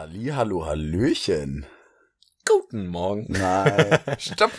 Halli, 0.00 0.28
hallo, 0.34 0.64
hallöchen. 0.64 1.66
Guten 2.48 2.86
Morgen. 2.86 3.26
Nein, 3.28 3.98
stopp. 4.18 4.50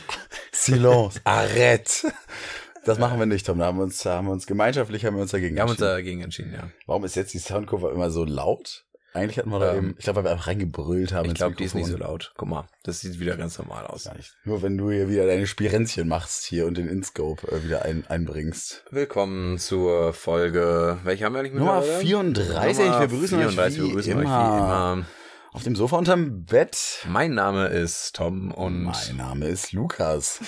Silence, 0.51 1.19
arrête. 1.25 2.05
Das 2.85 2.99
machen 2.99 3.17
wir 3.17 3.25
nicht, 3.25 3.47
Tom. 3.47 3.57
Da 3.57 3.65
haben 3.65 3.79
wir 3.79 3.83
uns, 3.85 4.03
da 4.03 4.17
haben 4.17 4.27
wir 4.27 4.33
uns 4.33 4.45
gemeinschaftlich 4.45 5.03
haben 5.03 5.15
wir 5.15 5.23
uns 5.23 5.31
dagegen 5.31 5.55
Wir 5.55 5.63
haben 5.63 5.69
uns 5.71 5.79
entschieden. 5.81 5.95
dagegen 5.97 6.21
entschieden, 6.21 6.53
ja. 6.53 6.69
Warum 6.85 7.05
ist 7.05 7.15
jetzt 7.15 7.33
die 7.33 7.39
Soundkurve 7.39 7.89
immer 7.89 8.11
so 8.11 8.23
laut? 8.23 8.85
Eigentlich 9.15 9.39
hatten 9.39 9.49
wir 9.49 9.57
da 9.57 9.71
Ähm, 9.73 9.77
eben, 9.77 9.95
ich 9.97 10.03
glaube, 10.03 10.17
weil 10.17 10.25
wir 10.25 10.31
einfach 10.33 10.45
reingebrüllt 10.45 11.11
haben. 11.11 11.27
Ich 11.27 11.33
glaube, 11.33 11.55
die 11.55 11.63
ist 11.63 11.73
nicht 11.73 11.87
so 11.87 11.97
laut. 11.97 12.33
Guck 12.37 12.47
mal, 12.47 12.67
das 12.83 12.99
sieht 12.99 13.19
wieder 13.19 13.35
ganz 13.35 13.57
normal 13.57 13.87
aus. 13.87 14.07
Nur 14.43 14.61
wenn 14.61 14.77
du 14.77 14.91
hier 14.91 15.09
wieder 15.09 15.25
deine 15.25 15.47
Spirenzchen 15.47 16.07
machst 16.07 16.45
hier 16.45 16.67
und 16.67 16.77
den 16.77 16.87
InScope 16.87 17.47
äh, 17.51 17.63
wieder 17.63 17.81
ein, 17.81 18.05
einbringst. 18.05 18.83
Willkommen 18.91 19.57
zur 19.57 20.13
Folge. 20.13 20.99
Welche 21.03 21.25
haben 21.25 21.33
wir 21.33 21.39
eigentlich 21.39 21.53
Nummer 21.53 21.79
mittlerweile? 21.79 21.99
34. 22.05 22.85
Nummer 22.85 22.99
wir 22.99 23.07
begrüßen 23.07 23.39
34, 23.39 23.57
euch 23.57 23.73
wie 23.73 23.81
wir 23.81 23.87
begrüßen 23.87 24.11
immer, 24.11 24.21
euch 24.21 24.27
wie 24.27 24.59
immer. 24.59 25.05
Auf 25.53 25.63
dem 25.63 25.75
Sofa 25.75 25.97
unterm 25.97 26.45
Bett. 26.45 27.05
Mein 27.07 27.33
Name 27.33 27.67
ist 27.67 28.15
Tom 28.15 28.51
und 28.51 28.83
mein 28.83 29.17
Name 29.17 29.47
ist 29.47 29.73
Lukas. 29.73 30.39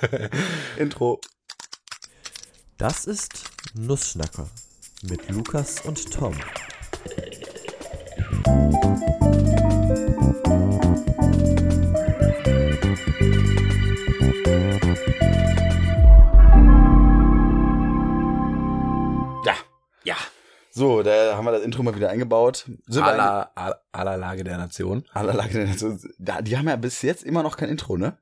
Intro. 0.76 1.20
Das 2.78 3.04
ist 3.04 3.44
Nussschnacker 3.74 4.48
mit 5.02 5.28
Lukas 5.30 5.80
und 5.82 6.10
Tom. 6.10 6.34
Ja. 19.44 19.54
ja, 20.04 20.16
So, 20.72 21.02
da 21.02 21.36
haben 21.36 21.44
wir 21.44 21.52
das 21.52 21.62
Intro 21.62 21.82
mal 21.82 21.96
wieder 21.96 22.10
eingebaut. 22.10 22.70
Sind 22.86 23.02
aller, 23.02 23.50
aller, 23.56 23.80
aller 23.92 24.16
Lage 24.16 24.44
der 24.44 24.56
Nation. 24.56 25.04
Aller 25.12 25.34
Lage 25.34 25.54
der 25.54 25.66
Nation. 25.66 26.00
Da, 26.18 26.42
die 26.42 26.56
haben 26.56 26.68
ja 26.68 26.76
bis 26.76 27.02
jetzt 27.02 27.24
immer 27.24 27.42
noch 27.42 27.56
kein 27.56 27.68
Intro, 27.68 27.96
ne? 27.96 28.18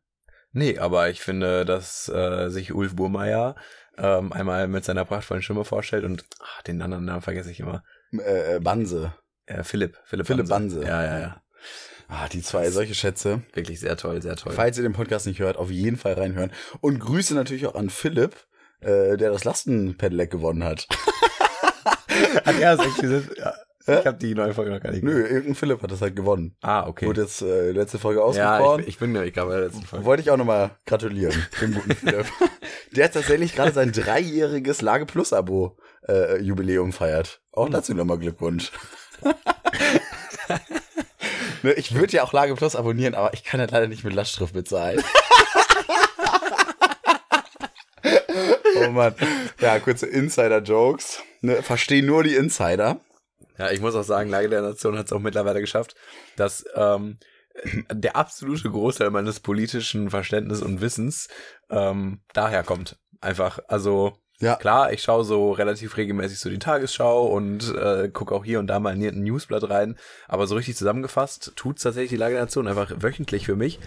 Nee, 0.52 0.78
aber 0.78 1.10
ich 1.10 1.20
finde, 1.20 1.64
dass 1.64 2.08
äh, 2.08 2.48
sich 2.48 2.72
Ulf 2.72 2.96
Burmeier 2.96 3.54
ähm, 3.98 4.32
einmal 4.32 4.66
mit 4.68 4.84
seiner 4.84 5.04
prachtvollen 5.04 5.42
Stimme 5.42 5.64
vorstellt 5.64 6.04
und 6.04 6.24
ach, 6.40 6.62
den 6.62 6.80
anderen 6.80 7.04
Namen 7.04 7.22
vergesse 7.22 7.50
ich 7.50 7.60
immer. 7.60 7.84
Äh, 8.12 8.56
äh, 8.56 8.60
Banse. 8.60 9.14
Äh, 9.46 9.62
Philipp. 9.62 9.98
Philipp, 10.04 10.26
Philipp 10.26 10.48
Banse. 10.48 10.82
Ja, 10.82 11.04
ja, 11.04 11.18
ja. 11.18 11.42
Ah, 12.08 12.28
die 12.28 12.42
zwei, 12.42 12.70
solche 12.70 12.94
Schätze. 12.94 13.42
Wirklich 13.52 13.80
sehr 13.80 13.96
toll, 13.98 14.22
sehr 14.22 14.36
toll. 14.36 14.52
Falls 14.54 14.78
ihr 14.78 14.82
den 14.82 14.94
Podcast 14.94 15.26
nicht 15.26 15.40
hört, 15.40 15.58
auf 15.58 15.70
jeden 15.70 15.98
Fall 15.98 16.14
reinhören. 16.14 16.52
Und 16.80 17.00
Grüße 17.00 17.34
natürlich 17.34 17.66
auch 17.66 17.74
an 17.74 17.90
Philipp, 17.90 18.34
äh, 18.80 19.18
der 19.18 19.30
das 19.30 19.44
Lastenpedelec 19.44 20.30
gewonnen 20.30 20.64
hat. 20.64 20.88
Hat 22.44 22.60
er 22.60 22.74
es 22.74 22.80
echt 22.80 22.98
gesagt? 22.98 23.28
Ja. 23.88 24.00
Ich 24.00 24.06
habe 24.06 24.18
die 24.18 24.34
neue 24.34 24.52
Folge 24.52 24.70
noch 24.70 24.82
gar 24.82 24.90
nicht 24.90 25.02
Nö, 25.02 25.22
irgendein 25.22 25.54
Philipp 25.54 25.80
hat 25.80 25.90
das 25.90 26.02
halt 26.02 26.14
gewonnen. 26.14 26.54
Ah, 26.60 26.86
okay. 26.86 27.06
Wurde 27.06 27.22
jetzt 27.22 27.40
äh, 27.40 27.70
letzte 27.70 27.98
Folge 27.98 28.20
ja, 28.20 28.26
ausgefahren. 28.26 28.82
ich, 28.82 28.88
ich 28.88 28.98
bin 28.98 29.14
gerade 29.14 29.48
bei 29.48 29.54
der 29.56 29.64
letzten 29.64 29.86
Folge. 29.86 30.04
Wollte 30.04 30.22
ich 30.22 30.30
auch 30.30 30.36
nochmal 30.36 30.72
gratulieren, 30.84 31.32
dem 31.58 31.72
guten 31.72 31.94
Philipp. 31.94 32.26
Der 32.92 33.04
hat 33.06 33.14
tatsächlich 33.14 33.54
gerade 33.54 33.72
sein 33.72 33.90
dreijähriges 33.90 34.82
Lage 34.82 35.06
Plus 35.06 35.32
Abo 35.32 35.78
äh, 36.06 36.38
Jubiläum 36.38 36.92
feiert. 36.92 37.40
Auch 37.50 37.70
dazu 37.70 37.94
nochmal 37.94 38.18
Glückwunsch. 38.18 38.72
ne, 41.62 41.72
ich 41.72 41.94
würde 41.94 42.12
ja 42.12 42.24
auch 42.24 42.34
Lage 42.34 42.56
Plus 42.56 42.76
abonnieren, 42.76 43.14
aber 43.14 43.32
ich 43.32 43.42
kann 43.42 43.58
ja 43.58 43.66
leider 43.70 43.88
nicht 43.88 44.04
mit 44.04 44.12
Lastschrift 44.12 44.52
bezahlen. 44.52 45.02
Oh 48.86 48.90
Mann. 48.90 49.14
Ja, 49.60 49.78
kurze 49.80 50.06
Insider-Jokes. 50.06 51.22
Ne, 51.40 51.62
verstehen 51.62 52.06
nur 52.06 52.22
die 52.22 52.34
Insider. 52.34 53.00
Ja, 53.58 53.70
ich 53.70 53.80
muss 53.80 53.94
auch 53.94 54.04
sagen, 54.04 54.30
Lage 54.30 54.48
der 54.48 54.62
Nation 54.62 54.96
hat 54.96 55.06
es 55.06 55.12
auch 55.12 55.20
mittlerweile 55.20 55.60
geschafft, 55.60 55.96
dass 56.36 56.64
ähm, 56.74 57.18
der 57.92 58.16
absolute 58.16 58.70
Großteil 58.70 59.10
meines 59.10 59.40
politischen 59.40 60.10
Verständnisses 60.10 60.64
und 60.64 60.80
Wissens 60.80 61.28
ähm, 61.70 62.20
daher 62.32 62.62
kommt. 62.62 62.98
Einfach, 63.20 63.58
also 63.66 64.16
Ja. 64.40 64.56
klar, 64.56 64.92
ich 64.92 65.02
schaue 65.02 65.24
so 65.24 65.50
relativ 65.50 65.96
regelmäßig 65.96 66.38
so 66.38 66.48
die 66.48 66.58
Tagesschau 66.58 67.26
und 67.26 67.74
äh, 67.74 68.08
gucke 68.08 68.34
auch 68.34 68.44
hier 68.44 68.60
und 68.60 68.68
da 68.68 68.78
mal 68.78 68.94
in 68.94 69.02
ein 69.04 69.22
Newsblatt 69.22 69.68
rein, 69.68 69.96
aber 70.28 70.46
so 70.46 70.54
richtig 70.54 70.76
zusammengefasst 70.76 71.52
tut's 71.56 71.82
tatsächlich 71.82 72.10
die 72.10 72.16
Lage 72.16 72.34
der 72.34 72.44
Nation 72.44 72.68
einfach 72.68 72.92
wöchentlich 73.00 73.46
für 73.46 73.56
mich 73.56 73.80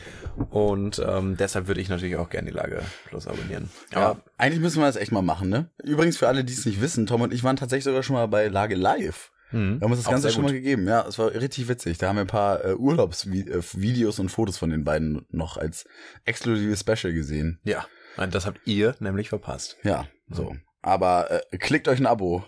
und 0.49 1.01
ähm, 1.05 1.37
deshalb 1.37 1.67
würde 1.67 1.79
ich 1.79 1.89
natürlich 1.89 2.17
auch 2.17 2.29
gerne 2.29 2.51
die 2.51 2.57
Lage 2.57 2.81
plus 3.07 3.27
abonnieren. 3.27 3.69
Ja, 3.93 4.17
eigentlich 4.37 4.61
müssen 4.61 4.81
wir 4.81 4.87
das 4.87 4.97
echt 4.97 5.11
mal 5.11 5.21
machen, 5.21 5.49
ne? 5.49 5.69
Übrigens 5.83 6.17
für 6.17 6.27
alle, 6.27 6.43
die 6.43 6.53
es 6.53 6.65
nicht 6.65 6.81
wissen, 6.81 7.05
Tom 7.05 7.21
und 7.21 7.33
ich 7.33 7.43
waren 7.43 7.55
tatsächlich 7.55 7.85
sogar 7.85 8.03
schon 8.03 8.15
mal 8.15 8.27
bei 8.27 8.47
Lage 8.47 8.75
Live. 8.75 9.31
Mhm. 9.51 9.79
Wir 9.79 9.85
haben 9.85 9.91
uns 9.91 10.01
das 10.01 10.07
Auch 10.07 10.11
Ganze 10.11 10.31
schon 10.31 10.43
mal 10.43 10.53
gegeben. 10.53 10.87
Ja, 10.87 11.05
es 11.07 11.19
war 11.19 11.33
richtig 11.33 11.67
witzig. 11.67 11.97
Da 11.97 12.07
haben 12.07 12.15
wir 12.15 12.21
ein 12.21 12.27
paar 12.27 12.63
äh, 12.63 12.73
Urlaubsvideos 12.73 14.19
und 14.19 14.29
Fotos 14.29 14.57
von 14.57 14.69
den 14.69 14.83
beiden 14.83 15.25
noch 15.29 15.57
als 15.57 15.85
exklusives 16.25 16.79
Special 16.79 17.13
gesehen. 17.13 17.59
Ja, 17.63 17.85
und 18.17 18.35
das 18.35 18.45
habt 18.45 18.59
ihr 18.65 18.95
nämlich 18.99 19.29
verpasst. 19.29 19.77
Ja, 19.83 20.07
so. 20.33 20.55
Aber 20.81 21.29
äh, 21.51 21.57
klickt 21.57 21.87
euch 21.87 21.99
ein 21.99 22.05
Abo. 22.07 22.43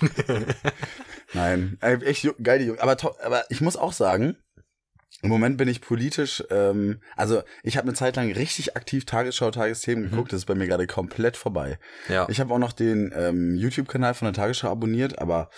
Nein, 1.32 1.78
echt 1.80 2.28
geile 2.42 2.64
Jungs. 2.64 2.80
Aber, 2.80 2.96
aber 3.24 3.44
ich 3.48 3.60
muss 3.60 3.76
auch 3.76 3.92
sagen, 3.92 4.36
im 5.22 5.30
Moment 5.30 5.56
bin 5.56 5.68
ich 5.68 5.80
politisch, 5.80 6.44
ähm, 6.50 7.00
also 7.16 7.42
ich 7.62 7.76
habe 7.76 7.88
eine 7.88 7.96
Zeit 7.96 8.16
lang 8.16 8.30
richtig 8.32 8.76
aktiv 8.76 9.06
Tagesschau, 9.06 9.50
Tagesthemen 9.50 10.10
geguckt, 10.10 10.32
das 10.32 10.40
ist 10.40 10.46
bei 10.46 10.54
mir 10.54 10.66
gerade 10.66 10.86
komplett 10.86 11.36
vorbei. 11.36 11.78
Ja, 12.08 12.28
Ich 12.28 12.40
habe 12.40 12.52
auch 12.52 12.58
noch 12.58 12.72
den 12.72 13.12
ähm, 13.16 13.54
YouTube-Kanal 13.56 14.14
von 14.14 14.26
der 14.26 14.34
Tagesschau 14.34 14.68
abonniert, 14.70 15.18
aber 15.18 15.48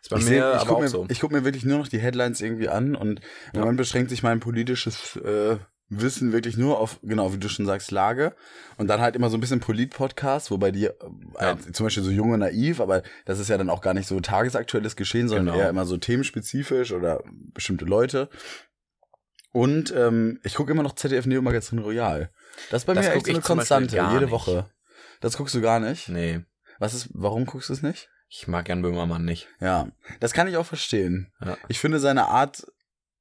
ist 0.00 0.08
bei 0.10 0.16
ich, 0.16 0.24
mir 0.24 0.52
seh, 0.52 0.62
ich 0.62 0.66
gucke 0.66 0.82
mir, 0.82 0.88
so. 0.88 1.06
guck 1.20 1.32
mir 1.32 1.44
wirklich 1.44 1.64
nur 1.64 1.78
noch 1.78 1.88
die 1.88 1.98
Headlines 1.98 2.40
irgendwie 2.40 2.68
an 2.68 2.96
und 2.96 3.20
im 3.20 3.24
Ja. 3.54 3.60
Moment 3.60 3.76
beschränkt 3.76 4.10
sich 4.10 4.22
mein 4.22 4.40
politisches 4.40 5.16
äh, 5.16 5.58
Wissen 6.00 6.32
wirklich 6.32 6.56
nur 6.56 6.78
auf, 6.80 6.98
genau, 7.02 7.32
wie 7.32 7.38
du 7.38 7.48
schon 7.48 7.66
sagst, 7.66 7.90
Lage. 7.90 8.34
Und 8.78 8.88
dann 8.88 9.00
halt 9.00 9.14
immer 9.16 9.28
so 9.30 9.36
ein 9.36 9.40
bisschen 9.40 9.60
Polit-Podcast, 9.60 10.50
wobei 10.50 10.70
die 10.70 10.86
äh, 10.86 10.92
Ja. 11.40 11.58
zum 11.72 11.84
Beispiel 11.86 12.02
so 12.02 12.10
jung 12.10 12.30
und 12.30 12.40
naiv, 12.40 12.80
aber 12.80 13.02
das 13.26 13.38
ist 13.38 13.48
ja 13.48 13.58
dann 13.58 13.68
auch 13.70 13.80
gar 13.82 13.94
nicht 13.94 14.06
so 14.08 14.18
tagesaktuelles 14.20 14.96
Geschehen, 14.96 15.28
sondern 15.28 15.46
Genau. 15.46 15.58
eher 15.58 15.68
immer 15.70 15.84
so 15.86 15.96
themenspezifisch 15.96 16.92
oder 16.92 17.22
bestimmte 17.52 17.84
Leute. 17.84 18.28
Und 19.52 19.92
ähm, 19.94 20.40
ich 20.44 20.54
gucke 20.54 20.72
immer 20.72 20.82
noch 20.82 20.94
ZDF 20.94 21.26
Neo 21.26 21.42
Magazin 21.42 21.78
Royal. 21.78 22.30
Das 22.70 22.82
ist 22.82 22.86
bei 22.86 22.94
Das 22.94 23.06
mir 23.06 23.12
echt 23.12 23.26
so 23.26 23.32
eine 23.32 23.40
Konstante, 23.42 23.96
jede 23.96 24.20
nicht. 24.22 24.30
Woche. 24.30 24.70
Das 25.20 25.36
guckst 25.36 25.54
du 25.54 25.60
gar 25.60 25.78
nicht? 25.78 26.08
Nee, 26.08 26.40
Was 26.78 26.94
ist, 26.94 27.10
warum 27.12 27.44
guckst 27.46 27.68
du 27.68 27.72
es 27.74 27.82
nicht? 27.82 28.08
ich 28.34 28.48
mag 28.48 28.66
Jan 28.66 28.80
Böhmermann 28.80 29.26
nicht. 29.26 29.46
Ja, 29.60 29.88
das 30.20 30.32
kann 30.32 30.48
ich 30.48 30.56
auch 30.56 30.64
verstehen. 30.64 31.30
Ja. 31.44 31.58
Ich 31.68 31.78
finde 31.78 32.00
seine 32.00 32.28
Art, 32.28 32.66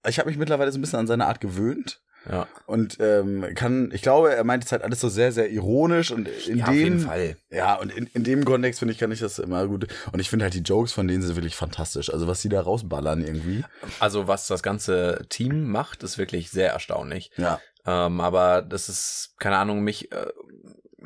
ich 0.07 0.19
habe 0.19 0.29
mich 0.29 0.37
mittlerweile 0.37 0.71
so 0.71 0.77
ein 0.77 0.81
bisschen 0.81 0.99
an 0.99 1.07
seine 1.07 1.27
Art 1.27 1.41
gewöhnt 1.41 2.01
Ja, 2.29 2.47
und 2.67 2.97
ähm, 2.99 3.45
kann, 3.55 3.89
ich 3.93 4.03
glaube, 4.03 4.33
er 4.33 4.43
meint 4.43 4.63
es 4.63 4.71
halt 4.71 4.83
alles 4.83 4.99
so 4.99 5.09
sehr, 5.09 5.31
sehr 5.31 5.49
ironisch 5.49 6.11
und 6.11 6.27
in 6.27 6.59
ja 6.59 6.65
dem, 6.65 6.69
auf 6.69 6.75
jeden 6.75 6.99
Fall. 6.99 7.37
ja, 7.49 7.75
und 7.75 7.91
in, 7.91 8.05
in 8.13 8.23
dem 8.23 8.45
Kontext 8.45 8.79
finde 8.79 8.93
ich, 8.93 8.99
kann 8.99 9.11
ich 9.11 9.19
das 9.19 9.39
immer 9.39 9.65
gut. 9.67 9.87
Und 10.11 10.19
ich 10.19 10.29
finde 10.29 10.45
halt 10.45 10.53
die 10.53 10.59
Jokes 10.59 10.93
von 10.93 11.07
denen 11.07 11.23
sind 11.23 11.35
wirklich 11.35 11.55
fantastisch. 11.55 12.13
Also 12.13 12.27
was 12.27 12.41
sie 12.41 12.49
da 12.49 12.61
rausballern 12.61 13.23
irgendwie. 13.23 13.65
Also 13.99 14.27
was 14.27 14.45
das 14.47 14.61
ganze 14.61 15.25
Team 15.29 15.71
macht, 15.71 16.03
ist 16.03 16.19
wirklich 16.19 16.51
sehr 16.51 16.71
erstaunlich. 16.71 17.31
Ja, 17.37 17.59
Ähm, 17.85 18.21
aber 18.21 18.61
das 18.61 18.87
ist, 18.89 19.33
keine 19.39 19.57
Ahnung, 19.57 19.81
mich 19.81 20.11
äh, 20.11 20.27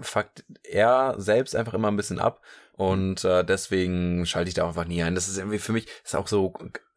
fuckt 0.02 0.44
er 0.64 1.16
selbst 1.18 1.56
einfach 1.56 1.74
immer 1.74 1.88
ein 1.90 1.98
bisschen 1.98 2.20
ab. 2.20 2.42
Und 2.74 3.24
äh, 3.24 3.46
deswegen 3.46 4.26
schalte 4.26 4.50
ich 4.50 4.54
da 4.54 4.68
einfach 4.68 4.84
nie 4.86 5.02
ein. 5.02 5.16
Das 5.16 5.30
ist 5.30 5.38
irgendwie 5.38 5.60
für 5.60 5.72
mich, 5.72 5.88
ist 6.04 6.14
auch 6.14 6.28
so, 6.28 6.54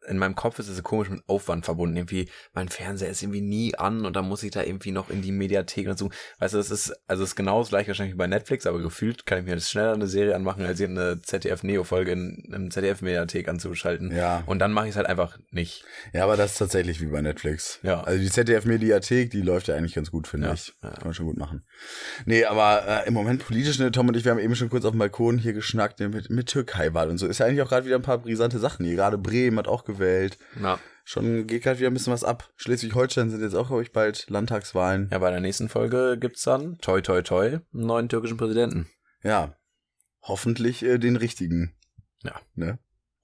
in 0.09 0.17
meinem 0.17 0.35
Kopf 0.35 0.59
ist 0.59 0.67
es 0.67 0.77
so 0.77 0.83
komisch 0.83 1.09
mit 1.09 1.21
Aufwand 1.27 1.65
verbunden. 1.65 1.95
Irgendwie, 1.95 2.27
mein 2.53 2.67
Fernseher 2.69 3.09
ist 3.09 3.21
irgendwie 3.21 3.41
nie 3.41 3.75
an 3.75 4.05
und 4.05 4.15
dann 4.15 4.27
muss 4.27 4.43
ich 4.43 4.51
da 4.51 4.63
irgendwie 4.63 4.91
noch 4.91 5.09
in 5.09 5.21
die 5.21 5.31
Mediathek 5.31 5.87
und 5.87 5.97
so. 5.97 6.09
Weißt 6.39 6.53
du, 6.53 6.57
es 6.57 6.71
ist, 6.71 6.93
also 7.07 7.23
es 7.23 7.29
ist 7.29 7.35
genau 7.35 7.59
das 7.59 7.69
gleiche 7.69 7.89
wahrscheinlich 7.89 8.13
wie 8.15 8.17
bei 8.17 8.27
Netflix, 8.27 8.65
aber 8.65 8.79
gefühlt 8.79 9.25
kann 9.25 9.39
ich 9.39 9.45
mir 9.45 9.55
das 9.55 9.69
schneller 9.69 9.93
eine 9.93 10.07
Serie 10.07 10.35
anmachen, 10.35 10.65
als 10.65 10.79
hier 10.79 10.87
eine 10.89 11.21
ZDF-Neo-Folge 11.21 12.11
in 12.11 12.51
einem 12.53 12.71
ZDF-Mediathek 12.71 13.47
anzuschalten. 13.47 14.11
ja. 14.15 14.43
Und 14.45 14.59
dann 14.59 14.73
mache 14.73 14.85
ich 14.87 14.91
es 14.91 14.95
halt 14.97 15.07
einfach 15.07 15.37
nicht. 15.51 15.83
Ja, 16.13 16.23
aber 16.23 16.35
das 16.37 16.53
ist 16.53 16.57
tatsächlich 16.57 17.01
wie 17.01 17.05
bei 17.07 17.21
Netflix. 17.21 17.79
Ja. 17.83 18.01
Also 18.01 18.19
die 18.21 18.29
ZDF-Mediathek, 18.29 19.29
die 19.31 19.41
läuft 19.41 19.67
ja 19.67 19.75
eigentlich 19.75 19.93
ganz 19.95 20.11
gut, 20.11 20.27
finde 20.27 20.47
Ja, 20.47 20.53
ich. 20.53 20.73
ja. 20.83 20.89
Kann 20.91 21.03
man 21.05 21.13
schon 21.13 21.25
gut 21.27 21.37
machen. 21.37 21.63
Nee, 22.25 22.45
aber 22.45 22.83
äh, 23.05 23.07
im 23.07 23.13
Moment 23.13 23.45
politisch, 23.45 23.79
ne, 23.79 23.91
Tom 23.91 24.07
und 24.07 24.17
ich, 24.17 24.25
wir 24.25 24.31
haben 24.31 24.39
eben 24.39 24.55
schon 24.55 24.69
kurz 24.69 24.85
auf 24.85 24.91
dem 24.91 24.99
Balkon 24.99 25.37
hier 25.37 25.53
geschnackt 25.53 25.99
ne, 25.99 26.09
mit, 26.09 26.29
mit 26.29 26.47
Türkei-Wahl 26.47 27.09
und 27.09 27.17
so. 27.17 27.27
Ist 27.27 27.39
ja 27.39 27.45
eigentlich 27.45 27.61
auch 27.61 27.69
gerade 27.69 27.85
wieder 27.85 27.95
ein 27.95 28.01
paar 28.01 28.17
brisante 28.17 28.59
Sachen 28.59 28.85
hier. 28.85 28.95
Gerade 28.95 29.17
Bremen 29.17 29.57
hat 29.57 29.67
auch 29.67 29.83
gewählt. 29.99 30.37
Ja. 30.61 30.79
Schon 31.03 31.47
geht 31.47 31.63
gerade 31.63 31.79
wieder 31.79 31.89
ein 31.89 31.93
bisschen 31.93 32.13
was 32.13 32.23
ab. 32.23 32.51
Schleswig-Holstein 32.55 33.31
sind 33.31 33.41
jetzt 33.41 33.55
auch, 33.55 33.67
glaube 33.67 33.81
ich, 33.81 33.91
bald 33.91 34.29
Landtagswahlen. 34.29 35.09
Ja, 35.11 35.17
bei 35.17 35.31
der 35.31 35.39
nächsten 35.39 35.67
Folge 35.67 36.17
gibt's 36.19 36.43
dann, 36.43 36.77
toi 36.79 37.01
toi 37.01 37.21
toi, 37.23 37.45
einen 37.47 37.63
neuen 37.71 38.09
türkischen 38.09 38.37
Präsidenten. 38.37 38.87
Ja. 39.23 39.55
Hoffentlich 40.21 40.83
äh, 40.83 40.99
den 40.99 41.15
richtigen. 41.15 41.75
Ja. 42.23 42.39
Ne? 42.53 42.77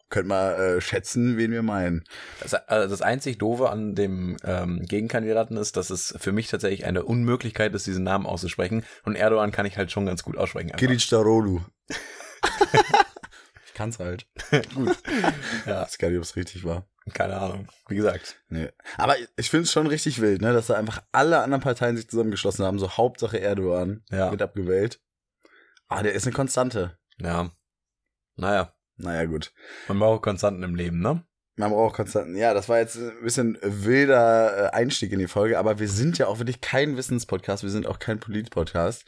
Könnt 0.09 0.27
mal 0.27 0.53
äh, 0.53 0.81
schätzen, 0.81 1.37
wen 1.37 1.51
wir 1.51 1.61
meinen. 1.61 2.03
Das, 2.41 2.53
also 2.53 2.89
das 2.89 3.01
einzig 3.01 3.37
Doofe 3.37 3.69
an 3.69 3.95
dem 3.95 4.37
ähm, 4.43 4.83
Gegenkandidaten 4.85 5.57
ist, 5.57 5.77
dass 5.77 5.89
es 5.89 6.15
für 6.17 6.31
mich 6.31 6.47
tatsächlich 6.47 6.85
eine 6.85 7.03
Unmöglichkeit 7.03 7.73
ist, 7.75 7.85
diesen 7.85 8.03
Namen 8.03 8.25
auszusprechen. 8.25 8.83
Und 9.03 9.15
Erdogan 9.15 9.51
kann 9.51 9.65
ich 9.65 9.77
halt 9.77 9.91
schon 9.91 10.05
ganz 10.05 10.23
gut 10.23 10.37
aussprechen. 10.37 10.71
Kilic 10.71 11.07
Darolu. 11.09 11.61
kann's 13.75 13.99
halt. 13.99 14.25
Gut. 14.73 14.97
Ja. 15.07 15.33
Ja, 15.65 15.81
weiß 15.83 15.97
gar 15.99 16.07
nicht, 16.09 16.17
ob 16.17 16.23
es 16.23 16.35
richtig 16.35 16.63
war. 16.65 16.87
keine 17.13 17.37
Ahnung. 17.37 17.67
Wie 17.87 17.95
gesagt. 17.95 18.41
Nee. 18.49 18.69
Aber 18.97 19.15
ich 19.37 19.49
finde 19.51 19.65
es 19.65 19.71
schon 19.71 19.85
richtig 19.85 20.19
wild, 20.21 20.41
ne, 20.41 20.51
dass 20.53 20.67
da 20.67 20.73
einfach 20.73 21.03
alle 21.11 21.39
anderen 21.41 21.61
Parteien 21.61 21.95
sich 21.97 22.09
zusammengeschlossen 22.09 22.65
haben. 22.65 22.79
So 22.79 22.91
Hauptsache 22.97 23.39
Erdogan 23.39 24.03
Ja. 24.09 24.31
wird 24.31 24.41
abgewählt. 24.41 24.99
Ah, 25.87 26.01
der 26.01 26.13
ist 26.13 26.25
eine 26.25 26.33
Konstante. 26.33 26.97
Ja. 27.19 27.51
Naja, 28.37 28.73
Naja, 28.97 29.25
gut. 29.25 29.53
man 29.87 29.99
braucht 29.99 30.23
Konstanten 30.23 30.63
im 30.63 30.73
Leben, 30.75 30.99
ne? 30.99 31.23
Man 31.57 31.71
braucht 31.71 31.95
Konstanten. 31.95 32.35
Ja, 32.35 32.53
das 32.53 32.67
war 32.67 32.79
jetzt 32.79 32.97
ein 32.97 33.21
bisschen 33.23 33.57
wilder 33.61 34.65
äh, 34.65 34.75
Einstieg 34.75 35.11
in 35.13 35.19
die 35.19 35.27
Folge, 35.27 35.57
aber 35.59 35.79
wir 35.79 35.87
sind 35.87 36.17
ja 36.17 36.27
auch 36.27 36.39
wirklich 36.39 36.59
kein 36.59 36.97
Wissenspodcast, 36.97 37.63
wir 37.63 37.69
sind 37.69 37.87
auch 37.87 37.99
kein 37.99 38.19
Polit-Podcast, 38.19 39.05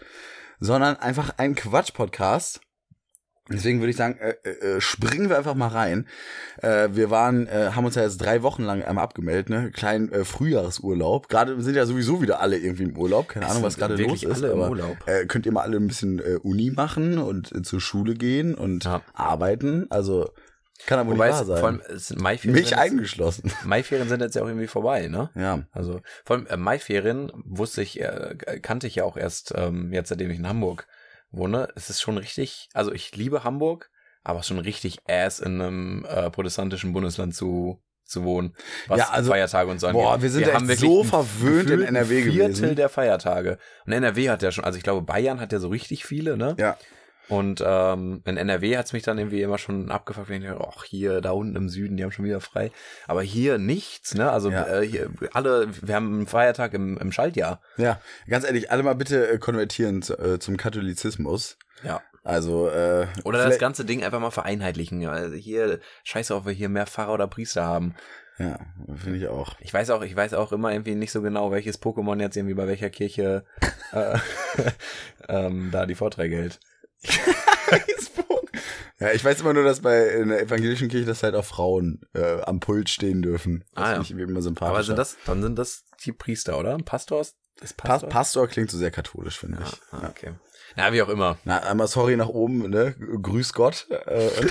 sondern 0.60 0.96
einfach 0.98 1.34
ein 1.38 1.56
Quatsch-Podcast. 1.56 2.62
Deswegen 3.50 3.80
würde 3.80 3.92
ich 3.92 3.96
sagen, 3.98 4.18
äh, 4.20 4.50
äh, 4.50 4.82
springen 4.82 5.30
wir 5.30 5.38
einfach 5.38 5.56
mal 5.56 5.70
rein. 5.70 6.08
Äh, 6.62 6.90
wir 6.92 7.10
waren, 7.10 7.48
äh, 7.48 7.72
haben 7.74 7.86
uns 7.86 7.96
ja 7.96 8.04
jetzt 8.04 8.18
drei 8.18 8.42
Wochen 8.44 8.64
lang 8.64 8.84
einmal 8.84 9.04
abgemeldet, 9.06 9.50
ne? 9.50 9.72
Kleinen 9.72 10.12
äh, 10.12 10.26
Frühjahrsurlaub. 10.26 11.30
Gerade 11.30 11.62
sind 11.62 11.76
ja 11.76 11.86
sowieso 11.86 12.22
wieder 12.22 12.42
alle 12.42 12.58
irgendwie 12.58 12.84
im 12.84 12.98
Urlaub. 12.98 13.30
Keine 13.30 13.46
Es 13.46 13.52
Ahnung, 13.52 13.64
was 13.64 13.78
gerade 13.78 13.96
los 13.96 14.24
ist. 14.24 14.44
alle 14.44 14.52
im 14.54 14.60
aber, 14.60 14.70
Urlaub. 14.72 14.98
Äh, 15.06 15.26
könnt 15.28 15.46
ihr 15.46 15.52
mal 15.52 15.62
alle 15.62 15.78
ein 15.78 15.88
bisschen 15.88 16.20
äh, 16.20 16.38
Uni 16.44 16.72
machen 16.72 17.18
und 17.20 17.54
äh, 17.54 17.62
zur 17.62 17.80
Schule 17.80 18.16
gehen 18.16 18.54
und 18.56 18.84
Ja. 18.86 19.02
arbeiten. 19.14 19.88
Also 19.90 20.30
kann 20.86 21.00
aber 21.00 21.12
Wobei 21.14 21.28
nicht 21.30 21.38
wahr 21.38 21.46
sein. 21.46 21.58
vor 21.60 21.68
allem, 21.70 21.82
sind 21.96 22.22
Maiferien. 22.22 22.54
Mich 22.60 22.70
sind 22.70 22.78
jetzt- 22.78 22.84
eingeschlossen. 22.92 23.52
Maiferien 23.66 24.10
sind 24.10 24.22
jetzt 24.22 24.36
ja 24.36 24.44
auch 24.44 24.48
irgendwie 24.48 24.68
vorbei, 24.68 25.08
ne? 25.08 25.30
Ja. 25.36 25.64
Also 25.72 26.02
vor 26.26 26.36
allem 26.36 26.48
äh, 26.48 26.58
Maiferien 26.58 27.32
wusste 27.46 27.82
ich, 27.82 28.00
äh, 28.02 28.36
kannte 28.62 28.88
ich 28.88 28.96
ja 28.96 29.04
auch 29.04 29.18
erst 29.18 29.54
ähm, 29.56 29.92
jetzt, 29.92 30.10
seitdem 30.10 30.30
ich 30.32 30.38
in 30.38 30.48
Hamburg 30.48 30.86
wohne. 31.32 31.68
Es 31.76 31.90
ist 31.90 32.02
schon 32.02 32.18
richtig, 32.18 32.70
also 32.74 32.92
ich 32.92 33.16
liebe 33.16 33.44
Hamburg, 33.44 33.90
aber 34.24 34.44
schon 34.44 34.60
richtig 34.60 35.00
ass 35.08 35.40
in 35.40 35.62
einem 35.62 36.06
äh, 36.06 36.30
protestantischen 36.30 36.94
Bundesland 36.94 37.36
zu 37.36 37.82
zu 38.10 38.24
wohnen, 38.24 38.56
was 38.88 39.00
Ja, 39.00 39.10
also- 39.10 39.32
Feiertage 39.32 39.70
und 39.70 39.80
so 39.82 39.90
Boah, 39.92 40.14
angeht. 40.14 40.24
wir 40.24 40.30
sind 40.30 40.48
echt 40.48 40.62
wirklich 40.62 40.80
so 40.80 41.04
verwöhnt 41.04 41.70
in 41.70 41.82
NRW 41.82 42.22
Viertel 42.24 42.48
gewesen. 42.54 42.76
der 42.78 42.88
Feiertage. 42.88 43.58
Und 43.86 43.92
NRW 43.92 44.30
hat 44.30 44.42
ja 44.44 44.52
schon, 44.54 44.64
also 44.64 44.78
ich 44.78 44.84
glaube 44.84 45.02
Bayern 45.02 45.42
hat 45.42 45.52
ja 45.52 45.60
so 45.60 45.68
richtig 45.68 46.06
viele, 46.06 46.38
ne? 46.38 46.56
Ja. 46.58 46.78
Und 47.30 47.62
ähm, 47.66 48.22
in 48.26 48.38
NRW 48.38 48.78
hat's 48.78 48.94
mich 48.94 49.04
dann 49.04 49.18
irgendwie 49.18 49.42
immer 49.42 49.58
schon 49.58 49.92
abgefuckt, 49.92 50.30
wenn 50.30 50.42
ich 50.42 50.48
dachte, 50.48 50.66
ach, 50.66 50.84
hier, 50.86 51.20
da 51.20 51.32
unten 51.32 51.56
im 51.56 51.68
Süden, 51.70 51.98
die 51.98 52.04
haben 52.04 52.12
schon 52.12 52.26
wieder 52.26 52.40
frei. 52.40 52.72
Aber 53.06 53.22
hier 53.22 53.58
nichts, 53.58 54.16
ne? 54.16 54.32
Also 54.32 54.50
Ja. 54.50 54.66
äh, 54.68 54.88
hier, 54.88 55.10
alle, 55.34 55.68
wir 55.82 55.96
haben 55.96 56.14
einen 56.14 56.28
Feiertag 56.28 56.74
im, 56.74 56.98
im 56.98 57.12
Schaltjahr. 57.12 57.62
Ja, 57.78 58.00
ganz 58.30 58.46
ehrlich, 58.46 58.72
alle 58.72 58.84
mal 58.84 58.96
bitte 58.96 59.28
äh, 59.28 59.38
konvertieren 59.40 60.02
äh, 60.18 60.40
zum 60.40 60.56
Katholizismus. 60.58 61.58
Ja. 61.84 62.02
Also, 62.24 62.70
äh, 62.70 63.08
Oder 63.24 63.46
das 63.46 63.58
ganze 63.58 63.86
Ding 63.86 64.04
einfach 64.04 64.20
mal 64.20 64.32
vereinheitlichen. 64.32 65.06
Also 65.08 65.36
hier, 65.36 65.80
scheiße, 66.04 66.36
ob 66.36 66.46
wir 66.46 66.52
hier 66.54 66.68
mehr 66.70 66.86
Pfarrer 66.86 67.14
oder 67.14 67.28
Priester 67.28 67.64
haben. 67.66 67.96
Ja, 68.38 68.60
finde 68.96 69.18
ich 69.18 69.28
auch. 69.28 69.56
Ich 69.62 69.74
weiß 69.74 69.90
auch, 69.90 70.02
ich 70.04 70.16
weiß 70.16 70.34
auch 70.34 70.52
immer 70.52 70.72
irgendwie 70.72 70.94
nicht 70.94 71.12
so 71.12 71.22
genau, 71.22 71.52
welches 71.52 71.82
Pokémon 71.82 72.20
jetzt 72.20 72.38
irgendwie 72.38 72.54
bei 72.54 72.68
welcher 72.68 72.90
Kirche 72.90 73.46
äh, 73.94 74.18
ähm, 75.30 75.70
da 75.72 75.86
die 75.86 75.96
Vorträge 75.96 76.36
hält. 76.36 76.60
Ja, 79.00 79.12
ich 79.12 79.24
weiß 79.24 79.42
immer 79.42 79.54
nur, 79.54 79.64
dass 79.64 79.82
bei 79.82 80.08
in 80.08 80.30
der 80.30 80.42
evangelischen 80.42 80.88
Kirche, 80.90 81.06
dass 81.06 81.22
halt 81.22 81.36
auch 81.36 81.46
Frauen 81.46 82.02
äh, 82.16 82.42
am 82.42 82.60
Pult 82.60 82.90
stehen 82.90 83.22
dürfen. 83.22 83.64
Das 83.76 83.84
Ah, 83.84 83.94
ja. 83.94 84.02
ich 84.02 84.10
immer 84.10 84.42
sympathisch. 84.42 84.74
Aber 84.74 84.84
sind 84.84 84.96
das, 84.98 85.18
dann 85.26 85.44
sind 85.44 85.56
das 85.60 85.84
die 86.04 86.12
Priester, 86.14 86.58
oder? 86.58 86.76
Pastor 86.80 87.22
ist, 87.22 87.36
ist 87.62 87.78
Pas 87.78 87.88
Pastor? 87.90 88.10
Pastor 88.10 88.48
klingt 88.48 88.72
so 88.72 88.78
sehr 88.80 88.90
katholisch, 88.90 89.38
finde 89.38 89.60
ich. 89.64 89.82
ah, 89.92 90.08
okay. 90.10 90.34
Na, 90.76 90.92
wie 90.94 91.02
auch 91.04 91.10
immer. 91.10 91.38
Na, 91.44 91.60
einmal 91.60 91.88
sorry 91.88 92.16
nach 92.18 92.28
oben, 92.28 92.70
ne? 92.72 92.96
Grüß 93.22 93.54
Gott. 93.54 93.88
Äh, 93.92 94.32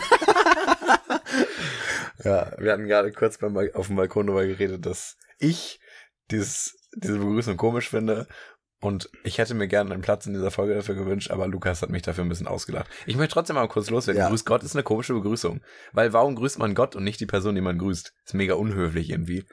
ja, 2.25 2.53
Wir 2.59 2.73
hatten 2.73 2.87
gerade 2.87 3.11
kurz 3.13 3.39
beim, 3.39 3.57
auf 3.75 3.89
dem 3.89 3.97
Balkon 3.97 4.27
darüber 4.29 4.47
geredet, 4.47 4.87
dass 4.87 5.17
ich 5.39 5.81
dieses, 6.31 6.77
diese 6.95 7.19
Begrüßung 7.19 7.57
komisch 7.57 7.91
finde. 7.91 8.27
Und 8.81 9.09
ich 9.25 9.39
hätte 9.39 9.55
mir 9.55 9.69
gerne 9.69 9.93
einen 9.93 10.03
Platz 10.03 10.27
in 10.27 10.35
dieser 10.35 10.51
Folge 10.51 10.75
dafür 10.75 10.95
gewünscht, 10.95 11.31
aber 11.31 11.49
Lukas 11.49 11.81
hat 11.81 11.89
mich 11.89 12.03
dafür 12.03 12.25
ein 12.25 12.29
bisschen 12.29 12.47
ausgelacht. 12.47 12.89
Ich 13.07 13.17
möchte 13.17 13.33
trotzdem 13.33 13.57
mal 13.57 13.69
kurz 13.69 13.89
loswerden. 13.89 14.21
Ja. 14.21 14.29
Grüß 14.29 14.45
Gott 14.45 14.63
ist 14.63 14.77
eine 14.77 14.83
komische 14.83 15.15
Begrüßung. 15.15 15.63
Weil 15.93 16.13
warum 16.13 16.35
grüßt 16.35 16.59
man 16.59 16.75
Gott 16.75 16.95
und 16.95 17.05
nicht 17.05 17.21
die 17.21 17.27
Person, 17.27 17.55
die 17.55 17.63
man 17.63 17.79
grüßt? 17.79 18.13
Ist 18.25 18.35
mega 18.35 18.55
unhöflich 18.55 19.11
irgendwie. 19.11 19.47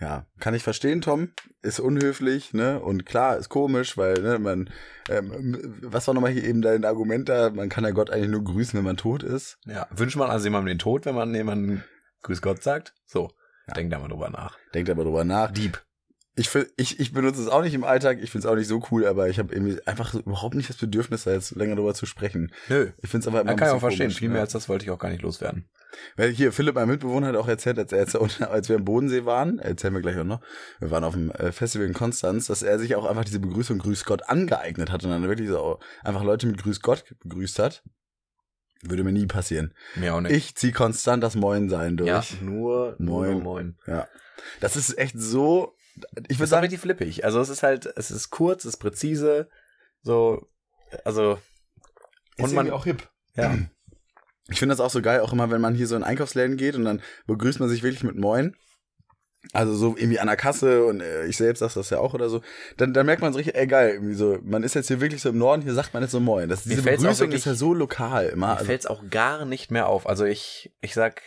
Ja, 0.00 0.26
kann 0.40 0.54
ich 0.54 0.64
verstehen, 0.64 1.00
Tom. 1.00 1.32
Ist 1.60 1.78
unhöflich, 1.78 2.54
ne? 2.54 2.80
Und 2.80 3.06
klar, 3.06 3.36
ist 3.36 3.50
komisch, 3.50 3.96
weil, 3.96 4.14
ne, 4.14 4.40
man, 4.40 4.68
ähm, 5.08 5.76
was 5.80 6.08
war 6.08 6.14
nochmal 6.14 6.32
hier 6.32 6.42
eben 6.42 6.60
dein 6.60 6.84
Argument 6.84 7.28
da? 7.28 7.50
Man 7.50 7.68
kann 7.68 7.84
ja 7.84 7.90
Gott 7.90 8.10
eigentlich 8.10 8.30
nur 8.30 8.42
grüßen, 8.42 8.76
wenn 8.76 8.84
man 8.84 8.96
tot 8.96 9.22
ist. 9.22 9.58
Ja. 9.64 9.86
Wünscht 9.90 10.16
man 10.16 10.28
also 10.28 10.44
jemandem 10.46 10.74
den 10.74 10.78
Tod, 10.80 11.04
wenn 11.04 11.14
man 11.14 11.32
jemandem 11.32 11.84
Grüß 12.22 12.42
Gott 12.42 12.64
sagt? 12.64 12.94
So. 13.06 13.30
Ja. 13.68 13.74
Denkt 13.74 13.92
da 13.92 14.00
mal 14.00 14.08
drüber 14.08 14.30
nach. 14.30 14.58
Denkt 14.74 14.90
aber 14.90 15.04
drüber 15.04 15.24
nach. 15.24 15.52
Dieb. 15.52 15.80
Ich, 16.34 16.48
ich, 16.76 16.98
ich 16.98 17.12
benutze 17.12 17.42
es 17.42 17.48
auch 17.48 17.62
nicht 17.62 17.74
im 17.74 17.84
Alltag, 17.84 18.18
ich 18.22 18.30
finde 18.30 18.46
es 18.46 18.50
auch 18.50 18.56
nicht 18.56 18.66
so 18.66 18.82
cool, 18.90 19.04
aber 19.06 19.28
ich 19.28 19.38
habe 19.38 19.52
irgendwie 19.54 19.86
einfach 19.86 20.14
überhaupt 20.14 20.54
nicht 20.54 20.70
das 20.70 20.76
Bedürfnis, 20.78 21.24
da 21.24 21.32
jetzt 21.32 21.54
länger 21.54 21.76
drüber 21.76 21.92
zu 21.92 22.06
sprechen. 22.06 22.52
Nö. 22.70 22.90
Ich 23.02 23.10
finde 23.10 23.24
es 23.24 23.28
aber 23.28 23.42
immer 23.42 23.50
Ja, 23.50 23.56
kann 23.56 23.68
ich 23.68 23.74
auch 23.74 23.80
verstehen. 23.80 24.06
komisch, 24.06 24.18
Viel 24.18 24.28
mehr 24.30 24.38
ja. 24.38 24.44
als 24.44 24.52
das 24.52 24.66
wollte 24.68 24.84
ich 24.86 24.90
auch 24.90 24.98
gar 24.98 25.10
nicht 25.10 25.20
loswerden. 25.22 25.68
Weil 26.16 26.30
hier, 26.30 26.52
Philipp, 26.52 26.74
mein 26.74 26.88
Mitbewohner, 26.88 27.26
hat 27.26 27.36
auch 27.36 27.48
erzählt, 27.48 27.78
als, 27.78 27.92
er 27.92 27.98
jetzt, 27.98 28.16
als 28.40 28.68
wir 28.70 28.76
im 28.76 28.84
Bodensee 28.86 29.26
waren, 29.26 29.58
erzählen 29.58 29.92
wir 29.92 30.00
gleich 30.00 30.16
auch 30.16 30.24
noch, 30.24 30.40
wir 30.80 30.90
waren 30.90 31.04
auf 31.04 31.12
dem 31.12 31.30
äh, 31.32 31.52
Festival 31.52 31.86
in 31.86 31.92
Konstanz, 31.92 32.46
dass 32.46 32.62
er 32.62 32.78
sich 32.78 32.96
auch 32.96 33.04
einfach 33.04 33.26
diese 33.26 33.40
Begrüßung 33.40 33.78
Grüß 33.78 34.06
Gott 34.06 34.22
angeeignet 34.26 34.90
hat 34.90 35.04
und 35.04 35.10
dann 35.10 35.28
wirklich 35.28 35.48
so 35.50 35.80
einfach 36.02 36.24
Leute 36.24 36.46
mit 36.46 36.62
Grüß 36.62 36.80
Gott 36.80 37.04
begrüßt 37.22 37.58
hat. 37.58 37.82
Würde 38.80 39.04
mir 39.04 39.12
nie 39.12 39.26
passieren. 39.26 39.74
Mir 39.96 40.14
auch 40.14 40.20
nicht. 40.22 40.32
Ich 40.32 40.54
zieh 40.56 40.72
konstant 40.72 41.22
das 41.22 41.34
Moin 41.36 41.68
sein 41.68 41.98
durch. 41.98 42.08
ja, 42.08 42.24
nur, 42.40 42.96
nur 42.98 43.26
Moin. 43.26 43.42
moin. 43.42 43.76
Ja. 43.86 44.08
Das 44.60 44.76
ist 44.76 44.98
echt 44.98 45.14
so, 45.20 45.74
ich 46.28 46.38
würde 46.38 46.48
sagen, 46.48 46.62
richtig 46.62 46.80
flippig. 46.80 47.24
Also 47.24 47.40
es 47.40 47.48
ist 47.48 47.62
halt, 47.62 47.86
es 47.96 48.10
ist 48.10 48.30
kurz, 48.30 48.64
es 48.64 48.74
ist 48.74 48.78
präzise, 48.78 49.48
so, 50.02 50.48
also 51.04 51.38
und 52.38 52.52
man 52.54 52.70
auch 52.70 52.84
hip. 52.84 53.08
ja, 53.36 53.56
Ich 54.48 54.58
finde 54.58 54.72
das 54.74 54.80
auch 54.80 54.90
so 54.90 55.02
geil, 55.02 55.20
auch 55.20 55.32
immer, 55.32 55.50
wenn 55.50 55.60
man 55.60 55.74
hier 55.74 55.86
so 55.86 55.96
in 55.96 56.02
Einkaufsläden 56.02 56.56
geht 56.56 56.74
und 56.74 56.84
dann 56.84 57.02
begrüßt 57.26 57.60
man 57.60 57.68
sich 57.68 57.82
wirklich 57.82 58.04
mit 58.04 58.16
Moin. 58.16 58.56
Also 59.52 59.74
so 59.74 59.96
irgendwie 59.96 60.20
an 60.20 60.28
der 60.28 60.36
Kasse 60.36 60.84
und 60.84 61.00
äh, 61.00 61.26
ich 61.26 61.36
selbst 61.36 61.58
sag 61.60 61.74
das 61.74 61.90
ja 61.90 61.98
auch 61.98 62.14
oder 62.14 62.28
so. 62.30 62.42
Dann, 62.76 62.94
dann 62.94 63.06
merkt 63.06 63.22
man 63.22 63.32
so 63.32 63.38
richtig, 63.38 63.56
ey 63.56 63.66
geil, 63.66 63.94
irgendwie 63.94 64.14
so, 64.14 64.38
man 64.44 64.62
ist 64.62 64.74
jetzt 64.74 64.86
hier 64.86 65.00
wirklich 65.00 65.20
so 65.20 65.30
im 65.30 65.38
Norden, 65.38 65.62
hier 65.62 65.74
sagt 65.74 65.92
man 65.94 66.02
jetzt 66.04 66.12
so 66.12 66.20
Moin. 66.20 66.48
Das, 66.48 66.62
diese 66.62 66.82
Begrüßung 66.82 67.26
wirklich- 67.26 67.40
ist 67.40 67.44
ja 67.46 67.54
so 67.54 67.74
lokal 67.74 68.28
immer. 68.28 68.46
mir 68.46 68.52
Also, 68.54 68.66
fällt's 68.66 68.86
auch 68.86 69.02
gar 69.10 69.44
nicht 69.44 69.72
mehr 69.72 69.88
auf. 69.88 70.06
Also 70.06 70.24
ich, 70.24 70.72
ich 70.80 70.94
sag 70.94 71.22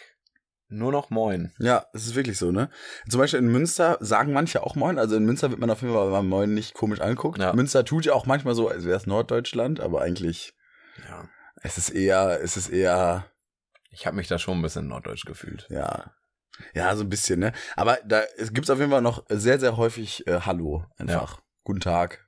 nur 0.67 0.91
noch 0.91 1.09
moin. 1.09 1.53
ja, 1.59 1.85
es 1.93 2.05
ist 2.07 2.15
wirklich 2.15 2.37
so, 2.37 2.51
ne? 2.51 2.69
Zum 3.09 3.19
Beispiel 3.19 3.39
in 3.39 3.47
Münster 3.51 3.97
sagen 4.01 4.33
manche 4.33 4.63
auch 4.63 4.75
Moin. 4.75 4.97
Also 4.99 5.15
in 5.15 5.25
Münster 5.25 5.49
wird 5.51 5.59
man 5.59 5.69
auf 5.69 5.81
jeden 5.81 5.93
Fall 5.93 6.09
beim 6.09 6.27
Moin 6.27 6.53
nicht 6.53 6.73
komisch 6.73 7.01
anguckt. 7.01 7.39
Ja. 7.39 7.53
Münster 7.53 7.85
tut 7.85 8.05
ja 8.05 8.13
auch 8.13 8.25
manchmal 8.25 8.55
so, 8.55 8.67
als 8.69 8.83
wäre 8.85 8.97
es 8.97 9.05
Norddeutschland, 9.07 9.79
aber 9.79 10.01
eigentlich, 10.01 10.53
Ja. 11.07 11.27
es 11.61 11.77
ist 11.77 11.89
eher, 11.89 12.39
es 12.41 12.57
ist 12.57 12.69
eher, 12.69 13.25
Ich 13.91 14.05
habe 14.05 14.15
mich 14.17 14.27
da 14.27 14.37
schon 14.39 14.57
ein 14.59 14.61
bisschen 14.61 14.87
norddeutsch 14.87 15.25
gefühlt. 15.25 15.67
Ja. 15.69 16.11
Ja, 16.73 16.95
so 16.95 17.03
ein 17.03 17.09
bisschen, 17.09 17.39
ne? 17.39 17.51
Aber 17.75 17.97
da 18.05 18.23
es 18.37 18.51
gibt's 18.53 18.69
auf 18.69 18.79
jeden 18.79 18.91
Fall 18.91 19.01
noch 19.01 19.25
sehr, 19.29 19.59
sehr 19.59 19.77
häufig 19.77 20.25
äh, 20.27 20.41
Hallo 20.41 20.85
einfach. 20.97 21.41
Guten 21.63 21.79
Tag. 21.81 22.27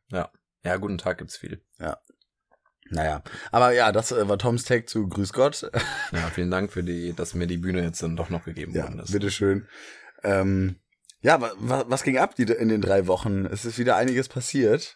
Ja, 0.63 0.75
guten 0.77 0.97
Tag 0.97 1.17
gibt's 1.19 1.37
viel. 1.37 1.61
Naja. 2.89 3.21
Aber 3.51 3.73
ja, 3.73 3.91
das 3.91 4.11
äh, 4.11 4.27
war 4.27 4.37
Toms 4.37 4.63
Tag 4.63 4.89
zu 4.89 5.07
Grüß 5.07 5.33
Gott. 5.33 5.69
Ja, 6.11 6.29
vielen 6.33 6.51
Dank 6.51 6.71
für 6.71 6.83
die, 6.83 7.13
dass 7.13 7.33
mir 7.33 7.47
die 7.47 7.57
Bühne 7.57 7.83
jetzt 7.83 8.01
dann 8.01 8.15
doch 8.15 8.29
noch 8.29 8.45
gegeben 8.45 8.73
ja, 8.73 8.83
worden 8.83 8.99
ist. 8.99 9.11
bitteschön. 9.11 9.67
Ähm, 10.23 10.77
ja, 11.21 11.41
wa, 11.41 11.51
wa, 11.57 11.85
was 11.87 12.03
ging 12.03 12.17
ab 12.17 12.35
die, 12.35 12.43
in 12.43 12.69
den 12.69 12.81
drei 12.81 13.07
Wochen? 13.07 13.45
Es 13.45 13.65
ist 13.65 13.77
wieder 13.77 13.95
einiges 13.97 14.29
passiert. 14.29 14.95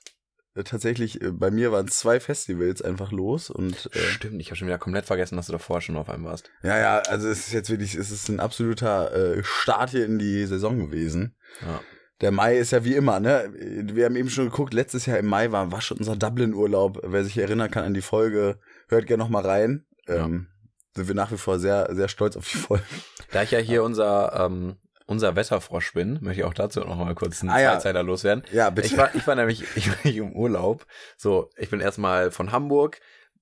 Äh, 0.55 0.63
Tatsächlich, 0.63 1.21
äh, 1.21 1.31
bei 1.31 1.51
mir 1.51 1.71
waren 1.71 1.88
zwei 1.88 2.19
Festivals 2.19 2.81
einfach 2.81 3.12
los 3.12 3.50
und 3.50 3.89
äh, 3.93 4.00
Stimmt, 4.00 4.41
ich 4.41 4.48
habe 4.48 4.55
schon 4.55 4.67
wieder 4.67 4.77
komplett 4.77 5.05
vergessen, 5.05 5.36
dass 5.36 5.48
du 5.48 5.51
davor 5.53 5.81
schon 5.81 5.98
auf 5.98 6.10
einem 6.10 6.25
warst. 6.25 6.50
ja, 6.63 6.77
ja, 6.77 7.00
also 7.00 7.27
es 7.27 7.48
ist 7.48 7.53
jetzt 7.53 7.69
wirklich, 7.69 7.95
es 7.95 8.12
ist 8.12 8.29
ein 8.29 8.39
absoluter 8.39 9.13
äh, 9.13 9.43
Start 9.43 9.89
hier 9.89 10.05
in 10.05 10.19
die 10.19 10.45
Saison 10.45 10.79
gewesen. 10.79 11.36
Ja. 11.62 11.81
Der 12.22 12.32
Mai 12.32 12.58
ist 12.58 12.72
ja 12.72 12.84
wie 12.84 12.96
immer, 12.96 13.20
ne? 13.20 13.51
Wir 13.54 14.06
haben 14.06 14.16
eben 14.16 14.30
schon 14.30 14.46
geguckt, 14.46 14.74
letztes 14.74 15.08
Jahr 15.08 15.18
im 15.18 15.25
Mai 15.25 15.51
war, 15.51 15.72
war 15.72 15.82
schon 15.82 15.98
unser 15.98 16.16
Dublin-Urlaub. 16.16 17.00
Wer 17.04 17.24
sich 17.24 17.38
erinnern 17.38 17.72
kann 17.72 17.84
an 17.84 17.94
die 17.96 18.01
Folge, 18.01 18.60
hört 18.90 19.08
gerne 19.08 19.24
noch 19.24 19.30
mal 19.30 19.46
rein. 19.46 19.86
Ja. 20.08 20.25
Ähm, 20.25 20.48
sind 20.96 21.08
wir 21.08 21.16
nach 21.16 21.32
wie 21.32 21.38
vor 21.38 21.58
sehr, 21.58 21.88
sehr 21.96 22.08
stolz 22.10 22.38
auf 22.38 22.48
die 22.48 22.58
Folge. 22.58 22.84
Da 23.32 23.44
ich 23.44 23.51
ja 23.51 23.60
hier 23.60 23.84
unser, 23.84 24.46
ähm, 24.46 24.75
unser 25.08 25.36
Wetterfrosch 25.36 25.94
bin, 25.94 26.20
möchte 26.22 26.42
ich 26.42 26.46
auch 26.46 26.54
dazu 26.54 26.82
noch 26.82 26.98
mal 26.98 27.16
kurz 27.16 27.42
einen 27.42 27.50
Ah, 27.50 27.60
ja. 27.60 27.74
Zweizeiler 27.74 28.04
loswerden. 28.04 28.44
Ja, 28.51 28.70
bitte. 28.70 28.88
Ich 28.88 28.98
war, 28.98 29.16
ich 29.16 29.25
war 29.25 29.36
nämlich, 29.36 29.63
ich 29.75 29.90
war 29.90 29.98
nicht 30.04 30.18
im 30.18 30.34
Urlaub. 30.34 30.86
So, 31.18 31.50
ich 31.58 31.70
bin 31.70 31.80
erstmal 31.80 32.30
von 32.30 32.51
Hamburg, 32.51 33.00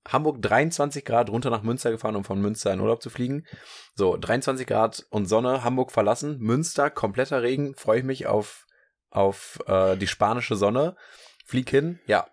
Hamburg 0.08 0.40
23 0.40 1.04
Grad 1.04 1.28
runter 1.28 1.50
nach 1.50 1.62
Münster 1.62 1.90
gefahren, 1.90 2.16
um 2.16 2.24
von 2.24 2.40
Münster 2.40 2.72
in 2.72 2.80
Urlaub 2.80 3.02
zu 3.02 3.10
fliegen. 3.10 3.44
So, 3.94 4.16
23 4.16 4.66
Grad 4.66 5.04
und 5.10 5.26
Sonne, 5.26 5.64
Hamburg 5.64 5.92
verlassen, 5.92 6.38
Münster, 6.38 6.88
kompletter 6.88 7.42
Regen, 7.42 7.74
freue 7.74 7.98
ich 7.98 8.04
mich 8.04 8.26
auf, 8.26 8.66
auf 9.10 9.58
äh, 9.66 9.96
die 9.96 10.06
spanische 10.06 10.56
Sonne. 10.56 10.96
Flieg 11.44 11.68
hin, 11.68 11.98
ja. 12.06 12.26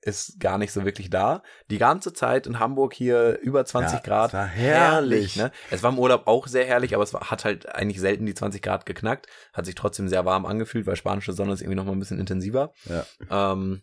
ist 0.00 0.40
gar 0.40 0.56
nicht 0.56 0.72
so 0.72 0.84
wirklich 0.86 1.10
da. 1.10 1.42
Die 1.70 1.76
ganze 1.78 2.14
Zeit 2.14 2.46
in 2.46 2.58
Hamburg 2.58 2.94
hier 2.94 3.38
über 3.40 3.64
20 3.66 3.98
Ja, 3.98 4.02
Grad. 4.02 4.28
es 4.28 4.34
war 4.34 4.46
herrlich. 4.46 5.36
ne? 5.36 5.52
Es 5.70 5.82
war 5.82 5.92
im 5.92 5.98
Urlaub 5.98 6.26
auch 6.26 6.46
sehr 6.46 6.64
herrlich, 6.64 6.94
aber 6.94 7.04
es 7.04 7.12
war, 7.12 7.30
hat 7.30 7.44
halt 7.44 7.74
eigentlich 7.74 8.00
selten 8.00 8.24
die 8.24 8.34
20 8.34 8.62
Grad 8.62 8.86
geknackt. 8.86 9.26
Hat 9.52 9.66
sich 9.66 9.74
trotzdem 9.74 10.08
sehr 10.08 10.24
warm 10.24 10.46
angefühlt, 10.46 10.86
weil 10.86 10.96
spanische 10.96 11.34
Sonne 11.34 11.52
ist 11.52 11.60
irgendwie 11.60 11.76
noch 11.76 11.84
mal 11.84 11.92
ein 11.92 11.98
bisschen 11.98 12.18
intensiver. 12.18 12.72
Ja. 12.86 13.52
Ähm, 13.52 13.82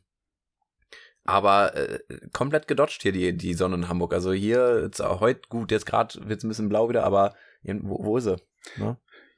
aber 1.25 1.75
äh, 1.75 2.00
komplett 2.34 2.68
gedodged 2.68 3.02
hier 3.02 3.12
die, 3.12 3.38
die 3.38 3.54
Sonne 3.54 3.75
in 3.75 3.90
Hamburg. 3.90 4.13
Also 4.13 4.34
hier, 4.34 4.82
jetzt, 4.84 5.02
auch 5.02 5.20
heute, 5.22 5.42
gut, 5.50 5.72
jetzt 5.72 5.86
gerade 5.86 6.16
wird 6.28 6.40
es 6.40 6.44
ein 6.44 6.50
bisschen 6.50 6.70
blau 6.70 6.90
wieder, 6.90 7.04
aber 7.04 7.36
wo, 7.63 8.04
wo 8.04 8.18
ist 8.18 8.24
sie? 8.25 8.38
Ne? 8.78 8.98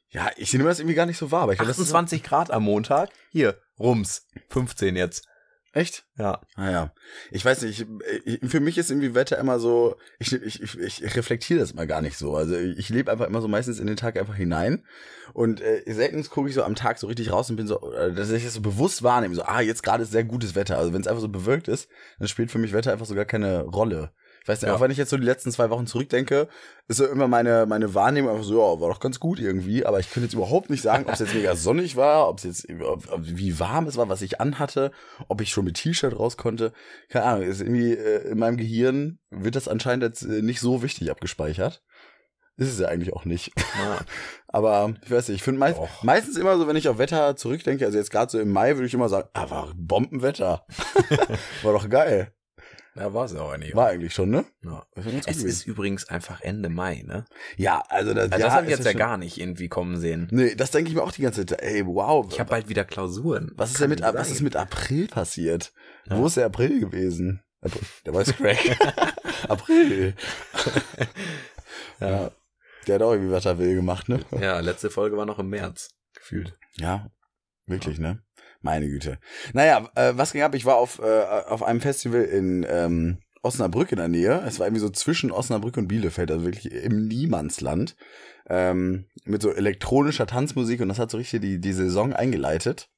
Ja, 0.09 0.29
ich 0.37 0.53
nehme 0.53 0.69
das 0.69 0.79
irgendwie 0.79 0.95
gar 0.95 1.05
nicht 1.05 1.17
so 1.17 1.31
wahr, 1.31 1.43
aber 1.43 1.53
ich 1.53 1.59
das 1.59 1.77
ist 1.77 1.93
28 1.93 2.23
Grad 2.23 2.51
am 2.51 2.63
Montag. 2.63 3.09
Hier, 3.31 3.59
Rums. 3.79 4.27
15 4.49 4.95
jetzt. 4.95 5.27
echt. 5.73 6.05
Ja. 6.17 6.39
Naja, 6.55 6.93
ich 7.31 7.43
weiß 7.43 7.63
nicht, 7.63 7.81
ich, 7.81 8.39
ich, 8.41 8.49
für 8.49 8.61
mich 8.61 8.77
ist 8.77 8.89
irgendwie 8.89 9.13
Wetter 9.13 9.37
immer 9.37 9.59
so, 9.59 9.97
ich, 10.19 10.31
ich, 10.31 10.79
ich, 10.79 11.15
reflektiere 11.17 11.59
das 11.59 11.73
mal 11.73 11.85
gar 11.85 12.01
nicht 12.01 12.17
so. 12.17 12.35
Also 12.35 12.55
ich 12.55 12.87
lebe 12.89 13.11
einfach 13.11 13.27
immer 13.27 13.41
so 13.41 13.49
meistens 13.49 13.79
in 13.79 13.87
den 13.87 13.97
Tag 13.97 14.17
einfach 14.17 14.35
hinein 14.35 14.85
und 15.33 15.59
äh, 15.59 15.83
selten 15.85 16.23
gucke 16.29 16.47
ich 16.47 16.55
so 16.55 16.63
am 16.63 16.75
Tag 16.75 16.97
so 16.97 17.07
richtig 17.07 17.31
raus 17.31 17.49
und 17.49 17.57
bin 17.57 17.67
so, 17.67 17.77
dass 17.77 18.31
ich 18.31 18.45
das 18.45 18.53
so 18.53 18.61
bewusst 18.61 19.03
wahrnehme, 19.03 19.35
so, 19.35 19.43
ah, 19.43 19.59
jetzt 19.59 19.83
gerade 19.83 20.03
ist 20.03 20.11
sehr 20.11 20.23
gutes 20.23 20.55
Wetter. 20.55 20.77
Also 20.77 20.93
wenn 20.93 21.01
es 21.01 21.07
einfach 21.07 21.21
so 21.21 21.27
bewölkt 21.27 21.67
ist, 21.67 21.89
dann 22.19 22.29
spielt 22.29 22.51
für 22.51 22.59
mich 22.59 22.71
Wetter 22.71 22.93
einfach 22.93 23.05
so 23.05 23.15
gar 23.15 23.25
keine 23.25 23.63
Rolle. 23.63 24.13
Ich 24.45 24.49
weiß 24.49 24.61
nicht, 24.61 24.69
Ja. 24.69 24.75
auch 24.75 24.79
wenn 24.79 24.91
ich 24.91 24.99
jetzt 24.99 25.09
so 25.09 25.17
die 25.17 25.23
letzten 25.25 25.51
zwei 25.51 25.71
Wochen 25.71 25.87
zurückdenke, 25.87 26.47
ist 26.87 26.97
so 26.97 27.07
immer 27.07 27.27
meine, 27.27 27.65
meine 27.65 27.95
Wahrnehmung 27.95 28.29
einfach 28.29 28.43
so, 28.43 28.59
ja, 28.59 28.79
war 28.79 28.89
doch 28.89 28.99
ganz 28.99 29.19
gut 29.19 29.39
irgendwie, 29.39 29.83
aber 29.87 29.99
ich 29.99 30.11
könnte 30.11 30.27
jetzt 30.27 30.35
überhaupt 30.35 30.69
nicht 30.69 30.83
sagen, 30.83 31.05
ob 31.07 31.13
es 31.13 31.19
jetzt 31.19 31.33
mega 31.33 31.55
sonnig 31.55 31.95
war, 31.95 32.29
ob 32.29 32.37
es 32.37 32.43
jetzt, 32.43 32.67
ob, 32.79 33.11
ob, 33.11 33.21
wie 33.23 33.59
warm 33.59 33.87
es 33.87 33.97
war, 33.97 34.07
was 34.07 34.21
ich 34.21 34.39
anhatte, 34.39 34.91
ob 35.29 35.41
ich 35.41 35.49
schon 35.49 35.65
mit 35.65 35.77
T-Shirt 35.77 36.19
raus 36.19 36.37
konnte. 36.37 36.73
Keine 37.09 37.25
Ahnung, 37.25 37.41
ist 37.47 37.59
irgendwie 37.59 37.93
äh, 37.93 38.29
in 38.29 38.37
meinem 38.37 38.57
Gehirn 38.57 39.17
wird 39.31 39.55
das 39.55 39.67
anscheinend 39.67 40.03
jetzt 40.03 40.21
äh, 40.21 40.43
nicht 40.43 40.59
so 40.59 40.83
wichtig 40.83 41.09
abgespeichert. 41.09 41.81
Ist 42.57 42.71
es 42.71 42.79
ja 42.79 42.87
eigentlich 42.87 43.13
auch 43.13 43.25
nicht. 43.25 43.51
ja. 43.57 43.97
Aber 44.47 44.93
ich 45.03 45.09
weiß 45.09 45.27
nicht, 45.29 45.37
ich 45.37 45.43
finde 45.43 45.59
meist, 45.59 45.79
meistens 46.03 46.37
immer 46.37 46.55
so, 46.59 46.67
wenn 46.67 46.75
ich 46.75 46.87
auf 46.87 46.99
Wetter 46.99 47.35
zurückdenke, 47.35 47.83
also 47.83 47.97
jetzt 47.97 48.11
gerade 48.11 48.31
so 48.31 48.39
im 48.39 48.51
Mai, 48.51 48.75
würde 48.75 48.85
ich 48.85 48.93
immer 48.93 49.09
sagen, 49.09 49.27
ah, 49.33 49.49
war 49.49 49.73
Bombenwetter. 49.75 50.67
war 51.63 51.73
doch 51.73 51.89
geil. 51.89 52.31
Ja, 52.95 53.13
war 53.13 53.25
es 53.25 53.35
auch 53.35 53.51
eigentlich. 53.51 53.75
War 53.75 53.87
eigentlich 53.89 54.13
schon, 54.13 54.29
ne? 54.29 54.45
Ja. 54.63 54.85
Es 54.95 55.03
gewesen. 55.03 55.47
ist 55.47 55.67
übrigens 55.67 56.07
einfach 56.07 56.39
Ende 56.41 56.69
Mai, 56.69 57.03
ne? 57.05 57.25
ja, 57.57 57.83
also 57.89 58.13
das, 58.13 58.31
Also 58.31 58.37
ja, 58.41 58.45
das 58.45 58.53
habe 58.55 58.65
ich 58.67 58.71
jetzt 58.71 58.85
ja 58.85 58.91
schon- 58.91 58.99
gar 58.99 59.17
nicht 59.17 59.37
irgendwie 59.37 59.67
kommen 59.67 59.99
sehen. 59.99 60.27
Nee, 60.31 60.55
das 60.55 60.71
denke 60.71 60.89
ich 60.89 60.95
mir 60.95 61.03
auch 61.03 61.11
die 61.11 61.21
ganze 61.23 61.45
Zeit. 61.45 61.61
Ey, 61.61 61.85
wow. 61.85 62.25
Ich 62.31 62.39
habe 62.39 62.49
bald 62.49 62.69
wieder 62.69 62.85
Klausuren. 62.85 63.51
was 63.55 63.71
ist 63.71 63.81
denn 63.81 63.89
mit, 63.89 64.01
was 64.01 64.31
ist 64.31 64.41
mit 64.41 64.55
April 64.55 65.07
passiert? 65.07 65.73
Ja. 66.05 66.17
Wo 66.17 66.27
ist 66.27 66.37
der 66.37 66.45
April 66.45 66.79
gewesen? 66.79 67.41
Der 68.05 68.13
Voice 68.13 68.33
Crack. 68.35 68.59
April. 69.49 70.13
ja. 71.99 72.31
Der 72.87 72.95
hat 72.95 73.01
auch 73.01 73.11
irgendwie 73.13 73.31
was 73.31 73.45
er 73.45 73.57
will 73.57 73.75
gemacht, 73.75 74.07
ne? 74.09 74.19
Ja, 74.39 74.59
letzte 74.59 74.89
Folge 74.91 75.17
war 75.17 75.25
noch 75.25 75.39
im 75.39 75.49
März. 75.49 75.89
Gefühlt. 76.13 76.53
Ja, 76.75 77.09
wirklich, 77.65 77.97
ne? 77.99 78.21
Meine 78.65 78.87
Güte. 78.87 79.19
Naja, 79.53 79.87
äh, 79.93 80.13
was 80.15 80.33
ging 80.33 80.41
ab? 80.41 80.55
Ich 80.55 80.65
war 80.65 80.77
auf, 80.77 80.97
äh, 80.97 81.21
auf 81.47 81.61
einem 81.61 81.81
Festival 81.81 82.23
in 82.23 82.65
ähm, 82.67 83.19
Osnabrück 83.43 83.91
in 83.91 83.99
der 83.99 84.07
Nähe. 84.07 84.43
Es 84.47 84.57
war 84.57 84.65
irgendwie 84.65 84.81
so 84.81 84.89
zwischen 84.89 85.31
Osnabrück 85.31 85.77
und 85.77 85.87
Bielefeld, 85.87 86.31
also 86.31 86.45
wirklich 86.45 86.71
im 86.71 87.07
Niemandsland. 87.07 87.95
Ähm, 88.49 89.05
mit 89.23 89.43
so 89.43 89.51
elektronischer 89.51 90.25
Tanzmusik 90.25 90.81
und 90.81 90.89
das 90.89 90.97
hat 90.97 91.11
so 91.11 91.17
richtig 91.17 91.41
die, 91.41 91.61
die 91.61 91.73
Saison 91.73 92.13
eingeleitet. 92.13 92.89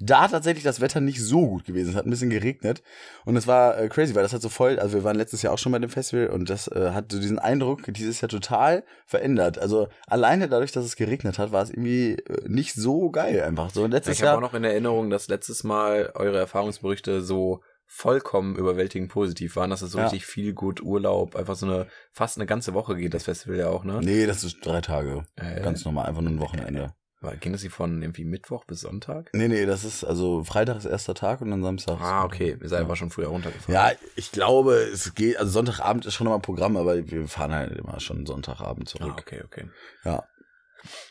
Da 0.00 0.28
tatsächlich 0.28 0.64
das 0.64 0.80
Wetter 0.80 1.00
nicht 1.00 1.20
so 1.22 1.46
gut 1.46 1.64
gewesen. 1.64 1.90
Es 1.90 1.96
hat 1.96 2.06
ein 2.06 2.10
bisschen 2.10 2.30
geregnet 2.30 2.82
und 3.24 3.36
es 3.36 3.46
war 3.46 3.78
äh, 3.78 3.88
crazy, 3.88 4.14
weil 4.14 4.22
das 4.22 4.32
hat 4.32 4.42
so 4.42 4.48
voll, 4.48 4.78
also 4.78 4.94
wir 4.94 5.04
waren 5.04 5.16
letztes 5.16 5.42
Jahr 5.42 5.52
auch 5.52 5.58
schon 5.58 5.72
bei 5.72 5.78
dem 5.78 5.90
Festival 5.90 6.28
und 6.28 6.50
das 6.50 6.68
äh, 6.68 6.90
hat 6.92 7.12
so 7.12 7.18
diesen 7.20 7.38
Eindruck 7.38 7.82
dieses 7.88 8.20
Jahr 8.20 8.28
total 8.28 8.84
verändert. 9.06 9.58
Also 9.58 9.88
alleine 10.06 10.48
dadurch, 10.48 10.72
dass 10.72 10.84
es 10.84 10.96
geregnet 10.96 11.38
hat, 11.38 11.52
war 11.52 11.62
es 11.62 11.70
irgendwie 11.70 12.14
äh, 12.14 12.48
nicht 12.48 12.74
so 12.74 13.10
geil 13.10 13.42
einfach. 13.42 13.70
So 13.70 13.86
letztes 13.86 14.16
Ich 14.16 14.22
habe 14.22 14.28
Jahr 14.28 14.36
auch 14.38 14.42
noch 14.42 14.54
in 14.54 14.64
Erinnerung, 14.64 15.10
dass 15.10 15.28
letztes 15.28 15.64
Mal 15.64 16.12
eure 16.14 16.38
Erfahrungsberichte 16.38 17.22
so 17.22 17.62
vollkommen 17.90 18.54
überwältigend 18.56 19.10
positiv 19.10 19.56
waren, 19.56 19.70
dass 19.70 19.80
es 19.80 19.92
so 19.92 19.98
Ja. 19.98 20.04
richtig 20.04 20.26
viel 20.26 20.52
gut 20.52 20.82
Urlaub, 20.82 21.34
einfach 21.36 21.56
so 21.56 21.64
eine, 21.64 21.86
fast 22.12 22.36
eine 22.36 22.44
ganze 22.44 22.74
Woche 22.74 22.96
geht 22.96 23.14
das 23.14 23.24
Festival 23.24 23.56
ja 23.56 23.68
auch, 23.70 23.82
ne? 23.82 24.00
Nee, 24.02 24.26
das 24.26 24.44
ist 24.44 24.58
drei 24.64 24.82
Tage. 24.82 25.24
Äh, 25.36 25.62
Ganz 25.62 25.86
normal, 25.86 26.06
einfach 26.06 26.20
nur 26.20 26.32
ein 26.32 26.40
Wochenende. 26.40 26.92
Ging 27.40 27.50
das 27.52 27.62
hier 27.62 27.70
von 27.70 28.00
irgendwie 28.00 28.24
Mittwoch 28.24 28.64
bis 28.64 28.80
Sonntag? 28.80 29.30
Nee, 29.32 29.48
nee, 29.48 29.66
das 29.66 29.82
ist, 29.84 30.04
also 30.04 30.44
Freitag 30.44 30.76
ist 30.76 30.84
erster 30.84 31.14
Tag 31.14 31.40
und 31.40 31.50
dann 31.50 31.62
Samstag. 31.62 32.00
Ah, 32.00 32.24
okay. 32.24 32.56
Ihr 32.60 32.68
seid 32.68 32.78
Ja. 32.78 32.84
einfach 32.84 32.96
schon 32.96 33.10
früher 33.10 33.26
runtergefahren. 33.28 33.74
Ja, 33.74 33.90
ich 34.14 34.30
glaube, 34.30 34.74
es 34.74 35.14
geht, 35.14 35.36
also 35.36 35.50
Sonntagabend 35.50 36.06
ist 36.06 36.14
schon 36.14 36.26
nochmal 36.26 36.40
Programm, 36.40 36.76
aber 36.76 36.96
wir 37.10 37.26
fahren 37.26 37.52
halt 37.52 37.76
immer 37.76 37.98
schon 37.98 38.24
Sonntagabend 38.24 38.88
Ah, 38.88 38.98
zurück. 38.98 39.16
okay, 39.18 39.42
okay. 39.44 39.68
Ja. 40.04 40.24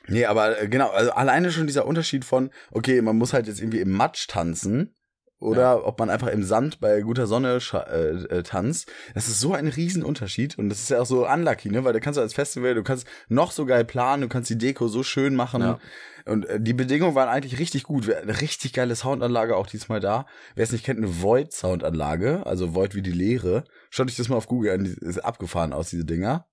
Nee, 0.08 0.26
aber 0.26 0.62
äh, 0.62 0.70
genau, 0.70 0.90
also 0.92 1.12
alleine 1.12 1.52
schon 1.52 1.68
dieser 1.68 1.86
Unterschied 1.86 2.24
von, 2.24 2.52
okay, 2.72 3.02
man 3.02 3.18
muss 3.18 3.34
halt 3.34 3.48
jetzt 3.48 3.60
irgendwie 3.60 3.82
im 3.82 3.92
Matsch 3.92 4.28
tanzen 4.30 4.96
oder 5.40 5.86
ob 5.86 6.00
man 6.00 6.10
einfach 6.10 6.30
im 6.30 6.44
Sand 6.44 6.80
bei 6.80 7.02
guter 7.02 7.28
Sonne 7.28 7.60
äh, 7.74 8.10
äh, 8.38 8.44
tanzt. 8.44 8.92
Das 9.14 9.28
ist 9.28 9.40
so 9.40 9.54
ein 9.54 9.68
Riesenunterschied 9.68 10.58
und 10.58 10.70
das 10.70 10.80
ist 10.80 10.90
ja 10.90 11.00
auch 11.02 11.06
so 11.06 11.28
unlucky, 11.28 11.70
ne? 11.70 11.84
Weil 11.84 11.94
du 11.94 12.00
kannst 12.00 12.18
als 12.20 12.34
Festival, 12.34 12.74
du 12.74 12.84
kannst 12.84 13.06
noch 13.30 13.52
so 13.52 13.66
geil 13.66 13.86
planen, 13.86 14.24
du 14.24 14.30
kannst 14.30 14.50
die 14.50 14.58
Deko 14.58 14.88
so 14.88 15.04
schön 15.04 15.36
machen 15.36 15.62
Ja. 15.62 15.80
und 16.26 16.46
äh, 16.48 16.60
die 16.60 16.74
Bedingungen 16.74 17.14
waren 17.14 17.30
eigentlich 17.30 17.60
richtig 17.60 17.84
gut. 17.84 18.12
Eine 18.12 18.42
richtig 18.42 18.74
geile 18.74 18.96
Soundanlage 18.96 19.56
auch 19.56 19.68
diesmal 19.68 20.00
da. 20.00 20.26
Wer 20.56 20.64
es 20.64 20.72
nicht 20.72 20.84
kennt, 20.84 20.98
eine 20.98 21.22
Void-Soundanlage, 21.22 22.46
also 22.46 22.74
Void 22.74 22.96
wie 22.96 23.02
die 23.02 23.12
Leere. 23.12 23.64
Schaut 23.90 24.08
euch 24.08 24.16
das 24.16 24.30
mal 24.30 24.38
auf 24.38 24.48
Google 24.48 24.72
an, 24.74 24.84
die 24.86 24.92
ist 25.06 25.20
abgefahren 25.20 25.74
aus, 25.74 25.90
diese 25.90 26.06
Dinger. 26.06 26.48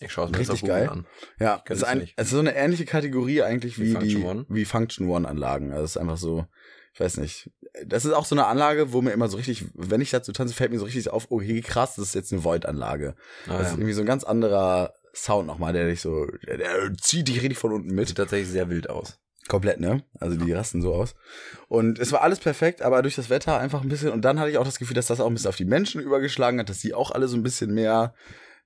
Ich 0.00 0.12
schaue 0.12 0.26
es 0.26 0.32
mir 0.32 0.38
Richtig 0.38 0.54
auf 0.54 0.60
Google 0.62 0.74
geil. 0.76 0.88
an. 0.88 1.06
Ja, 1.38 1.62
es 1.66 1.78
ist, 1.78 1.84
ein, 1.84 2.08
es 2.16 2.26
ist 2.26 2.30
so 2.32 2.38
eine 2.40 2.54
ähnliche 2.56 2.84
Kategorie 2.84 3.42
eigentlich 3.42 3.78
Wie 3.78 3.82
wie, 3.82 3.86
die 3.86 4.14
Function 4.14 4.24
One? 4.24 4.46
wie 4.48 4.64
Function 4.64 5.08
One 5.08 5.28
Anlagen. 5.28 5.72
Also 5.72 5.84
es 5.84 5.90
ist 5.92 5.96
einfach 5.98 6.16
so, 6.16 6.46
ich 6.94 7.00
weiß 7.00 7.16
nicht. 7.16 7.50
Das 7.84 8.04
ist 8.04 8.12
auch 8.12 8.24
so 8.24 8.36
eine 8.36 8.46
Anlage, 8.46 8.92
wo 8.92 9.02
mir 9.02 9.10
immer 9.10 9.28
so 9.28 9.36
richtig, 9.36 9.64
wenn 9.74 10.00
ich 10.00 10.10
dazu 10.10 10.30
tanze, 10.30 10.54
fällt 10.54 10.70
mir 10.70 10.78
so 10.78 10.84
richtig 10.84 11.10
auf, 11.10 11.26
okay, 11.30 11.60
krass, 11.60 11.96
das 11.96 12.06
ist 12.06 12.14
jetzt 12.14 12.32
eine 12.32 12.44
Void 12.44 12.66
Anlage. 12.66 13.16
Ah, 13.48 13.58
das 13.58 13.62
ist 13.62 13.66
ja. 13.72 13.78
irgendwie 13.78 13.92
so 13.94 14.02
ein 14.02 14.06
ganz 14.06 14.22
anderer 14.22 14.94
Sound 15.12 15.48
nochmal, 15.48 15.72
der 15.72 15.88
dich 15.88 16.00
so, 16.00 16.26
der, 16.46 16.58
der 16.58 16.94
zieht 16.94 17.26
dich 17.26 17.42
richtig 17.42 17.58
von 17.58 17.72
unten 17.72 17.88
Sieht 17.90 17.96
mit. 17.96 18.16
tatsächlich 18.16 18.48
sehr 18.48 18.70
wild 18.70 18.88
aus. 18.88 19.18
Komplett, 19.48 19.80
ne? 19.80 20.04
Also 20.20 20.36
die 20.36 20.52
rasten 20.52 20.80
so 20.80 20.94
aus. 20.94 21.16
Und 21.68 21.98
es 21.98 22.12
war 22.12 22.22
alles 22.22 22.38
perfekt, 22.38 22.80
aber 22.80 23.02
durch 23.02 23.16
das 23.16 23.28
Wetter 23.28 23.58
einfach 23.58 23.82
ein 23.82 23.88
bisschen. 23.88 24.10
Und 24.10 24.24
dann 24.24 24.38
hatte 24.38 24.50
ich 24.50 24.56
auch 24.56 24.64
das 24.64 24.78
Gefühl, 24.78 24.94
dass 24.94 25.08
das 25.08 25.20
auch 25.20 25.26
ein 25.26 25.34
bisschen 25.34 25.48
auf 25.48 25.56
die 25.56 25.66
Menschen 25.66 26.00
übergeschlagen 26.00 26.60
hat, 26.60 26.70
dass 26.70 26.78
die 26.78 26.94
auch 26.94 27.10
alle 27.10 27.28
so 27.28 27.36
ein 27.36 27.42
bisschen 27.42 27.74
mehr 27.74 28.14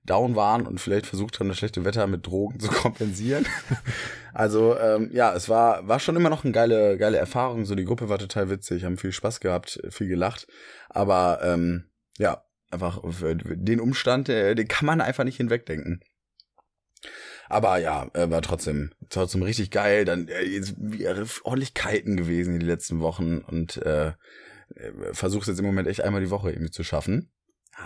down 0.09 0.35
waren 0.35 0.65
und 0.65 0.79
vielleicht 0.79 1.05
versucht 1.05 1.39
haben, 1.39 1.47
das 1.47 1.57
schlechte 1.57 1.85
Wetter 1.85 2.07
mit 2.07 2.25
Drogen 2.25 2.59
zu 2.59 2.67
kompensieren. 2.69 3.45
also 4.33 4.77
ähm, 4.77 5.09
ja, 5.13 5.33
es 5.33 5.49
war, 5.49 5.87
war 5.87 5.99
schon 5.99 6.15
immer 6.15 6.29
noch 6.29 6.43
eine 6.43 6.53
geile, 6.53 6.97
geile 6.97 7.17
Erfahrung. 7.17 7.65
So 7.65 7.75
die 7.75 7.85
Gruppe 7.85 8.09
war 8.09 8.17
total 8.17 8.49
witzig, 8.49 8.85
haben 8.85 8.97
viel 8.97 9.11
Spaß 9.11 9.39
gehabt, 9.39 9.81
viel 9.89 10.07
gelacht. 10.07 10.47
Aber 10.89 11.39
ähm, 11.43 11.85
ja, 12.17 12.43
einfach 12.71 13.01
den 13.21 13.79
Umstand, 13.79 14.29
äh, 14.29 14.55
den 14.55 14.67
kann 14.67 14.85
man 14.85 15.01
einfach 15.01 15.23
nicht 15.23 15.37
hinwegdenken. 15.37 16.01
Aber 17.47 17.77
ja, 17.77 18.07
äh, 18.13 18.29
war 18.29 18.41
trotzdem, 18.41 18.91
trotzdem 19.09 19.41
richtig 19.41 19.71
geil. 19.71 20.05
Dann 20.05 20.27
äh, 20.27 20.43
jetzt 20.43 20.75
ordentlich 21.43 21.73
kiten 21.73 22.15
gewesen 22.15 22.53
in 22.53 22.59
den 22.59 22.69
letzten 22.69 22.99
Wochen 22.99 23.39
und 23.39 23.77
äh, 23.77 24.13
versuch's 25.13 25.47
jetzt 25.47 25.59
im 25.59 25.65
Moment 25.65 25.87
echt 25.87 26.01
einmal 26.01 26.21
die 26.21 26.29
Woche 26.29 26.51
irgendwie 26.51 26.71
zu 26.71 26.83
schaffen. 26.83 27.31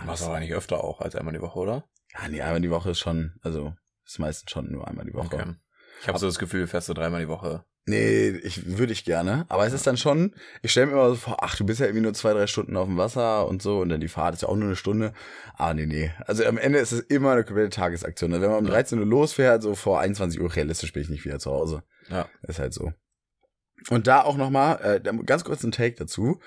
Machst 0.05 0.23
du 0.23 0.27
aber 0.27 0.39
nicht 0.39 0.53
öfter 0.53 0.83
auch 0.83 0.99
als 0.99 1.15
einmal 1.15 1.33
die 1.33 1.41
Woche, 1.41 1.59
oder? 1.59 1.85
Ja, 2.13 2.27
nee, 2.27 2.41
einmal 2.41 2.61
die 2.61 2.69
Woche 2.69 2.91
ist 2.91 2.99
schon, 2.99 3.33
also 3.41 3.73
ist 4.05 4.19
meistens 4.19 4.51
schon 4.51 4.71
nur 4.71 4.87
einmal 4.87 5.05
die 5.05 5.13
Woche. 5.13 5.35
Okay. 5.35 5.55
Ich 6.01 6.07
habe 6.07 6.19
so 6.19 6.27
das 6.27 6.39
Gefühl, 6.39 6.61
du 6.61 6.67
fährst 6.67 6.87
so 6.87 6.93
dreimal 6.93 7.21
die 7.21 7.27
Woche. 7.27 7.65
Nee, 7.85 8.29
ich 8.29 8.77
würde 8.77 8.93
ich 8.93 9.03
gerne. 9.03 9.45
Aber 9.49 9.65
es 9.65 9.73
ist 9.73 9.85
dann 9.85 9.97
schon, 9.97 10.35
ich 10.61 10.71
stelle 10.71 10.87
mir 10.87 10.93
immer 10.93 11.09
so 11.09 11.15
vor, 11.15 11.37
ach, 11.41 11.57
du 11.57 11.65
bist 11.65 11.81
ja 11.81 11.85
irgendwie 11.85 12.03
nur 12.03 12.13
zwei, 12.13 12.31
drei 12.31 12.47
Stunden 12.47 12.77
auf 12.77 12.87
dem 12.87 12.97
Wasser 12.97 13.45
und 13.47 13.61
so 13.61 13.79
und 13.79 13.89
dann 13.89 13.99
die 13.99 14.07
Fahrt 14.07 14.35
ist 14.35 14.41
ja 14.41 14.47
auch 14.47 14.55
nur 14.55 14.67
eine 14.67 14.77
Stunde. 14.77 15.13
Ah, 15.57 15.73
nee, 15.73 15.85
nee. 15.85 16.11
Also 16.25 16.45
am 16.45 16.57
Ende 16.57 16.79
ist 16.79 16.93
es 16.93 17.01
immer 17.01 17.31
eine 17.31 17.43
komplette 17.43 17.71
Tagesaktion. 17.71 18.31
Also 18.31 18.41
Wenn 18.41 18.51
man 18.51 18.59
um 18.59 18.67
13 18.67 18.99
Uhr 18.99 19.05
losfährt, 19.05 19.63
so 19.63 19.75
vor 19.75 19.99
21 19.99 20.39
Uhr 20.39 20.55
realistisch 20.55 20.93
bin 20.93 21.03
ich 21.03 21.09
nicht 21.09 21.25
wieder 21.25 21.39
zu 21.39 21.51
Hause. 21.51 21.83
Ja. 22.09 22.29
Ist 22.43 22.59
halt 22.59 22.73
so. 22.73 22.93
Und 23.89 24.07
da 24.07 24.21
auch 24.21 24.37
nochmal, 24.37 25.01
äh, 25.03 25.23
ganz 25.25 25.43
kurz 25.43 25.63
ein 25.63 25.73
Take 25.73 25.95
dazu. 25.95 26.39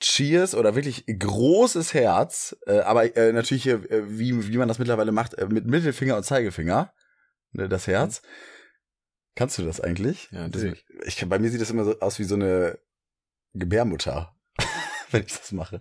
Cheers 0.00 0.54
oder 0.54 0.74
wirklich 0.74 1.04
großes 1.06 1.92
Herz, 1.94 2.56
äh, 2.66 2.80
aber 2.80 3.16
äh, 3.16 3.32
natürlich, 3.32 3.66
äh, 3.66 4.08
wie, 4.08 4.48
wie 4.48 4.56
man 4.56 4.68
das 4.68 4.78
mittlerweile 4.78 5.12
macht, 5.12 5.34
äh, 5.34 5.46
mit 5.46 5.66
Mittelfinger 5.66 6.16
und 6.16 6.24
Zeigefinger, 6.24 6.92
ne, 7.52 7.68
das 7.68 7.86
Herz. 7.86 8.22
Kannst 9.36 9.58
du 9.58 9.62
das 9.62 9.80
eigentlich? 9.80 10.28
Ja, 10.32 10.48
das, 10.48 10.62
natürlich. 10.62 10.84
ich, 11.04 11.28
bei 11.28 11.38
mir 11.38 11.50
sieht 11.50 11.60
das 11.60 11.70
immer 11.70 11.84
so 11.84 11.98
aus 12.00 12.18
wie 12.18 12.24
so 12.24 12.34
eine 12.34 12.78
Gebärmutter, 13.54 14.34
wenn 15.10 15.22
ich 15.24 15.38
das 15.38 15.52
mache. 15.52 15.80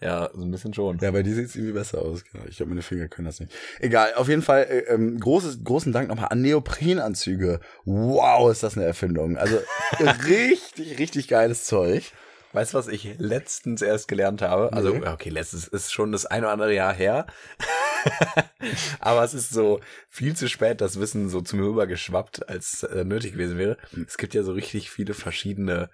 Ja, 0.00 0.30
so 0.34 0.42
ein 0.42 0.50
bisschen 0.50 0.74
schon. 0.74 0.98
Ja, 0.98 1.10
bei 1.12 1.22
dir 1.22 1.34
sieht 1.34 1.46
es 1.46 1.54
irgendwie 1.54 1.74
besser 1.74 2.02
aus. 2.02 2.24
Genau. 2.24 2.44
Ich 2.48 2.56
glaube, 2.56 2.70
meine 2.70 2.82
Finger 2.82 3.08
können 3.08 3.26
das 3.26 3.38
nicht. 3.38 3.52
Egal, 3.78 4.14
auf 4.14 4.28
jeden 4.28 4.42
Fall 4.42 4.64
äh, 4.64 4.92
ähm, 4.92 5.20
großes, 5.20 5.62
großen 5.62 5.92
Dank 5.92 6.08
nochmal 6.08 6.28
an 6.30 6.40
Neoprenanzüge. 6.40 7.60
Wow, 7.84 8.50
ist 8.50 8.62
das 8.62 8.76
eine 8.76 8.86
Erfindung. 8.86 9.36
Also 9.36 9.60
richtig, 10.26 10.98
richtig 10.98 11.28
geiles 11.28 11.66
Zeug. 11.66 12.12
Weißt 12.52 12.74
du, 12.74 12.78
was 12.78 12.88
ich 12.88 13.14
letztens 13.18 13.80
erst 13.82 14.08
gelernt 14.08 14.42
habe? 14.42 14.72
Also, 14.72 14.94
okay, 14.94 15.28
letztens 15.30 15.68
ist 15.68 15.92
schon 15.92 16.10
das 16.12 16.26
ein 16.26 16.42
oder 16.42 16.52
andere 16.52 16.74
Jahr 16.74 16.92
her. 16.92 17.26
Aber 19.00 19.24
es 19.24 19.34
ist 19.34 19.50
so 19.50 19.80
viel 20.08 20.34
zu 20.34 20.48
spät, 20.48 20.80
das 20.80 20.98
Wissen 20.98 21.28
so 21.28 21.40
zu 21.40 21.56
mir 21.56 21.64
rübergeschwappt, 21.66 22.48
als 22.48 22.82
äh, 22.82 23.04
nötig 23.04 23.32
gewesen 23.32 23.58
wäre. 23.58 23.76
Es 24.06 24.18
gibt 24.18 24.34
ja 24.34 24.42
so 24.42 24.52
richtig 24.52 24.90
viele 24.90 25.14
verschiedene 25.14 25.90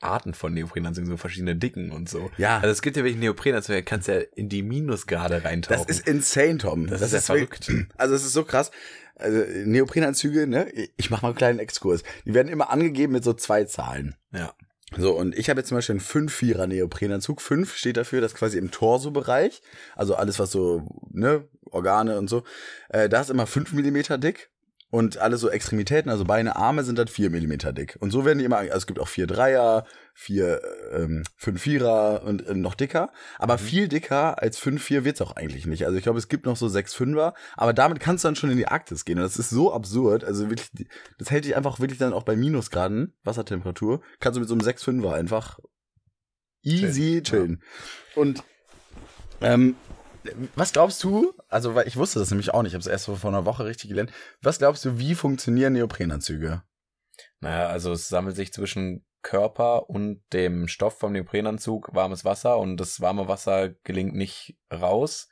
Arten 0.00 0.34
von 0.34 0.52
Neoprenanzügen, 0.52 1.08
so 1.08 1.16
verschiedene 1.16 1.56
Dicken 1.56 1.90
und 1.90 2.08
so. 2.08 2.30
Ja. 2.36 2.56
Also 2.58 2.68
es 2.68 2.82
gibt 2.82 2.96
ja 2.96 3.02
wirklich 3.02 3.18
Neoprenanzüge, 3.20 3.78
da 3.78 3.82
kannst 3.82 4.08
ja 4.08 4.18
in 4.34 4.48
die 4.48 4.62
Minusgrade 4.62 5.42
reintauchen. 5.44 5.86
Das 5.86 5.98
ist 5.98 6.06
insane, 6.06 6.58
Tom. 6.58 6.86
Das 6.86 7.00
ist 7.00 7.28
ja 7.28 7.34
wirklich- 7.34 7.86
Also 7.96 8.14
es 8.14 8.24
ist 8.24 8.32
so 8.34 8.44
krass. 8.44 8.70
Also 9.14 9.38
Neoprenanzüge, 9.64 10.46
ne? 10.46 10.70
Ich 10.98 11.08
mach 11.10 11.22
mal 11.22 11.28
einen 11.30 11.36
kleinen 11.38 11.58
Exkurs. 11.58 12.02
Die 12.26 12.34
werden 12.34 12.48
immer 12.48 12.68
angegeben 12.70 13.14
mit 13.14 13.24
so 13.24 13.32
zwei 13.32 13.64
Zahlen. 13.64 14.14
ja. 14.32 14.54
So, 14.94 15.16
und 15.16 15.36
ich 15.36 15.50
habe 15.50 15.60
jetzt 15.60 15.68
zum 15.68 15.78
Beispiel 15.78 15.94
einen 15.94 16.28
5-4er 16.28 16.66
Neoprenanzug. 16.66 17.40
5 17.40 17.74
steht 17.74 17.96
dafür, 17.96 18.20
dass 18.20 18.34
quasi 18.34 18.56
im 18.56 18.70
Torso-Bereich, 18.70 19.60
also 19.96 20.14
alles, 20.14 20.38
was 20.38 20.52
so, 20.52 20.86
ne, 21.10 21.48
Organe 21.70 22.18
und 22.18 22.28
so, 22.28 22.44
äh, 22.88 23.08
da 23.08 23.20
ist 23.20 23.30
immer 23.30 23.46
5 23.46 23.72
Millimeter 23.72 24.16
dick. 24.16 24.50
Und 24.88 25.18
alle 25.18 25.36
so 25.36 25.50
Extremitäten, 25.50 26.10
also 26.10 26.24
Beine, 26.24 26.54
Arme 26.54 26.84
sind 26.84 26.96
dann 26.96 27.08
4 27.08 27.28
Millimeter 27.30 27.72
dick. 27.72 27.96
Und 27.98 28.12
so 28.12 28.24
werden 28.24 28.38
die 28.38 28.44
immer, 28.44 28.58
also 28.58 28.76
es 28.76 28.86
gibt 28.86 29.00
auch 29.00 29.08
4 29.08 29.26
Dreier, 29.26 29.84
4, 30.14 30.62
ähm, 30.92 31.22
5 31.36 31.60
Vierer 31.60 32.22
und 32.22 32.46
äh, 32.46 32.54
noch 32.54 32.74
dicker. 32.74 33.12
Aber 33.38 33.58
viel 33.58 33.88
dicker 33.88 34.40
als 34.40 34.58
5 34.58 34.80
4 34.82 35.04
wird's 35.04 35.20
auch 35.20 35.32
eigentlich 35.34 35.66
nicht. 35.66 35.84
Also 35.84 35.98
ich 35.98 36.04
glaube, 36.04 36.20
es 36.20 36.28
gibt 36.28 36.46
noch 36.46 36.56
so 36.56 36.68
6 36.68 36.94
Fünfer, 36.94 37.34
aber 37.56 37.72
damit 37.72 37.98
kannst 37.98 38.22
du 38.22 38.28
dann 38.28 38.36
schon 38.36 38.50
in 38.50 38.56
die 38.56 38.68
Arktis 38.68 39.04
gehen. 39.04 39.18
Und 39.18 39.24
das 39.24 39.38
ist 39.38 39.50
so 39.50 39.74
absurd. 39.74 40.22
Also 40.22 40.48
wirklich, 40.50 40.70
das 41.18 41.30
hält 41.32 41.46
dich 41.46 41.56
einfach 41.56 41.80
wirklich 41.80 41.98
dann 41.98 42.12
auch 42.12 42.22
bei 42.22 42.36
Minusgraden, 42.36 43.12
Wassertemperatur, 43.24 44.00
kannst 44.20 44.36
du 44.36 44.40
mit 44.40 44.48
so 44.48 44.54
einem 44.54 44.62
6 44.62 44.84
Fünfer 44.84 45.14
einfach 45.14 45.58
easy 46.62 47.22
chillen. 47.22 47.60
Und 48.14 48.44
ähm, 49.40 49.74
was 50.54 50.72
glaubst 50.72 51.02
du, 51.04 51.34
also 51.48 51.74
weil 51.74 51.86
ich 51.88 51.96
wusste 51.96 52.18
das 52.18 52.30
nämlich 52.30 52.52
auch 52.52 52.62
nicht, 52.62 52.70
ich 52.70 52.74
habe 52.74 52.80
es 52.80 52.86
erst 52.86 53.06
vor 53.06 53.24
einer 53.24 53.44
Woche 53.44 53.64
richtig 53.64 53.88
gelernt. 53.88 54.12
Was 54.42 54.58
glaubst 54.58 54.84
du, 54.84 54.98
wie 54.98 55.14
funktionieren 55.14 55.74
Neoprenanzüge? 55.74 56.62
Naja, 57.40 57.68
also 57.68 57.92
es 57.92 58.08
sammelt 58.08 58.36
sich 58.36 58.52
zwischen 58.52 59.04
Körper 59.22 59.90
und 59.90 60.22
dem 60.32 60.68
Stoff 60.68 60.98
vom 60.98 61.12
Neoprenanzug 61.12 61.94
warmes 61.94 62.24
Wasser 62.24 62.58
und 62.58 62.76
das 62.76 63.00
warme 63.00 63.28
Wasser 63.28 63.70
gelingt 63.82 64.14
nicht 64.14 64.56
raus. 64.72 65.28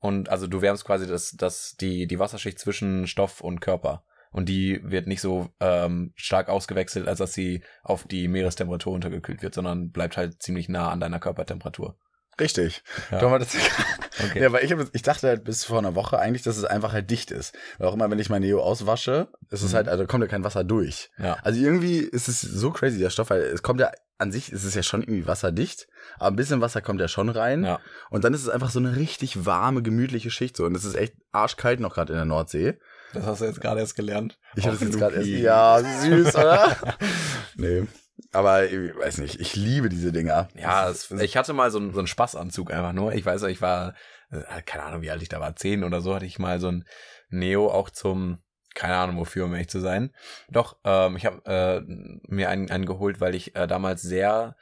Und 0.00 0.28
also 0.28 0.46
du 0.46 0.60
wärmst 0.62 0.84
quasi 0.84 1.06
das, 1.06 1.32
das, 1.32 1.76
die, 1.80 2.06
die 2.06 2.18
Wasserschicht 2.18 2.58
zwischen 2.58 3.06
Stoff 3.06 3.40
und 3.40 3.60
Körper. 3.60 4.04
Und 4.30 4.48
die 4.48 4.80
wird 4.82 5.06
nicht 5.06 5.20
so 5.20 5.48
ähm, 5.60 6.12
stark 6.14 6.48
ausgewechselt, 6.48 7.08
als 7.08 7.18
dass 7.18 7.32
sie 7.32 7.62
auf 7.82 8.06
die 8.06 8.28
Meerestemperatur 8.28 8.92
untergekühlt 8.92 9.42
wird, 9.42 9.54
sondern 9.54 9.90
bleibt 9.90 10.16
halt 10.16 10.42
ziemlich 10.42 10.68
nah 10.68 10.90
an 10.90 11.00
deiner 11.00 11.18
Körpertemperatur. 11.18 11.98
Richtig. 12.40 12.82
Ja. 13.10 13.18
Doch 13.18 13.30
mal 13.30 13.38
das, 13.38 13.48
Okay. 14.20 14.42
Ja, 14.42 14.50
weil 14.52 14.64
ich, 14.64 14.72
hab, 14.72 14.80
ich 14.92 15.02
dachte 15.02 15.28
halt 15.28 15.44
bis 15.44 15.64
vor 15.64 15.78
einer 15.78 15.94
Woche 15.94 16.18
eigentlich, 16.18 16.42
dass 16.42 16.56
es 16.56 16.64
einfach 16.64 16.92
halt 16.92 17.08
dicht 17.10 17.30
ist. 17.30 17.54
Weil 17.78 17.88
auch 17.88 17.94
immer, 17.94 18.10
wenn 18.10 18.18
ich 18.18 18.30
mein 18.30 18.42
Neo 18.42 18.60
auswasche, 18.60 19.28
ist 19.50 19.62
es 19.62 19.70
Mhm. 19.72 19.76
halt, 19.76 19.88
also 19.88 20.06
kommt 20.06 20.22
ja 20.24 20.28
kein 20.28 20.42
Wasser 20.44 20.64
durch. 20.64 21.10
Ja. 21.18 21.38
Also 21.42 21.60
irgendwie 21.60 21.98
ist 21.98 22.26
es 22.28 22.40
so 22.40 22.70
crazy, 22.72 22.98
der 22.98 23.10
Stoff, 23.10 23.30
weil 23.30 23.42
es 23.42 23.62
kommt 23.62 23.80
ja, 23.80 23.90
an 24.18 24.32
sich 24.32 24.50
ist 24.52 24.64
es 24.64 24.74
ja 24.74 24.82
schon 24.82 25.02
irgendwie 25.02 25.28
wasserdicht, 25.28 25.86
aber 26.18 26.30
ein 26.30 26.36
bisschen 26.36 26.60
Wasser 26.60 26.80
kommt 26.82 27.00
ja 27.00 27.06
schon 27.06 27.28
rein. 27.28 27.62
Ja. 27.64 27.78
Und 28.10 28.24
dann 28.24 28.34
ist 28.34 28.42
es 28.42 28.48
einfach 28.48 28.70
so 28.70 28.80
eine 28.80 28.96
richtig 28.96 29.46
warme, 29.46 29.82
gemütliche 29.82 30.30
Schicht 30.32 30.56
so. 30.56 30.64
Und 30.64 30.74
es 30.76 30.84
ist 30.84 30.96
echt 30.96 31.14
arschkalt 31.30 31.78
noch 31.78 31.94
gerade 31.94 32.12
in 32.12 32.16
der 32.18 32.24
Nordsee. 32.24 32.78
Das 33.14 33.24
hast 33.24 33.40
du 33.40 33.44
jetzt 33.44 33.60
gerade 33.60 33.80
erst 33.80 33.94
gelernt. 33.94 34.38
Ich 34.56 34.64
hatte 34.64 34.74
Auf 34.74 34.80
das 34.80 34.88
jetzt 34.88 34.98
gerade 34.98 35.14
erst. 35.16 35.28
Ja, 35.28 35.80
süß, 35.80 36.34
oder? 36.34 36.76
nee. 37.54 37.86
Aber 38.32 38.64
ich 38.66 38.96
weiß 38.96 39.18
nicht, 39.18 39.40
ich 39.40 39.56
liebe 39.56 39.88
diese 39.88 40.12
Dinger. 40.12 40.48
Ja, 40.54 40.88
es, 40.88 41.10
ich 41.10 41.36
hatte 41.36 41.52
mal 41.52 41.70
so 41.70 41.78
einen, 41.78 41.92
so 41.92 41.98
einen 42.00 42.06
Spaßanzug 42.06 42.72
einfach 42.72 42.92
nur. 42.92 43.12
Ich 43.14 43.24
weiß, 43.24 43.42
ich 43.44 43.60
war, 43.62 43.94
äh, 44.30 44.62
keine 44.62 44.84
Ahnung, 44.84 45.02
wie 45.02 45.10
alt 45.10 45.22
ich 45.22 45.28
da 45.28 45.40
war, 45.40 45.56
zehn 45.56 45.84
oder 45.84 46.00
so, 46.00 46.14
hatte 46.14 46.26
ich 46.26 46.38
mal 46.38 46.60
so 46.60 46.68
ein 46.68 46.84
Neo 47.30 47.70
auch 47.70 47.90
zum, 47.90 48.42
keine 48.74 48.96
Ahnung 48.96 49.18
wofür, 49.18 49.44
um 49.44 49.52
ehrlich 49.52 49.68
zu 49.68 49.80
sein. 49.80 50.14
Doch, 50.50 50.76
ähm, 50.84 51.16
ich 51.16 51.26
habe 51.26 51.42
äh, 51.46 51.80
mir 52.28 52.48
einen, 52.50 52.70
einen 52.70 52.86
geholt, 52.86 53.20
weil 53.20 53.34
ich 53.34 53.54
äh, 53.56 53.66
damals 53.66 54.02
sehr 54.02 54.56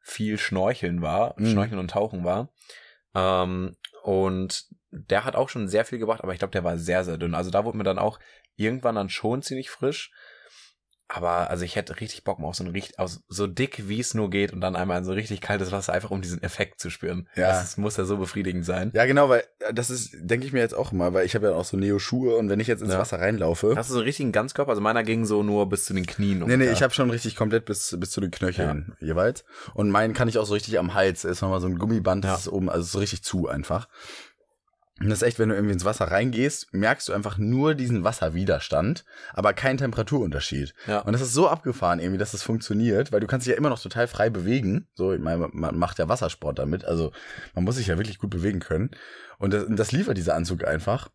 viel 0.00 0.38
Schnorcheln 0.38 1.02
war, 1.02 1.34
Mhm. 1.38 1.46
Schnorcheln 1.52 1.78
und 1.78 1.90
Tauchen 1.90 2.24
war. 2.24 2.50
Ähm, 3.14 3.76
und 4.02 4.66
der 4.90 5.24
hat 5.24 5.36
auch 5.36 5.48
schon 5.48 5.68
sehr 5.68 5.84
viel 5.84 5.98
gebracht, 5.98 6.22
aber 6.22 6.32
ich 6.32 6.38
glaube, 6.38 6.52
der 6.52 6.64
war 6.64 6.78
sehr, 6.78 7.04
sehr 7.04 7.18
dünn. 7.18 7.34
Also 7.34 7.50
da 7.50 7.64
wurde 7.64 7.76
mir 7.76 7.84
dann 7.84 7.98
auch 7.98 8.18
irgendwann 8.56 8.94
dann 8.94 9.10
schon 9.10 9.42
ziemlich 9.42 9.70
frisch. 9.70 10.10
Aber 11.10 11.48
also 11.48 11.64
ich 11.64 11.74
hätte 11.74 11.98
richtig 12.00 12.22
Bock 12.24 12.38
mal 12.38 12.48
auf 12.48 12.54
so 12.56 12.62
ein 12.64 12.70
richtig, 12.70 12.98
aus 12.98 13.22
so 13.28 13.46
dick 13.46 13.88
wie 13.88 13.98
es 13.98 14.12
nur 14.12 14.28
geht 14.28 14.52
und 14.52 14.60
dann 14.60 14.76
einmal 14.76 14.98
in 14.98 15.04
so 15.04 15.12
richtig 15.12 15.40
kaltes 15.40 15.72
Wasser, 15.72 15.94
einfach 15.94 16.10
um 16.10 16.20
diesen 16.20 16.42
Effekt 16.42 16.80
zu 16.80 16.90
spüren. 16.90 17.26
Ja. 17.34 17.48
Das 17.48 17.78
muss 17.78 17.96
ja 17.96 18.04
so 18.04 18.18
befriedigend 18.18 18.66
sein. 18.66 18.90
Ja, 18.92 19.06
genau, 19.06 19.30
weil 19.30 19.42
äh, 19.60 19.72
das 19.72 19.88
ist, 19.88 20.10
denke 20.20 20.46
ich 20.46 20.52
mir 20.52 20.60
jetzt 20.60 20.74
auch 20.74 20.92
immer, 20.92 21.14
weil 21.14 21.24
ich 21.24 21.34
habe 21.34 21.46
ja 21.46 21.54
auch 21.54 21.64
so 21.64 21.78
Neo-Schuhe 21.78 22.36
und 22.36 22.50
wenn 22.50 22.60
ich 22.60 22.66
jetzt 22.66 22.82
ins 22.82 22.92
Ja. 22.92 22.98
Wasser 22.98 23.20
reinlaufe. 23.20 23.72
Hast 23.74 23.88
du 23.88 23.94
so 23.94 24.00
einen 24.00 24.06
richtigen 24.06 24.32
Ganzkörper? 24.32 24.68
Also 24.70 24.82
meiner 24.82 25.02
ging 25.02 25.24
so 25.24 25.42
nur 25.42 25.66
bis 25.70 25.86
zu 25.86 25.94
den 25.94 26.04
Knien. 26.04 26.40
Nee, 26.46 26.58
nee, 26.58 26.70
ich 26.70 26.82
habe 26.82 26.92
schon 26.92 27.08
richtig 27.08 27.36
komplett 27.36 27.64
bis, 27.64 27.96
bis 27.98 28.10
zu 28.10 28.20
den 28.20 28.30
Knöcheln 28.30 28.94
jeweils. 29.00 29.44
Und 29.72 29.88
meinen 29.90 30.12
kann 30.12 30.28
ich 30.28 30.36
auch 30.36 30.44
so 30.46 30.52
richtig 30.52 30.78
am 30.78 30.92
Hals. 30.92 31.22
Da 31.22 31.30
ist 31.30 31.40
nochmal 31.40 31.62
so 31.62 31.68
ein 31.68 31.78
Gummiband, 31.78 32.22
das 32.24 32.30
Ja. 32.32 32.36
ist 32.36 32.48
oben, 32.48 32.68
also 32.68 32.84
so 32.84 32.98
richtig 32.98 33.22
zu 33.22 33.48
einfach. 33.48 33.88
Und 35.00 35.10
das 35.10 35.22
ist 35.22 35.28
echt, 35.28 35.38
wenn 35.38 35.48
du 35.48 35.54
irgendwie 35.54 35.74
ins 35.74 35.84
Wasser 35.84 36.06
reingehst, 36.06 36.72
merkst 36.72 37.08
du 37.08 37.12
einfach 37.12 37.38
nur 37.38 37.74
diesen 37.74 38.02
Wasserwiderstand, 38.02 39.04
aber 39.32 39.52
keinen 39.52 39.78
Temperaturunterschied. 39.78 40.74
Ja. 40.86 41.00
Und 41.00 41.12
das 41.12 41.22
ist 41.22 41.32
so 41.32 41.48
abgefahren 41.48 42.00
irgendwie, 42.00 42.18
dass 42.18 42.32
das 42.32 42.42
funktioniert, 42.42 43.12
weil 43.12 43.20
du 43.20 43.28
kannst 43.28 43.46
dich 43.46 43.52
ja 43.52 43.56
immer 43.56 43.68
noch 43.68 43.80
total 43.80 44.08
frei 44.08 44.28
bewegen. 44.28 44.88
So, 44.94 45.12
ich 45.12 45.20
meine, 45.20 45.48
man 45.52 45.78
macht 45.78 45.98
ja 45.98 46.08
Wassersport 46.08 46.58
damit, 46.58 46.84
also 46.84 47.12
man 47.54 47.64
muss 47.64 47.76
sich 47.76 47.86
ja 47.86 47.96
wirklich 47.96 48.18
gut 48.18 48.30
bewegen 48.30 48.58
können. 48.58 48.90
Und 49.38 49.52
das, 49.52 49.66
das 49.68 49.92
liefert 49.92 50.16
dieser 50.16 50.34
Anzug 50.34 50.64
einfach. 50.64 51.10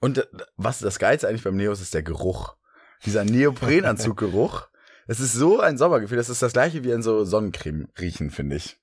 Und 0.00 0.28
was 0.56 0.80
das 0.80 0.98
Geilste 0.98 1.28
eigentlich 1.28 1.44
beim 1.44 1.56
Neo 1.56 1.72
ist, 1.72 1.80
ist 1.80 1.94
der 1.94 2.02
Geruch. 2.02 2.56
Dieser 3.04 3.24
Neoprenanzuggeruch. 3.24 4.68
Es 5.10 5.20
ist 5.20 5.32
so 5.32 5.58
ein 5.58 5.78
Sommergefühl. 5.78 6.18
Das 6.18 6.28
ist 6.28 6.42
das 6.42 6.52
gleiche 6.52 6.84
wie 6.84 6.90
in 6.90 7.00
so 7.00 7.24
Sonnencreme 7.24 7.88
riechen, 7.98 8.30
finde 8.30 8.56
ich. 8.56 8.78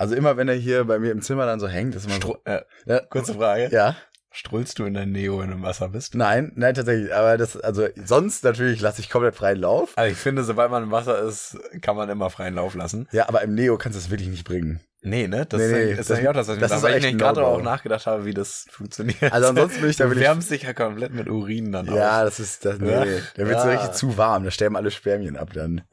Also 0.00 0.14
immer, 0.14 0.38
wenn 0.38 0.48
er 0.48 0.54
hier 0.54 0.84
bei 0.84 0.98
mir 0.98 1.12
im 1.12 1.20
Zimmer 1.20 1.44
dann 1.44 1.60
so 1.60 1.68
hängt, 1.68 1.94
ist 1.94 2.06
immer 2.06 2.14
so. 2.14 2.20
Stru 2.20 2.36
äh, 2.44 2.62
Ja, 2.86 3.00
kurze 3.00 3.34
Frage. 3.34 3.68
ja. 3.70 3.96
Strullst 4.32 4.78
du 4.78 4.84
in 4.86 4.94
dein 4.94 5.10
Neo, 5.10 5.40
wenn 5.40 5.48
du 5.48 5.54
im 5.56 5.62
Wasser 5.62 5.88
bist? 5.88 6.14
Nein, 6.14 6.52
nein, 6.54 6.72
tatsächlich. 6.72 7.12
Aber 7.14 7.36
das, 7.36 7.56
also 7.58 7.86
sonst 8.04 8.44
natürlich 8.44 8.80
lasse 8.80 9.00
ich 9.02 9.10
komplett 9.10 9.34
freien 9.34 9.58
Lauf. 9.58 9.92
Also 9.96 10.12
ich 10.12 10.16
finde, 10.16 10.42
sobald 10.44 10.70
man 10.70 10.84
im 10.84 10.90
Wasser 10.92 11.20
ist, 11.20 11.58
kann 11.82 11.96
man 11.96 12.08
immer 12.08 12.30
freien 12.30 12.54
Lauf 12.54 12.74
lassen. 12.76 13.08
Ja, 13.12 13.28
aber 13.28 13.42
im 13.42 13.54
Neo 13.54 13.76
kannst 13.76 13.96
du 13.98 14.00
es 14.00 14.08
wirklich 14.08 14.28
nicht 14.30 14.44
bringen. 14.44 14.80
Nee, 15.02 15.26
ne? 15.28 15.44
Das 15.46 15.58
Nee, 15.60 15.66
ist, 15.66 15.72
nee, 15.72 15.90
das- 15.96 15.98
ist 15.98 16.10
eigentlich 16.12 16.28
auch 16.28 16.32
das, 16.32 16.48
was 16.48 16.54
ich 16.54 16.60
das 16.62 16.72
ist 16.72 16.78
da, 16.82 16.88
weil 16.88 17.04
ich 17.04 17.18
gerade 17.18 17.44
auch 17.44 17.60
nachgedacht 17.60 18.06
habe, 18.06 18.24
wie 18.24 18.32
das 18.32 18.66
funktioniert. 18.70 19.20
Also 19.32 19.48
ansonsten 19.48 19.80
würde 19.80 19.90
ich 19.90 19.96
da 19.96 20.04
du 20.04 20.10
wirklich. 20.10 20.26
wärmst 20.28 20.50
dich 20.50 20.62
ja 20.62 20.72
komplett 20.72 21.12
mit 21.12 21.28
Urin 21.28 21.72
dann 21.72 21.86
Ja, 21.92 22.18
auf. 22.20 22.24
das 22.24 22.40
ist 22.40 22.64
das. 22.64 22.78
Nee, 22.78 22.90
Ja. 22.90 23.04
der 23.36 23.46
wird 23.48 23.60
so 23.60 23.68
Ja. 23.68 23.74
richtig 23.80 23.92
zu 23.98 24.16
warm. 24.16 24.44
Da 24.44 24.50
sterben 24.50 24.76
alle 24.76 24.90
Spermien 24.92 25.36
ab 25.36 25.50
dann. 25.52 25.82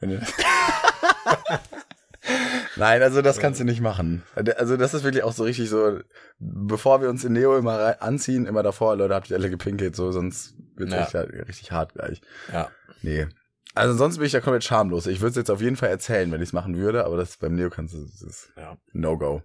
Nein, 2.78 3.02
also 3.02 3.22
das 3.22 3.38
kannst 3.38 3.60
du 3.60 3.64
nicht 3.64 3.80
machen. 3.80 4.22
Also 4.56 4.76
das 4.76 4.94
ist 4.94 5.04
wirklich 5.04 5.22
auch 5.24 5.32
so 5.32 5.44
richtig 5.44 5.68
so, 5.68 6.00
bevor 6.38 7.02
wir 7.02 7.08
uns 7.10 7.24
in 7.24 7.32
Neo 7.32 7.56
immer 7.58 8.00
anziehen, 8.00 8.46
immer 8.46 8.62
davor, 8.62 8.96
Leute, 8.96 9.14
habt 9.14 9.30
ihr 9.30 9.36
alle 9.36 9.50
gepinkelt, 9.50 9.96
so, 9.96 10.12
sonst 10.12 10.54
wird's 10.76 10.92
Ja. 10.92 11.02
richtig, 11.20 11.48
richtig 11.48 11.72
hart 11.72 11.94
gleich. 11.94 12.20
Ja. 12.52 12.70
Nee. 13.02 13.26
Also 13.74 13.94
sonst 13.94 14.16
bin 14.18 14.26
ich 14.26 14.32
ja 14.32 14.40
komplett 14.40 14.64
schamlos. 14.64 15.06
Ich 15.06 15.20
würde 15.20 15.30
es 15.30 15.36
jetzt 15.36 15.50
auf 15.50 15.60
jeden 15.60 15.76
Fall 15.76 15.90
erzählen, 15.90 16.30
wenn 16.32 16.40
ich 16.40 16.48
es 16.48 16.52
machen 16.52 16.76
würde, 16.76 17.04
aber 17.04 17.16
das 17.16 17.36
beim 17.36 17.54
Neo 17.54 17.70
kannst 17.70 17.94
du, 17.94 18.04
das 18.04 18.22
ist 18.22 18.52
Ja. 18.56 18.76
No-Go. 18.92 19.42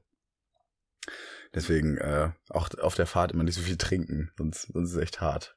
Deswegen 1.54 1.98
äh, 1.98 2.30
auch 2.50 2.70
auf 2.82 2.96
der 2.96 3.06
Fahrt 3.06 3.32
immer 3.32 3.44
nicht 3.44 3.56
so 3.56 3.62
viel 3.62 3.78
trinken, 3.78 4.32
sonst, 4.38 4.74
sonst 4.74 4.90
ist 4.92 4.96
es 4.96 5.02
echt 5.02 5.22
hart. 5.22 5.54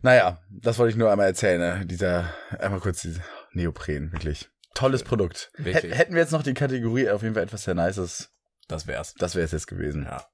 Naja, 0.00 0.40
das 0.50 0.78
wollte 0.78 0.90
ich 0.90 0.96
nur 0.96 1.10
einmal 1.12 1.26
erzählen. 1.26 1.60
Ne? 1.60 1.86
Dieser, 1.86 2.32
einmal 2.58 2.80
kurz 2.80 3.02
diese 3.02 3.20
Neopren, 3.52 4.10
wirklich. 4.12 4.48
Tolles 4.82 5.02
Produkt. 5.04 5.50
Wirklich. 5.56 5.92
Hät- 5.92 5.98
Hätten 5.98 6.14
wir 6.14 6.20
jetzt 6.20 6.32
noch 6.32 6.42
die 6.42 6.54
Kategorie 6.54 7.08
auf 7.10 7.22
jeden 7.22 7.34
Fall 7.34 7.42
etwas 7.44 7.64
sehr 7.64 7.74
Nices, 7.74 8.30
Das 8.68 8.86
wär's. 8.86 9.14
das 9.14 9.34
wäre 9.34 9.44
es 9.44 9.52
jetzt 9.52 9.66
gewesen. 9.66 10.04
Ja. 10.04 10.26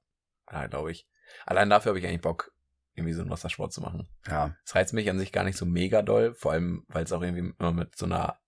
Ja, 0.51 0.67
glaube 0.67 0.91
ich. 0.91 1.07
Allein 1.45 1.69
dafür 1.69 1.91
habe 1.91 1.99
ich 1.99 2.05
eigentlich 2.05 2.21
Bock, 2.21 2.51
irgendwie 2.93 3.13
so 3.13 3.21
einen 3.21 3.29
Wassersport 3.29 3.71
zu 3.71 3.81
machen. 3.81 4.07
Ja. 4.27 4.55
Es 4.65 4.75
reizt 4.75 4.93
mich 4.93 5.09
an 5.09 5.19
sich 5.19 5.31
gar 5.31 5.43
nicht 5.43 5.57
so 5.57 5.65
mega 5.65 6.01
doll, 6.01 6.33
vor 6.35 6.51
allem, 6.51 6.83
weil 6.87 7.03
es 7.03 7.11
auch 7.11 7.21
irgendwie 7.21 7.53
immer 7.59 7.71
mit 7.71 7.95
so 7.95 8.05
einer 8.05 8.39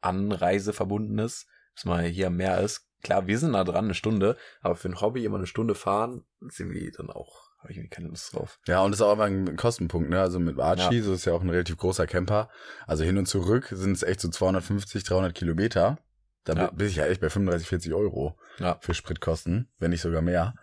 Anreise 0.00 0.72
verbunden 0.72 1.18
ist, 1.18 1.46
dass 1.74 1.84
man 1.84 2.04
hier 2.04 2.28
am 2.28 2.36
Meer 2.36 2.60
ist. 2.60 2.86
Klar, 3.02 3.26
wir 3.26 3.38
sind 3.38 3.52
da 3.54 3.64
dran, 3.64 3.86
eine 3.86 3.94
Stunde, 3.94 4.36
aber 4.60 4.76
für 4.76 4.88
ein 4.88 5.00
Hobby 5.00 5.24
immer 5.24 5.38
eine 5.38 5.46
Stunde 5.46 5.74
fahren, 5.74 6.24
ist 6.46 6.60
irgendwie 6.60 6.90
dann 6.90 7.10
auch, 7.10 7.49
habe 7.60 7.72
ich 7.72 7.78
irgendwie 7.78 7.90
keine 7.94 8.08
Lust 8.08 8.34
drauf. 8.34 8.58
Ja, 8.66 8.80
und 8.82 8.90
das 8.90 9.00
ist 9.00 9.06
auch 9.06 9.12
immer 9.12 9.24
ein 9.24 9.56
Kostenpunkt, 9.56 10.10
ne? 10.10 10.20
Also 10.20 10.38
mit 10.40 10.58
Archie, 10.58 11.00
so 11.00 11.12
ist 11.12 11.24
ja 11.26 11.32
auch 11.32 11.42
ein 11.42 11.50
relativ 11.50 11.76
großer 11.76 12.06
Camper. 12.06 12.48
Also 12.86 13.04
hin 13.04 13.18
und 13.18 13.26
zurück 13.26 13.68
sind 13.70 13.92
es 13.92 14.02
echt 14.02 14.20
so 14.20 14.28
250, 14.28 15.04
300 15.04 15.34
Kilometer. 15.34 15.98
Da 16.44 16.54
Ja. 16.54 16.70
bin 16.70 16.86
ich 16.86 16.96
ja 16.96 17.06
echt 17.06 17.20
bei 17.20 17.28
35, 17.28 17.68
40 17.68 17.92
Euro 17.94 18.38
Ja. 18.58 18.78
für 18.80 18.94
Spritkosten, 18.94 19.68
wenn 19.78 19.90
nicht 19.90 20.00
sogar 20.00 20.22
mehr. 20.22 20.54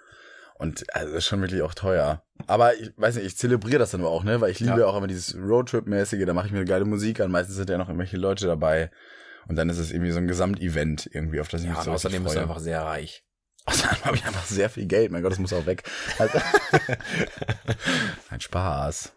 Und 0.55 0.91
also 0.95 1.09
das 1.13 1.19
ist 1.19 1.27
schon 1.27 1.41
wirklich 1.41 1.61
auch 1.61 1.75
teuer. 1.75 2.23
Aber 2.47 2.75
ich 2.75 2.91
weiß 2.97 3.15
nicht, 3.15 3.25
ich 3.25 3.37
zelebriere 3.37 3.77
das 3.77 3.91
dann 3.91 4.01
aber 4.01 4.09
auch, 4.09 4.23
ne? 4.23 4.41
Weil 4.41 4.49
ich 4.49 4.59
liebe 4.59 4.79
Ja. 4.79 4.85
auch 4.87 4.97
immer 4.97 5.05
dieses 5.05 5.35
Roadtrip-mäßige, 5.35 6.25
da 6.25 6.33
mache 6.33 6.47
ich 6.47 6.51
mir 6.53 6.65
geile 6.65 6.85
Musik 6.85 7.19
an, 7.19 7.29
meistens 7.29 7.57
sind 7.57 7.69
ja 7.69 7.77
noch 7.77 7.89
irgendwelche 7.89 8.17
Leute 8.17 8.47
dabei. 8.47 8.89
Und 9.47 9.55
dann 9.55 9.69
ist 9.69 9.77
es 9.77 9.91
irgendwie 9.91 10.11
so 10.11 10.17
ein 10.17 10.27
Gesamtevent 10.27 11.09
irgendwie, 11.13 11.39
auf 11.39 11.47
das 11.47 11.61
ich 11.61 11.67
Ja, 11.67 11.73
mich 11.75 11.83
so 11.83 11.91
außerdem 11.91 12.23
bist 12.23 12.35
du 12.35 12.39
einfach 12.41 12.59
sehr 12.59 12.81
reich. 12.81 13.23
Außerdem 13.67 14.05
habe 14.05 14.15
ich 14.15 14.25
einfach 14.25 14.45
sehr 14.45 14.69
viel 14.69 14.85
Geld. 14.85 15.11
Mein 15.11 15.21
Gott, 15.21 15.33
das 15.33 15.39
muss 15.39 15.51
auch 15.51 15.65
weg. 15.65 15.83
Also, 16.17 16.39
ein 18.29 18.39
Spaß. 18.39 19.11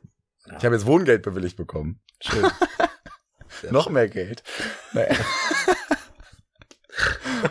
Ich 0.59 0.65
habe 0.65 0.75
jetzt 0.75 0.87
Wohngeld 0.87 1.23
bewilligt 1.23 1.57
bekommen. 1.57 2.01
Schön. 2.21 2.51
Noch 3.71 3.89
mehr 3.91 4.09
Geld. 4.09 4.43
Naja. 4.93 5.15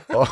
oh. 0.09 0.27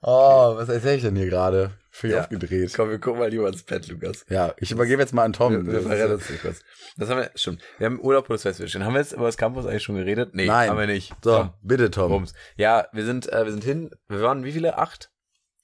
oh, 0.00 0.56
was 0.56 0.70
erzähle 0.70 0.96
ich 0.96 1.02
denn 1.02 1.16
hier 1.16 1.28
gerade? 1.28 1.72
Völlig 1.98 2.14
Ja. 2.14 2.20
aufgedreht. 2.22 2.72
Komm, 2.76 2.90
wir 2.90 3.00
gucken 3.00 3.18
mal 3.18 3.28
lieber 3.28 3.48
ins 3.48 3.64
Bett, 3.64 3.88
Lukas. 3.88 4.24
Ja, 4.28 4.54
ich 4.58 4.70
übergebe 4.70 5.02
jetzt 5.02 5.12
mal 5.12 5.24
an 5.24 5.32
Tom. 5.32 5.66
Wir, 5.66 5.72
wir 5.72 5.80
verrennen 5.82 6.12
uns 6.12 6.30
nicht 6.30 6.42
kurz. 6.42 6.60
Das 6.96 7.08
haben 7.10 7.18
wir, 7.18 7.30
stimmt. 7.34 7.60
Wir 7.78 7.86
haben 7.86 8.00
Urlaub 8.00 8.26
pro 8.26 8.34
das 8.34 8.42
Festival 8.42 8.68
stehen. 8.68 8.84
Haben 8.84 8.94
wir 8.94 9.00
jetzt 9.00 9.12
über 9.14 9.26
das 9.26 9.36
Campus 9.36 9.66
eigentlich 9.66 9.82
schon 9.82 9.96
geredet? 9.96 10.32
Nee, 10.32 10.46
Nein. 10.46 10.70
haben 10.70 10.78
wir 10.78 10.86
nicht. 10.86 11.12
So, 11.24 11.32
Komm, 11.36 11.54
bitte 11.60 11.90
Tom. 11.90 12.10
Bums. 12.12 12.34
Ja, 12.56 12.86
wir 12.92 13.04
sind, 13.04 13.32
äh, 13.32 13.44
wir 13.44 13.50
sind 13.50 13.64
hin. 13.64 13.90
Wir 14.06 14.22
waren 14.22 14.44
wie 14.44 14.52
viele? 14.52 14.78
Acht? 14.78 15.10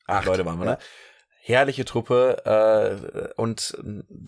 Acht, 0.07 0.18
Acht, 0.18 0.27
Leute 0.27 0.44
waren 0.44 0.59
wir, 0.59 0.64
ja. 0.66 0.70
ne? 0.73 0.79
Herrliche 1.40 1.85
Truppe. 1.85 2.42
Äh, 2.44 3.33
und 3.40 3.77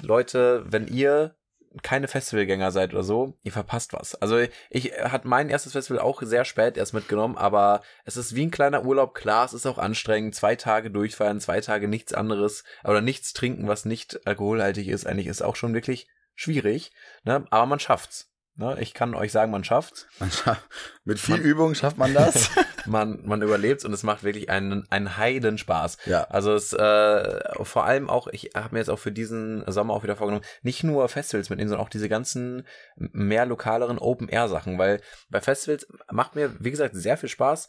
Leute, 0.03 0.65
wenn 0.69 0.87
ihr 0.87 1.35
keine 1.83 2.09
Festivalgänger 2.09 2.71
seid 2.71 2.93
oder 2.93 3.03
so, 3.03 3.37
ihr 3.43 3.53
verpasst 3.53 3.93
was. 3.93 4.15
Also 4.15 4.39
ich 4.71 4.93
hat 4.93 5.25
mein 5.25 5.49
erstes 5.49 5.73
Festival 5.73 6.01
auch 6.01 6.23
sehr 6.23 6.45
spät 6.45 6.77
erst 6.77 6.95
mitgenommen, 6.95 7.37
aber 7.37 7.83
es 8.05 8.17
ist 8.17 8.35
wie 8.35 8.47
ein 8.47 8.51
kleiner 8.51 8.85
Urlaub. 8.85 9.15
Klar, 9.15 9.45
es 9.45 9.53
ist 9.53 9.67
auch 9.67 9.79
anstrengend. 9.79 10.35
Zwei 10.35 10.57
Tage 10.57 10.91
durchfeiern, 10.91 11.41
zwei 11.41 11.61
Tage 11.61 11.89
nichts 11.89 12.13
anderes 12.13 12.65
oder 12.85 13.01
nichts 13.01 13.33
trinken, 13.33 13.69
was 13.69 13.85
nicht 13.85 14.27
alkoholhaltig 14.27 14.89
ist. 14.89 15.07
Eigentlich 15.07 15.27
ist 15.27 15.43
auch 15.43 15.57
schon 15.57 15.75
wirklich 15.75 16.09
schwierig. 16.35 16.93
Ne? 17.25 17.47
Aber 17.51 17.67
man 17.67 17.81
schafft's. 17.81 18.31
Ne? 18.59 18.77
Ich 18.81 18.95
kann 18.95 19.15
euch 19.15 19.33
sagen, 19.33 19.51
man 19.53 19.65
schafft's. 19.65 20.07
Man 20.19 20.31
scha- 20.31 20.57
Mit 21.05 21.19
viel 21.21 21.37
Man- 21.37 21.45
Übung 21.45 21.75
schafft 21.75 21.99
man 21.99 22.15
das. 22.15 22.51
Man, 22.89 23.27
man 23.27 23.43
überlebt 23.43 23.85
und 23.85 23.93
es 23.93 24.05
macht 24.05 24.23
wirklich 24.23 24.49
einen, 24.49 24.87
einen 24.91 25.17
Heidenspaß. 25.17 25.99
ja. 26.07 26.23
Also 26.31 26.55
es 26.55 26.73
äh, 26.73 27.41
vor 27.65 27.85
allem 27.85 28.09
auch, 28.09 28.29
ich 28.29 28.53
habe 28.55 28.69
mir 28.75 28.79
jetzt 28.79 28.91
auch 28.91 28.99
für 29.01 29.11
diesen 29.11 29.65
Sommer 29.67 29.93
auch 29.93 30.05
wieder 30.05 30.15
vorgenommen, 30.15 30.45
nicht 30.63 30.85
nur 30.85 31.09
Festivals 31.09 31.51
mitnehmen, 31.51 31.69
sondern 31.71 31.85
auch 31.85 31.89
diese 31.91 32.09
ganzen 32.09 32.65
mehr 32.95 33.45
lokaleren 33.45 33.99
Open-Air-Sachen, 33.99 34.79
weil 34.79 35.01
bei 35.31 35.41
Festivals 35.41 35.89
macht 36.13 36.37
mir, 36.37 36.55
wie 36.61 36.71
gesagt, 36.71 36.95
sehr 36.95 37.17
viel 37.17 37.29
Spaß. 37.29 37.69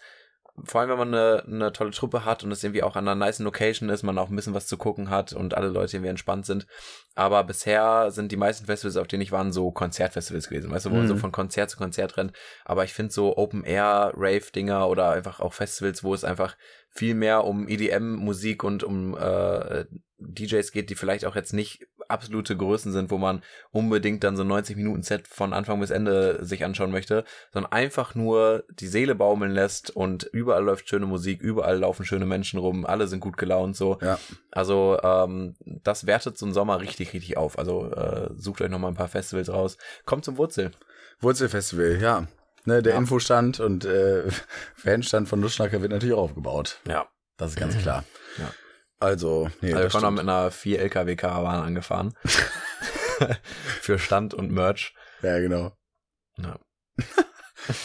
Vor 0.64 0.82
allem, 0.82 0.90
wenn 0.90 0.98
man 0.98 1.14
eine, 1.14 1.44
eine 1.46 1.72
tolle 1.72 1.92
Truppe 1.92 2.26
hat 2.26 2.44
und 2.44 2.52
es 2.52 2.64
irgendwie 2.64 2.82
auch 2.82 2.96
an 2.96 3.08
einer 3.08 3.16
nice 3.16 3.40
Location 3.40 3.90
ist, 3.90 4.02
man 4.02 4.18
auch 4.18 4.30
ein 4.30 4.36
bisschen 4.36 4.56
was 4.56 4.66
zu 4.66 4.76
gucken 4.78 5.10
hat 5.12 5.32
und 5.34 5.54
alle 5.54 5.68
Leute 5.68 5.96
irgendwie 5.96 6.10
entspannt 6.10 6.48
sind. 6.48 6.66
Aber 7.14 7.44
bisher 7.44 8.10
sind 8.10 8.32
die 8.32 8.38
meisten 8.38 8.66
Festivals, 8.66 8.98
auf 8.98 9.08
denen 9.08 9.22
ich 9.22 9.32
war, 9.32 9.52
so 9.54 9.72
Konzertfestivals 9.72 10.50
gewesen, 10.50 10.72
weißt 10.72 10.88
du, 10.88 10.90
wo 10.92 10.96
man 10.96 11.04
Mhm. 11.04 11.10
so 11.10 11.16
von 11.16 11.32
Konzert 11.32 11.70
zu 11.70 11.78
Konzert 11.78 12.18
rennt. 12.18 12.34
Aber 12.66 12.84
ich 12.84 12.94
finde 12.94 13.14
so 13.14 13.38
Open-Air-Rave-Dinger 13.38 14.88
oder 14.88 15.12
einfach 15.12 15.40
auch 15.40 15.54
Festivals, 15.54 16.04
wo 16.04 16.14
es 16.14 16.24
einfach 16.24 16.56
viel 16.90 17.14
mehr 17.14 17.44
um 17.44 17.68
EDM-Musik 17.68 18.64
und 18.64 18.84
um 18.84 19.16
äh, 19.16 19.86
DJs 20.20 20.72
geht, 20.72 20.90
die 20.90 20.96
vielleicht 20.96 21.26
auch 21.26 21.36
jetzt 21.36 21.54
nicht 21.54 21.88
absolute 22.10 22.56
Größen 22.56 22.92
sind, 22.92 23.12
wo 23.12 23.18
man 23.18 23.42
unbedingt 23.72 24.24
dann 24.24 24.36
so 24.38 24.44
90-Minuten-Set 24.44 25.28
von 25.28 25.54
Anfang 25.54 25.80
bis 25.80 25.90
Ende 25.90 26.44
sich 26.46 26.64
anschauen 26.64 26.92
möchte, 26.92 27.24
sondern 27.52 27.72
einfach 27.72 28.16
nur 28.16 28.64
die 28.70 28.88
Seele 28.88 29.16
baumeln 29.16 29.52
lässt 29.52 29.90
und 29.92 30.24
überall 30.24 30.64
läuft 30.64 30.90
schöne 30.90 31.06
Musik, 31.06 31.42
überall 31.42 31.80
laufen 31.80 32.06
schöne 32.06 32.26
Menschen 32.26 32.60
rum, 32.60 32.86
alle 32.86 33.08
sind 33.08 33.20
gut 33.20 33.38
gelaunt 33.38 33.76
so. 33.76 33.98
Ja. 34.02 34.20
Also 34.52 35.00
ähm, 35.04 35.56
das 35.66 36.06
wertet 36.08 36.38
so 36.38 36.46
einen 36.46 36.54
Sommer 36.54 36.82
richtig, 36.82 37.14
richtig 37.14 37.38
auf. 37.38 37.58
Also 37.60 37.92
äh, 37.92 38.30
sucht 38.36 38.62
euch 38.62 38.70
noch 38.70 38.80
mal 38.80 38.90
ein 38.90 38.96
paar 38.96 39.08
Festivals 39.08 39.50
raus. 39.50 39.78
Kommt 40.06 40.26
zum 40.26 40.38
Wurzel. 40.38 40.72
Wurzelfestival, 41.20 42.00
ja. 42.02 42.28
Ne, 42.66 42.82
der 42.84 42.94
Ja. 42.94 43.00
Infostand 43.00 43.60
und 43.60 43.86
äh, 43.86 44.24
Fanstand 44.76 45.30
von 45.30 45.40
Nussschnacker 45.40 45.82
wird 45.82 45.92
natürlich 45.92 46.16
auch 46.16 46.24
aufgebaut. 46.24 46.80
Ja. 46.88 47.08
Das 47.38 47.52
ist 47.52 47.58
ganz 47.60 47.78
klar. 47.78 48.04
Ja. 48.40 48.52
Also, 49.00 49.50
nee, 49.62 49.74
Also 49.74 49.84
wir 49.84 50.02
kommen 50.02 50.16
mit 50.16 50.24
einer 50.24 50.52
4 50.52 50.80
LKW-Karawane 50.82 51.62
angefahren. 51.64 52.14
Für 53.82 54.00
Stand 54.00 54.34
und 54.34 54.52
Merch. 54.52 54.94
Ja, 55.22 55.40
genau. 55.40 55.72
Ja. 56.38 56.60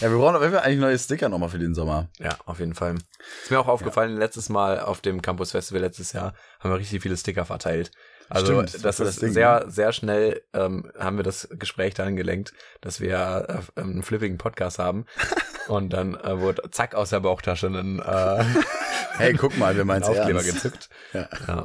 Ja, 0.00 0.10
wir 0.12 0.18
brauchen 0.18 0.36
auf 0.36 0.42
jeden 0.42 0.54
Fall 0.54 0.62
eigentlich 0.62 0.78
neue 0.78 0.98
Sticker 0.98 1.28
nochmal 1.28 1.48
für 1.48 1.58
den 1.58 1.74
Sommer. 1.74 2.08
Ja, 2.18 2.38
auf 2.46 2.60
jeden 2.60 2.74
Fall. 2.74 2.94
Ist 3.42 3.50
mir 3.50 3.58
auch 3.58 3.66
aufgefallen, 3.66 4.16
letztes 4.16 4.48
Mal 4.48 4.78
auf 4.78 5.00
dem 5.00 5.22
Campus 5.22 5.50
Festival 5.50 5.80
letztes 5.80 6.12
Jahr 6.12 6.34
haben 6.60 6.70
wir 6.70 6.78
richtig 6.78 7.02
viele 7.02 7.16
Sticker 7.16 7.44
verteilt. 7.44 7.90
Also 8.32 8.62
Stimmt, 8.62 8.84
das, 8.84 8.98
ist 8.98 9.20
Ding, 9.20 9.32
sehr, 9.32 9.66
sehr 9.68 9.92
schnell 9.92 10.42
ähm, 10.54 10.90
haben 10.98 11.18
wir 11.18 11.22
das 11.22 11.48
Gespräch 11.50 11.92
dahin 11.92 12.16
gelenkt, 12.16 12.54
dass 12.80 12.98
wir 12.98 13.62
äh, 13.76 13.80
einen 13.80 14.02
flippigen 14.02 14.38
Podcast 14.38 14.78
haben. 14.78 15.04
Und 15.68 15.92
dann 15.92 16.14
äh, 16.14 16.40
wurde 16.40 16.62
zack 16.70 16.94
aus 16.94 17.10
der 17.10 17.20
Bauchtasche 17.20 17.66
ein, 17.66 17.98
äh, 18.00 18.44
Hey, 19.18 19.34
guck 19.34 19.58
mal, 19.58 19.74
wir 19.74 19.82
ein 19.84 19.86
meinen 19.86 20.02
Aufkleber 20.02 20.42
ernst. 20.42 20.62
gezückt. 20.62 20.88
Ja. 21.12 21.28
Ja. 21.46 21.64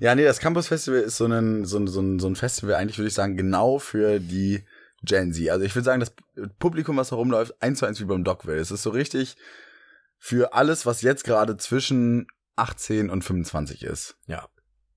ja, 0.00 0.14
nee, 0.14 0.24
das 0.24 0.38
Campus 0.38 0.68
Festival 0.68 1.00
ist 1.00 1.16
so 1.16 1.24
ein, 1.24 1.64
so 1.64 1.78
ein, 1.78 1.86
so 1.86 2.00
ein, 2.00 2.18
so 2.18 2.28
ein 2.28 2.36
Festival 2.36 2.74
eigentlich, 2.74 2.98
würde 2.98 3.08
ich 3.08 3.14
sagen, 3.14 3.38
genau 3.38 3.78
für 3.78 4.20
die 4.20 4.66
Gen 5.02 5.32
Z. 5.32 5.48
Also 5.48 5.64
ich 5.64 5.74
würde 5.74 5.84
sagen, 5.84 6.00
das 6.00 6.12
Publikum, 6.58 6.98
was 6.98 7.08
da 7.08 7.16
rumläuft, 7.16 7.54
eins 7.62 7.78
zu 7.78 7.86
eins 7.86 8.00
wie 8.00 8.04
beim 8.04 8.22
Dogville. 8.22 8.58
Es 8.60 8.70
ist 8.70 8.82
so 8.82 8.90
richtig 8.90 9.36
für 10.18 10.52
alles, 10.52 10.84
was 10.84 11.00
jetzt 11.00 11.24
gerade 11.24 11.56
zwischen 11.56 12.26
18 12.56 13.08
und 13.08 13.22
25 13.22 13.82
ist. 13.82 14.16
Ja. 14.26 14.46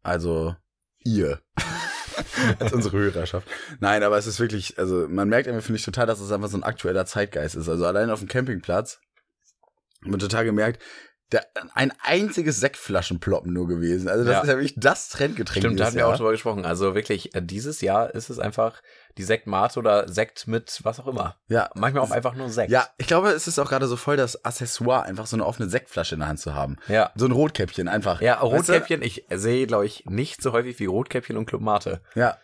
Also 0.03 0.55
ihr. 1.03 1.41
Als 2.59 2.73
unsere 2.73 2.97
Hörerschaft. 2.97 3.47
Nein, 3.79 4.03
aber 4.03 4.17
es 4.17 4.27
ist 4.27 4.39
wirklich, 4.39 4.77
also 4.77 5.07
man 5.07 5.29
merkt 5.29 5.47
immer, 5.47 5.61
finde 5.61 5.77
ich 5.77 5.85
total, 5.85 6.05
dass 6.05 6.19
es 6.19 6.31
einfach 6.31 6.49
so 6.49 6.57
ein 6.57 6.63
aktueller 6.63 7.05
Zeitgeist 7.05 7.55
ist. 7.55 7.69
Also 7.69 7.85
allein 7.85 8.09
auf 8.09 8.19
dem 8.19 8.27
Campingplatz 8.27 8.99
wir 10.01 10.17
total 10.17 10.45
gemerkt, 10.45 10.81
der, 11.31 11.45
ein 11.75 11.93
einziges 12.01 12.59
Sektflaschenploppen 12.59 13.53
nur 13.53 13.67
gewesen. 13.67 14.07
Also 14.09 14.23
das 14.23 14.33
Ja. 14.33 14.41
ist 14.41 14.47
ja 14.47 14.55
wirklich 14.55 14.73
das 14.77 15.09
Trendgetränk 15.09 15.63
Stimmt, 15.63 15.79
da 15.79 15.85
hatten 15.85 15.95
wir 15.97 16.07
auch 16.07 16.17
drüber 16.17 16.31
gesprochen. 16.31 16.65
Also 16.65 16.95
wirklich, 16.95 17.35
äh, 17.35 17.41
dieses 17.41 17.81
Jahr 17.81 18.13
ist 18.15 18.29
es 18.29 18.39
einfach 18.39 18.81
die 19.17 19.23
Sektmate 19.23 19.77
oder 19.79 20.07
Sekt 20.07 20.47
mit 20.47 20.79
was 20.83 20.99
auch 20.99 21.07
immer. 21.07 21.35
Ja. 21.47 21.69
Manchmal 21.75 22.03
auch 22.03 22.11
einfach 22.11 22.33
nur 22.33 22.49
Sekt. 22.49 22.71
Ja, 22.71 22.87
ich 22.97 23.05
glaube, 23.07 23.29
es 23.29 23.47
ist 23.47 23.59
auch 23.59 23.69
gerade 23.69 23.87
so 23.87 23.95
voll 23.95 24.17
das 24.17 24.43
Accessoire, 24.43 25.03
einfach 25.03 25.27
so 25.27 25.35
eine 25.35 25.45
offene 25.45 25.69
Sektflasche 25.69 26.15
in 26.15 26.19
der 26.21 26.29
Hand 26.29 26.39
zu 26.39 26.55
haben. 26.55 26.77
Ja. 26.87 27.11
So 27.15 27.25
ein 27.25 27.31
Rotkäppchen 27.31 27.87
einfach. 27.87 28.21
Ja, 28.21 28.41
Weißt 28.41 28.69
du? 28.69 28.73
Rotkäppchen, 28.73 29.01
ich 29.03 29.25
sehe, 29.29 29.67
glaube 29.67 29.85
ich, 29.85 30.05
nicht 30.05 30.41
so 30.41 30.51
häufig 30.51 30.79
wie 30.79 30.85
Rotkäppchen 30.85 31.37
und 31.37 31.45
Club 31.45 31.61
Mate. 31.61 32.01
Ja. 32.15 32.37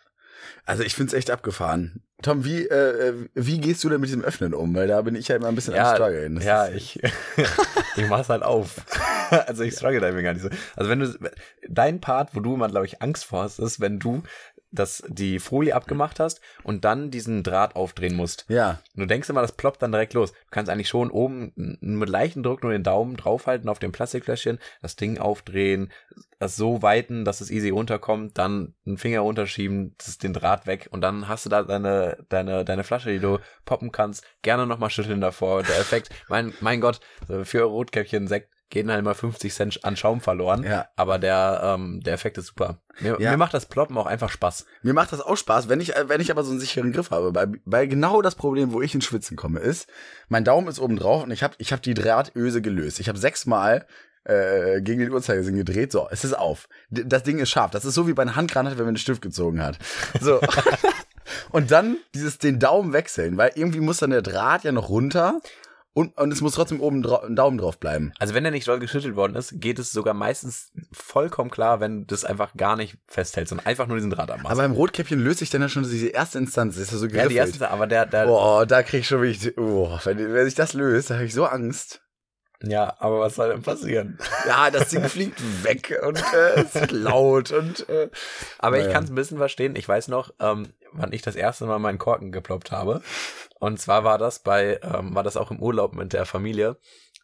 Also 0.66 0.84
ich 0.84 0.94
find's 0.94 1.14
echt 1.14 1.32
abgefahren. 1.32 2.04
Tom, 2.22 2.46
wie, 2.46 2.66
äh, 2.66 3.10
äh, 3.10 3.14
wie 3.34 3.60
gehst 3.60 3.84
du 3.84 3.90
denn 3.90 4.00
mit 4.00 4.08
diesem 4.08 4.24
Öffnen 4.24 4.54
um? 4.54 4.74
Weil 4.74 4.88
da 4.88 5.02
bin 5.02 5.16
ich 5.16 5.28
ja 5.28 5.36
immer 5.36 5.50
ein 5.50 5.56
bisschen 5.56 5.74
am 5.74 5.80
Ja, 5.80 5.96
struggeln. 5.96 6.36
Das 6.36 6.46
ja, 6.46 6.70
ich, 6.70 7.00
ich 7.98 8.08
mach's 8.08 8.30
halt 8.30 8.44
auf. 8.44 8.76
Also 9.48 9.64
ich 9.64 9.74
struggle 9.74 10.00
da 10.00 10.06
irgendwie 10.06 10.24
gar 10.24 10.34
nicht 10.34 10.44
so. 10.44 10.50
Also 10.76 10.88
wenn 10.92 11.00
du, 11.00 11.18
dein 11.68 12.00
Part, 12.00 12.36
wo 12.36 12.42
du 12.42 12.54
immer, 12.54 12.70
glaube 12.70 12.86
ich, 12.86 13.02
Angst 13.02 13.26
vor 13.26 13.42
hast, 13.42 13.58
ist, 13.58 13.82
wenn 13.82 13.98
du 13.98 14.22
das, 14.76 15.04
die 15.08 15.40
Folie 15.40 15.76
abgemacht 15.76 16.20
hast 16.20 16.42
und 16.64 16.86
dann 16.86 17.12
diesen 17.12 17.44
Draht 17.44 17.76
aufdrehen 17.76 18.16
musst. 18.16 18.46
Ja, 18.48 18.80
Und 18.96 19.02
du 19.02 19.08
denkst 19.08 19.30
immer, 19.30 19.42
das 19.42 19.54
ploppt 19.54 19.82
dann 19.82 19.92
direkt 19.92 20.14
los. 20.14 20.32
Du 20.32 20.38
kannst 20.52 20.70
eigentlich 20.70 20.90
schon 20.90 21.12
oben 21.12 21.52
mit 21.56 22.10
leichten 22.10 22.44
Druck 22.44 22.64
nur 22.64 22.72
den 22.72 22.84
Daumen 22.84 23.18
draufhalten 23.18 23.70
auf 23.70 23.80
dem 23.80 23.92
Plastikfläschchen, 23.92 24.60
das 24.82 24.96
Ding 24.96 25.18
aufdrehen, 25.18 25.92
das 26.40 26.56
so 26.56 26.82
weiten, 26.82 27.26
dass 27.26 27.42
es 27.42 27.50
easy 27.50 27.70
runterkommt, 27.70 28.38
dann 28.38 28.76
einen 28.86 28.98
Finger 28.98 29.22
runterschieben, 29.22 29.96
das 29.98 30.10
ist 30.10 30.24
den 30.24 30.34
Draht 30.34 30.68
weg 30.68 30.88
und 30.92 31.02
dann 31.02 31.28
hast 31.28 31.46
du 31.46 31.50
da 31.50 31.64
deine, 31.64 32.26
deine, 32.30 32.66
deine 32.66 32.84
Flasche, 32.84 33.12
die 33.12 33.20
du 33.20 33.40
poppen 33.66 33.92
kannst. 33.92 34.24
Gerne 34.42 34.68
nochmal 34.68 34.90
schütteln 34.90 35.22
davor. 35.22 35.64
Der 35.64 35.80
Effekt, 35.80 36.10
mein, 36.30 36.54
mein 36.60 36.82
Gott, 36.82 37.00
für 37.44 37.64
Rotkäppchen 37.64 38.28
Sekt 38.28 38.55
gehen 38.76 38.92
halt 38.92 39.06
mal 39.06 39.14
50 39.14 39.54
Cent 39.54 39.86
an 39.86 39.96
Schaum 39.96 40.20
verloren. 40.20 40.64
Ja. 40.64 40.90
Aber 40.98 41.18
der, 41.18 41.62
ähm, 41.64 42.02
der 42.02 42.14
Effekt 42.14 42.38
ist 42.38 42.48
super. 42.48 42.80
Mir, 43.00 43.16
Ja. 43.22 43.32
mir 43.32 43.38
macht 43.38 43.54
das 43.54 43.68
Ploppen 43.68 43.98
auch 43.98 44.06
einfach 44.06 44.30
Spaß. 44.30 44.66
mir 44.84 44.94
macht 44.94 45.14
das 45.14 45.22
auch 45.22 45.38
Spaß, 45.38 45.70
wenn 45.70 45.80
ich, 45.80 45.96
äh, 45.96 46.10
wenn 46.10 46.20
ich 46.20 46.30
aber 46.30 46.44
so 46.44 46.52
einen 46.52 46.60
sicheren 46.60 46.92
Griff 46.92 47.10
habe. 47.10 47.34
Weil, 47.34 47.54
weil 47.64 47.88
genau 47.88 48.22
das 48.22 48.36
Problem, 48.36 48.74
wo 48.74 48.82
ich 48.82 48.94
ins 48.94 49.06
Schwitzen 49.06 49.38
komme, 49.38 49.62
ist, 49.62 49.88
mein 50.28 50.44
Daumen 50.44 50.68
ist 50.68 50.80
oben 50.80 50.98
drauf 50.98 51.24
und 51.24 51.32
ich 51.32 51.42
habe 51.42 51.56
ich 51.58 51.72
hab 51.72 51.82
die 51.84 51.94
Drahtöse 51.94 52.62
gelöst. 52.62 53.00
Ich 53.00 53.08
habe 53.08 53.18
sechsmal 53.18 53.86
äh, 54.26 54.82
gegen 54.82 55.00
den 55.00 55.12
Uhrzeigersinn 55.14 55.56
gedreht. 55.56 55.94
So, 55.94 56.10
es 56.12 56.26
ist 56.26 56.34
auf. 56.38 56.68
D 56.90 57.04
das 57.06 57.24
Ding 57.24 57.40
ist 57.40 57.50
scharf. 57.50 57.72
Das 57.72 57.86
ist 57.86 57.94
so 57.94 58.08
wie 58.10 58.14
bei 58.14 58.24
einer 58.24 58.36
Handgranate, 58.36 58.78
wenn 58.78 58.86
man 58.86 58.96
den 58.96 59.00
Stift 59.00 59.22
gezogen 59.22 59.64
hat. 59.64 59.78
So. 60.20 60.42
und 61.52 61.72
dann 61.72 61.96
dieses 62.14 62.40
den 62.40 62.60
Daumen 62.60 62.92
wechseln, 62.92 63.38
weil 63.38 63.52
irgendwie 63.56 63.80
muss 63.80 64.00
dann 64.00 64.10
der 64.10 64.22
Draht 64.22 64.66
ja 64.66 64.74
noch 64.74 64.90
runter 64.90 65.40
und, 65.96 66.18
und 66.18 66.34
es 66.34 66.42
muss 66.42 66.54
trotzdem 66.56 66.82
oben 66.82 67.06
ein 67.06 67.38
Daumen 67.38 67.58
drauf 67.58 67.80
bleiben. 67.80 68.12
Also 68.20 68.34
wenn 68.34 68.44
der 68.44 68.52
nicht 68.52 68.68
doll 68.68 68.80
geschüttelt 68.80 69.16
worden 69.16 69.34
ist, 69.36 69.62
geht 69.62 69.80
es 69.80 69.94
sogar 69.94 70.14
meistens 70.14 70.74
vollkommen 70.92 71.50
klar, 71.50 71.80
wenn 71.80 72.02
du 72.02 72.06
das 72.08 72.26
einfach 72.26 72.54
gar 72.58 72.76
nicht 72.76 72.98
festhältst 73.08 73.54
und 73.54 73.66
einfach 73.66 73.88
nur 73.88 73.96
diesen 73.96 74.12
Draht 74.12 74.30
abmachst. 74.30 74.52
Aber 74.52 74.62
beim 74.62 74.74
Rotkäppchen 74.74 75.18
löst 75.24 75.40
sich 75.40 75.50
dann 75.50 75.62
ja 75.62 75.70
schon 75.70 75.84
diese 75.84 76.10
erste 76.10 76.38
Instanz. 76.38 76.76
Ist 76.76 76.92
ja 76.92 76.98
so 76.98 77.06
ja, 77.06 77.12
griffig. 77.14 77.30
die 77.30 77.36
erste, 77.38 77.72
aber 77.72 77.88
der, 77.88 78.06
der 78.06 78.26
Boah, 78.26 78.66
da 78.66 78.84
krieg 78.84 79.00
ich 79.00 79.08
schon 79.08 79.22
wirklich, 79.22 79.58
oh, 79.58 79.98
wenn, 80.04 80.34
wenn 80.34 80.46
sich 80.46 80.56
das 80.56 80.74
löst, 80.74 81.10
da 81.12 81.14
habe 81.16 81.26
ich 81.26 81.34
so 81.34 81.46
Angst. 81.46 82.02
ja, 82.62 82.94
aber 83.00 83.22
was 83.22 83.36
soll 83.36 83.50
denn 83.54 83.62
passieren? 83.62 84.18
Ja, 84.46 84.70
das 84.72 84.90
Ding 84.90 85.06
fliegt 85.06 85.42
weg 85.64 85.98
und 86.06 86.18
äh, 86.18 86.60
es 86.62 86.76
ist 86.76 86.92
laut 86.92 87.52
und 87.54 87.88
äh, 87.88 88.10
Aber 88.60 88.78
ich 88.78 88.84
Naja. 88.84 88.94
kann 88.96 89.06
es 89.06 89.12
ein 89.12 89.16
bisschen 89.16 89.38
verstehen. 89.38 89.78
Ich 89.78 89.88
weiß 89.88 90.10
noch, 90.10 90.34
ähm, 90.42 90.68
wann 90.96 91.14
ich 91.14 91.22
das 91.22 91.36
erste 91.36 91.66
Mal 91.66 91.80
meinen 91.80 91.98
Korken 91.98 92.32
geploppt 92.32 92.72
habe. 92.72 93.02
Und 93.60 93.80
zwar 93.80 94.04
war 94.04 94.18
das 94.18 94.40
bei, 94.40 94.80
ähm, 94.82 95.16
war 95.16 95.24
das 95.24 95.38
auch 95.38 95.52
im 95.52 95.62
Urlaub 95.62 95.96
mit 95.96 96.14
der 96.14 96.26
Familie. 96.26 96.78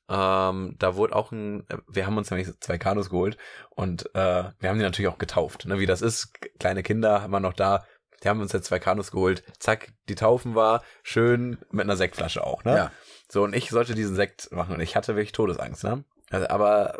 Ähm, 0.09 0.75
da 0.77 0.95
wurde 0.95 1.15
auch 1.15 1.31
ein, 1.31 1.65
wir 1.87 2.05
haben 2.05 2.17
uns 2.17 2.29
nämlich 2.31 2.49
zwei 2.59 2.77
Kanus 2.77 3.09
geholt 3.09 3.37
und 3.69 4.13
äh, 4.13 4.43
wir 4.59 4.69
haben 4.69 4.77
die 4.77 4.83
natürlich 4.83 5.09
auch 5.09 5.17
getauft. 5.17 5.65
Ne? 5.65 5.79
Wie 5.79 5.85
das 5.85 6.01
ist, 6.01 6.33
kleine 6.59 6.83
Kinder 6.83 7.21
haben 7.21 7.31
wir 7.31 7.39
noch 7.39 7.53
da. 7.53 7.85
Die 8.23 8.29
haben 8.29 8.41
uns 8.41 8.51
jetzt 8.51 8.67
zwei 8.67 8.79
Kanus 8.79 9.11
geholt. 9.11 9.43
Zack, 9.57 9.93
die 10.09 10.15
Taufen 10.15 10.53
war 10.53 10.83
schön 11.01 11.57
mit 11.71 11.85
einer 11.85 11.95
Sektflasche 11.95 12.45
auch. 12.45 12.63
Ne? 12.63 12.75
Ja. 12.75 12.91
So 13.29 13.43
und 13.43 13.55
ich 13.55 13.69
sollte 13.69 13.95
diesen 13.95 14.15
Sekt 14.15 14.51
machen 14.51 14.75
und 14.75 14.81
ich 14.81 14.95
hatte 14.95 15.15
wirklich 15.15 15.31
Todesangst. 15.31 15.83
Ne? 15.85 16.03
Also, 16.29 16.47
aber 16.49 16.99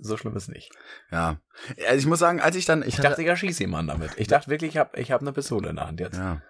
so 0.00 0.16
schlimm 0.16 0.36
ist 0.36 0.48
nicht. 0.48 0.72
Ja. 1.10 1.38
Also 1.88 1.98
ich 1.98 2.06
muss 2.06 2.18
sagen, 2.18 2.40
als 2.40 2.56
ich 2.56 2.64
dann. 2.66 2.82
Ich, 2.82 2.88
Ich 2.88 2.96
dachte, 3.00 3.22
ich 3.22 3.28
erschieße 3.28 3.62
jemanden 3.62 3.88
damit. 3.88 4.12
Ich 4.16 4.26
dachte 4.28 4.50
wirklich, 4.50 4.72
ich 4.72 4.76
habe 4.78 4.98
ich 5.00 5.12
hab 5.12 5.20
eine 5.20 5.32
Pistole 5.32 5.70
in 5.70 5.76
der 5.76 5.86
Hand 5.86 6.00
jetzt. 6.00 6.16
Ja. 6.18 6.42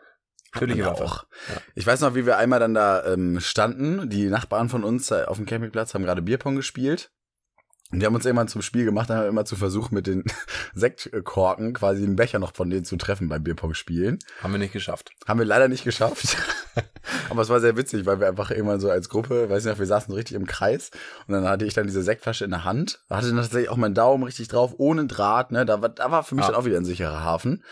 Natürlich 0.55 0.77
Ja, 0.79 0.87
Waffe. 0.87 1.05
auch. 1.05 1.27
Ich 1.75 1.87
weiß 1.87 2.01
noch, 2.01 2.15
wie 2.15 2.27
wir 2.27 2.39
einmal 2.39 2.61
dann 2.61 2.75
da 2.75 3.05
ähm, 3.13 3.41
standen. 3.41 4.09
Die 4.09 4.27
Nachbarn 4.29 4.69
von 4.69 4.85
uns 4.85 5.11
äh, 5.11 5.25
auf 5.25 5.37
dem 5.37 5.47
Campingplatz 5.47 5.95
haben 5.95 6.05
gerade 6.05 6.23
Bierpong 6.23 6.55
gespielt. 6.57 7.11
Und 7.95 8.01
die 8.01 8.07
haben 8.07 8.15
uns 8.15 8.25
irgendwann 8.27 8.49
zum 8.49 8.61
Spiel 8.63 8.85
gemacht, 8.85 9.09
dann 9.09 9.17
haben 9.19 9.25
wir 9.25 9.29
immer 9.31 9.45
zu 9.45 9.57
versuchen, 9.57 9.95
mit 9.95 10.07
den 10.07 10.25
Sektkorken 10.75 11.73
quasi 11.75 12.03
den 12.03 12.17
Becher 12.17 12.39
noch 12.39 12.55
von 12.55 12.69
denen 12.71 12.85
zu 12.85 12.97
treffen 12.97 13.29
beim 13.29 13.43
Bierpong 13.43 13.75
spielen. 13.75 14.19
Haben 14.43 14.53
wir 14.53 14.59
nicht 14.59 14.73
geschafft. 14.73 15.11
Haben 15.27 15.39
wir 15.39 15.47
leider 15.47 15.69
nicht 15.69 15.85
geschafft. 15.85 16.37
Aber 17.31 17.43
es 17.43 17.49
war 17.49 17.61
sehr 17.61 17.77
witzig, 17.77 18.07
weil 18.07 18.21
wir 18.21 18.29
einfach 18.29 18.51
irgendwann 18.51 18.81
so 18.81 18.91
als 18.91 19.09
Gruppe, 19.09 19.49
weiß 19.49 19.65
nicht, 19.65 19.79
wir 19.79 19.87
saßen 19.87 20.11
so 20.11 20.17
richtig 20.17 20.37
im 20.37 20.47
Kreis 20.47 20.91
und 21.27 21.35
dann 21.35 21.47
hatte 21.49 21.65
ich 21.65 21.75
dann 21.75 21.87
diese 21.87 22.03
Sektflasche 22.03 22.45
in 22.45 22.51
der 22.51 22.65
Hand, 22.65 23.01
hatte 23.09 23.29
dann 23.29 23.37
tatsächlich 23.37 23.69
auch 23.71 23.77
meinen 23.77 23.95
Daumen 23.95 24.25
richtig 24.25 24.49
drauf, 24.49 24.75
ohne 24.79 25.07
Draht, 25.07 25.53
ne, 25.53 25.65
da 25.65 25.81
war, 25.81 25.89
da 25.89 26.11
war 26.11 26.23
für 26.25 26.35
mich 26.35 26.45
Ah. 26.45 26.49
dann 26.49 26.57
auch 26.57 26.65
wieder 26.65 26.77
ein 26.79 26.85
sicherer 26.85 27.23
Hafen. 27.23 27.63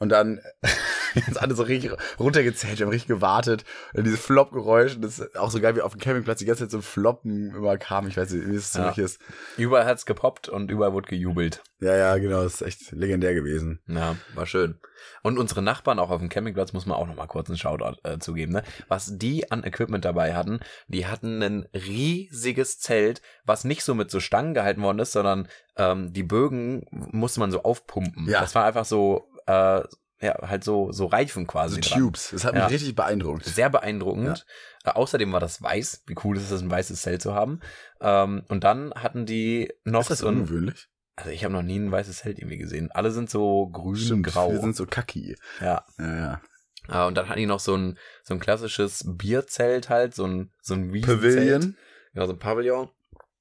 Und 0.00 0.08
dann 0.08 0.40
jetzt 1.14 1.40
alle 1.40 1.54
so 1.54 1.62
richtig 1.62 1.92
runtergezählt, 2.18 2.78
wir 2.78 2.86
haben 2.86 2.90
richtig 2.90 3.08
gewartet. 3.08 3.64
Und 3.94 4.04
dieses 4.04 4.20
Flop-Geräusch, 4.20 4.96
und 4.96 5.02
das 5.02 5.18
ist 5.20 5.36
auch 5.38 5.50
so 5.50 5.60
geil, 5.60 5.76
wie 5.76 5.82
auf 5.82 5.92
dem 5.92 6.00
Campingplatz 6.00 6.38
die 6.40 6.46
ganze 6.46 6.64
Zeit 6.64 6.70
so 6.72 6.80
Floppen 6.80 7.54
immer 7.54 7.78
kam. 7.78 8.08
Ich 8.08 8.16
weiß 8.16 8.32
nicht, 8.32 8.48
wie 8.48 8.56
es 8.56 8.74
Ja. 8.74 8.86
richtig 8.88 9.04
ist. 9.04 9.20
Überall 9.56 9.84
hat's 9.86 10.06
gepoppt 10.06 10.48
und 10.48 10.70
überall 10.70 10.92
wurde 10.92 11.08
gejubelt. 11.08 11.62
Ja, 11.80 11.96
ja, 11.96 12.16
genau, 12.18 12.42
das 12.42 12.54
ist 12.54 12.62
echt 12.62 12.92
legendär 12.92 13.34
gewesen. 13.34 13.80
Ja, 13.86 14.16
war 14.34 14.46
schön. 14.46 14.80
Und 15.22 15.38
unsere 15.38 15.62
Nachbarn 15.62 15.98
auch 15.98 16.10
auf 16.10 16.18
dem 16.20 16.28
Campingplatz 16.28 16.72
muss 16.74 16.84
man 16.84 16.96
auch 16.98 17.06
noch 17.06 17.14
mal 17.14 17.26
kurz 17.26 17.48
einen 17.48 17.56
Shoutout 17.56 17.98
äh, 18.04 18.18
zugeben, 18.18 18.52
ne? 18.52 18.62
Was 18.88 19.16
die 19.16 19.50
an 19.50 19.64
Equipment 19.64 20.04
dabei 20.04 20.34
hatten, 20.34 20.60
die 20.88 21.06
hatten 21.06 21.42
ein 21.42 21.66
riesiges 21.74 22.78
Zelt, 22.80 23.22
was 23.44 23.64
nicht 23.64 23.82
so 23.82 23.94
mit 23.94 24.10
so 24.10 24.20
Stangen 24.20 24.52
gehalten 24.54 24.82
worden 24.82 24.98
ist, 24.98 25.12
sondern 25.12 25.48
ähm, 25.76 26.12
die 26.12 26.22
Bögen 26.22 26.84
musste 26.90 27.40
man 27.40 27.50
so 27.50 27.62
aufpumpen. 27.62 28.28
Ja. 28.28 28.40
Das 28.40 28.54
war 28.54 28.64
einfach 28.66 28.84
so, 28.84 29.29
äh, 29.50 29.82
ja, 30.22 30.36
halt 30.42 30.64
so, 30.64 30.92
so 30.92 31.06
Reifen 31.06 31.46
quasi. 31.46 31.76
Also 31.76 31.88
dran. 31.88 32.00
Tubes. 32.00 32.30
Das 32.32 32.44
hat 32.44 32.52
mich 32.54 32.60
Ja. 32.60 32.66
richtig 32.66 32.94
beeindruckt. 32.94 33.44
Sehr 33.46 33.70
beeindruckend. 33.70 34.44
Äh, 34.84 34.90
außerdem 34.90 35.32
war 35.32 35.40
das 35.40 35.62
weiß. 35.62 36.02
Wie 36.06 36.16
cool 36.24 36.36
ist 36.36 36.50
es, 36.50 36.60
ein 36.60 36.70
weißes 36.70 37.00
Zelt 37.02 37.22
zu 37.22 37.34
haben. 37.34 37.60
Ähm, 38.02 38.44
und 38.48 38.62
dann 38.64 38.92
hatten 38.94 39.24
die 39.24 39.72
noch 39.84 40.02
ist 40.02 40.10
das 40.10 40.18
so 40.18 40.28
ein, 40.28 40.36
ungewöhnlich? 40.42 40.88
also 41.16 41.30
ich 41.30 41.44
habe 41.44 41.54
noch 41.54 41.62
nie 41.62 41.78
ein 41.78 41.90
weißes 41.90 42.18
Zelt 42.18 42.38
irgendwie 42.38 42.58
gesehen. 42.58 42.90
Alle 42.92 43.10
sind 43.12 43.30
so 43.30 43.68
grün, 43.68 44.22
grau. 44.22 44.52
Wir 44.52 44.60
sind 44.60 44.76
so 44.76 44.84
kacki. 44.86 45.36
ja. 45.60 45.84
Ja, 45.98 46.16
ja. 46.16 47.04
Äh, 47.04 47.06
und 47.06 47.14
dann 47.16 47.28
hatten 47.28 47.38
die 47.40 47.46
noch 47.46 47.60
so 47.60 47.74
ein, 47.74 47.98
so 48.22 48.34
ein 48.34 48.40
klassisches 48.40 49.04
Bierzelt 49.06 49.88
halt, 49.88 50.14
so 50.14 50.26
ein, 50.26 50.50
so 50.60 50.74
ein 50.74 50.92
Wiesenzelt. 50.92 51.34
Pavilion. 51.34 51.76
Ja, 52.12 52.26
so 52.26 52.32
ein 52.32 52.38
Pavillon. 52.38 52.90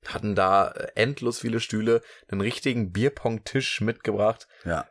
Hatten 0.08 0.34
da 0.36 0.70
äh, 0.70 0.92
endlos 0.96 1.40
viele 1.40 1.60
Stühle, 1.60 2.02
einen 2.30 2.40
richtigen 2.42 2.92
Bierpong-Tisch 2.94 3.82
mitgebracht. 3.82 4.48
Ja. 4.64 4.86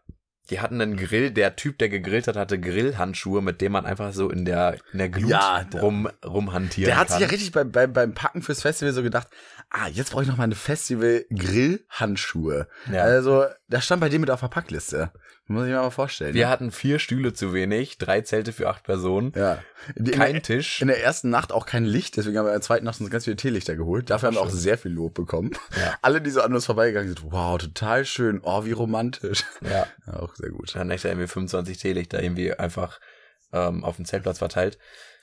Die 0.51 0.61
hatten 0.61 0.81
einen 0.81 0.97
Grill, 0.97 1.31
der 1.31 1.57
Typ, 1.57 1.77
der 1.79 1.91
gegrillt 1.91 2.27
hat, 2.27 2.37
hatte 2.37 2.59
Grillhandschuhe, 2.59 3.43
mit 3.43 3.61
dem 3.61 3.73
man 3.73 3.85
einfach 3.85 4.15
so 4.15 4.31
in 4.31 4.47
der, 4.47 4.79
in 4.93 4.99
der 4.99 5.11
Glut 5.11 5.31
Ja, 5.31 5.65
der- 5.65 5.81
rum, 5.83 6.09
rumhantieren 6.25 6.89
Der 6.89 6.97
hat 6.99 7.09
kann. 7.09 7.19
sich 7.19 7.27
ja 7.27 7.31
richtig 7.31 7.53
beim, 7.53 7.71
beim, 7.71 7.93
beim 7.93 8.15
Packen 8.15 8.41
fürs 8.43 8.63
Festival 8.63 8.95
so 8.95 9.03
gedacht, 9.03 9.29
ah, 9.71 9.89
jetzt 9.89 10.11
brauche 10.13 10.23
ich 10.23 10.29
noch 10.29 10.39
mal 10.39 10.45
eine 10.45 10.55
Festival-Grill-Handschuhe. 10.55 12.67
Ja. 12.93 13.03
Also, 13.03 13.45
das 13.69 13.85
stand 13.85 14.01
bei 14.01 14.09
dem 14.09 14.23
mit 14.23 14.31
auf 14.31 14.41
der 14.41 14.49
Packliste. 14.49 15.11
Muss 15.51 15.65
ich 15.65 15.71
mir 15.71 15.77
mal 15.81 15.91
vorstellen. 15.91 16.35
Wir 16.35 16.51
hatten 16.51 16.71
vier 16.71 16.99
Stühle 16.99 17.33
zu 17.33 17.55
wenig, 17.55 17.97
drei 17.97 18.21
Zelte 18.21 18.53
für 18.53 18.69
acht 18.69 18.85
Personen, 18.85 19.33
ja. 19.35 19.63
In, 19.95 20.05
in, 20.05 20.13
kein 20.13 20.33
der, 20.35 20.43
Tisch. 20.43 20.83
in 20.83 20.89
der 20.89 21.03
ersten 21.03 21.31
Nacht 21.31 21.53
auch 21.53 21.65
kein 21.65 21.87
Licht, 21.87 22.19
deswegen 22.19 22.37
haben 22.37 22.45
wir 22.45 22.51
in 22.51 22.57
der 22.57 22.63
zweiten 22.63 22.85
Nacht 22.85 23.01
uns 23.01 23.11
ganz 23.11 23.25
viele 23.25 23.37
Teelichter 23.37 23.75
geholt. 23.75 24.11
Dafür 24.11 24.27
haben 24.27 24.35
wir 24.35 24.43
auch 24.43 24.51
sehr 24.51 24.77
viel 24.77 24.93
Lob 24.93 25.15
bekommen. 25.15 25.53
Ja. 25.75 25.95
Alle, 26.03 26.21
die 26.21 26.31
so 26.31 26.43
an 26.43 26.53
uns 26.55 26.67
vorbeigegangen 26.67 27.09
sind, 27.09 27.33
wow, 27.33 27.57
total 27.57 28.05
schön, 28.05 28.41
oh, 28.43 28.67
wie 28.67 28.73
romantisch. 28.73 29.45
Ja, 29.63 29.87
Ja, 30.07 30.13
auch 30.21 30.35
sehr 30.35 30.51
gut. 30.51 30.75
dann 30.75 30.91
echt 30.91 31.07
irgendwie 31.07 31.27
25 31.27 31.79
Teelichter 31.79 32.23
irgendwie 32.23 32.53
einfach 32.53 33.01
ähm, 33.53 33.85
auf 33.85 33.97
dem 33.97 34.05
Zeltplatz 34.05 34.39
verteilt. 34.39 34.79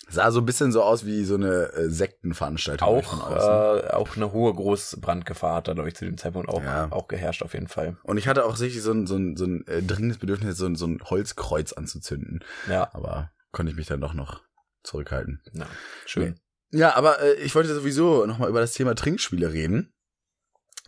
Sah 0.07 0.29
so 0.31 0.39
ein 0.39 0.45
bisschen 0.45 0.71
so 0.71 0.83
aus 0.83 1.05
wie 1.05 1.23
so 1.25 1.33
eine 1.35 1.71
äh, 1.73 1.89
Sektenveranstaltung 1.89 2.87
Auch, 2.87 3.31
äh, 3.31 3.89
auch 3.91 4.15
eine 4.15 4.31
hohe 4.31 4.53
Großbrandgefahr 4.53 5.55
hat 5.55 5.67
da, 5.67 5.73
glaube 5.73 5.89
ich, 5.89 5.95
zu 5.95 6.05
dem 6.05 6.17
Zeitpunkt 6.17 6.47
auch, 6.49 6.61
Ja. 6.63 6.91
auch 6.91 7.07
geherrscht 7.07 7.41
auf 7.43 7.53
jeden 7.53 7.67
Fall. 7.67 7.97
Und 8.03 8.17
ich 8.17 8.27
hatte 8.27 8.45
auch 8.45 8.59
richtig 8.59 8.81
so 8.83 8.91
ein, 8.91 9.07
so 9.07 9.15
ein, 9.15 9.35
so 9.35 9.45
ein 9.45 9.65
äh, 9.67 9.81
dringendes 9.81 10.19
Bedürfnis, 10.19 10.57
so 10.57 10.67
ein, 10.67 10.75
so 10.75 10.85
ein 10.85 10.99
Holzkreuz 11.03 11.73
anzuzünden. 11.73 12.43
Ja, 12.69 12.89
Aber 12.93 13.31
konnte 13.51 13.71
ich 13.71 13.77
mich 13.77 13.87
dann 13.87 13.99
doch 14.01 14.13
noch 14.13 14.41
zurückhalten. 14.83 15.41
na, 15.53 15.65
schön. 16.05 16.39
Ja, 16.71 16.95
aber 16.95 17.21
äh, 17.21 17.33
ich 17.35 17.55
wollte 17.55 17.73
sowieso 17.73 18.25
nochmal 18.25 18.49
über 18.49 18.59
das 18.61 18.73
Thema 18.73 18.95
Trinkspiele 18.95 19.51
reden, 19.53 19.93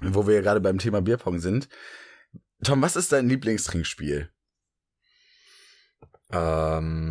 wo 0.02 0.28
wir 0.28 0.36
ja 0.36 0.42
gerade 0.42 0.62
beim 0.62 0.78
Thema 0.78 1.02
Bierpong 1.02 1.40
sind. 1.40 1.70
Tom, 2.64 2.82
was 2.82 2.96
ist 2.96 3.12
dein 3.12 3.30
Lieblingstrinkspiel? 3.30 4.30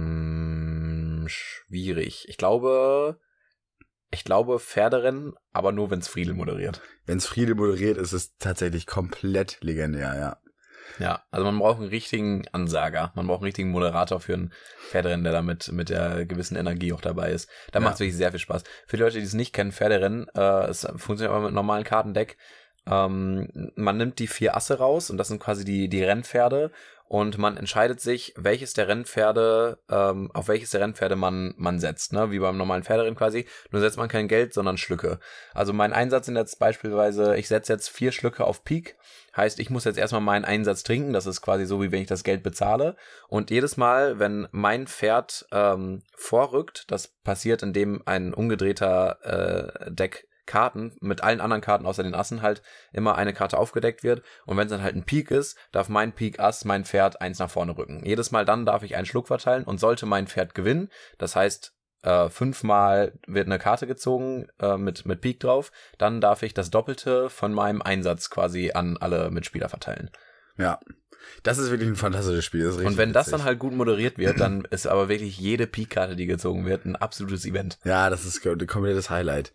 Ähm, 0.07 1.27
schwierig. 1.69 2.27
Ich 2.29 2.37
glaube, 2.37 3.19
ich 4.11 4.25
glaube 4.25 4.59
Pferderennen, 4.59 5.35
aber 5.53 5.73
nur, 5.73 5.91
wenn 5.91 5.99
es 6.01 6.09
Friedel 6.09 6.35
moderiert. 6.35 6.81
Wenn 7.05 7.19
es 7.19 7.27
Friede 7.27 7.55
moderiert, 7.55 7.99
ist 7.99 8.13
es 8.13 8.37
tatsächlich 8.39 8.87
komplett 8.87 9.59
legendär, 9.61 10.17
ja. 10.19 10.37
Ja, 10.99 11.25
also 11.31 11.45
man 11.45 11.59
braucht 11.59 11.81
einen 11.81 11.89
richtigen 11.89 12.47
Ansager. 12.53 13.13
Man 13.17 13.27
braucht 13.27 13.39
einen 13.39 13.47
richtigen 13.47 13.71
Moderator 13.71 14.21
für 14.21 14.35
ein 14.35 14.53
Pferderennen, 14.89 15.25
der 15.25 15.33
damit 15.33 15.71
mit 15.73 15.89
der 15.91 16.25
gewissen 16.25 16.57
Energie 16.57 16.93
auch 16.93 17.01
dabei 17.01 17.33
ist. 17.33 17.51
Da 17.73 17.81
Ja. 17.81 17.85
macht 17.85 17.95
es 17.95 18.01
wirklich 18.01 18.17
sehr 18.17 18.31
viel 18.31 18.39
Spaß. 18.41 18.63
Für 18.87 18.97
die 18.97 19.03
Leute, 19.03 19.19
die 19.19 19.25
es 19.25 19.35
nicht 19.35 19.53
kennen, 19.53 19.73
Pferderennen, 19.73 20.27
äh, 20.35 20.67
es 20.69 20.83
funktioniert 20.97 21.31
aber 21.33 21.47
mit 21.47 21.55
normalen 21.55 21.85
Kartendeck. 21.85 22.39
Ähm, 22.87 23.73
man 23.75 23.97
nimmt 23.97 24.21
die 24.21 24.29
vier 24.29 24.57
Asse 24.57 24.79
raus 24.79 25.11
und 25.11 25.19
das 25.19 25.27
sind 25.29 25.41
quasi 25.43 25.65
die, 25.65 25.89
die 25.89 26.05
Rennpferde 26.05 26.71
und 27.09 27.39
man 27.39 27.57
entscheidet 27.57 28.01
sich, 28.01 28.35
welches 28.37 28.73
der 28.73 28.89
Rennpferde, 28.89 29.79
ähm, 29.89 30.31
auf 30.35 30.49
welches 30.49 30.71
der 30.71 30.81
Rennpferde 30.81 31.15
man, 31.15 31.55
man 31.57 31.79
setzt, 31.79 32.13
ne? 32.13 32.33
Wie 32.33 32.41
beim 32.41 32.57
normalen 32.57 32.83
Pferderennen 32.83 33.17
quasi. 33.17 33.47
Nur 33.71 33.81
setzt 33.81 33.97
man 33.97 34.09
kein 34.09 34.27
Geld, 34.27 34.53
sondern 34.53 34.77
Schlücke. 34.77 35.21
Also 35.55 35.73
mein 35.73 35.93
Einsatz 35.93 36.27
sind 36.27 36.37
jetzt 36.37 36.59
beispielsweise, 36.59 37.37
ich 37.37 37.47
setze 37.47 37.73
jetzt 37.73 37.89
vier 37.89 38.11
Schlücke 38.11 38.45
auf 38.45 38.65
Peak. 38.65 38.97
Heißt, 39.37 39.61
ich 39.61 39.71
muss 39.71 39.85
jetzt 39.85 39.99
erstmal 39.99 40.23
meinen 40.23 40.45
Einsatz 40.45 40.83
trinken. 40.83 41.13
Das 41.13 41.27
ist 41.27 41.43
quasi 41.43 41.65
so, 41.67 41.81
wie 41.81 41.93
wenn 41.93 42.03
ich 42.03 42.09
das 42.09 42.25
Geld 42.25 42.43
bezahle. 42.43 42.97
Und 43.29 43.51
jedes 43.51 43.77
Mal, 43.77 44.19
wenn 44.19 44.49
mein 44.51 44.89
Pferd 44.89 45.47
ähm, 45.53 46.03
vorrückt, 46.17 46.91
das 46.91 47.09
passiert, 47.09 47.63
indem 47.63 48.03
ein 48.07 48.35
umgedrehter 48.35 49.85
äh, 49.87 49.93
Deck 49.93 50.27
Karten 50.47 50.97
mit 51.01 51.23
allen 51.23 51.41
anderen 51.41 51.63
Karten 51.63 51.87
außer 51.87 52.03
den 52.03 52.15
Assen 52.15 52.43
halt 52.43 52.63
immer 52.93 53.17
eine 53.17 53.33
Karte 53.33 53.59
aufgedeckt 53.59 54.03
wird. 54.03 54.23
Und 54.47 54.57
wenn 54.57 54.67
es 54.67 54.71
dann 54.73 54.83
halt 54.83 54.97
ein 54.97 55.05
Pik 55.05 55.31
ist, 55.31 55.57
darf 55.73 55.89
mein 55.89 56.13
Pik 56.13 56.41
Ass 56.41 56.65
mein 56.65 56.85
Pferd 56.85 57.21
eins 57.21 57.39
nach 57.39 57.51
vorne 57.51 57.77
rücken. 57.77 58.03
Jedes 58.05 58.31
Mal 58.31 58.45
dann 58.45 58.67
darf 58.67 58.83
ich 58.83 58.97
einen 58.97 59.07
Schluck 59.07 59.29
verteilen 59.29 59.65
und 59.65 59.79
sollte 59.79 60.07
mein 60.07 60.27
Pferd 60.27 60.55
gewinnen, 60.55 60.89
das 61.19 61.37
heißt 61.37 61.73
äh, 62.03 62.29
fünfmal 62.29 63.19
wird 63.27 63.47
eine 63.47 63.59
Karte 63.59 63.87
gezogen 63.87 64.47
äh, 64.61 64.77
mit, 64.77 65.07
mit 65.07 65.21
Pik 65.21 65.41
drauf, 65.41 65.73
dann 65.99 66.21
darf 66.21 66.43
ich 66.43 66.55
das 66.55 66.71
Doppelte 66.71 67.29
von 67.31 67.53
meinem 67.53 67.83
Einsatz 67.83 68.31
quasi 68.31 68.73
an 68.73 68.97
alle 68.97 69.31
Mitspieler 69.31 69.69
verteilen. 69.69 70.11
Ja. 70.57 70.79
Das 71.43 71.59
ist 71.59 71.71
wirklich 71.71 71.89
ein 71.89 71.97
fantastisches 71.97 72.45
Spiel. 72.45 72.65
Das 72.65 72.77
und 72.77 72.97
wenn 72.97 73.13
das 73.13 73.27
witzig. 73.27 73.39
dann 73.39 73.47
halt 73.47 73.59
gut 73.59 73.75
moderiert 73.75 74.19
wird, 74.19 74.39
dann 74.39 74.65
ist 74.71 74.87
aber 74.87 75.09
wirklich 75.09 75.39
jede 75.39 75.67
Pik-Karte, 75.67 76.15
die 76.15 76.27
gezogen 76.27 76.67
wird, 76.67 76.85
ein 76.85 76.95
absolutes 76.97 77.45
Event. 77.45 77.79
Ja, 77.85 78.11
das 78.11 78.25
ist 78.25 78.47
ein 78.47 78.67
komplettes 78.67 79.11
Highlight. 79.11 79.53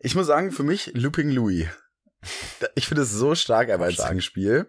Ich 0.00 0.14
muss 0.14 0.26
sagen, 0.26 0.52
für 0.52 0.62
mich 0.62 0.92
Looping 0.94 1.30
Louis. 1.30 1.66
Ich 2.74 2.86
finde 2.86 3.02
es 3.02 3.12
so 3.12 3.34
stark 3.34 3.70
aber 3.70 3.84
als 3.86 3.94
Stark. 3.94 4.08
Trinkspiel. 4.10 4.66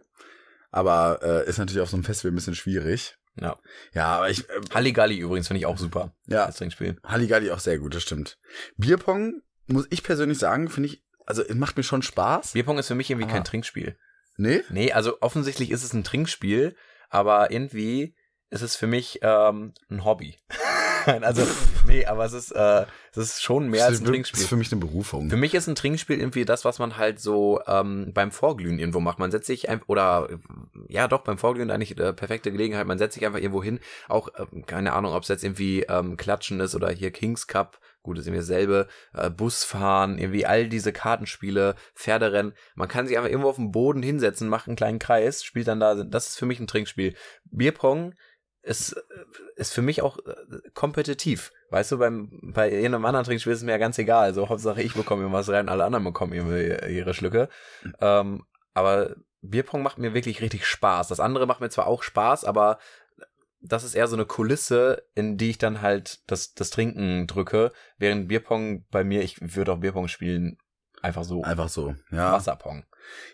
Aber 0.71 1.19
äh, 1.23 1.49
ist 1.49 1.57
natürlich 1.57 1.81
auf 1.81 1.89
so 1.89 1.97
einem 1.97 2.03
Festival 2.03 2.31
ein 2.31 2.35
bisschen 2.35 2.55
schwierig. 2.55 3.15
Ja. 3.35 3.57
Ja, 3.93 4.05
aber 4.17 4.29
ich, 4.29 4.47
äh, 4.49 4.61
Halligalli 4.73 5.17
übrigens 5.17 5.47
finde 5.47 5.59
ich 5.59 5.65
auch 5.65 5.77
super 5.77 6.13
ja, 6.27 6.45
als 6.45 6.57
Trinkspiel. 6.57 6.97
Halligalli 7.03 7.51
auch 7.51 7.59
sehr 7.59 7.79
gut, 7.79 7.95
das 7.95 8.03
stimmt. 8.03 8.37
Bierpong, 8.77 9.41
muss 9.67 9.87
ich 9.89 10.03
persönlich 10.03 10.37
sagen, 10.37 10.69
finde 10.69 10.89
ich, 10.89 11.03
also 11.25 11.41
es 11.43 11.55
macht 11.55 11.77
mir 11.77 11.83
schon 11.83 12.01
Spaß. 12.01 12.53
Bierpong 12.53 12.77
ist 12.77 12.87
für 12.87 12.95
mich 12.95 13.09
irgendwie 13.09 13.27
Ah. 13.29 13.33
kein 13.33 13.43
Trinkspiel. 13.43 13.97
Nee? 14.37 14.63
Nee, 14.69 14.91
also 14.91 15.21
offensichtlich 15.21 15.71
ist 15.71 15.83
es 15.83 15.93
ein 15.93 16.03
Trinkspiel, 16.03 16.75
aber 17.09 17.51
irgendwie 17.51 18.15
ist 18.49 18.61
es 18.61 18.75
für 18.75 18.87
mich 18.87 19.19
ähm, 19.21 19.73
ein 19.89 20.03
Hobby. 20.05 20.37
Nein, 21.05 21.23
also, 21.23 21.43
nee, 21.87 22.05
aber 22.05 22.25
es 22.25 22.33
ist, 22.33 22.51
äh, 22.51 22.85
es 23.11 23.17
ist 23.17 23.41
schon 23.43 23.69
mehr 23.69 23.81
das 23.81 23.89
als 23.89 23.99
ein 24.01 24.05
für- 24.05 24.11
Trinkspiel. 24.11 24.37
Das 24.37 24.43
ist 24.43 24.49
für 24.49 24.55
mich 24.55 24.71
eine 24.71 24.81
Berufung. 24.81 25.29
Für 25.29 25.37
mich 25.37 25.53
ist 25.53 25.67
ein 25.67 25.75
Trinkspiel 25.75 26.19
irgendwie 26.19 26.45
das, 26.45 26.65
was 26.65 26.79
man 26.79 26.97
halt 26.97 27.19
so 27.19 27.61
ähm, 27.67 28.11
beim 28.13 28.31
Vorglühen 28.31 28.79
irgendwo 28.79 28.99
macht. 28.99 29.19
Man 29.19 29.31
setzt 29.31 29.47
sich 29.47 29.69
ein, 29.69 29.81
oder 29.87 30.29
äh, 30.31 30.37
ja 30.87 31.07
doch, 31.07 31.21
beim 31.21 31.37
Vorglühen 31.37 31.71
eigentlich 31.71 31.97
äh, 31.99 32.13
perfekte 32.13 32.51
Gelegenheit. 32.51 32.87
Man 32.87 32.97
setzt 32.97 33.15
sich 33.15 33.25
einfach 33.25 33.39
irgendwo 33.39 33.63
hin. 33.63 33.79
Auch, 34.07 34.29
ähm, 34.37 34.65
keine 34.65 34.93
Ahnung, 34.93 35.13
ob 35.13 35.23
es 35.23 35.29
jetzt 35.29 35.43
irgendwie 35.43 35.83
ähm, 35.83 36.17
Klatschen 36.17 36.59
ist 36.59 36.75
oder 36.75 36.89
hier 36.91 37.11
Kings 37.11 37.47
Cup. 37.47 37.79
Gut, 38.01 38.17
das 38.17 38.21
ist 38.23 38.27
irgendwie 38.27 38.41
dasselbe. 38.47 38.87
Äh, 39.13 39.29
Busfahren, 39.29 40.17
irgendwie 40.17 40.45
all 40.45 40.69
diese 40.69 40.93
Kartenspiele, 40.93 41.75
Pferderennen. 41.95 42.53
Man 42.75 42.87
kann 42.87 43.07
sich 43.07 43.17
einfach 43.17 43.29
irgendwo 43.29 43.49
auf 43.49 43.57
den 43.57 43.71
Boden 43.71 44.01
hinsetzen, 44.01 44.47
macht 44.47 44.67
einen 44.67 44.77
kleinen 44.77 44.99
Kreis, 44.99 45.43
spielt 45.43 45.67
dann 45.67 45.79
da. 45.79 45.95
Das 46.03 46.29
ist 46.29 46.39
für 46.39 46.45
mich 46.45 46.59
ein 46.59 46.67
Trinkspiel. 46.67 47.15
Bierpong 47.51 48.13
ist, 48.69 48.93
äh, 48.93 49.01
ist 49.55 49.73
für 49.73 49.81
mich 49.81 50.01
auch 50.01 50.17
äh, 50.19 50.69
kompetitiv. 50.73 51.51
Weißt 51.71 51.91
du, 51.91 51.97
beim, 51.97 52.29
bei 52.53 52.71
jedem 52.71 53.03
anderen 53.05 53.25
Trinkspiel 53.25 53.53
ist 53.53 53.59
es 53.59 53.65
mir 53.65 53.71
ja 53.71 53.77
ganz 53.77 53.97
egal. 53.97 54.23
Also 54.23 54.47
Hauptsache 54.49 54.81
ich 54.81 54.93
bekomme 54.93 55.23
irgendwas 55.23 55.49
rein, 55.49 55.69
alle 55.69 55.83
anderen 55.83 56.05
bekommen 56.05 56.33
ihre, 56.33 56.89
ihre 56.89 57.13
Schlücke. 57.13 57.49
Ähm, 57.99 58.45
aber 58.73 59.15
Bierpong 59.41 59.81
macht 59.81 59.97
mir 59.97 60.13
wirklich 60.13 60.41
richtig 60.41 60.65
Spaß. 60.65 61.07
Das 61.07 61.19
andere 61.19 61.47
macht 61.47 61.61
mir 61.61 61.69
zwar 61.69 61.87
auch 61.87 62.03
Spaß, 62.03 62.45
aber 62.45 62.79
das 63.61 63.83
ist 63.83 63.95
eher 63.95 64.07
so 64.07 64.15
eine 64.15 64.25
Kulisse, 64.25 65.03
in 65.15 65.37
die 65.37 65.49
ich 65.49 65.57
dann 65.57 65.81
halt 65.81 66.19
das, 66.31 66.53
das 66.53 66.69
Trinken 66.69 67.27
drücke, 67.27 67.71
während 67.97 68.27
Bierpong 68.27 68.85
bei 68.89 69.03
mir, 69.03 69.21
ich 69.21 69.37
würde 69.55 69.73
auch 69.73 69.79
Bierpong 69.79 70.07
spielen, 70.07 70.57
einfach 71.01 71.23
so 71.23 71.43
Einfach 71.43 71.69
so. 71.69 71.95
Ja. 72.11 72.33
Wasserpong. 72.33 72.85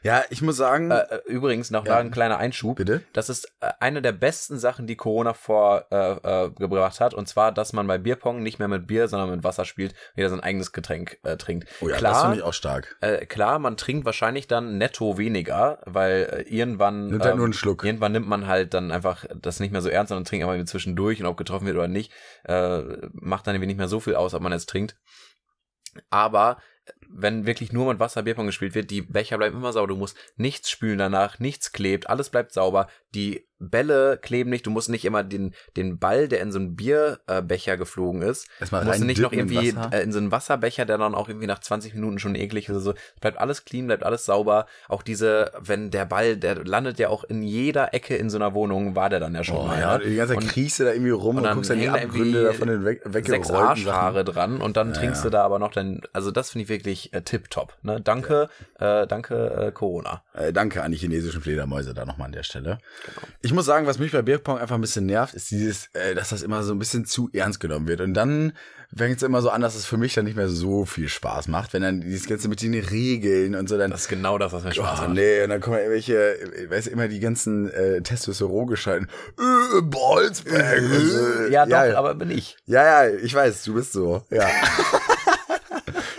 Ja, 0.03 0.23
ich 0.29 0.41
muss 0.41 0.57
sagen. 0.57 0.91
Äh, 0.91 0.99
äh, 0.99 1.21
übrigens 1.25 1.71
noch 1.71 1.85
Ja. 1.85 1.93
da 1.93 1.99
ein 1.99 2.11
kleiner 2.11 2.37
Einschub. 2.37 2.77
bitte? 2.77 3.01
Das 3.13 3.29
ist 3.29 3.45
äh, 3.61 3.71
eine 3.79 4.01
der 4.01 4.11
besten 4.11 4.57
Sachen, 4.57 4.87
die 4.87 4.95
Corona 4.95 5.33
vorgebracht 5.33 6.25
äh, 6.25 6.45
äh, 6.45 6.51
gebracht 6.51 6.99
hat. 6.99 7.13
Und 7.13 7.27
zwar, 7.27 7.51
dass 7.51 7.73
man 7.73 7.87
bei 7.87 7.97
Bierpong 7.97 8.41
nicht 8.43 8.59
mehr 8.59 8.67
mit 8.67 8.87
Bier, 8.87 9.07
sondern 9.07 9.29
mit 9.31 9.43
Wasser 9.43 9.65
spielt, 9.65 9.95
jeder 10.15 10.29
sein 10.29 10.39
eigenes 10.39 10.71
Getränk 10.71 11.17
äh, 11.23 11.37
trinkt. 11.37 11.67
Oh 11.81 11.85
ja, 11.87 11.93
das 11.93 11.99
klar, 11.99 12.21
finde 12.21 12.37
ich 12.37 12.43
auch 12.43 12.53
stark. 12.53 12.95
äh, 13.01 13.25
klar, 13.25 13.59
man 13.59 13.77
trinkt 13.77 14.05
wahrscheinlich 14.05 14.47
dann 14.47 14.77
netto 14.77 15.17
weniger, 15.17 15.79
weil 15.85 16.45
irgendwann 16.47 17.07
Nimmt 17.07 17.23
halt 17.23 17.31
ähm, 17.31 17.37
nur 17.37 17.45
einen 17.45 17.53
Schluck. 17.53 17.83
Irgendwann 17.83 18.11
nimmt 18.11 18.27
man 18.27 18.47
halt 18.47 18.73
dann 18.73 18.91
einfach 18.91 19.25
das 19.35 19.59
nicht 19.59 19.71
mehr 19.71 19.81
so 19.81 19.89
ernst, 19.89 20.09
sondern 20.09 20.25
trinkt 20.25 20.45
einfach 20.47 20.65
zwischendurch 20.65 21.19
und 21.19 21.25
ob 21.25 21.37
getroffen 21.37 21.65
wird 21.65 21.77
oder 21.77 21.87
nicht, 21.87 22.11
macht 22.47 23.47
dann 23.47 23.55
irgendwie 23.55 23.67
nicht 23.67 23.77
mehr 23.77 23.87
so 23.87 23.99
viel 23.99 24.15
aus, 24.15 24.33
ob 24.33 24.41
man 24.41 24.51
jetzt 24.51 24.69
trinkt. 24.69 24.95
Aber 26.09 26.57
wenn 27.09 27.45
wirklich 27.45 27.71
nur 27.73 27.87
mit 27.91 27.99
Wasser 27.99 28.23
Bierpong 28.23 28.45
gespielt 28.47 28.75
wird, 28.75 28.91
die 28.91 29.01
Becher 29.01 29.37
bleiben 29.37 29.57
immer 29.57 29.73
sauber. 29.73 29.87
Du 29.87 29.95
musst 29.95 30.17
nichts 30.37 30.69
spülen 30.69 30.97
danach, 30.97 31.39
nichts 31.39 31.71
klebt, 31.71 32.09
alles 32.09 32.29
bleibt 32.29 32.51
sauber. 32.53 32.87
Die 33.13 33.45
Bälle 33.57 34.19
kleben 34.21 34.49
nicht. 34.49 34.65
Du 34.65 34.69
musst 34.69 34.89
nicht 34.89 35.05
immer 35.05 35.23
den, 35.23 35.55
den 35.77 35.97
Ball, 35.97 36.27
der 36.27 36.41
in 36.41 36.51
so 36.51 36.59
einen 36.59 36.75
Bierbecher 36.75 37.19
äh, 37.27 37.41
Becher 37.41 37.77
geflogen 37.77 38.21
ist, 38.21 38.49
Erstmal 38.59 38.83
musst 38.83 38.99
du 38.99 39.05
nicht 39.05 39.21
noch 39.21 39.31
in 39.31 39.39
irgendwie 39.47 39.73
Wasser. 39.75 39.93
äh, 39.93 40.03
in 40.03 40.11
so 40.11 40.19
einen 40.19 40.29
Wasserbecher, 40.31 40.85
der 40.85 40.97
dann 40.97 41.15
auch 41.15 41.29
irgendwie 41.29 41.47
nach 41.47 41.59
20 41.59 41.93
Minuten 41.93 42.19
schon 42.19 42.35
eklig 42.35 42.65
ist 42.65 42.71
oder 42.71 42.79
so. 42.81 42.91
Es 42.91 43.19
bleibt 43.21 43.37
alles 43.39 43.63
clean, 43.63 43.87
bleibt 43.87 44.03
alles 44.03 44.25
sauber. 44.25 44.65
Auch 44.89 45.01
diese, 45.03 45.53
wenn 45.61 45.89
der 45.89 46.03
Ball, 46.05 46.35
der 46.35 46.65
landet 46.65 46.99
ja 46.99 47.07
auch 47.07 47.23
in 47.23 47.43
jeder 47.43 47.93
Ecke 47.93 48.17
in 48.17 48.29
so 48.29 48.37
einer 48.37 48.53
Wohnung, 48.53 48.93
war 48.97 49.09
der 49.09 49.21
dann 49.21 49.33
ja 49.33 49.43
schon 49.45 49.55
Oh, 49.57 49.67
mal. 49.67 49.79
ja, 49.79 49.97
ne? 49.99 50.03
die 50.05 50.15
ganze 50.17 50.33
Zeit 50.33 50.43
Und- 50.43 50.49
kriegst 50.49 50.79
du 50.81 50.83
da 50.83 50.91
irgendwie 50.91 51.11
rum 51.11 51.29
und 51.29 51.37
und, 51.37 51.43
dann 51.45 51.55
guckst 51.55 51.71
an 51.71 51.79
die 51.79 51.87
Abgründe 51.87 52.39
irgendwie 52.39 52.43
da 52.43 52.53
von 52.53 52.67
den 52.67 52.83
weg, 52.83 53.01
sechs 53.05 53.29
weggerollten 53.29 53.55
Arschhaare 53.55 54.25
dran 54.25 54.59
und 54.61 54.75
dann 54.75 54.89
Ja, 54.89 54.93
trinkst 54.99 55.23
ja. 55.23 55.29
du 55.29 55.31
da 55.31 55.43
aber 55.45 55.59
noch 55.59 55.71
dein, 55.71 56.01
also 56.11 56.29
das 56.29 56.49
finde 56.49 56.63
ich 56.63 56.69
wirklich 56.69 56.94
äh, 57.13 57.21
tipptopp. 57.21 57.77
Ne? 57.83 58.01
Danke, 58.01 58.49
äh, 58.79 59.05
danke 59.07 59.67
äh, 59.67 59.71
Corona. 59.71 60.23
Äh, 60.33 60.53
danke 60.53 60.83
an 60.83 60.91
die 60.91 60.97
chinesischen 60.97 61.41
Fledermäuse 61.41 61.93
da 61.93 62.05
nochmal 62.05 62.27
an 62.27 62.31
der 62.33 62.43
Stelle. 62.43 62.77
Genau. 63.05 63.27
Ich 63.41 63.53
muss 63.53 63.65
sagen, 63.65 63.85
was 63.87 63.99
mich 63.99 64.11
bei 64.11 64.21
Bierpong 64.21 64.57
einfach 64.57 64.75
ein 64.75 64.81
bisschen 64.81 65.05
nervt, 65.05 65.33
ist 65.33 65.51
dieses, 65.51 65.87
äh, 65.93 66.15
dass 66.15 66.29
das 66.29 66.41
immer 66.41 66.63
so 66.63 66.73
ein 66.73 66.79
bisschen 66.79 67.05
zu 67.05 67.29
ernst 67.33 67.59
genommen 67.59 67.87
wird. 67.87 68.01
Und 68.01 68.13
dann 68.13 68.53
fängt 68.95 69.17
es 69.17 69.23
immer 69.23 69.41
so 69.41 69.49
an, 69.49 69.61
dass 69.61 69.75
es 69.75 69.85
für 69.85 69.97
mich 69.97 70.13
dann 70.13 70.25
nicht 70.25 70.37
mehr 70.37 70.47
so 70.47 70.85
viel 70.85 71.09
Spaß 71.09 71.47
macht, 71.47 71.73
wenn 71.73 71.81
dann 71.81 72.01
dieses 72.01 72.27
Ganze 72.27 72.47
mit 72.47 72.61
den 72.61 72.73
Regeln 72.73 73.55
und 73.55 73.67
so 73.67 73.77
dann. 73.77 73.91
Das 73.91 74.01
ist 74.01 74.07
genau 74.09 74.37
das, 74.37 74.53
was 74.53 74.63
mir 74.63 74.73
Spaß 74.73 74.99
Oh, 74.99 75.01
macht. 75.03 75.13
nee, 75.15 75.43
und 75.43 75.49
dann 75.49 75.59
kommen 75.59 75.77
irgendwelche, 75.77 76.35
ich 76.63 76.69
weiß 76.69 76.87
immer 76.87 77.07
die 77.07 77.19
ganzen 77.19 77.69
äh, 77.71 78.01
Testosteron-Gescheiten. 78.01 79.07
Äh, 79.39 79.81
Ballsberg. 79.81 80.81
so. 80.81 81.43
Ja, 81.51 81.65
doch, 81.65 81.71
ja, 81.71 81.97
aber 81.97 82.15
bin 82.15 82.31
ich. 82.31 82.57
Ja, 82.65 83.05
ja, 83.05 83.13
ich 83.15 83.33
weiß, 83.33 83.63
du 83.63 83.73
bist 83.73 83.91
so. 83.93 84.23
Ja. 84.29 84.47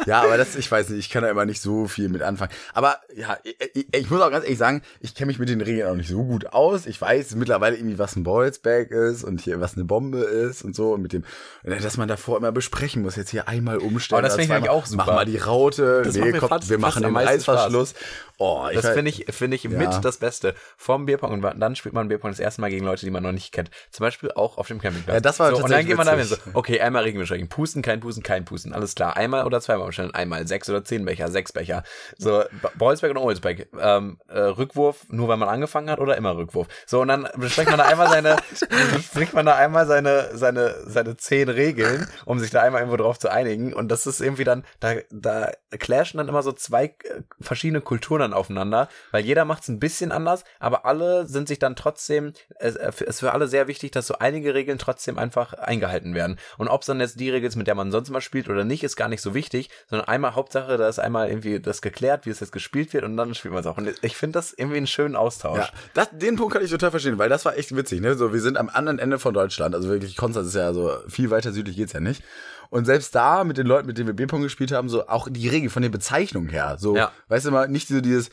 ja, 0.11 0.23
aber 0.23 0.37
das, 0.37 0.57
ich 0.57 0.71
weiß 0.71 0.91
nicht, 0.91 0.99
ich 1.01 1.11
kann 1.11 1.23
da 1.23 1.31
immer 1.31 1.45
nicht 1.45 1.61
so 1.61 1.87
viel 1.87 2.09
mit 2.09 2.23
anfangen. 2.23 2.53
Aber 2.73 3.01
ja, 3.15 3.39
ich, 3.75 3.87
ich, 3.93 4.11
muss 4.11 4.21
auch 4.21 4.31
ganz 4.31 4.45
ehrlich 4.45 4.59
sagen, 4.59 4.83
ich 5.01 5.15
kenne 5.15 5.27
mich 5.29 5.39
mit 5.39 5.49
den 5.49 5.61
Regeln 5.61 5.89
auch 5.89 5.95
nicht 5.97 6.09
so 6.09 6.25
gut 6.25 6.47
aus. 6.53 6.87
Ich 6.87 7.01
weiß 7.01 7.35
mittlerweile 7.35 7.77
irgendwie, 7.77 7.99
was 7.99 8.17
ein 8.17 8.23
Ballsbag 8.23 8.91
ist 8.91 9.25
und 9.25 9.41
hier 9.41 9.61
was 9.61 9.75
eine 9.75 9.85
Bombe 9.85 10.19
ist 10.21 10.63
und 10.63 10.75
so 10.75 10.93
und 10.95 11.03
mit 11.03 11.13
dem, 11.13 11.25
dass 11.65 11.97
man 11.97 12.09
davor 12.09 12.39
immer 12.39 12.53
besprechen 12.53 13.03
muss, 13.03 13.17
jetzt 13.17 13.31
hier 13.31 13.49
einmal 13.49 13.79
umstellen. 13.79 14.19
Aber 14.19 14.29
das 14.29 14.37
finde 14.37 14.55
ich 14.55 14.63
zweimal. 14.63 14.69
auch 14.71 14.87
super. 14.87 15.05
Mach 15.07 15.15
mal 15.15 15.25
die 15.27 15.39
Raute, 15.39 16.03
Das 16.05 16.15
nee, 16.15 16.21
macht 16.21 16.33
mir 16.33 16.39
komm, 16.41 16.49
fast- 16.49 16.71
wir 16.71 16.79
machen 16.79 17.03
den 17.03 17.17
Reißverschluss. 17.17 17.95
Oh, 18.39 18.69
Das 18.73 18.89
finde 18.89 19.11
ich, 19.11 19.25
finde 19.31 19.55
ich 19.57 19.65
Ja. 19.65 19.71
mit 19.71 20.05
das 20.05 20.19
Beste. 20.19 20.55
Vorm 20.77 21.07
Bierpong 21.07 21.33
und 21.33 21.61
dann 21.61 21.75
spielt 21.77 21.95
man 21.95 22.09
Bierpong 22.09 22.31
das 22.31 22.39
erste 22.39 22.61
Mal 22.61 22.69
gegen 22.71 22.85
Leute, 22.85 23.07
die 23.07 23.11
man 23.11 23.23
noch 23.23 23.33
nicht 23.33 23.53
kennt. 23.53 23.71
Zum 23.91 24.05
Beispiel 24.05 24.31
auch 24.33 24.59
auf 24.59 24.69
dem 24.69 24.81
Campingplatz. 24.81 25.15
Ja, 25.15 25.21
das 25.21 25.39
war 25.41 25.55
so, 25.55 25.63
Und 25.65 25.71
dann 25.71 25.87
geht 25.87 25.97
man 25.97 26.07
da 26.07 26.15
hin 26.17 26.25
so, 26.27 26.37
okay, 26.53 26.81
einmal 26.81 27.05
Regeln 27.05 27.21
beschränken. 27.21 27.49
Pusten, 27.49 27.81
kein 27.83 28.01
Pusten, 28.01 28.23
kein 28.23 28.45
Pusten. 28.45 28.75
Alles 28.75 28.95
klar. 28.95 29.17
Einmal 29.17 29.47
oder 29.47 29.61
zweimal 29.61 29.87
umstellen. 29.87 30.13
Einmal 30.13 30.47
sechs 30.47 30.69
oder 30.69 30.85
zehn 30.85 31.05
Becher, 31.07 31.31
sechs 31.31 31.53
Becher. 31.53 31.83
So, 32.19 32.45
Ballsback 32.77 33.11
oder 33.11 33.23
Olsback. 33.23 33.69
Ähm, 33.81 34.19
äh, 34.29 34.39
Rückwurf, 34.39 35.07
nur 35.09 35.29
weil 35.29 35.39
man 35.39 35.49
angefangen 35.49 35.89
hat 35.89 35.99
oder 36.01 36.17
immer 36.17 36.37
Rückwurf. 36.37 36.67
So, 36.87 37.01
und 37.01 37.09
dann 37.09 37.27
bespricht 37.37 37.71
man 37.71 37.79
da 37.79 37.87
einmal 37.87 38.09
seine, 38.11 38.37
bespricht 38.95 39.33
man 39.33 39.47
da 39.47 39.55
einmal 39.57 39.87
seine, 39.87 40.37
seine, 40.37 40.75
seine 40.87 41.17
zehn 41.17 41.49
Regeln, 41.49 42.07
um 42.27 42.39
sich 42.39 42.51
da 42.51 42.61
einmal 42.63 42.83
irgendwo 42.83 42.99
drauf 42.99 43.19
zu 43.19 43.31
einigen. 43.31 43.73
Und 43.73 43.89
das 43.89 44.07
ist 44.07 44.21
irgendwie 44.21 44.45
dann, 44.45 44.65
da, 44.81 44.97
da 45.11 45.53
clashen 45.79 46.19
dann 46.19 46.29
immer 46.29 46.43
so 46.43 46.53
zwei 46.53 46.85
äh, 46.87 47.23
verschiedene 47.41 47.81
Kulturen 47.81 48.26
dann 48.27 48.35
aufeinander, 48.35 48.89
weil 49.11 49.25
jeder 49.25 49.45
macht 49.45 49.63
es 49.63 49.69
ein 49.69 49.79
bisschen 49.79 50.13
anders, 50.13 50.45
aber 50.59 50.85
alle 50.85 51.27
sind 51.27 51.49
sich 51.49 51.59
dann 51.59 51.77
trotzdem, 51.77 52.33
es 52.59 52.77
es 52.77 53.01
ist 53.01 53.21
für 53.21 53.33
alle 53.33 53.49
sehr 53.49 53.69
wichtig, 53.69 53.93
dass 53.93 54.07
so 54.07 54.19
einige 54.19 54.55
Regeln 54.55 54.79
trotzdem 54.79 55.19
einfach 55.19 55.53
eingehalten 55.55 56.15
werden. 56.15 56.39
Und 56.59 56.69
ob 56.69 56.83
es 56.83 56.87
dann 56.87 57.01
jetzt 57.01 57.19
die 57.21 57.31
Regel 57.31 57.49
ist, 57.49 57.57
mit 57.57 57.67
der 57.67 57.75
man 57.75 57.91
sonst 57.91 58.11
mal 58.11 58.21
spielt 58.21 58.49
oder 58.49 58.65
nicht, 58.65 58.85
ist 58.85 58.97
gar 58.97 59.09
nicht 59.09 59.23
so 59.23 59.35
wichtig, 59.35 59.71
sondern 59.89 60.09
einmal 60.09 60.35
Hauptsache, 60.35 60.77
da 60.77 60.89
ist 60.89 60.99
einmal 60.99 61.29
irgendwie 61.29 61.61
das 61.61 61.83
geklärt, 61.83 62.27
wie 62.27 62.31
es 62.31 62.41
jetzt 62.41 62.53
gespielt 62.53 62.93
wird 62.93 63.05
und 63.05 63.17
dann 63.17 63.35
spielt 63.35 63.55
man 63.55 63.61
es 63.61 63.67
auch. 63.67 63.79
Und 63.79 63.93
ich 64.03 64.17
finde 64.17 64.39
das 64.39 64.53
irgendwie 64.53 64.79
einen 64.79 64.87
schönen 64.87 65.17
Austausch. 65.17 65.59
Ja, 65.59 65.71
das, 65.95 66.09
den 66.13 66.37
Punkt 66.37 66.53
kann 66.53 66.65
ich 66.65 66.71
total 66.71 66.91
verstehen, 66.91 67.19
weil 67.19 67.29
das 67.29 67.45
war 67.45 67.57
echt 67.57 67.75
witzig. 67.75 68.01
Ne? 68.01 68.15
So, 68.15 68.33
wir 68.33 68.41
sind 68.41 68.57
am 68.57 68.69
anderen 68.69 68.99
Ende 68.99 69.19
von 69.19 69.35
Deutschland, 69.35 69.75
also 69.75 69.89
wirklich 69.89 70.17
Konstanz 70.17 70.49
ist 70.49 70.55
ja 70.55 70.73
so 70.73 70.93
viel 71.09 71.31
weiter 71.31 71.53
südlich 71.53 71.77
geht's 71.77 71.93
ja 71.93 72.01
nicht. 72.01 72.23
Und 72.71 72.85
selbst 72.85 73.15
da 73.15 73.45
mit 73.45 73.57
den 73.59 73.67
Leuten, 73.67 73.87
mit 73.87 73.99
denen 73.99 74.07
wir 74.09 74.15
Bierpong 74.15 74.43
gespielt 74.43 74.73
haben, 74.73 74.89
so 74.89 75.07
auch 75.09 75.29
die 75.31 75.49
Regel 75.49 75.71
von 75.71 75.83
den 75.83 75.93
Bezeichnungen 75.93 76.49
her, 76.49 76.77
so, 76.79 76.97
Ja. 76.97 77.13
weißt 77.29 77.47
du 77.47 77.51
mal, 77.51 77.69
nicht 77.69 77.89
so 77.89 78.01
dieses 78.01 78.31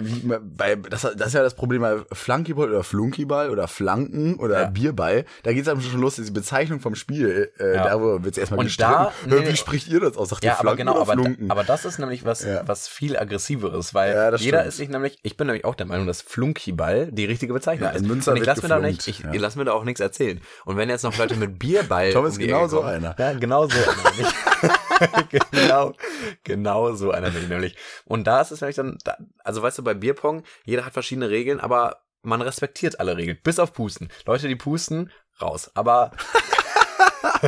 wie 0.00 0.26
man- 0.26 0.40
bei 0.56 0.74
das, 0.76 1.02
das 1.02 1.26
ist 1.28 1.32
ja 1.34 1.42
das 1.42 1.54
Problem 1.54 1.82
bei 1.82 1.96
Flunkyball 2.12 2.68
oder 2.70 2.82
Flunkyball 2.84 3.50
oder 3.50 3.68
Flanken 3.68 4.34
oder 4.36 4.62
Ja. 4.62 4.66
Bierball. 4.68 5.24
Da 5.42 5.52
geht's 5.52 5.66
dann 5.66 5.80
schon 5.80 6.00
los, 6.00 6.16
diese 6.16 6.32
Bezeichnung 6.32 6.80
vom 6.80 6.94
Spiel. 6.94 7.50
Äh, 7.58 7.74
Ja. 7.76 7.84
Da 7.84 8.00
wo 8.00 8.22
wird's 8.22 8.38
erstmal 8.38 8.60
Und 8.60 8.66
gestritten. 8.66 8.92
da- 8.92 9.12
nee, 9.26 9.48
wie 9.48 9.56
spricht 9.56 9.88
ihr 9.88 10.00
das 10.00 10.16
aus? 10.16 10.30
Sagt 10.30 10.44
Ja, 10.44 10.52
aber 10.52 10.60
Flanken 10.60 10.78
genau, 10.78 10.92
oder 10.92 11.12
aber, 11.12 11.16
da, 11.16 11.30
aber 11.48 11.64
das 11.64 11.84
ist 11.84 11.98
nämlich 11.98 12.24
was, 12.24 12.44
Ja. 12.44 12.62
was 12.66 12.88
viel 12.88 13.16
aggressiveres, 13.18 13.94
weil 13.94 14.10
jeder 14.10 14.38
stimmt. 14.38 14.66
ist 14.68 14.76
sich 14.78 14.88
nämlich, 14.88 15.18
ich 15.22 15.36
bin 15.36 15.46
nämlich 15.46 15.64
auch 15.64 15.74
der 15.74 15.86
Meinung, 15.86 16.06
dass 16.06 16.22
Flunkyball 16.22 17.08
die 17.12 17.24
richtige 17.26 17.52
Bezeichnung 17.52 17.90
ist. 17.90 18.02
Und 18.08 18.18
ich 18.20 18.26
wird 18.26 18.46
lass 18.46 18.62
mir 18.62 18.68
da 18.68 18.78
nicht, 18.78 19.06
ich, 19.08 19.24
ich 19.24 19.40
lass 19.40 19.56
mir 19.56 19.64
da 19.64 19.72
auch 19.72 19.84
nichts 19.84 20.00
erzählen. 20.00 20.40
Und 20.64 20.76
wenn 20.76 20.88
jetzt 20.88 21.02
noch 21.02 21.16
Leute 21.18 21.36
mit 21.36 21.58
Bierball 21.58 22.10
Tom 22.12 22.26
ist 22.26 22.36
um 22.38 22.42
genau 22.44 22.66
so 22.68 22.82
einer. 22.82 23.14
Ja, 23.18 23.32
genau 23.34 23.66
so 23.68 23.76
einer. 23.76 24.72
genau, 25.50 25.94
genau 26.42 26.94
so 26.94 27.10
einer 27.10 27.30
bin 27.30 27.42
ich 27.42 27.48
nämlich. 27.48 27.76
Und 28.04 28.26
da 28.26 28.40
ist 28.40 28.50
es 28.50 28.60
nämlich 28.60 28.76
dann, 28.76 28.98
da, 29.04 29.16
also 29.42 29.62
weißt 29.62 29.78
du, 29.78 29.84
bei 29.84 29.94
Bierpong, 29.94 30.42
jeder 30.64 30.84
hat 30.84 30.92
verschiedene 30.92 31.30
Regeln, 31.30 31.60
aber 31.60 32.02
man 32.22 32.42
respektiert 32.42 33.00
alle 33.00 33.16
Regeln, 33.16 33.38
bis 33.42 33.58
auf 33.58 33.72
Pusten. 33.72 34.08
Leute, 34.26 34.48
die 34.48 34.56
pusten, 34.56 35.10
raus. 35.40 35.70
Aber 35.74 36.12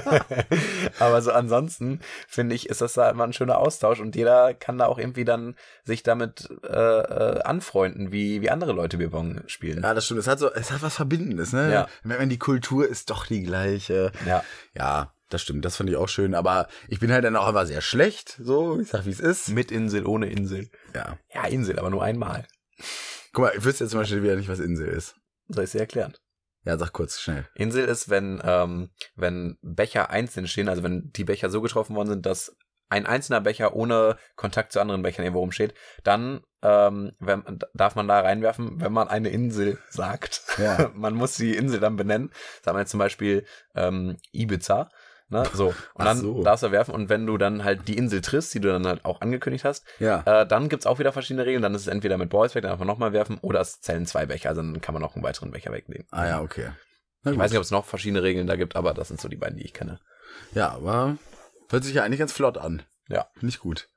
aber 0.99 1.23
so 1.23 1.33
ansonsten 1.33 2.01
finde 2.29 2.55
ich, 2.55 2.69
ist 2.69 2.81
das 2.81 2.95
da 2.95 3.11
immer 3.11 3.25
ein 3.25 3.33
schöner 3.33 3.59
Austausch 3.59 4.01
und 4.01 4.17
jeder 4.17 4.55
kann 4.55 4.79
da 4.79 4.87
auch 4.87 4.99
irgendwie 4.99 5.25
dann 5.25 5.57
sich 5.85 6.03
damit 6.03 6.49
äh, 6.65 6.69
äh, 6.69 7.41
anfreunden, 7.43 8.13
wie, 8.13 8.43
wie 8.43 8.51
andere 8.51 8.73
Leute 8.73 8.99
Bierpong 8.99 9.43
spielen. 9.47 9.83
Ja, 9.83 9.95
das 9.95 10.07
stimmt. 10.07 10.21
Es 10.21 10.29
hat 10.29 10.39
so, 10.39 10.53
es 10.53 10.71
hat 10.71 10.83
was 10.83 10.95
Verbindendes, 10.95 11.53
ne? 11.53 11.73
Ja. 11.73 11.89
Wenn 12.03 12.19
man 12.19 12.29
die 12.29 12.39
Kultur 12.39 12.87
ist 12.87 13.11
doch 13.11 13.27
die 13.27 13.43
gleiche. 13.43 14.13
Ja. 14.27 14.43
Ja, 14.75 15.13
das 15.29 15.43
stimmt. 15.43 15.65
Das 15.65 15.77
fand 15.77 15.91
ich 15.91 15.97
auch 15.97 16.09
schön. 16.09 16.35
Aber 16.35 16.69
ich 16.89 17.01
bin 17.01 17.13
halt 17.13 17.25
dann 17.25 17.37
auch 17.37 17.47
einfach 17.47 17.67
sehr 17.67 17.81
schlecht. 17.81 18.39
So, 18.43 18.81
ich 18.81 18.89
sag, 18.89 19.07
wie 19.07 19.11
es 19.11 19.21
ist. 19.21 19.49
Mit 19.49 19.71
Insel, 19.71 20.07
ohne 20.07 20.31
Insel. 20.31 20.71
Ja. 20.95 21.19
Ja, 21.33 21.47
Insel, 21.47 21.79
aber 21.79 21.91
nur 21.91 22.03
einmal. 22.03 22.47
Guck 23.33 23.45
mal, 23.45 23.53
ich 23.57 23.65
wüsste 23.65 23.85
jetzt 23.85 23.91
zum 23.91 24.01
Beispiel 24.01 24.23
wieder 24.23 24.37
nicht, 24.37 24.49
was 24.49 24.61
Insel 24.61 24.89
ist. 24.89 25.17
Soll 25.49 25.65
ich 25.65 25.73
dir 25.73 25.81
erklären? 25.81 26.15
Ja, 26.65 26.77
sag 26.77 26.93
kurz, 26.93 27.21
schnell. 27.21 27.47
Insel 27.55 27.85
ist, 27.85 28.09
wenn, 28.09 28.41
ähm, 28.45 28.91
wenn 29.15 29.57
Becher 29.63 30.11
einzeln 30.11 30.49
stehen, 30.49 30.69
also 30.69 30.83
wenn 30.83 31.11
die 31.13 31.25
Becher 31.25 31.49
so 31.49 31.61
getroffen 31.61 31.95
worden 31.95 32.09
sind, 32.09 32.27
dass 32.27 32.57
ein 32.89 33.07
einzelner 33.07 33.41
Becher 33.41 33.75
ohne 33.75 34.17
Kontakt 34.37 34.73
zu 34.73 34.81
anderen 34.81 35.03
Bechern 35.03 35.25
irgendwo 35.25 35.41
rumsteht, 35.41 35.75
dann 36.05 36.43
ähm, 36.63 37.13
wenn, 37.19 37.43
darf 37.75 37.95
man 37.95 38.09
da 38.09 38.21
reinwerfen, 38.21 38.81
wenn 38.81 38.93
man 38.93 39.09
eine 39.09 39.29
Insel 39.29 39.79
sagt. 39.91 40.43
Ja. 40.59 40.91
man 40.95 41.15
muss 41.15 41.37
die 41.37 41.57
Insel 41.57 41.81
dann 41.81 41.97
benennen. 41.97 42.33
Sagen 42.65 42.77
wir 42.77 42.81
jetzt 42.81 42.91
zum 42.91 42.99
Beispiel 42.99 43.45
ähm, 43.75 44.17
Ibiza. 44.33 44.91
Ne? 45.29 45.43
So. 45.53 45.75
Und 45.95 46.05
dann 46.05 46.19
so. 46.19 46.43
darfst 46.45 46.63
du 46.63 46.71
werfen 46.71 46.95
und 46.95 47.09
wenn 47.09 47.27
du 47.27 47.37
dann 47.37 47.65
halt 47.65 47.89
die 47.89 47.97
Insel 47.99 48.21
triffst, 48.21 48.55
die 48.55 48.61
du 48.61 48.69
dann 48.69 48.87
halt 48.87 49.05
auch 49.05 49.21
angekündigt 49.21 49.65
hast, 49.65 49.85
Ja. 49.99 50.23
äh, 50.25 50.47
dann 50.47 50.69
gibt's 50.69 50.87
auch 50.87 50.99
wieder 51.01 51.13
verschiedene 51.13 51.45
Regeln. 51.45 51.63
Dann 51.63 51.75
ist 51.75 51.81
es 51.83 51.87
entweder 51.89 52.17
mit 52.17 52.31
Balls 52.31 52.55
weg, 52.55 52.63
dann 52.63 52.71
einfach 52.73 52.85
nochmal 52.85 53.13
werfen 53.13 53.39
oder 53.43 53.61
es 53.61 53.81
zählen 53.81 54.07
zwei 54.07 54.27
Becher, 54.27 54.51
also 54.51 54.63
dann 54.63 54.81
kann 54.81 54.93
man 54.93 55.03
noch 55.03 55.15
einen 55.17 55.25
weiteren 55.25 55.51
Becher 55.51 55.73
wegnehmen. 55.73 56.07
Ah 56.13 56.27
ja, 56.27 56.41
okay. 56.41 56.71
Na 57.23 57.33
Ich 57.33 57.37
gut. 57.37 57.43
weiß 57.45 57.51
nicht, 57.51 57.59
ob 57.59 57.65
es 57.65 57.71
noch 57.73 57.85
verschiedene 57.87 58.23
Regeln 58.23 58.47
da 58.47 58.55
gibt, 58.55 58.77
aber 58.77 58.95
das 58.95 59.09
sind 59.09 59.21
so 59.21 59.29
die 59.29 59.37
beiden, 59.37 59.57
die 59.59 59.65
ich 59.65 59.75
kenne. 59.75 59.99
Ja, 60.55 60.71
aber 60.71 61.19
hört 61.71 61.83
sich 61.83 61.95
ja 61.95 62.05
eigentlich 62.05 62.21
ganz 62.21 62.33
flott 62.33 62.57
an. 62.57 62.85
Ja. 63.09 63.27
Finde 63.35 63.49
ich 63.49 63.59
gut. 63.59 63.89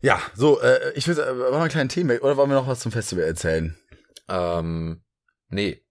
Ja, 0.00 0.20
so, 0.34 0.60
äh, 0.60 0.92
ich 0.94 1.06
will, 1.06 1.18
äh, 1.18 1.38
wollen 1.38 1.52
wir 1.52 1.60
einen 1.60 1.68
kleinen 1.68 1.88
Themen 1.90 2.18
oder 2.20 2.36
wollen 2.38 2.50
wir 2.50 2.56
noch 2.56 2.68
was 2.68 2.80
zum 2.80 2.92
Festival 2.92 3.24
erzählen? 3.24 3.76
Ähm, 4.28 5.02
nee. 5.48 5.82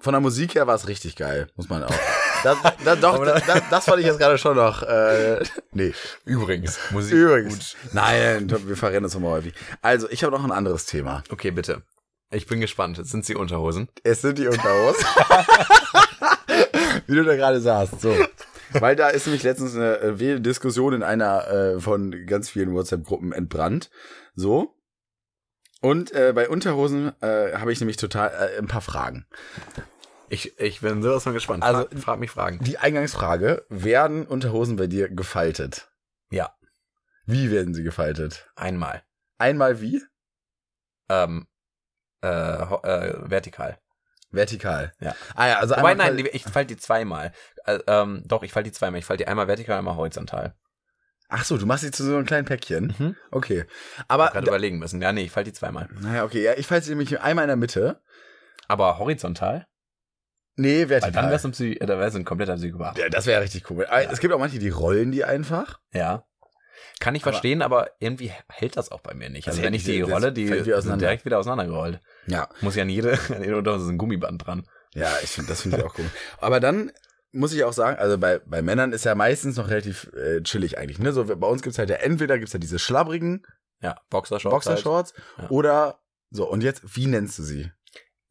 Von 0.00 0.12
der 0.12 0.20
Musik 0.20 0.54
her 0.54 0.66
war 0.66 0.74
es 0.74 0.86
richtig 0.88 1.16
geil, 1.16 1.48
muss 1.56 1.68
man 1.70 1.82
auch. 1.84 1.94
Das, 2.42 2.58
das, 2.84 3.00
doch, 3.00 3.24
das, 3.24 3.42
das, 3.70 3.84
fand 3.84 4.00
ich 4.00 4.06
jetzt 4.06 4.18
gerade 4.18 4.38
schon 4.38 4.56
noch. 4.56 4.82
Äh, 4.82 5.42
nee, 5.72 5.92
Übrigens, 6.24 6.78
Musik. 6.90 7.14
übrigens. 7.14 7.76
Nein, 7.92 8.50
wir 8.66 8.76
verrennen 8.76 9.04
uns 9.04 9.14
immer 9.14 9.30
häufig. 9.30 9.54
Also, 9.82 10.08
ich 10.10 10.22
habe 10.22 10.36
noch 10.36 10.44
ein 10.44 10.52
anderes 10.52 10.86
Thema. 10.86 11.22
Okay, 11.30 11.50
bitte. 11.50 11.82
Ich 12.30 12.46
bin 12.46 12.60
gespannt. 12.60 13.00
Sind 13.06 13.24
sie 13.24 13.34
Unterhosen? 13.34 13.88
Es 14.02 14.20
sind 14.20 14.38
die 14.38 14.46
Unterhosen. 14.46 15.04
Wie 17.06 17.14
du 17.14 17.24
da 17.24 17.36
gerade 17.36 17.60
sagst. 17.60 18.00
So. 18.00 18.14
Weil 18.72 18.96
da 18.96 19.08
ist 19.08 19.26
nämlich 19.26 19.42
letztens 19.42 19.74
eine 19.74 19.98
äh, 19.98 20.18
wilde 20.18 20.42
Diskussion 20.42 20.92
in 20.92 21.02
einer 21.02 21.48
äh, 21.48 21.80
von 21.80 22.26
ganz 22.26 22.50
vielen 22.50 22.74
WhatsApp-Gruppen 22.74 23.32
entbrannt. 23.32 23.90
So. 24.34 24.74
Und 25.80 26.12
äh, 26.12 26.32
bei 26.34 26.48
Unterhosen 26.48 27.12
äh, 27.22 27.54
habe 27.54 27.72
ich 27.72 27.80
nämlich 27.80 27.96
total 27.96 28.28
äh, 28.28 28.58
ein 28.58 28.66
paar 28.66 28.80
Fragen. 28.82 29.26
Ich, 30.30 30.58
ich 30.58 30.80
bin 30.80 31.02
sowas 31.02 31.22
von 31.22 31.32
gespannt. 31.32 31.62
Also- 31.62 31.88
frag, 31.88 31.98
frag 32.00 32.18
mich 32.20 32.30
Fragen. 32.30 32.58
Die 32.62 32.78
Eingangsfrage, 32.78 33.64
werden 33.68 34.26
Unterhosen 34.26 34.76
bei 34.76 34.86
dir 34.86 35.08
gefaltet? 35.08 35.90
Ja, 36.30 36.54
Wie 37.26 37.50
werden 37.50 37.74
sie 37.74 37.82
gefaltet? 37.82 38.50
einmal. 38.56 39.02
Einmal 39.38 39.80
wie? 39.80 40.02
Ähm, 41.08 41.46
äh, 42.22 42.28
äh, 42.28 43.30
vertikal. 43.30 43.78
Vertikal. 44.30 44.92
Ja. 45.00 45.14
Ah 45.34 45.46
ja, 45.48 45.58
also 45.60 45.74
Wobei, 45.76 45.90
einmal 45.92 46.12
nein, 46.12 46.16
die- 46.18 46.28
ich 46.28 46.42
falte 46.44 46.74
die 46.74 46.80
zweimal. 46.80 47.32
Äh, 47.64 47.78
ähm, 47.86 48.22
doch, 48.26 48.42
ich 48.42 48.52
falte 48.52 48.68
die 48.70 48.76
zweimal. 48.76 48.98
Ich 48.98 49.06
falte 49.06 49.24
die 49.24 49.28
einmal 49.28 49.48
vertikal, 49.48 49.78
einmal 49.78 49.96
horizontal. 49.96 50.54
Ach 51.30 51.44
so, 51.44 51.56
du 51.56 51.66
machst 51.66 51.84
sie 51.84 51.90
zu 51.90 52.04
so 52.04 52.16
einem 52.16 52.26
kleinen 52.26 52.46
Päckchen. 52.46 52.94
Mhm. 52.98 53.16
Okay. 53.30 53.64
Aber 54.08 54.28
Gerade 54.30 54.46
überlegen 54.48 54.78
müssen. 54.78 55.00
Ja, 55.00 55.12
nee, 55.12 55.22
ich 55.24 55.30
falte 55.30 55.50
die 55.50 55.56
zweimal. 55.56 55.88
naja, 56.00 56.24
okay, 56.24 56.42
ja, 56.42 56.54
ich 56.56 56.66
falte 56.66 56.84
sie 56.86 56.90
nämlich 56.92 57.20
einmal 57.20 57.44
in 57.44 57.48
der 57.48 57.56
Mitte. 57.56 58.02
Aber 58.66 58.98
horizontal? 58.98 59.66
Nee, 60.58 60.80
Weil 60.90 61.00
dann 61.00 61.00
vertikal. 61.14 61.30
wär's 61.30 61.44
ein, 61.44 61.52
Psy 61.52 61.72
äh, 61.74 61.86
da 61.86 61.98
wär's 61.98 62.14
ein 62.14 62.24
kompletter 62.24 62.56
Psychopath. 62.56 62.98
Ja, 62.98 63.08
das 63.08 63.26
wäre 63.26 63.40
richtig 63.42 63.70
cool. 63.70 63.86
Aber 63.86 64.10
Es 64.10 64.20
gibt 64.20 64.34
auch 64.34 64.38
manche, 64.38 64.58
die 64.58 64.68
rollen 64.68 65.10
die 65.12 65.24
einfach. 65.24 65.78
Ja. 65.92 66.24
Kann 67.00 67.14
ich 67.14 67.22
Aber- 67.22 67.32
verstehen, 67.32 67.62
aber 67.62 67.90
irgendwie 68.00 68.32
hält 68.48 68.76
das 68.76 68.90
auch 68.90 69.00
bei 69.00 69.14
mir 69.14 69.30
nicht. 69.30 69.46
Also 69.48 69.62
wenn 69.62 69.72
ich 69.74 69.84
die 69.84 70.00
rolle, 70.02 70.32
die 70.32 70.46
sind 70.48 71.00
direkt 71.00 71.24
wieder 71.24 71.38
auseinandergerollt. 71.38 72.00
Ja. 72.26 72.48
Muss 72.60 72.74
ja 72.74 72.82
an 72.82 72.88
jede, 72.90 73.12
an 73.34 73.42
jede 73.42 73.56
Unterhose 73.56 73.84
ist 73.84 73.90
ein 73.90 73.98
Gummiband 73.98 74.44
dran. 74.46 74.66
Ja, 74.94 75.08
ich 75.22 75.30
finde, 75.30 75.48
das 75.50 75.62
finde 75.62 75.78
ich 75.78 75.84
auch 75.84 75.96
cool. 75.98 76.10
Aber 76.40 76.60
dann 76.60 76.90
muss 77.30 77.52
ich 77.52 77.62
auch 77.62 77.72
sagen, 77.74 77.98
also 77.98 78.16
bei, 78.18 78.38
bei 78.40 78.62
Männern 78.62 78.92
ist 78.92 79.04
ja 79.04 79.14
meistens 79.14 79.56
noch 79.56 79.68
relativ 79.68 80.10
äh, 80.14 80.42
chillig 80.42 80.78
eigentlich. 80.78 80.98
Ne? 80.98 81.12
So, 81.12 81.24
bei 81.24 81.46
uns 81.46 81.62
gibt's 81.62 81.78
halt 81.78 81.90
ja 81.90 81.96
entweder 81.96 82.38
gibt's 82.38 82.52
ja 82.54 82.58
diese 82.58 82.78
schlabbrigen 82.78 83.44
Ja, 83.80 84.00
Boxershorts. 84.10 84.66
Halt. 84.66 84.76
Boxershorts 84.82 85.14
Ja. 85.36 85.50
oder 85.50 85.98
so, 86.30 86.48
und 86.50 86.62
jetzt, 86.62 86.82
wie 86.96 87.06
nennst 87.06 87.38
du 87.38 87.42
sie? 87.42 87.70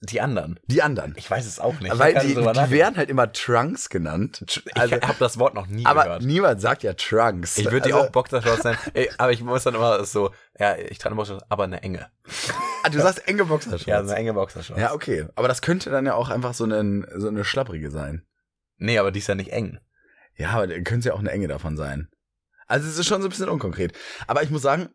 Die 0.01 0.21
anderen. 0.21 0.59
Die 0.67 0.83
anderen. 0.83 1.15
Ich 1.17 1.29
weiß 1.29 1.47
es 1.47 1.59
auch 1.59 1.79
nicht. 1.79 1.91
Ich 1.91 1.99
Weil 1.99 2.13
die, 2.19 2.35
die 2.35 2.71
werden 2.71 2.97
halt 2.97 3.09
immer 3.09 3.31
Trunks 3.31 3.89
genannt. 3.89 4.43
Ich 4.47 4.77
Also, 4.77 4.95
habe 4.95 5.15
das 5.17 5.39
Wort 5.39 5.55
noch 5.55 5.65
nie 5.65 5.85
aber 5.87 6.03
gehört. 6.03 6.21
niemand 6.21 6.61
sagt 6.61 6.83
ja 6.83 6.93
Trunks. 6.93 7.57
Ich 7.57 7.65
würde 7.65 7.87
die 7.87 7.93
also, 7.93 8.05
auch 8.05 8.11
Boxershorts 8.11 8.61
sein. 8.61 8.77
Ey, 8.93 9.09
aber 9.17 9.31
ich 9.31 9.41
muss 9.41 9.63
dann 9.63 9.73
immer 9.73 10.05
so, 10.05 10.31
ja, 10.59 10.75
ich 10.77 10.99
trage 10.99 11.15
Boxershorts, 11.15 11.49
aber 11.49 11.63
eine 11.63 11.81
enge. 11.81 12.07
Ah, 12.83 12.89
du 12.89 13.01
sagst 13.01 13.27
enge 13.27 13.43
Boxershorts. 13.43 13.85
Ja, 13.85 13.99
eine 13.99 14.15
enge 14.15 14.33
Boxershorts. 14.33 14.79
Ja, 14.79 14.93
okay. 14.93 15.27
Aber 15.35 15.49
das 15.49 15.61
könnte 15.61 15.89
dann 15.89 16.05
ja 16.05 16.13
auch 16.13 16.29
einfach 16.29 16.53
so, 16.53 16.63
eine 16.63 17.05
so 17.17 17.27
eine 17.27 17.43
schlabbrige 17.43 17.91
sein. 17.91 18.25
Nee, 18.77 18.97
aber 18.99 19.11
die 19.11 19.19
ist 19.19 19.27
ja 19.27 19.35
nicht 19.35 19.51
eng. 19.51 19.79
Ja, 20.35 20.51
aber 20.51 20.67
könnte 20.81 21.09
ja 21.09 21.13
auch 21.15 21.19
eine 21.19 21.31
Enge 21.31 21.47
davon 21.49 21.75
sein. 21.75 22.07
Also 22.67 22.87
es 22.87 22.97
ist 22.97 23.07
schon 23.07 23.21
so 23.21 23.27
ein 23.27 23.31
bisschen 23.31 23.49
unkonkret. 23.49 23.97
Aber 24.27 24.43
ich 24.43 24.51
muss 24.51 24.61
sagen, 24.61 24.89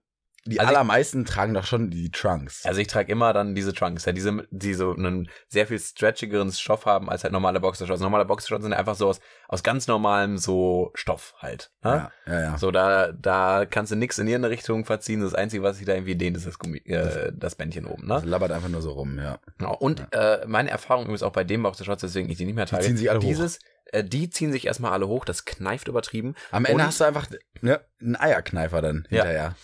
die 0.45 0.59
Also 0.59 0.71
ich- 0.73 0.77
allermeisten 0.77 1.25
tragen 1.25 1.55
doch 1.55 1.65
schon 1.65 1.91
die 1.91 2.11
Trunks. 2.11 2.67
Also 2.67 2.81
ich 2.81 2.89
trage 2.89 3.11
immer 3.13 3.33
dann 3.33 3.55
diese 3.55 3.73
Trunks, 3.73 4.05
ja, 4.07 4.13
diese, 4.13 4.47
die 4.51 4.75
so 4.75 4.93
einen 4.93 5.29
sehr 5.49 5.67
viel 5.69 5.79
stretchigeren 5.79 6.51
Stoff 6.51 6.85
haben 6.87 7.09
als 7.09 7.23
halt 7.23 7.33
normale 7.33 7.61
Boxershorts. 7.61 8.03
Normale 8.03 8.25
Boxershorts 8.25 8.65
sind 8.65 8.73
einfach 8.73 8.97
so 8.97 9.09
aus, 9.09 9.21
aus 9.49 9.63
ganz 9.63 9.87
normalem 9.87 10.39
so 10.39 10.91
Stoff 10.95 11.35
halt. 11.39 11.71
Ne? 11.85 12.11
ja, 12.27 12.33
ja, 12.33 12.41
ja. 12.41 12.59
So, 12.59 12.71
da, 12.71 13.13
da 13.13 13.67
kannst 13.67 13.93
du 13.93 13.97
nix 13.97 14.19
in 14.19 14.27
irgendeine 14.27 14.53
Richtung 14.53 14.85
verziehen. 14.85 15.21
Das 15.21 15.35
Einzige, 15.35 15.63
was 15.63 15.77
sich 15.77 15.87
da 15.87 15.95
irgendwie 15.95 16.17
dehnt, 16.17 16.37
ist 16.37 16.47
das 16.47 16.59
Gummi, 16.59 16.79
äh, 16.79 17.31
das 17.35 17.55
Bändchen 17.55 17.87
oben, 17.87 18.09
Das 18.09 18.25
ne? 18.25 18.31
labbert 18.31 18.51
einfach 18.53 18.69
nur 18.69 18.83
so 18.83 18.93
rum, 18.93 19.19
ja. 19.19 19.39
Genau. 19.59 19.75
Und 19.77 20.07
äh, 20.13 20.45
meine 20.47 20.71
Erfahrung 20.71 21.05
übrigens 21.05 21.23
auch 21.23 21.33
bei 21.33 21.45
dem 21.45 21.63
Boxershorts, 21.63 22.01
deswegen 22.03 22.29
ich 22.29 22.39
die 22.39 22.47
nicht 22.47 22.57
mehr 22.57 22.67
trage. 22.67 22.85
ziehen 22.85 22.97
sich 22.97 23.11
alle 23.11 23.21
hoch. 23.21 23.25
dieses, 23.25 23.59
Äh, 23.93 24.03
die 24.05 24.31
ziehen 24.31 24.51
sich 24.53 24.67
erstmal 24.67 24.93
alle 24.93 25.07
hoch, 25.07 25.25
das 25.25 25.45
kneift 25.45 25.87
übertrieben. 25.87 26.35
Am 26.51 26.65
Ende 26.65 26.83
Und- 26.83 26.87
hast 26.89 27.01
du 27.01 27.05
einfach 27.05 27.29
ne, 27.61 27.81
einen 28.01 28.17
Eierkneifer 28.17 28.81
dann 28.83 29.07
Ja. 29.11 29.55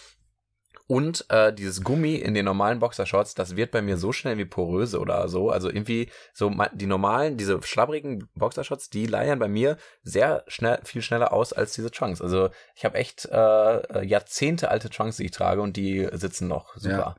Und 0.89 1.27
äh, 1.29 1.53
dieses 1.53 1.85
Gummi 1.85 2.15
in 2.15 2.33
den 2.33 2.47
normalen 2.47 2.79
Boxershorts, 2.79 3.35
das 3.35 3.57
wird 3.57 3.73
bei 3.73 3.83
mir 3.83 3.99
so 3.99 4.11
schnell 4.11 4.39
wie 4.39 4.47
poröse 4.47 4.99
oder 4.99 5.29
so. 5.29 5.51
Also 5.51 5.69
irgendwie 5.69 6.09
so 6.33 6.51
die 6.73 6.87
normalen, 6.87 7.37
diese 7.37 7.61
schlabbrigen 7.63 8.27
Boxershorts, 8.35 8.89
die 8.89 9.05
leiern 9.05 9.39
bei 9.39 9.49
mir 9.49 9.77
sehr 10.03 10.45
schnell, 10.47 10.79
viel 10.85 11.03
schneller 11.03 11.35
aus 11.35 11.53
als 11.53 11.75
diese 11.75 11.91
Trunks. 11.91 12.23
Also 12.23 12.49
ich 12.75 12.87
habe 12.87 12.97
echt 12.97 13.27
äh, 13.27 14.03
Jahrzehnte 14.03 14.71
alte 14.71 14.89
Trunks, 14.89 15.19
die 15.19 15.27
ich 15.27 15.31
trage 15.31 15.61
und 15.61 15.77
die 15.77 16.09
sitzen 16.13 16.49
noch 16.49 16.75
super. 16.77 17.17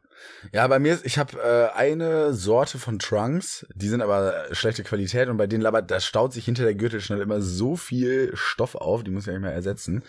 Ja, 0.52 0.68
bei 0.68 0.80
mir 0.80 0.94
ist, 0.96 1.06
ich 1.06 1.20
habe 1.20 1.38
äh, 1.38 1.78
eine 1.78 2.34
Sorte 2.34 2.80
von 2.80 2.98
Trunks, 2.98 3.68
die 3.76 3.88
sind 3.88 4.02
aber 4.02 4.48
schlechte 4.52 4.84
Qualität 4.84 5.30
und 5.30 5.38
bei 5.38 5.46
denen 5.46 5.62
labbert, 5.62 5.92
da 5.92 6.00
staut 6.00 6.34
sich 6.34 6.46
hinter 6.46 6.64
der 6.64 6.74
Gürtelschnelle 6.74 7.22
immer 7.22 7.40
so 7.40 7.76
viel 7.76 8.32
Stoff 8.34 8.74
auf, 8.74 9.04
die 9.04 9.12
muss 9.12 9.24
ich 9.24 9.28
ja 9.28 9.34
nicht 9.34 9.44
mehr 9.44 9.54
ersetzen. 9.54 10.04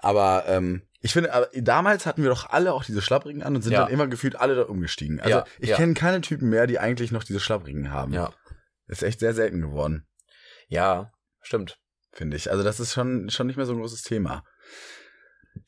Aber 0.00 0.44
ähm, 0.46 0.82
ich 1.00 1.12
finde, 1.12 1.32
aber 1.32 1.48
damals 1.54 2.04
hatten 2.06 2.22
wir 2.22 2.30
doch 2.30 2.50
alle 2.50 2.72
auch 2.74 2.84
diese 2.84 3.00
Schlapprigen 3.02 3.42
an 3.42 3.56
und 3.56 3.62
sind 3.62 3.72
Ja. 3.72 3.84
dann 3.84 3.92
immer 3.92 4.06
gefühlt 4.06 4.36
alle 4.36 4.54
da 4.54 4.62
umgestiegen. 4.62 5.18
Also 5.20 5.38
Ja, 5.38 5.44
ich 5.58 5.70
ja. 5.70 5.76
kenne 5.76 5.94
keine 5.94 6.20
Typen 6.20 6.48
mehr, 6.50 6.66
die 6.66 6.78
eigentlich 6.78 7.10
noch 7.12 7.24
diese 7.24 7.40
Schlapprigen 7.40 7.90
haben. 7.90 8.12
Ja, 8.12 8.32
Ist 8.86 9.02
echt 9.02 9.20
sehr 9.20 9.34
selten 9.34 9.60
geworden, 9.60 10.06
ja, 10.68 11.12
stimmt. 11.40 11.78
finde 12.12 12.36
ich. 12.36 12.50
Also 12.50 12.62
das 12.64 12.80
ist 12.80 12.92
schon, 12.92 13.30
schon 13.30 13.46
nicht 13.46 13.56
mehr 13.56 13.66
so 13.66 13.72
ein 13.72 13.78
großes 13.78 14.02
Thema. 14.02 14.44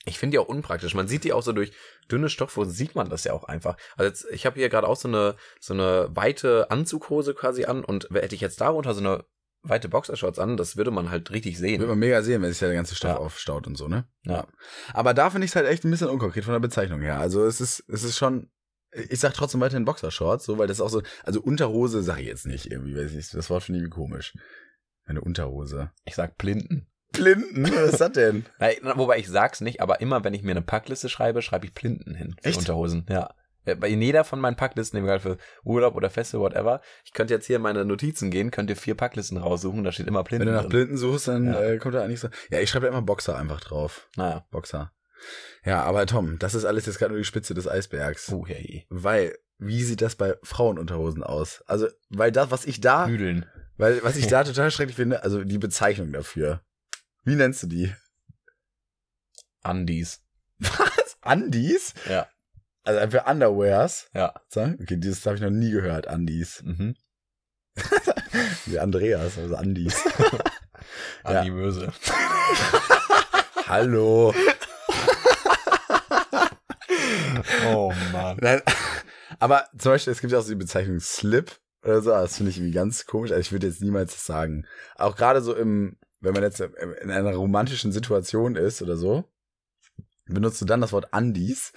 Ich 0.05 0.19
finde 0.19 0.35
die 0.35 0.39
auch 0.39 0.49
unpraktisch. 0.49 0.95
Man 0.95 1.09
sieht 1.09 1.25
die 1.25 1.33
auch 1.33 1.43
so 1.43 1.53
durch 1.53 1.73
dünne 2.11 2.29
Stoffhosen, 2.29 2.73
sieht 2.73 2.95
man 2.95 3.09
das 3.11 3.25
ja 3.25 3.33
auch 3.33 3.45
einfach. 3.45 3.77
Also 3.97 4.09
jetzt, 4.09 4.27
ich 4.31 4.47
habe 4.47 4.59
hier 4.59 4.69
gerade 4.69 4.87
auch 4.89 4.97
so 4.97 5.09
eine, 5.09 5.37
so 5.61 5.75
eine 5.75 6.09
weite 6.11 6.71
Anzughose 6.71 7.35
quasi 7.35 7.65
an 7.65 7.85
und 7.85 8.09
hätte 8.13 8.35
ich 8.35 8.41
jetzt 8.41 8.61
darunter 8.61 8.95
so 8.95 9.01
eine 9.01 9.25
weite 9.63 9.89
Boxershorts 9.89 10.39
an, 10.39 10.57
das 10.57 10.77
würde 10.77 10.91
man 10.91 11.11
halt 11.11 11.31
richtig 11.31 11.59
sehen. 11.59 11.87
man 11.87 11.99
mega 11.99 12.23
sehen, 12.23 12.43
wenn 12.43 12.51
sich 12.51 12.59
der 12.59 12.73
ganze 12.75 12.95
Stoff 12.95 13.11
Ja. 13.11 13.17
aufstaut 13.19 13.67
und 13.67 13.77
so, 13.77 13.89
ne? 13.89 14.07
Ja. 14.25 14.47
Aber 14.93 15.15
da 15.15 15.31
finde 15.31 15.45
ich 15.45 15.53
es 15.53 15.57
halt 15.57 15.67
echt 15.67 15.85
ein 15.85 15.91
bisschen 15.91 16.09
unkonkret 16.09 16.45
von 16.45 16.53
der 16.53 16.61
Bezeichnung 16.61 17.01
her. 17.01 17.19
Also 17.21 17.45
es 17.45 17.61
ist, 17.61 17.85
es 17.89 18.03
ist 18.03 18.19
schon, 18.19 18.51
ich 19.09 19.21
sag 19.21 19.35
trotzdem 19.35 19.61
weiterhin 19.61 19.85
Boxershorts, 19.85 20.45
so, 20.45 20.59
weil 20.59 20.67
das 20.67 20.81
auch 20.81 20.89
so, 20.91 21.03
also 21.25 21.41
Unterhose 21.41 22.03
sage 22.03 22.23
ich 22.23 22.27
jetzt 22.29 22.47
nicht 22.47 22.71
irgendwie, 22.71 22.97
weiß 22.97 23.13
ich, 23.15 23.31
das 23.31 23.51
Wort 23.51 23.63
finde 23.63 23.79
ich 23.79 23.85
irgendwie 23.85 24.01
komisch. 24.01 24.35
Eine 25.05 25.21
Unterhose. 25.21 25.91
Ich 26.05 26.15
sag 26.15 26.39
Plinten. 26.39 26.89
Blinden? 27.13 27.65
Was 27.73 27.93
ist 27.93 28.01
das 28.01 28.13
denn? 28.13 28.47
Nein, 28.59 28.77
wobei 28.95 29.19
ich 29.19 29.29
sag's 29.29 29.61
nicht, 29.61 29.81
aber 29.81 30.01
immer 30.01 30.25
wenn 30.25 30.35
ich 30.35 30.43
mir 30.43 30.53
eine 30.53 30.63
Packliste 30.63 31.09
schreibe, 31.09 31.43
schreibe 31.43 31.67
ich 31.67 31.75
Plinten 31.75 32.15
hin 32.15 32.35
für 32.41 32.49
Echt? 32.49 32.59
Unterhosen. 32.59 33.07
Ja. 33.09 33.35
Ja, 33.65 33.75
Bei 33.77 33.87
jeder 33.89 34.25
von 34.25 34.41
meinen 34.41 34.57
Packlisten, 34.57 35.03
egal 35.03 35.21
für 35.21 35.39
Urlaub 35.65 35.95
oder 35.95 36.11
Feste, 36.11 36.41
whatever, 36.41 36.81
ich 37.05 37.13
könnte 37.13 37.33
jetzt 37.35 37.47
hier 37.47 37.57
in 37.57 37.63
meine 37.63 37.85
Notizen 37.85 38.31
gehen, 38.31 38.51
könnt 38.51 38.71
ihr 38.71 38.77
vier 38.77 38.95
Packlisten 38.97 39.39
raussuchen, 39.39 39.85
da 39.85 39.93
steht 39.93 40.07
immer 40.09 40.25
Plinten 40.25 40.49
Wenn 40.49 40.55
du 40.57 40.63
nach. 40.63 40.69
Blinden 40.69 40.97
suchst, 40.97 41.29
dann 41.29 41.47
Ja. 41.53 41.61
äh, 41.63 41.79
kommt 41.79 41.95
da 41.95 42.03
eigentlich 42.03 42.21
so. 42.21 42.29
Ja, 42.51 42.59
ich 42.61 42.69
schreibe 42.71 42.87
da 42.87 42.93
immer 42.93 43.03
Boxer 43.03 43.37
einfach 43.37 43.61
drauf. 43.61 44.09
Naja. 44.17 44.45
Boxer. 44.51 44.93
Ja, 45.65 45.83
aber 45.85 46.07
Tom, 46.07 46.39
das 46.41 46.55
ist 46.55 46.65
alles 46.65 46.87
jetzt 46.87 46.99
gerade 46.99 47.13
nur 47.13 47.21
die 47.21 47.25
Spitze 47.25 47.55
des 47.55 47.69
Eisbergs. 47.69 48.33
Oh, 48.33 48.45
hey. 48.47 48.87
Weil, 48.91 49.39
wie 49.59 49.85
sieht 49.85 50.03
das 50.03 50.17
bei 50.17 50.35
Frauenunterhosen 50.43 51.23
aus? 51.23 51.63
Also, 51.69 51.87
weil 52.11 52.33
das, 52.33 52.51
was 52.51 52.65
ich 52.65 52.81
da, 52.81 53.07
Nüdeln. 53.07 53.47
weil, 53.77 54.03
was 54.03 54.17
ich 54.17 54.27
da 54.29 54.43
total 54.43 54.73
schrecklich 54.73 54.97
finde, 54.97 55.23
also 55.23 55.45
die 55.45 55.59
Bezeichnung 55.59 56.11
dafür. 56.13 56.63
Wie 57.25 57.37
nennst 57.37 57.63
du 57.63 57.69
die? 57.69 57.93
Undies. 59.63 60.21
Was? 60.59 61.17
Andis? 61.21 61.95
Ja. 62.09 62.27
Also 62.85 63.01
einfach 63.01 63.27
Underwears. 63.27 64.09
Ja. 64.13 64.35
Okay, 64.57 64.97
dieses 64.97 65.25
habe 65.27 65.37
ich 65.37 65.43
noch 65.43 65.51
nie 65.51 65.71
gehört, 65.71 66.09
Andis. 66.09 66.63
Mhm. 66.65 66.97
Wie 68.67 68.79
Andreas, 68.79 69.39
also 69.39 69.57
Andis. 69.57 70.03
Ja. 71.25 71.39
Andi 71.39 71.53
Möse. 71.53 71.93
Hallo. 73.67 74.35
Oh 77.67 77.93
Mann. 78.13 78.37
Nein, 78.41 78.63
aber 79.39 79.69
zum 79.79 79.93
Beispiel, 79.93 80.13
es 80.13 80.21
gibt 80.21 80.33
ja 80.33 80.41
auch 80.41 80.43
so 80.43 80.51
die 80.51 80.57
Bezeichnung 80.57 80.99
Slip 80.99 81.57
oder 81.85 82.03
so, 82.03 82.11
das 82.11 82.37
finde 82.37 82.51
ich 82.51 82.59
irgendwie 82.59 82.75
ganz 82.75 83.07
komisch. 83.07 83.31
Also 83.31 83.41
ich 83.41 83.53
würde 83.53 83.69
jetzt 83.69 83.81
niemals 83.81 84.13
das 84.13 84.27
sagen. 84.27 84.67
Auch 84.97 85.17
gerade 85.17 85.41
so 85.41 85.55
im, 85.55 85.99
wenn 86.21 86.35
man 86.35 86.43
jetzt 86.43 86.61
in 86.61 87.11
einer 87.11 87.35
romantischen 87.35 87.93
Situation 87.93 88.57
ist 88.57 88.83
oder 88.83 88.97
so, 88.97 89.25
benutzt 90.27 90.61
du 90.61 90.65
dann 90.65 90.81
das 90.81 90.93
Wort 90.93 91.15
Andis 91.15 91.73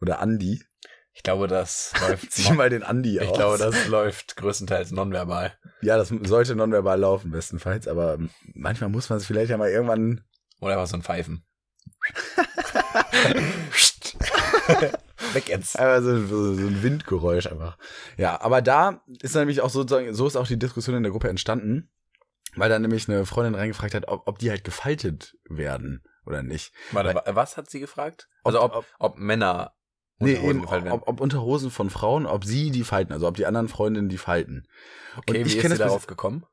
oder 0.00 0.20
Andi. 0.20 0.62
Ich 1.12 1.22
glaube, 1.22 1.46
das 1.48 1.92
läuft. 2.00 2.30
Zieh 2.32 2.52
mal 2.52 2.68
den 2.70 2.82
Andi 2.82 3.18
ich 3.18 3.28
aus. 3.28 3.36
glaube, 3.36 3.58
das 3.58 3.86
läuft 3.88 4.36
größtenteils 4.36 4.90
nonverbal. 4.92 5.56
Ja, 5.80 5.96
das 5.96 6.08
sollte 6.08 6.54
nonverbal 6.56 7.00
laufen, 7.00 7.30
bestenfalls, 7.30 7.88
aber 7.88 8.18
manchmal 8.54 8.90
muss 8.90 9.08
man 9.08 9.18
es 9.18 9.26
vielleicht 9.26 9.50
ja 9.50 9.56
mal 9.56 9.70
irgendwann. 9.70 10.22
Oder 10.60 10.74
einfach 10.74 10.86
so 10.86 10.96
ein 10.96 11.02
Pfeifen. 11.02 11.44
Weg 15.32 15.48
jetzt. 15.48 15.78
Einfach 15.78 16.02
so, 16.04 16.26
so, 16.26 16.54
so 16.54 16.66
ein 16.66 16.82
Windgeräusch 16.82 17.46
einfach. 17.46 17.78
Ja, 18.16 18.40
aber 18.40 18.62
da 18.62 19.02
ist 19.20 19.34
nämlich 19.34 19.60
auch 19.60 19.70
sozusagen, 19.70 20.14
so 20.14 20.26
ist 20.26 20.36
auch 20.36 20.46
die 20.46 20.58
Diskussion 20.58 20.96
in 20.96 21.02
der 21.02 21.12
Gruppe 21.12 21.28
entstanden, 21.28 21.90
weil 22.56 22.68
da 22.68 22.78
nämlich 22.78 23.08
eine 23.08 23.26
Freundin 23.26 23.54
reingefragt 23.54 23.94
hat, 23.94 24.08
ob, 24.08 24.26
ob 24.26 24.38
die 24.38 24.50
halt 24.50 24.64
gefaltet 24.64 25.36
werden 25.48 26.04
oder 26.24 26.42
nicht. 26.42 26.72
Warte, 26.92 27.14
wa- 27.14 27.24
was 27.28 27.56
hat 27.56 27.70
sie 27.70 27.80
gefragt? 27.80 28.28
Also 28.44 28.60
ob, 28.62 28.84
ob 28.98 29.18
Männer 29.18 29.74
Nee, 30.18 30.34
eben, 30.34 30.62
gefaltet 30.62 30.86
werden. 30.86 31.00
ob, 31.00 31.08
ob 31.08 31.20
Unterhosen 31.20 31.70
von 31.70 31.90
Frauen, 31.90 32.26
ob 32.26 32.44
sie 32.44 32.70
die 32.70 32.84
falten, 32.84 33.12
also 33.12 33.28
ob 33.28 33.36
die 33.36 33.46
anderen 33.46 33.68
Freundinnen 33.68 34.08
die 34.08 34.18
falten. 34.18 34.66
Okay, 35.16 35.40
und 35.40 35.46
ich 35.46 35.54
wie 35.54 35.58
kenn 35.60 35.70
ist 35.72 35.76
sie 35.76 35.82
das 35.82 35.88
darauf 35.88 36.06
gekommen? 36.06 36.44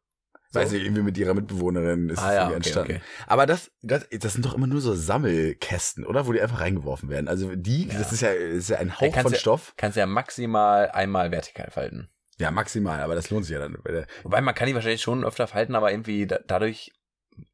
Weiß 0.51 0.71
nicht, 0.71 0.83
irgendwie 0.83 1.01
mit 1.01 1.17
ihrer 1.17 1.33
Mitbewohnerin 1.33 2.09
ist 2.09 2.19
Ah 2.19 2.29
es 2.29 2.35
ja, 2.35 2.41
irgendwie 2.41 2.45
okay, 2.45 2.55
entstanden. 2.57 2.91
okay. 2.97 3.01
Aber 3.25 3.45
das, 3.47 3.71
das, 3.81 4.07
das 4.11 4.33
sind 4.33 4.45
doch 4.45 4.53
immer 4.53 4.67
nur 4.67 4.81
so 4.81 4.93
Sammelkästen, 4.93 6.05
oder? 6.05 6.27
Wo 6.27 6.31
die 6.31 6.41
einfach 6.41 6.61
reingeworfen 6.61 7.09
werden. 7.09 7.27
Also 7.27 7.55
die, 7.55 7.87
Ja. 7.87 7.97
das 7.97 8.11
ist 8.11 8.21
ja, 8.21 8.29
ist 8.31 8.69
ja 8.69 8.77
ein 8.77 8.99
Hauch 8.99 9.15
von 9.19 9.31
ja- 9.31 9.37
Stoff. 9.39 9.73
Kannst 9.77 9.97
ja 9.97 10.05
maximal 10.05 10.91
einmal 10.91 11.31
vertikal 11.31 11.71
falten. 11.71 12.09
Ja, 12.39 12.51
maximal, 12.51 13.01
aber 13.01 13.15
das 13.15 13.29
lohnt 13.29 13.45
sich 13.45 13.53
ja 13.53 13.59
dann. 13.59 13.77
Wobei 14.23 14.41
man 14.41 14.53
kann 14.53 14.67
die 14.67 14.75
wahrscheinlich 14.75 15.01
schon 15.01 15.23
öfter 15.23 15.47
falten, 15.47 15.75
aber 15.75 15.91
irgendwie 15.91 16.27
da, 16.27 16.39
dadurch 16.45 16.91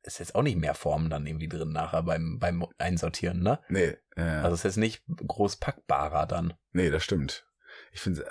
ist 0.04 0.20
jetzt 0.20 0.36
auch 0.36 0.44
nicht 0.44 0.58
mehr 0.58 0.74
Form 0.74 1.10
dann 1.10 1.26
irgendwie 1.28 1.48
drin 1.48 1.72
nachher 1.72 2.04
beim, 2.04 2.40
beim 2.40 2.66
Einsortieren, 2.78 3.42
ne? 3.42 3.60
Nee, 3.70 3.98
ja, 4.18 4.42
Also 4.42 4.54
es 4.54 4.60
ist 4.60 4.64
jetzt 4.64 4.78
nicht 4.78 5.04
groß 5.08 5.58
packbarer 5.58 6.26
dann. 6.28 6.54
nee, 6.72 6.90
das 6.90 7.04
stimmt. 7.04 7.46
Ich 7.92 8.02
finde, 8.02 8.26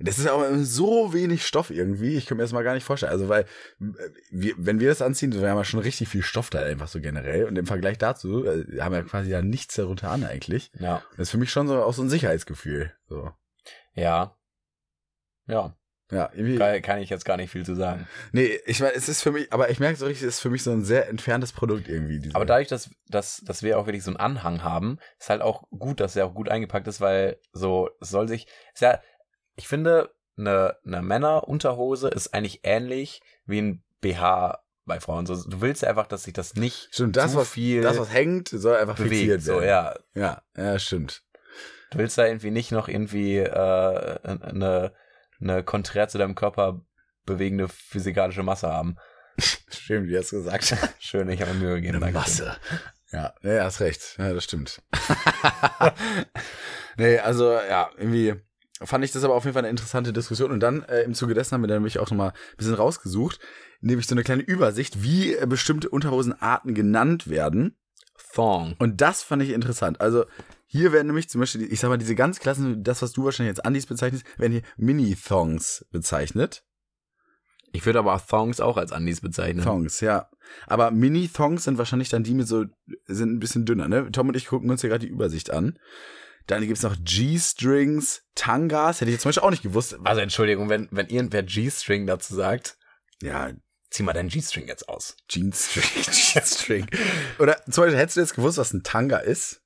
das 0.00 0.18
ist 0.18 0.26
aber 0.26 0.58
so 0.58 1.12
wenig 1.12 1.46
Stoff 1.46 1.70
irgendwie. 1.70 2.16
Ich 2.16 2.26
kann 2.26 2.36
mir 2.36 2.42
das 2.42 2.52
mal 2.52 2.64
gar 2.64 2.74
nicht 2.74 2.84
vorstellen. 2.84 3.12
Also, 3.12 3.28
weil, 3.28 3.42
äh, 3.42 4.10
wir, 4.30 4.54
wenn 4.56 4.80
wir 4.80 4.88
das 4.88 5.02
anziehen, 5.02 5.32
wir 5.32 5.48
haben 5.48 5.56
ja 5.58 5.64
schon 5.64 5.80
richtig 5.80 6.08
viel 6.08 6.22
Stoff 6.22 6.50
da 6.50 6.60
einfach 6.60 6.88
so 6.88 7.00
generell. 7.00 7.44
Und 7.44 7.56
im 7.56 7.66
Vergleich 7.66 7.98
dazu 7.98 8.44
äh, 8.44 8.80
haben 8.80 8.92
wir 8.92 9.04
quasi 9.04 9.30
ja 9.30 9.42
nichts 9.42 9.74
darunter 9.76 10.10
an 10.10 10.24
eigentlich. 10.24 10.72
Ja. 10.78 11.02
Das 11.12 11.28
ist 11.28 11.30
für 11.30 11.38
mich 11.38 11.50
schon 11.50 11.68
so 11.68 11.82
auch 11.82 11.92
so 11.94 12.02
ein 12.02 12.08
Sicherheitsgefühl. 12.08 12.92
So. 13.08 13.30
Ja. 13.94 14.36
Ja. 15.46 15.76
Ja, 16.10 16.30
irgendwie. 16.34 16.58
Kann, 16.58 16.82
kann 16.82 16.98
ich 17.00 17.10
jetzt 17.10 17.24
gar 17.24 17.36
nicht 17.36 17.50
viel 17.50 17.64
zu 17.64 17.74
sagen. 17.74 18.06
Nee, 18.32 18.60
ich 18.66 18.80
meine, 18.80 18.94
es 18.94 19.08
ist 19.08 19.22
für 19.22 19.32
mich, 19.32 19.52
aber 19.52 19.70
ich 19.70 19.80
merke 19.80 19.96
so 19.96 20.06
richtig, 20.06 20.26
es 20.26 20.36
ist 20.36 20.40
für 20.40 20.50
mich 20.50 20.62
so 20.62 20.70
ein 20.70 20.84
sehr 20.84 21.08
entferntes 21.08 21.52
Produkt 21.52 21.88
irgendwie. 21.88 22.30
Aber 22.34 22.44
dadurch, 22.44 22.68
dass, 22.68 22.90
dass, 23.08 23.38
dass 23.38 23.62
wir 23.62 23.78
auch 23.78 23.86
wirklich 23.86 24.04
so 24.04 24.10
einen 24.10 24.18
Anhang 24.18 24.62
haben, 24.62 24.98
ist 25.18 25.30
halt 25.30 25.40
auch 25.40 25.64
gut, 25.70 26.00
dass 26.00 26.14
er 26.14 26.26
auch 26.26 26.34
gut 26.34 26.48
eingepackt 26.48 26.86
ist, 26.86 27.00
weil 27.00 27.38
so, 27.52 27.90
es 28.00 28.10
soll 28.10 28.28
sich, 28.28 28.46
ist 28.74 28.82
ja, 28.82 29.00
ich 29.56 29.66
finde, 29.66 30.10
eine, 30.36 30.76
eine 30.84 31.00
Männerunterhose 31.00 32.08
ist 32.08 32.34
eigentlich 32.34 32.60
ähnlich 32.64 33.22
wie 33.46 33.60
ein 33.60 33.82
BH 34.00 34.62
bei 34.84 35.00
Frauen. 35.00 35.26
So, 35.26 35.36
du 35.36 35.60
willst 35.60 35.82
ja 35.82 35.88
einfach, 35.88 36.06
dass 36.06 36.24
sich 36.24 36.34
das 36.34 36.54
nicht 36.54 36.88
stimmt, 36.92 37.16
das, 37.16 37.32
zu 37.32 37.38
was, 37.38 37.48
viel 37.48 37.80
das, 37.80 37.98
was 37.98 38.12
hängt, 38.12 38.48
soll 38.48 38.76
einfach 38.76 38.98
fixiert 38.98 39.40
bewegt. 39.40 39.42
So, 39.42 39.60
werden. 39.60 39.98
ja. 40.14 40.42
ja, 40.56 40.62
ja, 40.62 40.78
stimmt. 40.78 41.22
Du 41.90 41.98
willst 41.98 42.18
da 42.18 42.26
irgendwie 42.26 42.50
nicht 42.50 42.72
noch 42.72 42.88
irgendwie 42.88 43.38
äh, 43.38 44.18
eine, 44.22 44.92
eine 45.44 45.62
konträr 45.62 46.08
zu 46.08 46.18
deinem 46.18 46.34
Körper 46.34 46.84
bewegende 47.24 47.68
physikalische 47.68 48.42
Masse 48.42 48.68
haben. 48.68 48.96
Stimmt, 49.38 50.08
wie 50.08 50.18
hast 50.18 50.32
du 50.32 50.36
gesagt. 50.42 50.76
Schön, 50.98 51.28
ich 51.28 51.40
habe 51.40 51.54
mir 51.54 51.60
Mühe 51.60 51.74
gegeben. 51.76 51.96
Eine 51.96 52.12
danke. 52.12 52.18
Masse. 52.18 52.56
Ja, 53.12 53.32
ja, 53.42 53.64
hast 53.64 53.80
recht. 53.80 54.16
Ja, 54.18 54.32
das 54.32 54.42
stimmt. 54.42 54.82
nee, 56.96 57.18
also 57.18 57.52
ja, 57.52 57.90
irgendwie 57.96 58.34
fand 58.82 59.04
ich 59.04 59.12
das 59.12 59.22
aber 59.22 59.34
auf 59.34 59.44
jeden 59.44 59.54
Fall 59.54 59.62
eine 59.62 59.70
interessante 59.70 60.12
Diskussion. 60.12 60.50
Und 60.50 60.60
dann 60.60 60.82
äh, 60.84 61.02
im 61.02 61.14
Zuge 61.14 61.34
dessen 61.34 61.54
haben 61.54 61.62
wir 61.62 61.68
dann 61.68 61.76
nämlich 61.76 62.00
auch 62.00 62.10
nochmal 62.10 62.30
ein 62.30 62.56
bisschen 62.56 62.74
rausgesucht, 62.74 63.38
nämlich 63.80 64.08
so 64.08 64.16
eine 64.16 64.24
kleine 64.24 64.42
Übersicht, 64.42 65.04
wie 65.04 65.34
äh, 65.34 65.46
bestimmte 65.46 65.88
Unterhosenarten 65.88 66.74
genannt 66.74 67.28
werden. 67.28 67.76
Thong. 68.34 68.74
Und 68.78 69.00
das 69.00 69.22
fand 69.22 69.42
ich 69.42 69.50
interessant. 69.50 70.00
Also 70.00 70.24
hier 70.66 70.92
werden 70.92 71.06
nämlich 71.06 71.28
zum 71.28 71.40
Beispiel, 71.40 71.72
ich 71.72 71.80
sag 71.80 71.88
mal, 71.88 71.98
diese 71.98 72.14
ganz 72.14 72.40
klassen, 72.40 72.82
das, 72.82 73.00
was 73.00 73.12
du 73.12 73.24
wahrscheinlich 73.24 73.56
als 73.56 73.64
Andis 73.64 73.86
bezeichnest, 73.86 74.24
werden 74.38 74.52
hier 74.52 74.62
Mini-Thongs 74.76 75.86
bezeichnet. 75.90 76.64
Ich 77.72 77.86
würde 77.86 77.98
aber 77.98 78.20
Thongs 78.24 78.60
auch 78.60 78.76
als 78.76 78.92
Andis 78.92 79.20
bezeichnen. 79.20 79.64
Thongs, 79.64 80.00
ja. 80.00 80.28
Aber 80.66 80.90
Mini-Thongs 80.90 81.64
sind 81.64 81.78
wahrscheinlich 81.78 82.08
dann 82.08 82.24
die 82.24 82.34
mit 82.34 82.46
so, 82.46 82.64
sind 83.06 83.32
ein 83.32 83.40
bisschen 83.40 83.66
dünner, 83.66 83.88
ne? 83.88 84.10
Tom 84.12 84.28
und 84.28 84.36
ich 84.36 84.46
gucken 84.46 84.70
uns 84.70 84.80
hier 84.80 84.90
gerade 84.90 85.06
die 85.06 85.12
Übersicht 85.12 85.50
an. 85.50 85.78
Dann 86.46 86.66
gibt's 86.66 86.82
noch 86.82 86.96
G-Strings, 87.02 88.22
Tangas, 88.34 89.00
hätte 89.00 89.10
ich 89.10 89.14
jetzt 89.14 89.22
zum 89.22 89.30
Beispiel 89.30 89.44
auch 89.44 89.50
nicht 89.50 89.62
gewusst. 89.62 89.96
Also 90.04 90.20
Entschuldigung, 90.20 90.68
wenn, 90.68 90.88
wenn 90.90 91.08
irgendwer 91.08 91.42
G-String 91.42 92.06
dazu 92.06 92.34
sagt, 92.34 92.76
Ja, 93.22 93.50
zieh 93.94 94.02
mal 94.02 94.12
deinen 94.12 94.28
G-String 94.28 94.66
jetzt 94.66 94.88
aus. 94.88 95.16
Jeans-String, 95.28 96.02
Jeans-String. 96.02 96.86
Oder 97.38 97.62
zum 97.70 97.84
Beispiel, 97.84 97.98
hättest 97.98 98.16
du 98.16 98.20
jetzt 98.20 98.34
gewusst, 98.34 98.58
was 98.58 98.72
ein 98.72 98.82
Tanga 98.82 99.18
ist? 99.18 99.62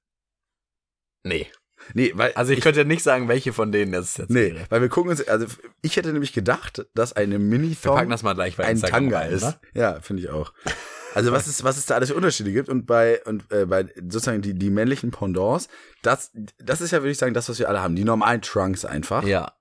Nee. 1.24 1.46
Nee, 1.94 2.12
weil, 2.14 2.32
Also 2.32 2.52
ich, 2.52 2.60
könnte 2.60 2.84
nicht 2.84 3.02
sagen, 3.02 3.28
welche 3.28 3.54
von 3.54 3.72
denen 3.72 3.92
das 3.92 4.18
jetzt 4.18 4.30
nee, 4.30 4.54
wäre. 4.54 4.66
weil 4.68 4.82
wir 4.82 4.88
gucken 4.90 5.10
uns, 5.10 5.26
also 5.26 5.46
ich 5.80 5.96
hätte 5.96 6.12
nämlich 6.12 6.34
gedacht, 6.34 6.86
dass 6.94 7.14
eine 7.14 7.36
Wir 7.36 7.38
Mini-Thong 7.38 7.96
packen 7.96 8.10
das 8.10 8.22
mal 8.22 8.34
gleich 8.34 8.56
bei 8.56 8.64
ein 8.64 8.72
Instagram 8.72 9.04
Tanga 9.04 9.18
rein, 9.20 9.30
ist. 9.30 9.44
Ne? 9.44 9.60
Ja, 9.72 10.00
finde 10.00 10.22
ich 10.22 10.28
auch. 10.28 10.52
Also 11.14 11.32
was 11.32 11.46
ist, 11.46 11.64
was 11.64 11.78
es 11.78 11.86
da 11.86 11.94
alles 11.94 12.10
für 12.10 12.16
Unterschiede 12.16 12.52
gibt 12.52 12.68
und 12.68 12.84
bei 12.86 13.24
und 13.24 13.50
äh, 13.50 13.64
bei 13.64 13.86
sozusagen 13.96 14.42
die 14.42 14.52
die 14.52 14.68
männlichen 14.68 15.10
Pendants, 15.10 15.68
das 16.02 16.30
das 16.58 16.82
ist 16.82 16.90
ja 16.90 16.98
würde 17.00 17.12
ich 17.12 17.18
sagen 17.18 17.32
das 17.32 17.48
was 17.48 17.58
wir 17.58 17.68
alle 17.68 17.80
haben, 17.80 17.96
die 17.96 18.04
normalen 18.04 18.42
Trunks 18.42 18.84
einfach. 18.84 19.24
Ja. 19.24 19.57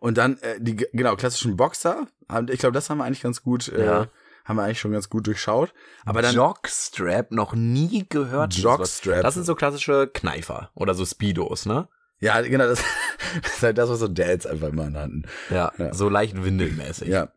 Und 0.00 0.18
dann 0.18 0.38
äh, 0.38 0.56
die 0.60 0.76
genau 0.76 1.16
klassischen 1.16 1.56
Boxer, 1.56 2.06
ich 2.50 2.58
glaube, 2.58 2.72
das 2.74 2.90
haben 2.90 2.98
wir 2.98 3.04
eigentlich 3.04 3.22
ganz 3.22 3.42
gut 3.42 3.68
äh, 3.68 3.84
Ja. 3.84 4.06
haben 4.44 4.56
wir 4.56 4.62
eigentlich 4.64 4.80
schon 4.80 4.92
ganz 4.92 5.08
gut 5.08 5.26
durchschaut, 5.26 5.72
aber 6.04 6.22
dann 6.22 6.34
Jockstrap 6.34 7.30
noch 7.32 7.54
nie 7.54 8.06
gehört. 8.08 8.54
Jockstrap. 8.54 9.22
Das 9.22 9.34
sind 9.34 9.44
so 9.44 9.54
klassische 9.54 10.08
Kneifer 10.12 10.70
oder 10.74 10.94
so 10.94 11.04
Speedos, 11.04 11.66
ne? 11.66 11.88
ja, 12.18 12.40
genau, 12.40 12.66
das, 12.66 12.82
das 13.42 13.52
ist 13.56 13.62
halt 13.62 13.78
das 13.78 13.90
was 13.90 13.98
so 13.98 14.08
Dads 14.08 14.46
einfach 14.46 14.68
immer 14.68 14.84
hatten. 14.92 15.24
Ja, 15.50 15.72
Ja. 15.78 15.92
so 15.92 16.08
leicht 16.08 16.42
windelmäßig. 16.42 17.08
Ja. 17.08 17.28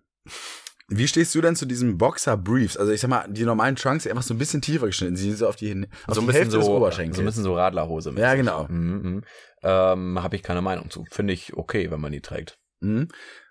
Wie 0.89 1.07
stehst 1.07 1.33
du 1.35 1.41
denn 1.41 1.55
zu 1.55 1.65
diesen 1.65 1.97
Boxer 1.97 2.37
Briefs? 2.37 2.77
Also 2.77 2.91
ich 2.91 3.01
sag 3.01 3.09
mal, 3.09 3.25
die 3.29 3.43
normalen 3.43 3.75
Trunks 3.75 4.03
sind 4.03 4.11
einfach 4.11 4.23
so 4.23 4.33
ein 4.33 4.37
bisschen 4.37 4.61
tiefer 4.61 4.87
geschnitten, 4.87 5.15
sie 5.15 5.29
sind 5.29 5.37
so 5.37 5.47
auf 5.47 5.55
die, 5.55 5.87
auf 6.07 6.15
so 6.15 6.21
ein 6.21 6.25
die 6.25 6.27
bisschen 6.27 6.31
Hälfte 6.33 6.57
des 6.57 6.65
so, 6.65 6.75
Oberschenkels. 6.75 7.15
so 7.17 7.21
ein 7.21 7.25
bisschen 7.25 7.43
so 7.43 7.55
Radlerhose. 7.55 8.13
ja, 8.17 8.35
genau. 8.35 8.67
Mhm, 8.69 9.01
mhm. 9.01 9.23
Ähm, 9.61 10.23
Habe 10.23 10.35
ich 10.35 10.43
keine 10.43 10.61
Meinung 10.61 10.89
zu. 10.89 11.05
Finde 11.09 11.33
ich 11.33 11.55
okay, 11.55 11.91
wenn 11.91 11.99
man 12.01 12.11
die 12.11 12.21
trägt. 12.21 12.57
Mhm. 12.81 13.09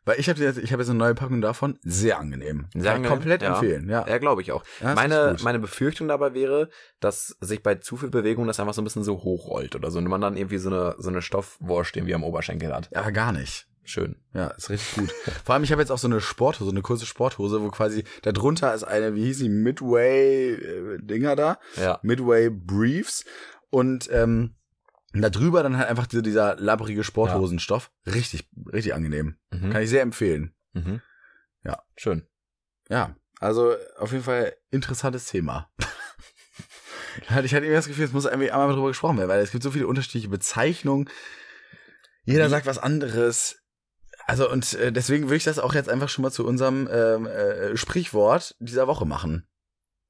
Weil 0.09 0.19
ich 0.19 0.31
habe 0.31 0.41
jetzt, 0.41 0.57
ich 0.57 0.73
habe 0.73 0.83
jetzt 0.83 0.89
eine 0.89 0.99
neue 0.99 1.15
Packung 1.15 1.43
davon, 1.43 1.79
sehr 1.83 2.19
angenehm. 2.19 2.67
Sehr 2.73 2.85
Kann 2.85 2.97
angenehm, 2.97 3.11
komplett 3.11 3.43
ja. 3.43 3.49
empfehlen, 3.49 3.91
ja. 3.91 4.07
Ja, 4.09 4.17
glaube 4.17 4.41
ich 4.41 4.53
auch. 4.53 4.65
Ja, 4.81 4.95
meine, 4.95 5.37
meine 5.43 5.59
Befürchtung 5.59 6.09
dabei 6.09 6.33
wäre, 6.33 6.71
dass 6.99 7.37
sich 7.43 7.63
bei 7.63 7.75
zu 7.75 7.99
viel 7.99 8.09
Bewegung 8.09 8.47
das 8.47 8.59
einfach 8.59 8.73
so 8.73 8.81
ein 8.81 8.85
bisschen 8.85 9.05
so 9.05 9.23
hochrollt 9.23 9.77
oder 9.77 9.91
so. 9.91 9.99
Und 9.99 10.09
man 10.09 10.23
dann 10.23 10.39
irgendwie 10.39 10.57
so 10.57 10.71
eine, 10.71 10.95
so 10.97 11.11
eine 11.11 11.21
Stoffwurst 11.21 11.95
irgendwie 11.95 12.15
am 12.15 12.25
Oberschenkel 12.25 12.75
hat. 12.75 12.89
Aber 12.97 13.13
gar 13.13 13.33
nicht. 13.33 13.68
Schön. 13.89 14.17
Ja, 14.35 14.49
ist 14.49 14.69
richtig 14.69 14.97
gut. 14.97 15.11
Vor 15.47 15.55
allem, 15.55 15.65
ich 15.65 15.73
habe 15.73 15.81
jetzt 15.81 15.91
auch 15.91 15.97
so 15.97 16.09
eine 16.09 16.21
Sporthose, 16.21 16.71
eine 16.71 16.83
kurze 16.83 17.07
Sporthose, 17.07 17.63
wo 17.63 17.71
quasi 17.71 18.05
darunter 18.21 18.75
ist 18.75 18.85
eine, 18.85 19.15
wie 19.15 19.25
hieß 19.25 19.39
die, 19.39 19.49
Midway-Dinger 19.49 21.35
da, 21.35 21.59
Ja. 21.77 21.99
Midway 22.03 22.51
Briefs 22.51 23.25
und 23.71 24.11
ähm, 24.13 24.57
da 25.15 25.31
drüber 25.31 25.63
dann 25.63 25.79
halt 25.79 25.89
einfach 25.89 26.07
dieser, 26.07 26.21
dieser 26.21 26.57
labbrige 26.57 27.03
Sporthosenstoff. 27.03 27.91
Richtig, 28.05 28.47
richtig 28.71 28.93
angenehm. 28.93 29.39
Mhm. 29.51 29.71
Kann 29.71 29.81
ich 29.83 29.89
sehr 29.89 30.03
empfehlen. 30.03 30.55
Mhm. 30.75 31.01
Ja. 31.65 31.83
Schön. 31.97 32.27
Ja, 32.91 33.17
also 33.41 33.75
auf 33.97 34.13
jeden 34.13 34.25
Fall 34.25 34.55
interessantes 34.71 35.29
Thema. 35.29 35.71
ich 37.23 37.31
hatte 37.31 37.47
irgendwie 37.47 37.73
das 37.73 37.89
Gefühl, 37.89 38.05
es 38.05 38.13
muss 38.13 38.27
irgendwie 38.27 38.51
einmal 38.51 38.71
drüber 38.71 38.89
gesprochen 38.89 39.17
werden, 39.17 39.31
weil 39.31 39.41
es 39.41 39.51
gibt 39.51 39.63
so 39.63 39.71
viele 39.71 39.87
unterschiedliche 39.87 40.29
Bezeichnungen. 40.29 41.09
Jeder 42.27 42.51
sagt 42.51 42.67
was 42.67 42.77
anderes. 42.77 43.63
Also 44.29 44.51
und 44.51 44.75
äh, 44.75 44.93
deswegen 44.93 45.25
würde 45.25 45.37
ich 45.37 45.45
das 45.45 45.59
auch 45.59 45.73
jetzt 45.73 45.89
einfach 45.89 46.11
schon 46.11 46.23
mal 46.23 46.31
zu 46.31 46.47
unserem 46.47 46.87
ähm, 46.93 47.27
äh, 47.27 47.75
Sprichwort 47.79 48.55
dieser 48.61 48.87
Woche 48.87 49.07
machen. 49.07 49.49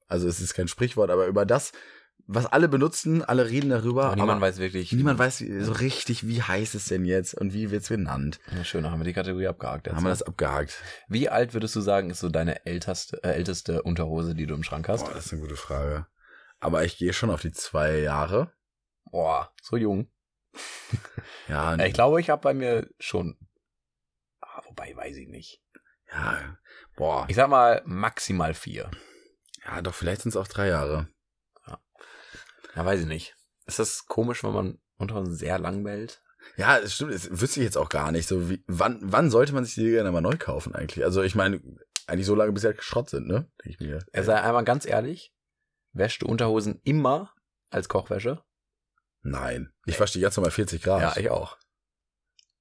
Also 0.09 0.27
es 0.27 0.41
ist 0.41 0.55
kein 0.55 0.67
Sprichwort, 0.67 1.11
aber 1.11 1.27
über 1.27 1.47
das, 1.47 1.71
was 2.27 2.45
alle 2.45 2.69
benutzen, 2.69 3.23
alle 3.23 3.49
reden 3.49 3.71
darüber. 3.71 4.07
Aber 4.07 4.17
niemand 4.17 4.39
aber 4.39 4.47
weiß 4.49 4.59
wirklich. 4.59 4.91
niemand 4.91 5.21
weiß 5.21 5.45
so 5.61 5.71
richtig, 5.71 6.27
wie 6.27 6.43
heißt 6.43 6.75
es 6.75 6.87
denn 6.87 7.05
jetzt 7.05 7.35
und 7.35 7.53
wie 7.53 7.71
wird's 7.71 7.91
genannt. 7.91 8.41
Ja, 8.57 8.65
schön, 8.65 8.91
haben 8.91 8.99
wir 8.99 9.05
die 9.05 9.13
Kategorie 9.13 9.47
abgehakt. 9.47 9.87
Jetzt. 9.87 9.95
Haben 9.95 10.03
wir 10.03 10.11
das 10.11 10.25
abgehakt. 10.25 10.83
Wie 11.07 11.29
alt 11.29 11.55
würdest 11.55 11.77
du 11.77 11.81
sagen, 11.81 12.11
ist 12.11 12.19
so 12.19 12.29
deine 12.29 12.67
älteste, 12.67 13.23
äh, 13.23 13.35
älteste 13.35 13.83
Unterhose, 13.85 14.35
die 14.35 14.47
du 14.47 14.55
im 14.55 14.65
Schrank 14.65 14.89
hast? 14.89 15.05
Boah, 15.05 15.15
das 15.15 15.27
ist 15.27 15.33
eine 15.33 15.43
gute 15.43 15.57
Frage. 15.57 16.07
Aber 16.59 16.85
ich 16.85 16.97
gehe 16.97 17.13
schon 17.13 17.31
auf 17.31 17.41
die 17.41 17.53
zwei 17.53 18.01
Jahre. 18.01 18.51
Boah, 19.13 19.53
so 19.63 19.77
jung. 19.77 20.11
Ja, 21.49 21.77
Ich 21.87 21.93
glaube, 21.93 22.21
ich 22.21 22.31
habe 22.31 22.43
bei 22.43 22.53
mir 22.53 22.89
schon. 22.99 23.37
Wobei, 24.79 24.97
weiß 24.97 25.17
ich 25.17 25.29
nicht. 25.29 25.61
ja, 26.13 26.57
boah. 26.97 27.27
Ich 27.29 27.37
sag 27.37 27.49
mal 27.49 27.83
maximal 27.85 28.55
vier. 28.55 28.91
Ja, 29.65 29.83
doch, 29.83 29.95
vielleicht 29.95 30.23
sind 30.23 30.31
es 30.31 30.37
auch 30.37 30.47
drei 30.47 30.69
Jahre. 30.69 31.09
Ja, 31.67 32.85
weiß 32.87 33.01
ich 33.01 33.07
nicht. 33.07 33.35
Ist 33.67 33.81
das 33.81 34.07
komisch, 34.07 34.45
wenn 34.45 34.53
man 34.53 34.79
unter 34.97 35.27
sehr 35.27 35.59
lang 35.59 35.83
bellt? 35.83 36.23
Ja, 36.57 36.79
es 36.79 36.95
stimmt, 36.95 37.13
es 37.13 37.29
wüsste 37.41 37.59
ich 37.59 37.65
jetzt 37.65 37.77
auch 37.77 37.89
gar 37.89 38.13
nicht. 38.13 38.29
So 38.29 38.49
wie, 38.49 38.63
wann, 38.69 39.01
wann 39.03 39.31
sollte 39.31 39.53
man 39.53 39.65
sich 39.65 39.75
die 39.75 39.91
gerne 39.91 40.13
mal 40.13 40.21
neu 40.21 40.37
kaufen 40.39 40.75
eigentlich? 40.75 41.05
Also 41.05 41.23
ich 41.23 41.35
meine, 41.35 41.61
eigentlich 42.07 42.27
so 42.27 42.37
lange 42.37 42.53
bis 42.53 42.63
sie 42.63 42.69
halt 42.69 42.83
Schrott 42.83 43.11
sind, 43.11 43.27
ne? 43.27 43.51
Denke 43.65 43.71
ich 43.71 43.81
mir. 43.81 43.99
Er 44.13 44.23
sei 44.23 44.41
einmal 44.41 44.65
ganz 44.65 44.87
ehrlich, 44.87 45.35
wäscht 45.93 46.23
du 46.23 46.27
Unterhosen 46.27 46.81
immer 46.85 47.35
als 47.71 47.89
Kochwäsche? 47.89 48.45
Nein. 49.23 49.73
Ich 49.87 49.99
wasche 49.99 50.13
die 50.15 50.21
ganz 50.21 50.37
normal 50.37 50.53
40 50.53 50.81
Grad. 50.81 51.03
Ja, 51.03 51.17
ich 51.17 51.31
auch. 51.31 51.59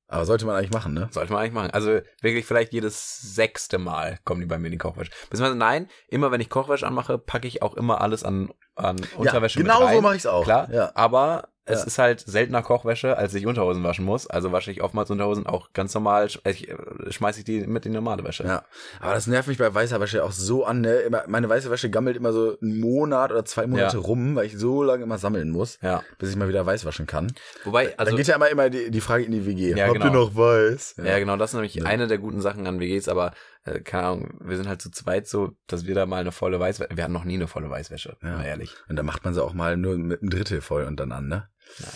Aber 0.10 0.26
sollte 0.26 0.46
man 0.46 0.56
eigentlich 0.56 0.72
machen, 0.72 0.94
ne? 0.94 1.10
Sollte 1.12 1.34
man 1.34 1.42
eigentlich 1.42 1.54
machen. 1.54 1.72
Also 1.72 2.00
wirklich 2.22 2.46
vielleicht 2.46 2.72
jedes 2.74 3.36
sechste 3.36 3.78
Mal 3.78 4.20
kommen 4.24 4.40
die 4.40 4.48
bei 4.48 4.58
mir 4.58 4.68
in 4.68 4.72
die 4.72 4.78
Kochwäsche. 4.78 5.12
Beziehungsweise 5.30 5.58
nein, 5.58 5.90
immer 6.08 6.32
wenn 6.32 6.40
ich 6.40 6.50
Kochwäsche 6.50 6.88
anmache, 6.88 7.18
packe 7.18 7.48
ich 7.48 7.62
auch 7.62 7.76
immer 7.76 8.00
alles 8.02 8.24
an, 8.24 8.52
an 8.76 8.96
Unterwäsche 9.18 9.60
ja, 9.60 9.64
genau 9.66 9.80
mit 9.80 9.88
rein. 9.90 9.96
so 9.96 10.02
mache 10.02 10.16
ich's 10.16 10.26
auch. 10.26 10.44
Klar, 10.46 10.72
Ja. 10.72 10.92
aber 10.96 11.50
es 11.68 11.80
Ja. 11.82 11.86
ist 11.86 11.98
halt 12.00 12.20
seltener 12.22 12.64
Kochwäsche, 12.64 13.18
als 13.18 13.34
ich 13.34 13.46
Unterhosen 13.46 13.84
waschen 13.84 14.06
muss. 14.06 14.28
Also 14.28 14.52
wasche 14.52 14.72
ich 14.72 14.82
oftmals 14.82 15.10
Unterhosen 15.12 15.46
auch 15.46 15.74
ganz 15.74 15.94
normal, 15.94 16.26
sch- 16.28 16.40
ich, 16.50 16.70
äh, 16.70 16.76
schmeiß 17.10 17.38
ich 17.38 17.44
die 17.44 17.68
mit 17.68 17.86
in 17.86 17.92
die 17.92 17.98
normale 17.98 18.24
Wäsche. 18.24 18.44
Ja, 18.46 18.64
aber 19.00 19.14
das 19.14 19.28
nervt 19.28 19.48
mich 19.48 19.58
bei 19.58 19.74
weißer 19.74 20.00
Wäsche 20.00 20.24
auch 20.24 20.32
so 20.32 20.66
an, 20.66 20.82
ne? 20.82 20.94
Immer, 21.00 21.24
meine 21.28 21.50
weiße 21.50 21.70
Wäsche 21.70 21.90
gammelt 21.90 22.16
immer 22.18 22.32
so 22.34 22.58
einen 22.62 22.80
Monat 22.80 23.32
oder 23.32 23.46
zwei 23.46 23.68
Monate 23.68 23.98
Ja. 23.98 24.04
rum, 24.04 24.36
weil 24.36 24.46
ich 24.46 24.58
so 24.58 24.82
lange 24.84 25.04
immer 25.04 25.18
sammeln 25.18 25.50
muss, 25.52 25.78
Ja. 25.82 26.04
bis 26.18 26.30
ich 26.30 26.36
mal 26.36 26.48
wieder 26.50 26.66
weiß 26.66 26.86
waschen 26.86 27.06
kann. 27.06 27.32
Wobei, 27.66 27.98
also, 27.98 28.12
Dann 28.12 28.18
geht 28.18 28.28
ja 28.28 28.36
immer, 28.36 28.50
immer 28.50 28.70
die, 28.70 28.90
die 28.90 29.02
Frage 29.02 29.24
in 29.26 29.32
die 29.32 29.46
WG. 29.46 29.76
Ja, 29.76 29.86
Habt 29.88 29.94
genau. 29.94 30.06
ihr 30.06 30.12
noch 30.12 30.36
weiß? 30.36 30.96
ja. 31.04 31.20
genau, 31.20 31.36
das 31.38 31.50
ist 31.52 31.54
nämlich 31.56 31.86
eine 31.86 32.08
der 32.08 32.18
guten 32.18 32.42
Sachen 32.42 32.66
an 32.68 32.80
WGs, 32.80 33.08
aber 33.10 33.34
äh, 33.66 33.82
keine 33.82 34.04
Ahnung, 34.08 34.40
wir 34.42 34.56
sind 34.56 34.68
halt 34.70 34.82
zu 34.82 34.90
zweit 34.92 35.28
so, 35.28 35.52
dass 35.68 35.86
wir 35.86 35.94
da 35.96 36.06
mal 36.06 36.22
eine 36.22 36.32
volle 36.32 36.60
Weißwäsche, 36.60 36.96
wir 36.96 37.04
hatten 37.04 37.14
noch 37.14 37.26
nie 37.26 37.34
eine 37.36 37.48
volle 37.48 37.70
Weißwäsche, 37.70 38.16
Ja. 38.24 38.38
mal 38.38 38.46
ehrlich. 38.46 38.74
Und 38.88 38.96
dann 38.96 39.06
macht 39.06 39.26
man 39.26 39.34
sie 39.34 39.44
auch 39.44 39.54
mal 39.54 39.76
nur 39.76 39.98
mit 39.98 40.22
einem 40.22 40.30
Drittel 40.30 40.62
voll 40.62 40.84
und 40.86 41.00
dann 41.00 41.12
an, 41.12 41.28
ne? 41.28 41.50
Ja. 41.80 41.88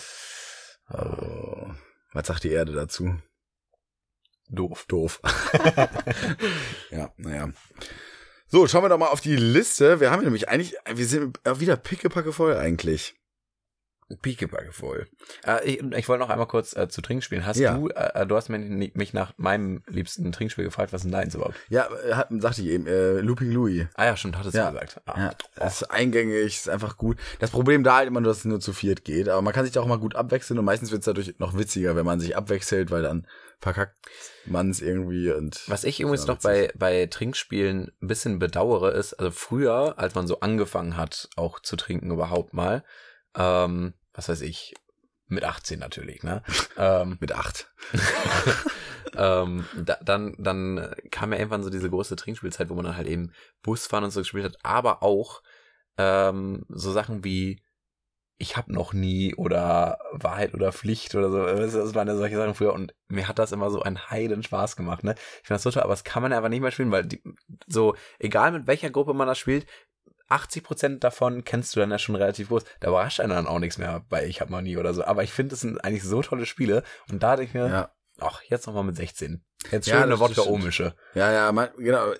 Also, 0.86 1.74
was 2.12 2.26
sagt 2.26 2.44
die 2.44 2.50
Erde 2.50 2.72
dazu? 2.72 3.16
Doof. 4.48 4.84
Doof. 4.88 5.20
ja, 6.90 7.12
naja. 7.16 7.52
So, 8.46 8.66
schauen 8.66 8.84
wir 8.84 8.90
doch 8.90 8.98
mal 8.98 9.08
auf 9.08 9.22
die 9.22 9.36
Liste. 9.36 10.00
Wir 10.00 10.10
haben 10.10 10.24
nämlich 10.24 10.50
eigentlich, 10.50 10.74
wir 10.86 11.06
sind 11.06 11.38
wieder 11.58 11.76
pickepacke 11.76 12.34
voll 12.34 12.54
eigentlich. 12.56 13.14
Piekebacke 14.20 14.72
voll. 14.72 15.06
Äh, 15.46 15.64
ich, 15.68 15.82
ich 15.82 16.08
wollte 16.08 16.20
noch 16.22 16.30
einmal 16.30 16.46
kurz 16.46 16.76
äh, 16.76 16.88
zu 16.88 17.00
Trinkspielen. 17.02 17.46
Hast 17.46 17.58
Ja. 17.58 17.76
du, 17.76 17.88
äh, 17.88 18.26
du 18.26 18.36
hast 18.36 18.48
mich, 18.48 18.94
mich 18.94 19.12
nach 19.14 19.32
meinem 19.36 19.82
liebsten 19.86 20.30
Trinkspiel 20.32 20.64
gefragt, 20.64 20.92
was 20.92 21.00
ist 21.00 21.04
denn 21.04 21.12
deins 21.12 21.34
überhaupt? 21.34 21.54
Ja, 21.68 21.88
äh, 22.06 22.14
hat, 22.14 22.28
sagte 22.30 22.62
ich 22.62 22.68
eben, 22.68 22.86
äh, 22.86 23.20
Looping 23.20 23.50
Louis. 23.52 23.86
Ah 23.94 24.06
ja, 24.06 24.16
stimmt, 24.16 24.36
hattest 24.38 24.54
Ja. 24.56 24.66
du 24.70 24.72
gesagt. 24.74 25.00
Ah. 25.06 25.18
Ja, 25.18 25.34
das 25.56 25.82
ist 25.82 25.90
eingängig, 25.90 26.56
ist 26.56 26.68
einfach 26.68 26.96
gut. 26.96 27.16
Das 27.38 27.50
Problem 27.50 27.84
da 27.84 27.96
halt 27.96 28.08
immer 28.08 28.20
nur, 28.20 28.30
dass 28.30 28.38
es 28.38 28.44
nur 28.44 28.60
zu 28.60 28.72
viert 28.72 29.04
geht. 29.04 29.28
Aber 29.28 29.42
man 29.42 29.52
kann 29.52 29.64
sich 29.64 29.72
da 29.72 29.80
auch 29.80 29.86
mal 29.86 29.98
gut 29.98 30.14
abwechseln 30.16 30.58
und 30.58 30.64
meistens 30.64 30.90
wird 30.90 31.00
es 31.00 31.06
dadurch 31.06 31.34
noch 31.38 31.56
witziger, 31.56 31.96
wenn 31.96 32.06
man 32.06 32.20
sich 32.20 32.36
abwechselt, 32.36 32.90
weil 32.90 33.02
dann 33.02 33.26
verkackt 33.60 33.96
man 34.44 34.70
es 34.70 34.80
irgendwie 34.82 35.30
und. 35.30 35.62
Was 35.68 35.84
ich 35.84 36.00
übrigens 36.00 36.26
noch 36.26 36.38
bei, 36.38 36.72
bei 36.76 37.06
Trinkspielen 37.06 37.92
ein 38.02 38.06
bisschen 38.08 38.40
bedauere, 38.40 38.90
ist, 38.90 39.14
also 39.14 39.30
früher, 39.30 39.94
als 39.98 40.14
man 40.16 40.26
so 40.26 40.40
angefangen 40.40 40.96
hat, 40.96 41.28
auch 41.36 41.60
zu 41.60 41.76
trinken 41.76 42.10
überhaupt 42.10 42.52
mal, 42.54 42.82
ähm, 43.36 43.94
was 44.14 44.28
weiß 44.28 44.42
ich, 44.42 44.74
mit 45.26 45.44
18 45.44 45.78
natürlich, 45.78 46.22
ne? 46.22 46.42
ähm, 46.76 47.16
Mit 47.20 47.32
acht. 47.32 47.72
ähm, 49.16 49.64
da, 49.76 49.98
dann, 50.02 50.34
dann 50.38 50.94
kam 51.10 51.32
ja 51.32 51.38
irgendwann 51.38 51.62
so 51.62 51.70
diese 51.70 51.90
große 51.90 52.16
Trinkspielzeit, 52.16 52.68
wo 52.68 52.74
man 52.74 52.84
dann 52.84 52.96
halt 52.96 53.08
eben 53.08 53.32
Busfahren 53.62 54.04
und 54.04 54.10
so 54.10 54.20
gespielt 54.20 54.44
hat, 54.44 54.58
aber 54.62 55.02
auch 55.02 55.42
ähm, 55.98 56.64
so 56.68 56.92
Sachen 56.92 57.24
wie 57.24 57.62
ich 58.38 58.56
hab 58.56 58.68
noch 58.68 58.92
nie 58.92 59.36
oder 59.36 59.98
Wahrheit 60.10 60.52
oder 60.52 60.72
Pflicht 60.72 61.14
oder 61.14 61.30
so. 61.30 61.44
Das 61.46 61.74
das 61.74 61.94
waren 61.94 62.08
ja 62.08 62.16
solche 62.16 62.36
Sachen 62.36 62.54
früher 62.54 62.72
und 62.72 62.92
mir 63.06 63.28
hat 63.28 63.38
das 63.38 63.52
immer 63.52 63.70
so 63.70 63.82
einen 63.82 64.10
heiden 64.10 64.42
Spaß 64.42 64.74
gemacht, 64.74 65.04
ne? 65.04 65.14
Ich 65.14 65.46
finde 65.46 65.54
das 65.54 65.62
so 65.62 65.70
toll, 65.70 65.82
aber 65.82 65.92
das 65.92 66.02
kann 66.02 66.22
man 66.22 66.32
ja 66.32 66.38
einfach 66.38 66.50
nicht 66.50 66.60
mehr 66.60 66.72
spielen, 66.72 66.90
weil 66.90 67.06
die, 67.06 67.22
so, 67.68 67.94
egal 68.18 68.50
mit 68.50 68.66
welcher 68.66 68.90
Gruppe 68.90 69.14
man 69.14 69.28
das 69.28 69.38
spielt, 69.38 69.66
80% 70.32 70.98
davon 71.00 71.44
kennst 71.44 71.74
du 71.76 71.80
dann 71.80 71.90
ja 71.90 71.98
schon 71.98 72.14
relativ 72.16 72.48
groß. 72.48 72.64
Da 72.80 72.88
überrascht 72.88 73.20
einen 73.20 73.30
dann 73.30 73.46
auch 73.46 73.58
nichts 73.58 73.78
mehr 73.78 74.04
bei 74.08 74.26
Ich 74.26 74.40
hab 74.40 74.50
noch 74.50 74.60
nie 74.62 74.76
oder 74.76 74.94
so. 74.94 75.04
Aber 75.04 75.22
ich 75.22 75.32
finde, 75.32 75.50
das 75.50 75.60
sind 75.60 75.84
eigentlich 75.84 76.02
so 76.04 76.22
tolle 76.22 76.46
Spiele. 76.46 76.82
Und 77.10 77.22
da 77.22 77.36
denke 77.36 77.50
ich 77.50 77.54
mir, 77.54 77.68
Ja. 77.68 77.90
ach, 78.20 78.42
jetzt 78.48 78.66
nochmal 78.66 78.84
mit 78.84 78.96
16. 78.96 79.44
Jetzt 79.70 79.86
Ja, 79.86 79.94
schön 79.94 80.02
eine 80.04 80.10
das- 80.12 80.18
das 80.20 80.28
Wodka 80.30 80.42
stimmt. 80.42 80.56
omische. 80.56 80.94
Ja, 81.14 81.30
ja, 81.30 81.52
man, 81.52 81.68
genau. 81.78 82.12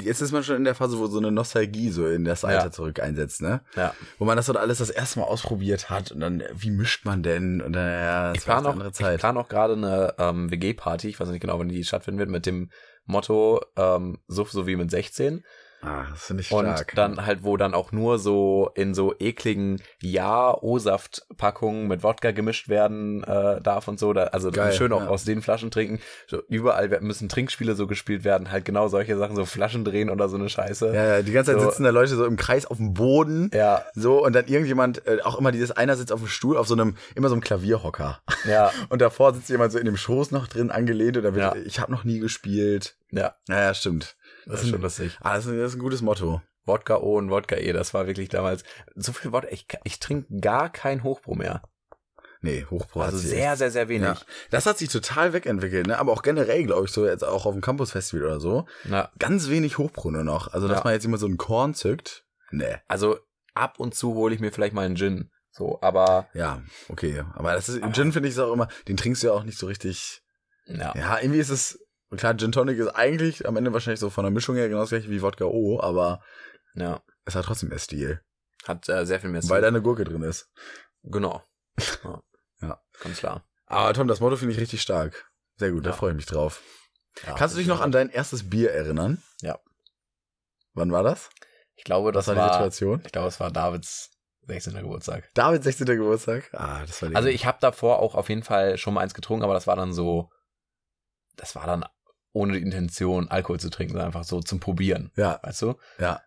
Jetzt 0.00 0.20
ist 0.20 0.30
man 0.30 0.44
schon 0.44 0.56
in 0.56 0.64
der 0.64 0.76
Phase, 0.76 0.96
wo 0.98 1.06
so 1.08 1.18
eine 1.18 1.32
Nostalgie 1.32 1.90
so 1.90 2.06
in 2.06 2.24
das 2.24 2.44
Alter 2.44 2.66
Ja. 2.66 2.70
zurück 2.70 3.00
einsetzt, 3.00 3.42
ne? 3.42 3.62
Ja. 3.74 3.94
Wo 4.18 4.24
man 4.24 4.36
das 4.36 4.46
dort 4.46 4.58
alles 4.58 4.78
das 4.78 4.90
erste 4.90 5.18
Mal 5.18 5.26
ausprobiert 5.26 5.90
hat 5.90 6.12
und 6.12 6.20
dann, 6.20 6.44
wie 6.54 6.70
mischt 6.70 7.04
man 7.04 7.22
denn? 7.24 7.60
Und 7.60 7.72
dann, 7.72 7.84
ja, 7.90 8.28
das 8.32 8.42
Ich 8.42 8.48
war 8.48 8.54
plane 8.56 8.58
eine 8.60 8.68
auch, 8.68 8.72
andere 8.74 8.88
ich 8.90 8.94
Zeit. 8.94 9.18
plan 9.20 9.36
auch 9.36 9.48
gerade 9.48 9.72
eine 9.74 10.14
ähm, 10.18 10.50
WG-Party, 10.52 11.08
ich 11.08 11.18
weiß 11.18 11.28
nicht 11.30 11.40
genau, 11.40 11.58
wann 11.58 11.68
die 11.68 11.82
stattfinden 11.82 12.20
wird, 12.20 12.30
mit 12.30 12.46
dem 12.46 12.70
Motto 13.06 13.60
ähm, 13.76 14.18
Suff 14.28 14.52
so 14.52 14.66
wie 14.68 14.76
mit 14.76 14.90
16. 14.90 15.44
Ah, 15.80 16.06
das 16.10 16.24
finde 16.24 16.40
ich 16.42 16.50
Und 16.50 16.64
stark. 16.66 16.92
dann 16.96 17.24
halt, 17.24 17.44
wo 17.44 17.56
dann 17.56 17.72
auch 17.72 17.92
nur 17.92 18.18
so 18.18 18.70
in 18.74 18.94
so 18.94 19.14
ekligen 19.18 19.80
Ja-O-Saft-Packungen 20.02 21.86
mit 21.88 22.02
Wodka 22.02 22.32
gemischt 22.32 22.68
werden 22.68 23.22
äh, 23.24 23.60
darf 23.60 23.88
und 23.88 23.98
so. 23.98 24.12
Da, 24.12 24.24
also 24.24 24.50
Geil, 24.50 24.72
schön 24.72 24.92
auch 24.92 25.02
ja. 25.02 25.08
aus 25.08 25.24
den 25.24 25.42
Flaschen 25.42 25.70
trinken. 25.70 26.00
So, 26.26 26.42
überall 26.48 26.88
müssen 27.00 27.28
Trinkspiele 27.28 27.74
so 27.74 27.86
gespielt 27.86 28.24
werden, 28.24 28.50
halt 28.50 28.64
genau 28.64 28.88
solche 28.88 29.16
Sachen, 29.16 29.36
so 29.36 29.44
Flaschen 29.44 29.84
drehen 29.84 30.10
oder 30.10 30.28
so 30.28 30.36
eine 30.36 30.48
Scheiße. 30.48 30.92
ja, 30.94 31.04
ja, 31.16 31.22
die 31.22 31.32
ganze 31.32 31.52
Zeit 31.52 31.60
So. 31.60 31.68
sitzen 31.68 31.84
da 31.84 31.90
Leute 31.90 32.16
so 32.16 32.24
im 32.24 32.36
Kreis 32.36 32.66
auf 32.66 32.76
dem 32.78 32.94
Boden. 32.94 33.50
Ja, 33.54 33.84
So, 33.94 34.24
und 34.24 34.34
dann 34.34 34.46
irgendjemand, 34.46 35.06
äh, 35.06 35.18
auch 35.22 35.38
immer 35.38 35.52
dieses, 35.52 35.70
einer 35.72 35.96
sitzt 35.96 36.12
auf 36.12 36.20
dem 36.20 36.28
Stuhl, 36.28 36.56
auf 36.56 36.66
so 36.66 36.74
einem, 36.74 36.96
immer 37.14 37.28
so 37.28 37.34
einem 37.34 37.42
Klavierhocker. 37.42 38.20
ja, 38.48 38.72
Und 38.88 39.00
davor 39.02 39.34
sitzt 39.34 39.48
jemand 39.48 39.72
so 39.72 39.78
in 39.78 39.84
dem 39.84 39.96
Schoß 39.96 40.30
noch 40.30 40.46
drin 40.48 40.70
angelehnt 40.70 41.16
und 41.16 41.22
da 41.22 41.34
wird, 41.34 41.54
Ja. 41.54 41.60
ich 41.64 41.80
habe 41.80 41.92
noch 41.92 42.04
nie 42.04 42.18
gespielt. 42.18 42.96
ja, 43.10 43.34
Naja, 43.48 43.74
stimmt. 43.74 44.16
Das 44.48 44.62
ist 44.62 44.70
schon 44.70 44.80
lustig. 44.82 45.16
Ah, 45.20 45.34
das 45.36 45.46
ist, 45.46 45.52
ein- 45.52 45.58
das 45.58 45.70
ist 45.72 45.76
ein 45.76 45.80
gutes 45.82 46.02
Motto. 46.02 46.42
Wodka 46.64 46.96
O 46.98 47.16
und 47.16 47.30
Wodka 47.30 47.56
E, 47.56 47.72
das 47.72 47.94
war 47.94 48.06
wirklich 48.06 48.28
damals 48.28 48.62
so 48.94 49.12
viel 49.12 49.32
Wodka. 49.32 49.48
Ich, 49.50 49.66
ich 49.84 50.00
trinke 50.00 50.38
gar 50.40 50.70
kein 50.70 51.02
Hochbro 51.02 51.34
mehr. 51.34 51.62
Nee, 52.40 52.66
Hochpro 52.70 53.00
Also 53.00 53.18
sehr, 53.18 53.56
sehr, 53.56 53.70
sehr 53.72 53.88
wenig. 53.88 54.06
Ja. 54.08 54.16
Das 54.50 54.66
hat 54.66 54.78
sich 54.78 54.88
total 54.90 55.32
wegentwickelt, 55.32 55.86
ne? 55.88 55.98
Aber 55.98 56.12
auch 56.12 56.22
generell, 56.22 56.62
glaube 56.64 56.84
ich, 56.86 56.92
so 56.92 57.04
jetzt 57.06 57.24
auch 57.24 57.46
auf 57.46 57.52
dem 57.54 57.62
Campus-Festival 57.62 58.24
oder 58.26 58.38
so. 58.40 58.66
Na, 58.84 59.10
Ganz 59.18 59.48
wenig 59.48 59.78
Hochpro 59.78 60.10
nur 60.12 60.22
noch. 60.24 60.52
Also, 60.52 60.68
dass 60.68 60.78
Ja. 60.78 60.84
man 60.84 60.92
jetzt 60.92 61.04
immer 61.04 61.18
so 61.18 61.26
einen 61.26 61.36
Korn 61.36 61.74
zückt. 61.74 62.24
Nee. 62.50 62.76
also 62.86 63.18
ab 63.54 63.78
und 63.80 63.94
zu 63.94 64.14
hole 64.14 64.32
ich 64.34 64.40
mir 64.40 64.52
vielleicht 64.52 64.72
mal 64.72 64.86
einen 64.86 64.96
Gin. 64.96 65.30
So, 65.50 65.78
aber 65.82 66.28
Ja, 66.32 66.62
okay. 66.88 67.24
Aber 67.34 67.52
das 67.54 67.68
ist, 67.68 67.80
Gin 67.92 68.12
finde 68.12 68.28
ich 68.28 68.34
ist 68.34 68.38
auch 68.38 68.52
immer, 68.52 68.68
den 68.86 68.96
trinkst 68.96 69.22
du 69.22 69.26
ja 69.26 69.32
auch 69.32 69.42
nicht 69.42 69.58
so 69.58 69.66
richtig. 69.66 70.22
ja. 70.66 70.94
Ja, 70.96 71.18
irgendwie 71.20 71.40
ist 71.40 71.50
es, 71.50 71.78
klar, 72.16 72.36
Gin 72.36 72.52
Tonic 72.52 72.78
ist 72.78 72.88
eigentlich 72.88 73.46
am 73.46 73.56
Ende 73.56 73.72
wahrscheinlich 73.72 74.00
so 74.00 74.08
von 74.10 74.24
der 74.24 74.30
Mischung 74.30 74.56
her 74.56 74.68
genau 74.68 74.80
das 74.80 74.88
gleiche 74.90 75.10
wie 75.10 75.20
Wodka 75.22 75.44
O, 75.44 75.80
aber 75.80 76.22
ja. 76.74 77.02
es 77.24 77.34
hat 77.34 77.44
trotzdem 77.44 77.68
mehr 77.68 77.78
Stil. 77.78 78.20
Hat 78.66 78.88
äh, 78.88 79.04
sehr 79.06 79.20
viel 79.20 79.30
mehr 79.30 79.42
Weil 79.48 79.60
da 79.62 79.68
eine 79.68 79.82
Gurke 79.82 80.04
drin 80.04 80.22
ist. 80.22 80.50
Genau. 81.02 81.42
Ja. 82.04 82.22
Ja. 82.60 82.82
Ganz 83.00 83.18
klar. 83.18 83.44
Aber 83.66 83.94
Tom, 83.94 84.08
das 84.08 84.18
Motto 84.20 84.36
finde 84.36 84.52
ich 84.54 84.60
richtig 84.60 84.82
stark. 84.82 85.30
Sehr 85.58 85.70
gut, 85.70 85.84
da 85.86 85.90
Ja. 85.90 85.96
freue 85.96 86.10
ich 86.10 86.16
mich 86.16 86.26
drauf. 86.26 86.62
Ja, 87.26 87.34
Kannst 87.34 87.54
du 87.54 87.58
dich 87.58 87.68
noch 87.68 87.80
an 87.80 87.92
dein 87.92 88.10
erstes 88.10 88.48
Bier 88.50 88.72
erinnern? 88.72 89.22
Ja. 89.42 89.58
Wann 90.74 90.90
war 90.90 91.02
das? 91.02 91.30
Ich 91.76 91.84
glaube, 91.84 92.10
das 92.10 92.26
Was 92.26 92.34
war 92.36 92.48
die 92.48 92.52
Situation? 92.54 93.02
ich 93.04 93.12
glaube, 93.12 93.28
es 93.28 93.38
war 93.38 93.50
Davids 93.52 94.10
16. 94.48 94.74
Geburtstag. 94.74 95.28
David 95.34 95.62
16. 95.62 95.86
Geburtstag? 95.86 96.48
Ah, 96.52 96.80
das 96.86 97.00
war 97.02 97.14
Also 97.14 97.28
ich 97.28 97.46
habe 97.46 97.58
davor 97.60 98.00
auch 98.00 98.14
auf 98.14 98.28
jeden 98.28 98.42
Fall 98.42 98.78
schon 98.78 98.94
mal 98.94 99.02
eins 99.02 99.14
getrunken, 99.14 99.44
aber 99.44 99.54
das 99.54 99.66
war 99.66 99.76
dann 99.76 99.92
so, 99.92 100.30
das 101.36 101.54
war 101.54 101.66
dann 101.66 101.84
ohne 102.32 102.54
die 102.54 102.62
Intention, 102.62 103.28
Alkohol 103.28 103.58
zu 103.60 103.70
trinken, 103.70 103.92
sondern 103.94 104.08
einfach 104.08 104.24
so 104.24 104.40
zum 104.40 104.60
Probieren, 104.60 105.10
Ja, 105.16 105.40
weißt 105.42 105.62
du? 105.62 105.74
ja. 105.98 106.20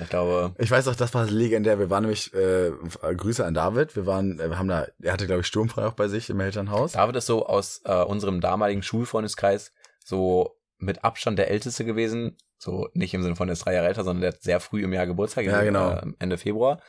Ich 0.00 0.08
glaube, 0.10 0.54
Ich 0.58 0.70
weiß 0.70 0.86
auch, 0.86 0.94
das 0.94 1.12
war 1.14 1.24
legendär. 1.24 1.80
Wir 1.80 1.90
waren 1.90 2.04
nämlich, 2.04 2.32
äh, 2.32 2.70
Grüße 3.16 3.44
an 3.44 3.52
David. 3.54 3.96
Wir 3.96 4.06
waren, 4.06 4.38
äh, 4.38 4.48
wir 4.48 4.56
haben 4.56 4.68
da, 4.68 4.86
er 5.02 5.12
hatte, 5.12 5.26
glaube 5.26 5.40
ich, 5.40 5.48
Sturmfrei 5.48 5.86
auch 5.86 5.94
bei 5.94 6.06
sich 6.06 6.30
im 6.30 6.38
Elternhaus. 6.38 6.92
David 6.92 7.16
ist 7.16 7.26
so 7.26 7.46
aus 7.46 7.80
äh, 7.84 8.04
unserem 8.04 8.40
damaligen 8.40 8.84
Schulfreundeskreis 8.84 9.72
so 10.04 10.56
mit 10.78 11.02
Abstand 11.02 11.36
der 11.40 11.50
Älteste 11.50 11.84
gewesen. 11.84 12.36
So 12.58 12.88
nicht 12.94 13.12
im 13.12 13.24
Sinne 13.24 13.34
von, 13.34 13.48
der 13.48 13.54
ist 13.54 13.64
drei 13.64 13.74
Jahre 13.74 13.88
älter, 13.88 14.04
sondern 14.04 14.20
der 14.20 14.32
hat 14.34 14.42
sehr 14.42 14.60
früh 14.60 14.84
im 14.84 14.92
Jahr 14.92 15.06
Geburtstag, 15.08 15.46
Ja, 15.46 15.62
genau. 15.62 15.90
äh, 15.90 16.02
Ende 16.20 16.38
Februar. 16.38 16.80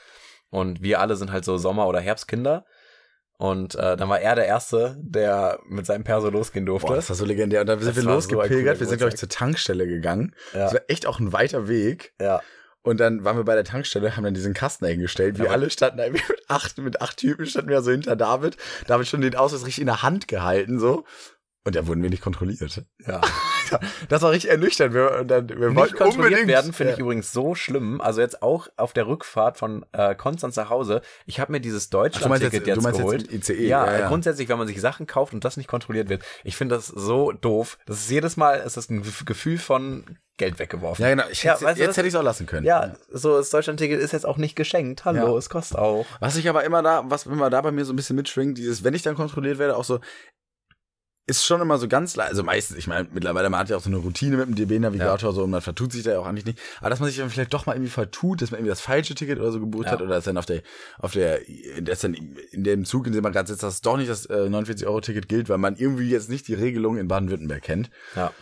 Und 0.51 0.83
wir 0.83 0.99
alle 0.99 1.15
sind 1.15 1.31
halt 1.31 1.45
so 1.45 1.57
Sommer- 1.57 1.87
oder 1.87 2.01
Herbstkinder. 2.01 2.63
Und 3.41 3.75
äh, 3.75 3.95
dann 3.95 4.09
war 4.09 4.19
er 4.19 4.35
der 4.35 4.45
Erste, 4.47 4.97
der 4.99 5.59
mit 5.65 5.85
seinem 5.85 6.03
Perso 6.03 6.29
losgehen 6.29 6.65
durfte. 6.65 6.87
Boah, 6.87 6.95
das 6.97 7.07
war 7.09 7.15
so 7.15 7.23
legendär. 7.23 7.61
Und 7.61 7.67
da 7.67 7.77
sind 7.77 7.87
Das 7.87 7.95
wir 7.95 8.03
so 8.03 8.09
losgepilgert. 8.09 8.49
cooler 8.49 8.79
wir 8.81 8.85
sind, 8.85 8.97
glaube 8.97 9.13
ich, 9.13 9.17
zur 9.17 9.29
Tankstelle 9.29 9.87
gegangen. 9.87 10.35
ja, 10.53 10.65
Das 10.65 10.73
war 10.73 10.81
echt 10.89 11.05
auch 11.05 11.19
ein 11.21 11.31
weiter 11.31 11.69
Weg. 11.69 12.13
ja, 12.19 12.41
Und 12.81 12.99
dann 12.99 13.23
waren 13.23 13.37
wir 13.37 13.45
bei 13.45 13.55
der 13.55 13.63
Tankstelle, 13.63 14.17
haben 14.17 14.25
dann 14.25 14.33
diesen 14.33 14.53
Kasten 14.53 14.83
eingestellt. 14.85 15.37
Wir 15.37 15.45
Aber- 15.45 15.53
alle 15.53 15.69
standen 15.69 15.99
da 15.99 16.09
mit 16.11 16.21
acht, 16.49 16.77
mit 16.79 17.01
acht 17.01 17.15
Typen, 17.15 17.45
standen 17.45 17.69
wir 17.69 17.81
so 17.81 17.91
hinter 17.91 18.17
David. 18.17 18.57
David 18.87 19.07
schon 19.07 19.21
den 19.21 19.35
Ausweis 19.35 19.61
richtig 19.65 19.79
in 19.79 19.87
der 19.87 20.03
Hand 20.03 20.27
gehalten, 20.27 20.77
so. 20.77 21.05
Und 21.63 21.75
da 21.77 21.87
wurden 21.87 22.03
wir 22.03 22.09
nicht 22.09 22.21
kontrolliert. 22.23 22.83
Ja. 23.07 23.21
Das 24.09 24.21
war 24.21 24.31
richtig 24.31 24.51
ernüchternd. 24.51 24.93
Wir, 24.93 25.23
dann, 25.25 25.49
wir 25.49 25.55
Nicht 25.69 25.75
wollten 25.75 25.95
kontrolliert 25.97 26.41
unbedingt 26.41 26.47
werden 26.47 26.73
finde 26.73 26.93
ich 26.93 26.97
Ja. 26.99 27.03
übrigens 27.03 27.31
so 27.31 27.55
schlimm. 27.55 28.01
Also 28.01 28.21
jetzt 28.21 28.41
auch 28.41 28.67
auf 28.77 28.93
der 28.93 29.07
Rückfahrt 29.07 29.57
von 29.57 29.85
äh, 29.91 30.15
Konstanz 30.15 30.55
nach 30.55 30.69
Hause. 30.69 31.01
Ich 31.25 31.39
habe 31.39 31.51
mir 31.51 31.59
dieses 31.59 31.89
Deutschland-Ticket 31.89 32.65
jetzt, 32.67 32.83
jetzt, 32.85 32.97
geholt. 32.97 33.31
jetzt 33.31 33.49
ICE. 33.49 33.67
ja, 33.67 33.85
äh, 34.05 34.07
grundsätzlich, 34.07 34.49
wenn 34.49 34.57
man 34.57 34.67
sich 34.67 34.79
Sachen 34.81 35.07
kauft 35.07 35.33
und 35.33 35.43
das 35.45 35.57
nicht 35.57 35.67
kontrolliert 35.67 36.09
wird, 36.09 36.23
ich 36.43 36.55
finde 36.55 36.75
das 36.75 36.87
so 36.87 37.31
doof. 37.31 37.77
Das 37.85 37.97
ist 37.97 38.09
jedes 38.09 38.37
Mal, 38.37 38.55
ist 38.59 38.77
das 38.77 38.89
ein 38.89 39.03
Gef- 39.03 39.25
Gefühl 39.25 39.57
von 39.57 40.17
Geld 40.37 40.57
weggeworfen. 40.57 41.03
Ja, 41.03 41.09
genau. 41.09 41.23
Ich 41.29 41.43
Ja, 41.43 41.51
jetzt 41.53 41.63
was? 41.63 41.77
hätte 41.77 42.01
ich 42.07 42.13
es 42.13 42.15
auch 42.15 42.23
lassen 42.23 42.45
können. 42.45 42.65
Ja, 42.65 42.93
so 43.11 43.35
das 43.37 43.49
Deutschland-Ticket 43.49 43.99
ist 43.99 44.13
jetzt 44.13 44.25
auch 44.25 44.37
nicht 44.37 44.55
geschenkt. 44.55 45.03
Hallo, 45.03 45.33
Ja. 45.33 45.37
es 45.37 45.49
kostet 45.49 45.77
auch. 45.77 46.05
Was 46.21 46.37
ich 46.37 46.47
aber 46.47 46.63
immer 46.63 46.81
da, 46.81 47.03
was 47.05 47.25
immer 47.25 47.49
da 47.49 47.59
bei 47.61 47.71
mir 47.71 47.83
so 47.83 47.91
ein 47.91 47.97
bisschen 47.97 48.15
mitschwingt, 48.15 48.57
dieses, 48.57 48.83
wenn 48.85 48.93
ich 48.93 49.01
dann 49.01 49.15
kontrolliert 49.15 49.57
werde, 49.57 49.75
auch 49.75 49.83
so, 49.83 49.99
ist 51.29 51.45
schon 51.45 51.61
immer 51.61 51.77
so 51.77 51.87
ganz, 51.87 52.15
le- 52.15 52.23
also 52.23 52.43
meistens, 52.43 52.77
ich 52.77 52.87
meine, 52.87 53.07
mittlerweile, 53.13 53.49
man 53.49 53.59
hat 53.61 53.69
ja 53.69 53.77
auch 53.77 53.81
so 53.81 53.89
eine 53.89 53.97
Routine 53.97 54.37
mit 54.37 54.47
dem 54.47 54.55
DB-Navigator, 54.55 55.31
so, 55.33 55.43
und 55.43 55.51
man 55.51 55.61
vertut 55.61 55.91
sich 55.93 56.03
da 56.03 56.11
ja 56.11 56.19
auch 56.19 56.25
eigentlich 56.25 56.45
nicht, 56.45 56.59
aber 56.81 56.89
dass 56.89 56.99
man 56.99 57.07
sich 57.09 57.17
dann 57.19 57.29
vielleicht 57.29 57.53
doch 57.53 57.65
mal 57.65 57.73
irgendwie 57.73 57.91
vertut, 57.91 58.41
dass 58.41 58.51
man 58.51 58.59
irgendwie 58.59 58.71
das 58.71 58.81
falsche 58.81 59.15
Ticket 59.15 59.39
oder 59.39 59.51
so 59.51 59.59
gebucht 59.59 59.85
Ja. 59.85 59.91
hat, 59.91 60.01
oder 60.01 60.15
dass 60.15 60.25
dann 60.25 60.37
auf 60.37 60.45
der, 60.45 60.61
auf 60.97 61.13
der, 61.13 61.39
dass 61.81 61.99
dann 62.01 62.13
in 62.51 62.63
dem 62.63 62.85
Zug, 62.85 63.07
in 63.07 63.13
dem 63.13 63.23
man 63.23 63.31
gerade 63.31 63.47
sitzt, 63.47 63.63
dass 63.63 63.81
doch 63.81 63.97
nicht 63.97 64.09
das 64.09 64.25
äh, 64.25 64.33
49-Euro-Ticket 64.49 65.29
gilt, 65.29 65.49
weil 65.49 65.57
man 65.59 65.75
irgendwie 65.77 66.09
jetzt 66.09 66.29
nicht 66.29 66.47
die 66.47 66.53
Regelung 66.55 66.97
in 66.97 67.07
Baden-Württemberg 67.07 67.61
kennt. 67.61 67.89
Ja. 68.15 68.33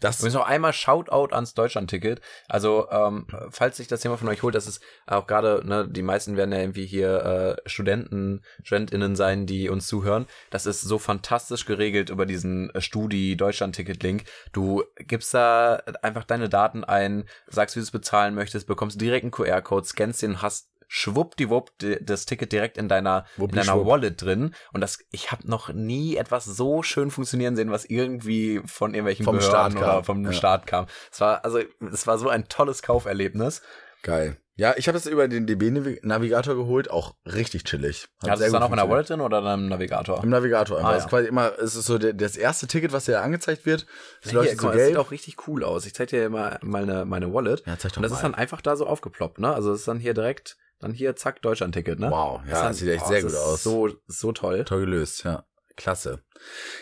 Das, 0.00 0.22
müssen 0.22 0.36
noch 0.36 0.46
einmal 0.46 0.72
Shoutout 0.72 1.34
ans 1.34 1.54
Deutschland-Ticket. 1.54 2.20
Also, 2.48 2.88
ähm, 2.90 3.26
falls 3.50 3.76
sich 3.76 3.86
das 3.86 4.02
jemand 4.02 4.20
von 4.20 4.28
euch 4.28 4.42
holt, 4.42 4.54
das 4.54 4.66
ist 4.66 4.82
auch 5.06 5.26
gerade, 5.26 5.62
ne, 5.64 5.86
die 5.88 6.02
meisten 6.02 6.36
werden 6.36 6.52
ja 6.52 6.58
irgendwie 6.58 6.86
hier 6.86 7.58
äh, 7.64 7.68
Studenten, 7.68 8.42
StudentInnen 8.64 9.14
sein, 9.14 9.46
die 9.46 9.68
uns 9.68 9.86
zuhören. 9.86 10.26
Das 10.50 10.66
ist 10.66 10.80
so 10.80 10.98
fantastisch 10.98 11.66
geregelt 11.66 12.10
über 12.10 12.24
diesen 12.24 12.70
äh, 12.70 12.80
Studi-Deutschland-Ticket-Link. 12.80 14.24
Du 14.52 14.84
gibst 14.96 15.34
da 15.34 15.82
einfach 16.02 16.24
deine 16.24 16.48
Daten 16.48 16.82
ein, 16.82 17.24
sagst, 17.46 17.76
wie 17.76 17.80
du 17.80 17.84
es 17.84 17.90
bezahlen 17.90 18.34
möchtest, 18.34 18.66
bekommst 18.66 19.00
direkt 19.00 19.24
einen 19.24 19.30
QR-Code, 19.32 19.86
scannst 19.86 20.22
den, 20.22 20.40
hast 20.40 20.69
schwuppdiwupp 20.92 21.78
di- 21.78 21.98
das 22.04 22.26
Ticket 22.26 22.50
direkt 22.52 22.76
in 22.76 22.88
deiner 22.88 23.24
in 23.38 23.48
deiner. 23.48 23.86
Wallet 23.86 24.20
drin 24.20 24.54
und 24.72 24.80
das 24.80 24.98
ich 25.12 25.30
habe 25.30 25.48
noch 25.48 25.72
nie 25.72 26.16
etwas 26.16 26.44
so 26.44 26.82
schön 26.82 27.10
funktionieren 27.12 27.54
sehen, 27.56 27.70
was 27.70 27.84
irgendwie 27.84 28.60
von 28.66 28.92
irgendwelchen 28.92 29.24
Vom 29.24 29.36
Behörden 29.36 29.50
Staat 29.72 29.74
kam. 29.74 29.82
oder 29.96 30.04
vom 30.04 30.24
Ja. 30.24 30.32
Start 30.32 30.66
kam. 30.66 30.86
Es 31.12 31.20
war 31.20 31.44
also 31.44 31.60
es 31.92 32.06
war 32.08 32.18
so 32.18 32.28
ein 32.28 32.48
tolles 32.48 32.82
Kauferlebnis. 32.82 33.62
geil. 34.02 34.36
Ja, 34.56 34.74
ich 34.76 34.88
habe 34.88 34.98
das 34.98 35.06
über 35.06 35.26
den 35.26 35.46
DB-Navigator 35.46 36.54
geholt, 36.54 36.90
auch 36.90 37.14
richtig 37.24 37.64
chillig. 37.64 38.08
Hat 38.22 38.32
du 38.34 38.36
sehr 38.36 38.46
es 38.48 38.52
dann 38.52 38.62
auch 38.62 38.70
in 38.70 38.76
der. 38.76 38.90
Wallet 38.90 39.08
drin 39.08 39.22
oder 39.22 39.40
dann 39.40 39.60
im 39.60 39.68
Navigator? 39.70 40.22
Im 40.22 40.28
Navigator 40.28 40.76
einfach. 40.76 40.90
Ah, 40.90 40.92
Das 40.92 41.00
ja. 41.02 41.06
ist 41.06 41.10
quasi 41.10 41.28
immer, 41.28 41.52
es 41.58 41.74
ist 41.76 41.86
so 41.86 41.96
der, 41.96 42.12
das 42.12 42.36
erste 42.36 42.66
Ticket, 42.66 42.92
was 42.92 43.06
dir 43.06 43.22
angezeigt 43.22 43.64
wird. 43.64 43.86
Das 44.20 44.32
Hier, 44.32 44.38
leuchtet 44.40 44.58
guck 44.58 44.72
so 44.72 44.76
das 44.78 44.86
sieht 44.88 44.96
auch 44.98 45.12
richtig 45.12 45.48
cool 45.48 45.64
aus. 45.64 45.86
Ich 45.86 45.94
zeig 45.94 46.08
dir 46.10 46.28
mal 46.28 46.58
meine, 46.62 47.06
meine 47.06 47.32
Wallet. 47.32 47.62
Ja, 47.66 47.78
zeig 47.78 47.92
doch 47.92 47.98
Und 47.98 48.02
das 48.02 48.12
mal. 48.12 48.16
ist 48.16 48.22
dann 48.22 48.34
einfach 48.34 48.60
da 48.60 48.76
so 48.76 48.86
aufgeploppt, 48.86 49.38
ne? 49.38 49.50
Also 49.54 49.72
es 49.72 49.78
ist 49.80 49.88
dann 49.88 49.98
hier 49.98 50.12
direkt, 50.12 50.58
dann 50.80 50.92
hier, 50.92 51.14
zack, 51.16 51.42
Deutschland-Ticket, 51.42 51.98
ne? 52.00 52.10
Wow, 52.10 52.40
ja, 52.46 52.54
dann- 52.54 52.66
das 52.68 52.78
sieht 52.78 52.88
echt 52.88 53.04
oh, 53.04 53.08
sehr 53.08 53.22
das 53.22 53.32
gut 53.32 53.40
aus. 53.40 53.62
So, 53.62 53.88
so 54.06 54.32
toll. 54.32 54.64
Toll 54.64 54.80
gelöst, 54.80 55.24
ja. 55.24 55.44
Klasse. 55.76 56.20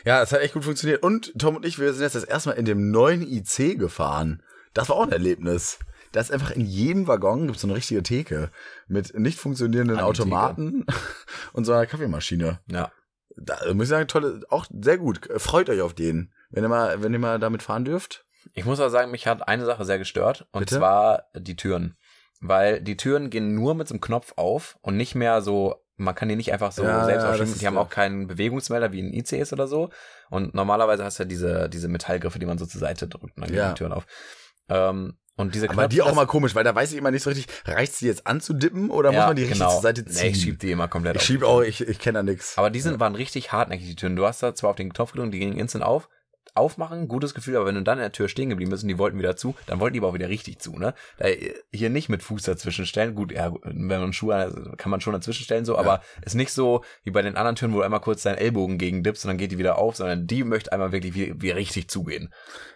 Ja, 0.05 0.23
es 0.23 0.33
hat 0.33 0.41
echt 0.41 0.55
gut 0.55 0.65
funktioniert. 0.65 1.03
Und 1.03 1.33
Tom 1.39 1.57
und 1.57 1.65
ich, 1.65 1.79
wir 1.79 1.93
sind 1.93 2.03
jetzt 2.03 2.17
das 2.17 2.25
erste 2.25 2.49
Mal 2.51 2.55
in 2.57 2.65
dem 2.65 2.91
neuen 2.91 3.23
IC 3.23 3.79
gefahren. 3.79 4.43
Das 4.75 4.89
war 4.89 4.97
auch 4.97 5.03
ein 5.05 5.13
Erlebnis. 5.13 5.79
Da 6.13 6.21
ist 6.21 6.33
einfach 6.33 6.51
in 6.53 6.65
jedem 6.65 7.07
Waggon 7.07 7.47
gibt 7.47 7.59
so 7.59 7.67
eine 7.67 7.77
richtige 7.77 8.03
Theke 8.03 8.51
mit 8.87 9.17
nicht 9.19 9.39
funktionierenden 9.39 9.99
die 9.99 10.03
Automaten 10.03 10.87
und 11.53 11.65
so 11.65 11.73
einer 11.73 11.87
Kaffeemaschine. 11.87 12.61
Ja. 12.71 12.91
Da 13.37 13.73
muss 13.75 13.85
ich 13.85 13.91
sagen, 13.91 14.09
tolle, 14.09 14.41
auch 14.49 14.67
sehr 14.81 14.99
gut. 14.99 15.29
Freut 15.37 15.69
euch 15.71 15.81
auf 15.81 15.95
den. 15.95 16.33
Wenn 16.51 16.65
ihr 16.65 16.69
mal, 16.69 17.03
wenn 17.03 17.13
ihr 17.13 17.19
mal 17.19 17.39
damit 17.39 17.63
fahren 17.63 17.85
dürft. 17.85 18.25
Ich 18.55 18.65
muss 18.65 18.81
aber 18.81 18.91
sagen, 18.91 19.11
mich 19.11 19.27
hat 19.27 19.47
eine 19.47 19.67
Sache 19.67 19.85
sehr 19.85 19.99
gestört 19.99 20.49
und 20.53 20.61
Bitte? 20.61 20.77
zwar 20.77 21.25
die 21.37 21.57
Türen. 21.57 21.97
Weil 22.41 22.81
die 22.81 22.97
Türen 22.97 23.31
gehen 23.31 23.55
nur 23.55 23.75
mit 23.75 23.89
so 23.89 23.95
einem 23.95 24.01
Knopf 24.01 24.33
auf 24.37 24.79
und 24.81 24.97
nicht 24.97 25.15
mehr 25.15 25.43
so, 25.43 25.75
man 25.97 26.15
kann 26.15 26.29
die 26.29 26.37
nicht 26.37 26.53
einfach 26.53 26.71
so 26.73 26.85
Ja, 26.85 27.05
selbst 27.05 27.25
ja, 27.25 27.31
aufschieben. 27.31 27.59
Die 27.59 27.67
haben 27.67 27.75
ja- 27.75 27.81
auch 27.81 27.91
keinen 27.91 28.27
Bewegungsmelder 28.29 28.93
wie 28.93 29.03
ein 29.03 29.13
ICS 29.13 29.53
oder 29.53 29.67
so. 29.67 29.91
Und 30.31 30.55
normalerweise 30.55 31.05
hast 31.05 31.19
du 31.19 31.25
ja 31.25 31.29
diese, 31.29 31.69
diese 31.69 31.89
Metallgriffe, 31.89 32.39
die 32.39 32.47
man 32.47 32.57
so 32.59 32.67
zur 32.67 32.81
Seite 32.81 33.09
drückt 33.09 33.37
und 33.37 33.41
dann 33.43 33.49
gehen 33.51 33.59
Ja. 33.59 33.69
die 33.71 33.75
Türen 33.75 33.93
auf. 33.93 34.07
Ähm, 34.69 35.17
und 35.37 35.55
diese 35.55 35.67
Aber 35.67 35.75
Knöpfe, 35.75 35.89
die 35.91 36.03
auch 36.03 36.15
mal 36.15 36.27
komisch, 36.27 36.55
weil 36.57 36.65
da 36.65 36.75
weiß 36.75 36.91
ich 36.93 36.99
immer 36.99 37.11
nicht 37.13 37.23
so 37.23 37.31
richtig, 37.31 37.47
reicht 37.65 38.01
die 38.01 38.07
jetzt 38.07 38.27
anzudippen 38.27 38.91
oder 38.91 39.13
muss 39.13 39.21
man 39.27 39.37
die 39.37 39.43
richtig 39.45 39.59
zur 39.69 39.81
Seite 39.81 40.05
ziehen? 40.05 40.13
genau. 40.15 40.25
Nee, 40.25 40.31
ich 40.31 40.43
schieb 40.43 40.59
die 40.59 40.71
immer 40.73 40.89
komplett 40.89 41.15
ich 41.17 41.23
auf 41.23 41.27
schieb 41.27 41.41
die 41.41 41.47
auch, 41.47 41.61
ich, 41.63 41.81
ich 41.81 41.99
kenne 42.01 42.19
da 42.19 42.23
nix. 42.25 42.59
Aber 42.59 42.71
die 42.71 42.81
sind, 42.81 42.99
waren 43.01 43.15
richtig 43.15 43.53
hartnäckig, 43.53 43.87
die 43.87 43.95
Türen. 43.97 44.17
Du 44.17 44.27
hast 44.27 44.43
da 44.43 44.55
zwar 44.55 44.71
auf 44.71 44.77
den 44.77 44.93
Knopf 44.93 45.13
gedrückt, 45.13 45.33
die 45.35 45.39
gingen 45.39 45.57
instant 45.57 45.85
auf, 45.85 46.09
aufmachen, 46.59 47.09
gutes 47.09 47.35
Gefühl, 47.35 47.57
aber 47.57 47.67
wenn 47.67 47.75
du 47.75 47.83
dann 47.83 47.99
in 47.99 48.03
der 48.03 48.13
Tür 48.13 48.29
stehen 48.29 48.51
geblieben 48.51 48.71
bist 48.71 48.83
und 48.83 48.89
die 48.89 48.99
wollten 48.99 49.19
wieder 49.19 49.37
zu, 49.37 49.55
dann 49.67 49.81
wollten 49.81 49.95
die 49.95 50.01
aber 50.01 50.09
auch 50.09 50.15
wieder 50.15 50.29
richtig 50.29 50.59
zu, 50.59 50.79
ne? 50.79 50.95
Da, 51.19 51.27
hier 51.73 51.91
nicht 51.91 52.09
mit 52.09 52.23
Fuß 52.23 52.43
dazwischen 52.43 52.87
stellen, 52.87 53.15
gut, 53.15 53.33
ja, 53.33 53.53
wenn 53.63 54.01
man 54.01 54.13
Schuhe 54.13 54.35
hat, 54.35 54.79
kann 54.79 54.91
man 54.91 55.01
schon 55.01 55.13
dazwischen 55.13 55.45
stellen, 55.45 55.65
so, 55.65 55.79
aber 55.79 56.03
ist 56.25 56.35
nicht 56.35 56.53
so 56.53 56.85
wie 57.05 57.11
bei 57.11 57.23
den 57.23 57.37
anderen 57.37 57.57
Türen, 57.57 57.73
wo 57.73 57.79
du 57.79 57.85
einmal 57.85 58.01
kurz 58.01 58.23
deinen 58.23 58.39
Ellbogen 58.39 58.79
gegen 58.79 59.03
dippst 59.03 59.25
und 59.25 59.29
dann 59.31 59.39
geht 59.39 59.53
die 59.53 59.59
wieder 59.59 59.79
auf, 59.79 59.97
sondern 59.97 60.27
die 60.27 60.45
möchte 60.45 60.73
einmal 60.73 60.93
wirklich 60.93 61.15
wie, 61.15 61.35
wie 61.41 61.51
richtig 61.51 61.89
zugehen. 61.89 62.33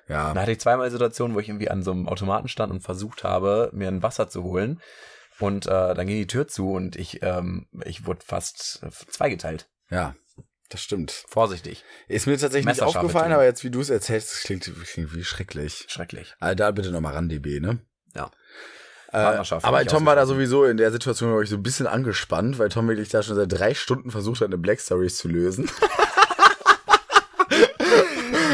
ja. 0.08 0.32
Da 0.32 0.40
hatte 0.40 0.52
ich 0.52 0.60
zweimal 0.60 0.90
Situationen, 0.90 1.34
wo 1.36 1.40
ich 1.40 1.48
irgendwie 1.48 1.70
an 1.70 1.82
so 1.82 1.90
einem 1.90 2.08
Automaten 2.08 2.48
stand 2.48 2.72
und 2.72 2.80
versucht 2.80 3.24
habe, 3.24 3.70
mir 3.72 3.88
ein 3.88 4.02
Wasser 4.02 4.28
zu 4.28 4.42
holen. 4.42 4.80
Und 5.38 5.66
äh, 5.66 5.94
dann 5.94 6.06
ging 6.06 6.18
die 6.18 6.26
Tür 6.26 6.46
zu 6.46 6.72
und 6.72 6.94
ich, 6.94 7.22
ähm, 7.22 7.66
ich 7.84 8.06
wurde 8.06 8.20
fast 8.24 8.80
äh, 8.82 8.90
zweigeteilt. 8.90 9.68
Ja, 9.90 10.14
das 10.72 10.82
stimmt. 10.82 11.24
Vorsichtig. 11.28 11.84
Ist 12.08 12.26
mir 12.26 12.38
tatsächlich 12.38 12.66
nicht 12.66 12.82
aufgefallen, 12.82 13.26
Themen. 13.26 13.34
aber 13.34 13.44
jetzt, 13.44 13.62
wie 13.64 13.70
du 13.70 13.80
es 13.80 13.90
erzählst, 13.90 14.32
das 14.32 14.40
klingt, 14.40 14.70
klingt 14.86 15.14
wie 15.14 15.24
schrecklich. 15.24 15.84
Schrecklich. 15.88 16.34
Also 16.40 16.54
da 16.54 16.70
bitte 16.70 16.90
nochmal 16.90 17.14
ran, 17.14 17.28
DB, 17.28 17.60
ne? 17.60 17.78
Ja. 18.14 18.30
Äh, 19.08 19.18
Partnerschaft 19.18 19.66
aber 19.66 19.84
Tom 19.84 20.06
war 20.06 20.16
da 20.16 20.24
sowieso 20.24 20.64
in 20.64 20.78
der 20.78 20.90
Situation, 20.90 21.30
glaube 21.30 21.44
ich, 21.44 21.50
so 21.50 21.56
ein 21.56 21.62
bisschen 21.62 21.86
angespannt, 21.86 22.58
weil 22.58 22.70
Tom 22.70 22.88
wirklich 22.88 23.10
da 23.10 23.22
schon 23.22 23.36
seit 23.36 23.52
drei 23.52 23.74
Stunden 23.74 24.10
versucht 24.10 24.40
hat, 24.40 24.46
eine 24.46 24.58
Black 24.58 24.80
Stories 24.80 25.18
zu 25.18 25.28
lösen. 25.28 25.70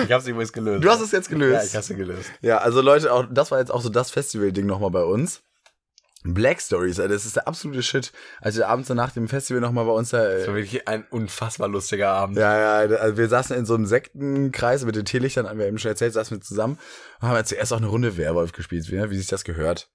Ich 0.05 0.13
habe 0.13 0.23
sie 0.23 0.31
übrigens 0.31 0.53
gelöst. 0.53 0.83
Du 0.83 0.91
hast 0.91 1.01
es 1.01 1.13
jetzt 1.13 1.29
gelöst. 1.29 1.55
Ja, 1.55 1.65
ich 1.65 1.75
habe 1.75 1.85
sie 1.85 1.95
gelöst. 1.95 2.31
Ja, 2.41 2.59
also 2.59 2.81
Leute, 2.81 3.13
auch, 3.13 3.27
das 3.31 3.51
war 3.51 3.59
jetzt 3.59 3.71
auch 3.71 3.83
so 3.83 3.91
das 3.91 4.11
Festival-Ding 4.11 4.65
nochmal 4.65 4.91
bei 4.91 5.03
uns. 5.05 5.43
Black 6.25 6.61
Stories, 6.61 6.97
das 6.97 7.25
ist 7.27 7.37
der 7.37 7.47
absolute 7.47 7.83
Shit. 7.83 8.13
Als 8.41 8.57
wir 8.57 8.69
abends 8.69 8.89
nach 8.89 9.13
dem 9.13 9.29
Festival 9.29 9.61
nochmal 9.61 9.85
bei 9.85 9.93
uns 9.93 10.11
da. 10.11 10.19
Das 10.29 10.45
Äh, 10.45 10.49
war 10.49 10.55
wirklich 10.57 10.89
ein 10.89 11.07
unfassbar 11.11 11.69
lustiger 11.69 12.09
Abend. 12.11 12.37
ja, 12.37 12.85
ja, 12.85 12.97
also 12.97 13.17
wir 13.17 13.29
saßen 13.29 13.57
in 13.57 13.65
so 13.67 13.75
einem 13.75 13.87
Sektenkreis 13.87 14.85
mit 14.85 14.97
den 14.97 15.05
Teelichtern, 15.05 15.49
haben 15.49 15.59
wir 15.59 15.67
eben 15.67 15.79
schon 15.79 15.91
erzählt, 15.91 16.13
saßen 16.13 16.37
wir 16.37 16.43
zusammen 16.43 16.79
und 17.21 17.29
haben 17.29 17.37
jetzt 17.37 17.51
zuerst 17.51 17.73
auch 17.73 17.77
eine 17.79 17.87
Runde 17.87 18.17
Werwolf 18.17 18.53
gespielt, 18.53 18.91
wie, 18.91 19.11
wie 19.11 19.17
sich 19.19 19.29
das 19.29 19.45
gehört. 19.45 19.89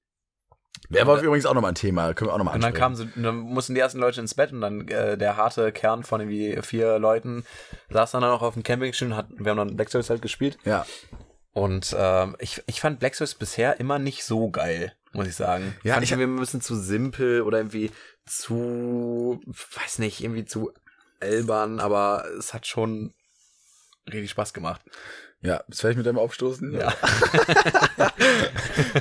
Werwolf 0.89 1.19
Ja. 1.21 1.27
übrigens 1.27 1.45
auch 1.45 1.53
nochmal 1.53 1.71
ein 1.71 1.75
Thema, 1.75 2.13
können 2.13 2.29
wir 2.29 2.33
auch 2.33 2.37
nochmal 2.37 2.55
Und 2.55 2.61
dann 2.63 2.73
ansprechen. 2.73 2.81
kamen 2.81 3.13
so, 3.15 3.21
dann 3.21 3.35
mussten 3.37 3.73
die 3.75 3.81
ersten 3.81 3.99
Leute 3.99 4.19
ins 4.21 4.33
Bett 4.33 4.51
und 4.51 4.61
dann 4.61 4.87
äh, 4.87 5.17
der 5.17 5.37
harte 5.37 5.71
Kern 5.71 6.03
von 6.03 6.19
irgendwie 6.21 6.59
vier 6.61 6.99
Leuten 6.99 7.45
saß 7.89 8.11
dann 8.11 8.21
noch 8.21 8.41
auf 8.41 8.53
dem 8.53 8.63
Campingstuhl 8.63 9.09
und 9.09 9.15
hat, 9.17 9.27
wir 9.37 9.51
haben 9.51 9.57
dann 9.57 9.75
Black 9.75 9.89
Souls 9.89 10.09
halt 10.09 10.21
gespielt. 10.21 10.57
ja, 10.65 10.85
Und 11.51 11.95
ähm, 11.97 12.35
ich, 12.39 12.63
ich 12.65 12.81
fand 12.81 12.99
Black 12.99 13.15
Souls 13.15 13.35
bisher 13.35 13.79
immer 13.79 13.99
nicht 13.99 14.23
so 14.25 14.49
geil, 14.49 14.93
muss 15.13 15.27
ich 15.27 15.35
sagen. 15.35 15.75
Ja, 15.83 15.93
fand 15.93 16.03
ich 16.03 16.11
ich 16.11 16.17
irgendwie 16.17 16.37
ein 16.37 16.39
bisschen 16.39 16.61
zu 16.61 16.75
simpel 16.75 17.41
oder 17.41 17.59
irgendwie 17.59 17.91
zu, 18.25 19.41
weiß 19.45 19.99
nicht, 19.99 20.23
irgendwie 20.23 20.45
zu 20.45 20.71
albern, 21.19 21.79
aber 21.79 22.25
es 22.37 22.53
hat 22.53 22.67
schon 22.67 23.13
richtig 24.07 24.31
Spaß 24.31 24.53
gemacht. 24.53 24.81
ja, 25.41 25.63
bist 25.67 25.79
du 25.79 25.83
fertig 25.83 25.97
mit 25.97 26.05
deinem 26.05 26.19
Aufstoßen? 26.19 26.73
Ja. 26.73 26.93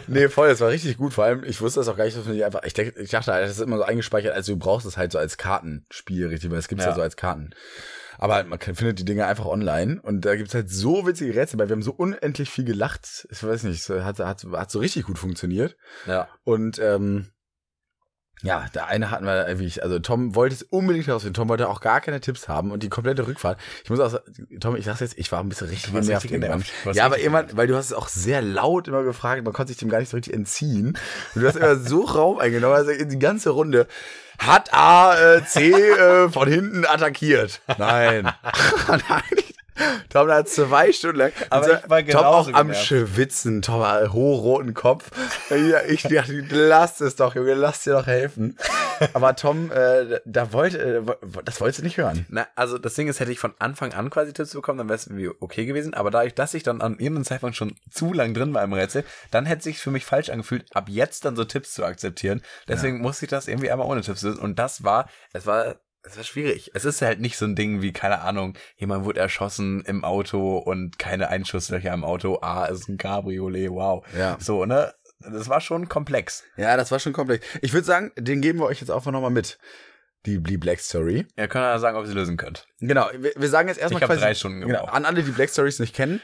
nee, 0.07 0.29
voll, 0.29 0.49
das 0.49 0.61
war 0.61 0.69
richtig 0.69 0.97
gut. 0.97 1.13
Vor 1.13 1.25
allem, 1.25 1.45
ich 1.45 1.61
wusste 1.61 1.81
das 1.81 1.89
auch 1.89 1.97
gar 1.97 2.05
nicht, 2.05 2.17
dass 2.17 2.25
man 2.25 2.35
die 2.35 2.45
einfach. 2.45 2.63
Ich, 2.65 2.75
denk, 2.75 2.97
ich 2.97 3.11
dachte, 3.11 3.31
das 3.31 3.51
ist 3.51 3.61
immer 3.61 3.79
so 3.79 3.85
eingespeichert, 3.85 4.35
also 4.35 4.53
du 4.53 4.59
brauchst 4.59 4.87
es 4.87 4.97
halt 4.97 5.13
so 5.13 5.19
als 5.19 5.37
Kartenspiel, 5.37 6.29
richtig, 6.29 6.51
weil 6.51 6.59
es 6.59 6.69
gibt's 6.69 6.85
ja. 6.85 6.91
Ja. 6.91 6.97
so 6.97 7.03
als 7.03 7.17
Karten. 7.17 7.55
Aber 8.23 8.45
man 8.45 8.61
kann, 8.61 8.77
findet 8.77 9.01
die 9.01 9.05
Dinge 9.05 9.27
einfach 9.27 9.47
online 9.47 10.01
und 10.01 10.25
da 10.25 10.37
gibt's 10.37 10.55
halt 10.55 10.71
so 10.71 11.09
witzige 11.09 11.35
Rätsel, 11.35 11.59
weil 11.59 11.69
wir 11.69 11.75
haben 11.75 11.83
so 11.83 11.91
unendlich 11.91 12.51
viel 12.51 12.65
gelacht. 12.65 13.27
Ich 13.33 13.43
weiß 13.43 13.65
nicht, 13.65 13.81
es 13.81 13.91
hat, 13.91 14.21
hat, 14.21 14.45
hat 14.45 14.71
so 14.71 14.79
richtig 14.79 15.07
gut 15.07 15.19
funktioniert. 15.19 15.77
Ja. 16.07 16.29
Und 16.45 16.79
ähm, 16.79 17.33
ja, 18.43 18.67
der 18.75 18.89
eine 18.89 19.11
hatten 19.11 19.25
wir 19.25 19.47
irgendwie, 19.47 19.81
also 19.81 19.99
Tom 20.01 20.35
wollte 20.35 20.55
es 20.57 20.63
unbedingt 20.65 21.07
herausfinden. 21.07 21.35
Tom 21.35 21.49
wollte 21.49 21.69
auch 21.69 21.81
gar 21.81 22.01
keine 22.01 22.21
Tipps 22.21 22.49
haben 22.49 22.71
und 22.73 22.83
die 22.83 22.89
komplette 22.89 23.27
Rückfahrt. 23.27 23.59
Ich 23.85 23.91
muss 23.91 24.01
auch 24.01 24.11
sagen, 24.11 24.59
Tom, 24.61 24.77
ich 24.77 24.85
sag's 24.85 25.01
jetzt, 25.01 25.19
ich 25.19 25.31
war 25.31 25.41
ein 25.41 25.49
bisschen 25.49 25.69
richtig 25.69 25.93
genervt 25.93 26.29
genervt. 26.29 26.73
Ja, 26.93 27.07
aber 27.07 27.19
irgendwann, 27.19 27.57
weil 27.57 27.67
du 27.67 27.77
hast 27.77 27.87
es 27.87 27.93
auch 27.93 28.09
sehr 28.09 28.43
laut 28.43 28.89
immer 28.89 29.05
gefragt, 29.05 29.45
man 29.45 29.53
konnte 29.53 29.73
sich 29.73 29.79
dem 29.79 29.89
gar 29.89 30.01
nicht 30.01 30.11
so 30.11 30.17
richtig 30.17 30.35
entziehen. 30.35 30.99
Und 31.35 31.43
du 31.43 31.47
hast 31.47 31.57
immer 31.57 31.77
so 31.77 32.03
Raum 32.13 32.39
eingenommen, 32.39 32.75
also 32.75 32.91
die 32.93 33.19
ganze 33.19 33.51
Runde. 33.51 33.87
Hat 34.39 34.75
A, 34.75 35.15
äh, 35.15 35.45
C 35.45 35.71
äh, 35.71 36.29
von 36.29 36.49
hinten 36.49 36.85
attackiert? 36.85 37.61
Nein. 37.79 38.25
Nein. 38.89 39.52
Tom 40.11 40.31
hat 40.31 40.49
zwei 40.49 40.93
Stunden 40.93 41.19
lang. 41.19 41.33
Aber 41.51 41.65
so, 41.65 41.73
ich 41.73 41.91
war 41.91 42.05
Tom 42.05 42.25
auch 42.25 42.47
genauso 42.47 42.53
am. 42.53 42.75
Schwitzen, 42.75 43.63
Tom 43.63 43.83
hat 43.83 44.13
hochroten 44.13 44.75
Kopf. 44.75 45.11
Ja, 45.51 45.83
ich 45.87 46.03
dachte, 46.03 46.45
lass 46.51 47.01
es 47.01 47.17
doch, 47.17 47.35
Junge, 47.35 47.55
lass 47.55 47.83
dir 47.85 47.93
doch 47.93 48.07
helfen. 48.07 48.59
Aber 49.15 49.35
Tom, 49.37 49.71
äh, 49.73 50.21
da 50.25 50.53
wollte, 50.53 50.79
äh, 50.79 51.03
das 51.45 51.61
wolltest 51.61 51.81
du 51.81 51.85
nicht 51.85 51.97
hören. 51.97 52.27
Na, 52.29 52.47
also 52.55 52.79
das 52.79 52.95
Ding 52.95 53.09
ist, 53.09 53.21
hätte 53.21 53.33
ich 53.33 53.39
von 53.39 53.55
Anfang 53.59 53.93
an 53.93 54.11
quasi 54.11 54.33
Tipps 54.33 54.53
bekommen, 54.53 54.79
dann 54.79 54.89
wäre 54.89 54.97
es 54.97 55.07
irgendwie 55.07 55.29
okay 55.41 55.67
gewesen. 55.67 55.95
Aber 55.95 56.11
dadurch, 56.11 56.35
dass 56.35 56.55
ich 56.55 56.63
dann 56.63 56.81
an 56.81 56.93
irgendeinem 56.93 57.25
Zeitpunkt 57.25 57.57
schon 57.57 57.75
zu 57.91 58.13
lang 58.13 58.35
drin 58.35 58.55
war 58.55 58.63
im 58.63 58.73
Rätsel, 58.73 59.05
dann 59.31 59.47
hätte 59.47 59.59
es 59.59 59.65
sich 59.65 59.79
für 59.79 59.91
mich 59.91 60.05
falsch 60.05 60.31
angefühlt, 60.31 60.67
ab 60.75 60.89
jetzt 60.89 61.25
dann 61.25 61.37
so 61.37 61.45
Tipps 61.45 61.75
zu 61.75 61.85
akzeptieren. 61.85 62.43
Deswegen 62.69 63.01
musste 63.01 63.25
ich 63.25 63.31
das 63.31 63.49
irgendwie 63.49 63.71
einmal 63.71 63.87
ohne 63.87 64.03
Tipps 64.03 64.23
lösen. 64.23 64.41
Und 64.41 64.59
das 64.59 64.85
war, 64.85 65.09
es 65.33 65.47
war, 65.47 65.77
es 66.03 66.17
war 66.17 66.25
schwierig. 66.25 66.71
Es 66.75 66.85
ist 66.85 67.01
halt 67.03 67.21
nicht 67.21 67.37
so 67.37 67.45
ein 67.45 67.55
Ding 67.55 67.83
wie, 67.83 67.93
keine 67.93 68.21
Ahnung, 68.21 68.55
jemand 68.77 69.05
wurde 69.05 69.21
erschossen 69.21 69.83
im 69.83 70.05
Auto 70.05 70.59
und 70.59 70.99
keine 70.99 71.29
Einschusslöcher 71.29 71.93
im 71.93 72.05
Auto. 72.05 72.39
Ah, 72.43 72.67
es 72.71 72.81
ist 72.81 72.89
ein 72.89 72.99
Cabriolet, 72.99 73.71
wow. 73.71 74.05
Ja. 74.17 74.37
So, 74.41 74.65
ne? 74.65 74.93
Das 75.21 75.49
war 75.49 75.61
schon 75.61 75.89
komplex. 75.89 76.43
Ja, 76.57 76.77
das 76.77 76.91
war 76.91 76.99
schon 76.99 77.13
komplex. 77.13 77.47
Ich 77.61 77.73
würde 77.73 77.87
sagen, 77.87 78.11
den 78.19 78.41
geben 78.41 78.59
wir 78.59 78.67
euch 78.67 78.81
jetzt 78.81 78.91
einfach 78.91 79.13
nochmal 79.13 79.31
mit. 79.31 79.59
Die, 80.27 80.41
die 80.41 80.57
Black 80.57 80.79
Story. 80.79 81.27
Ihr 81.37 81.49
könnt 81.49 81.65
ja 81.65 81.79
sagen, 81.81 81.97
ob 81.97 82.05
ihr 82.05 82.09
sie 82.09 82.15
lösen 82.15 82.37
könnt. 82.37 82.69
Genau, 82.81 83.09
wir, 83.17 83.33
wir 83.37 83.49
sagen 83.49 83.69
jetzt 83.69 83.79
erstmal 83.79 83.99
Ich 83.99 84.03
hab 84.03 84.11
quasi. 84.11 84.21
drei 84.21 84.35
Stunden 84.35 84.61
genau, 84.61 84.81
gebraucht. 84.81 84.95
An 84.95 85.05
alle, 85.05 85.23
die 85.23 85.33
Black 85.33 85.51
Stories 85.51 85.81
nicht 85.81 85.95
kennen. 85.95 86.21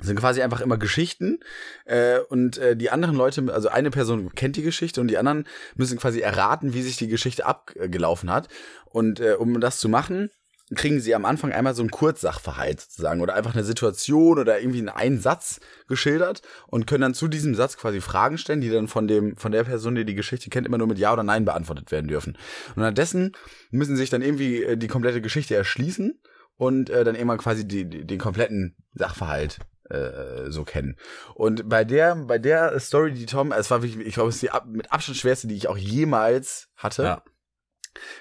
Sind 0.00 0.18
quasi 0.18 0.42
einfach 0.42 0.60
immer 0.60 0.76
Geschichten 0.76 1.40
äh, 1.84 2.18
und 2.18 2.58
äh, 2.58 2.76
die 2.76 2.90
anderen 2.90 3.16
Leute, 3.16 3.52
also 3.52 3.68
eine 3.68 3.90
Person 3.90 4.32
kennt 4.34 4.56
die 4.56 4.62
Geschichte 4.62 5.00
und 5.00 5.08
die 5.08 5.18
anderen 5.18 5.46
müssen 5.74 5.98
quasi 5.98 6.20
erraten, 6.20 6.72
wie 6.72 6.82
sich 6.82 6.96
die 6.96 7.08
Geschichte 7.08 7.46
abgelaufen 7.46 8.30
hat. 8.30 8.48
Und 8.86 9.20
äh, 9.20 9.34
um 9.34 9.60
das 9.60 9.78
zu 9.78 9.88
machen, 9.88 10.30
kriegen 10.74 11.00
sie 11.00 11.14
am 11.14 11.24
Anfang 11.24 11.52
einmal 11.52 11.74
so 11.74 11.82
einen 11.82 11.90
Kurzsachverhalt 11.90 12.80
sozusagen 12.80 13.20
oder 13.20 13.34
einfach 13.34 13.54
eine 13.54 13.64
Situation 13.64 14.38
oder 14.38 14.60
irgendwie 14.60 14.86
einen 14.88 15.20
Satz 15.20 15.60
geschildert 15.88 16.42
und 16.66 16.86
können 16.86 17.02
dann 17.02 17.14
zu 17.14 17.28
diesem 17.28 17.54
Satz 17.54 17.76
quasi 17.76 18.00
Fragen 18.00 18.38
stellen, 18.38 18.60
die 18.60 18.70
dann 18.70 18.88
von 18.88 19.08
dem 19.08 19.36
von 19.36 19.52
der 19.52 19.64
Person, 19.64 19.94
die 19.94 20.04
die 20.04 20.14
Geschichte 20.14 20.50
kennt, 20.50 20.66
immer 20.66 20.78
nur 20.78 20.86
mit 20.86 20.98
Ja 20.98 21.12
oder 21.12 21.22
Nein 21.22 21.44
beantwortet 21.44 21.90
werden 21.90 22.08
dürfen. 22.08 22.36
Und 22.76 22.82
andessen 22.82 23.32
müssen 23.70 23.96
sich 23.96 24.10
dann 24.10 24.22
irgendwie 24.22 24.62
äh, 24.62 24.76
die 24.76 24.88
komplette 24.88 25.22
Geschichte 25.22 25.54
erschließen 25.54 26.20
und 26.56 26.90
äh, 26.90 27.04
dann 27.04 27.14
irgendwann 27.14 27.38
quasi 27.38 27.66
die, 27.66 27.88
die, 27.88 28.06
den 28.06 28.18
kompletten 28.18 28.76
Sachverhalt 28.94 29.58
äh, 29.90 30.50
so 30.50 30.64
kennen. 30.64 30.96
Und 31.34 31.68
bei 31.68 31.84
der, 31.84 32.14
bei 32.16 32.38
der 32.38 32.78
Story, 32.80 33.12
die 33.12 33.26
Tom, 33.26 33.52
es 33.52 33.70
war 33.70 33.82
wirklich, 33.82 34.06
ich 34.06 34.14
glaube, 34.14 34.30
es 34.30 34.36
ist 34.36 34.42
die 34.42 34.50
ab, 34.50 34.66
mit 34.66 34.92
Abstand 34.92 35.18
schwerste, 35.18 35.48
die 35.48 35.56
ich 35.56 35.68
auch 35.68 35.76
jemals 35.76 36.68
hatte. 36.76 37.02
Ja. 37.02 37.22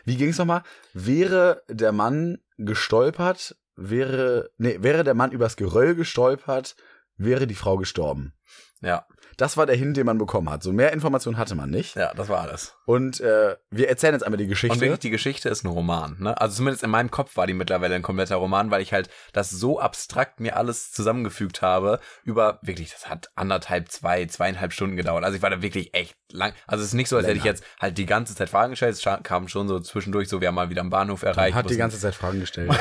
Wie 0.05 0.17
ging's 0.17 0.37
nochmal? 0.37 0.63
Wäre 0.93 1.63
der 1.69 1.91
Mann 1.91 2.39
gestolpert, 2.57 3.55
wäre, 3.75 4.49
nee, 4.57 4.77
wäre 4.81 5.03
der 5.03 5.13
Mann 5.13 5.31
übers 5.31 5.55
Geröll 5.55 5.95
gestolpert, 5.95 6.75
wäre 7.15 7.47
die 7.47 7.55
Frau 7.55 7.77
gestorben. 7.77 8.33
Ja, 8.81 9.07
Das 9.37 9.55
war 9.55 9.65
der 9.67 9.75
Hint, 9.75 9.95
den 9.97 10.05
man 10.07 10.17
bekommen 10.17 10.49
hat. 10.49 10.63
So 10.63 10.73
mehr 10.73 10.91
Informationen 10.93 11.37
hatte 11.37 11.53
man 11.55 11.69
nicht. 11.69 11.95
ja, 11.95 12.11
das 12.15 12.27
war 12.27 12.41
alles. 12.41 12.75
Und 12.85 13.19
äh, 13.21 13.55
wir 13.69 13.87
erzählen 13.87 14.13
jetzt 14.13 14.23
einmal 14.23 14.37
die 14.37 14.47
Geschichte. 14.47 14.73
Und 14.73 14.81
wirklich, 14.81 14.99
die 14.99 15.09
Geschichte 15.11 15.47
ist 15.49 15.63
ein 15.63 15.67
Roman. 15.67 16.17
Ne? 16.19 16.39
Also 16.41 16.55
zumindest 16.57 16.83
in 16.83 16.89
meinem 16.89 17.11
Kopf 17.11 17.37
war 17.37 17.45
die 17.45 17.53
mittlerweile 17.53 17.93
ein 17.95 18.01
kompletter 18.01 18.37
Roman, 18.37 18.71
weil 18.71 18.81
ich 18.81 18.93
halt 18.93 19.09
das 19.33 19.49
so 19.51 19.79
abstrakt 19.79 20.39
mir 20.39 20.57
alles 20.57 20.91
zusammengefügt 20.91 21.61
habe. 21.61 21.99
Über 22.23 22.57
wirklich, 22.63 22.91
das 22.91 23.07
hat 23.09 23.29
anderthalb, 23.35 23.91
zwei, 23.91 24.25
zweieinhalb 24.25 24.73
Stunden 24.73 24.95
gedauert. 24.95 25.23
Also 25.23 25.35
ich 25.37 25.41
war 25.43 25.49
da 25.51 25.61
wirklich 25.61 25.93
echt 25.93 26.15
lang. 26.31 26.53
Also 26.65 26.81
es 26.81 26.89
ist 26.89 26.93
nicht 26.95 27.09
so, 27.09 27.17
als 27.17 27.27
hätte 27.27 27.37
ich 27.37 27.43
Länger. 27.43 27.55
jetzt 27.57 27.63
halt 27.79 27.97
die 27.97 28.05
ganze 28.07 28.33
Zeit 28.35 28.49
Fragen 28.49 28.71
gestellt. 28.71 28.95
Es 28.95 29.07
kam 29.23 29.47
schon 29.47 29.67
so 29.67 29.79
zwischendurch 29.79 30.29
so, 30.29 30.41
wir 30.41 30.47
haben 30.47 30.55
mal 30.55 30.69
wieder 30.71 30.81
am 30.81 30.89
Bahnhof 30.89 31.21
erreicht. 31.21 31.53
hat 31.55 31.65
die 31.65 31.69
mussten- 31.69 31.77
ganze 31.79 31.99
Zeit 31.99 32.15
Fragen 32.15 32.39
gestellt. 32.39 32.71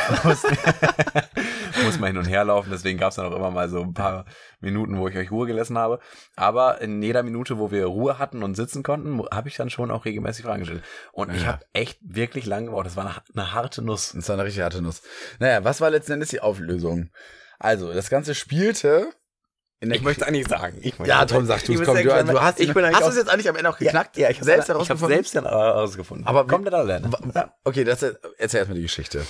muss 1.87 1.99
mal 1.99 2.09
hin 2.09 2.18
und 2.18 2.26
her 2.26 2.45
laufen, 2.45 2.68
deswegen 2.70 2.99
gab 2.99 3.11
es 3.11 3.16
dann 3.16 3.26
auch 3.26 3.37
immer 3.37 3.51
mal 3.51 3.68
so 3.68 3.80
ein 3.80 3.95
paar 3.95 4.26
Minuten, 4.61 4.99
wo 4.99 5.09
ich 5.09 5.16
euch 5.16 5.30
Ruhe 5.30 5.47
gelassen 5.47 5.78
habe. 5.78 5.99
Aber 6.37 6.80
in 6.80 7.01
jeder 7.03 7.22
Minute, 7.22 7.59
wo 7.59 7.70
wir 7.70 7.87
Ruhe 7.87 8.18
hatten 8.18 8.43
und 8.43 8.55
sitzen 8.57 8.82
konnten, 8.82 9.22
habe 9.32 9.49
ich 9.49 9.57
dann 9.57 9.70
schon 9.70 9.91
auch 9.91 10.05
regelmäßig 10.05 10.45
Fragen 10.45 10.61
gestellt. 10.61 10.82
Und 11.12 11.34
ich 11.34 11.43
Ja. 11.43 11.49
habe 11.49 11.64
echt 11.72 11.99
wirklich 12.03 12.47
lange 12.47 12.66
gebraucht. 12.66 12.87
Das 12.87 12.97
war 12.97 13.05
eine, 13.07 13.14
eine 13.34 13.55
harte 13.55 13.82
Nuss. 13.82 14.12
Das 14.14 14.28
war 14.28 14.34
eine 14.34 14.45
richtig 14.45 14.62
harte 14.62 14.82
Nuss. 14.82 15.03
Naja, 15.39 15.64
was 15.64 15.80
war 15.80 15.91
letzten 15.91 16.12
Endes 16.12 16.28
die 16.28 16.41
Auflösung? 16.41 17.11
Also, 17.59 17.93
das 17.93 18.11
Ganze 18.11 18.34
spielte 18.34 19.09
Ich 19.80 20.03
möchte 20.03 20.26
eigentlich 20.26 20.49
sagen. 20.49 20.78
Ich 20.82 20.95
Ja, 21.05 21.24
Tom, 21.26 21.47
sag 21.47 21.62
du 21.64 21.72
Ich 21.72 21.80
es. 21.80 21.87
Komm, 21.87 21.95
du, 21.97 22.01
ich 22.03 22.07
du 22.07 22.41
hast, 22.43 22.61
ich 22.61 22.72
bin 22.74 22.84
hast 22.87 23.03
du 23.07 23.11
es 23.11 23.16
jetzt 23.16 23.30
eigentlich 23.30 23.49
am 23.49 23.57
Ende 23.57 23.70
auch 23.70 23.78
geknackt? 23.78 24.16
Ja, 24.16 24.30
ich 24.30 24.37
habe 24.39 24.45
selbst 24.47 24.64
ich 24.64 24.74
hab's 24.74 24.89
herausgefunden? 24.89 25.14
selbst 25.16 25.37
dann 25.37 25.45
herausgefunden. 25.45 26.26
Aber 26.26 26.47
kommt 26.47 26.66
er 26.66 26.74
alleine. 26.74 27.11
Ja. 27.34 27.55
Okay, 27.64 27.84
das, 27.84 28.03
erzähl 28.39 28.59
erstmal 28.59 28.76
die 28.76 28.82
Geschichte. 28.82 29.24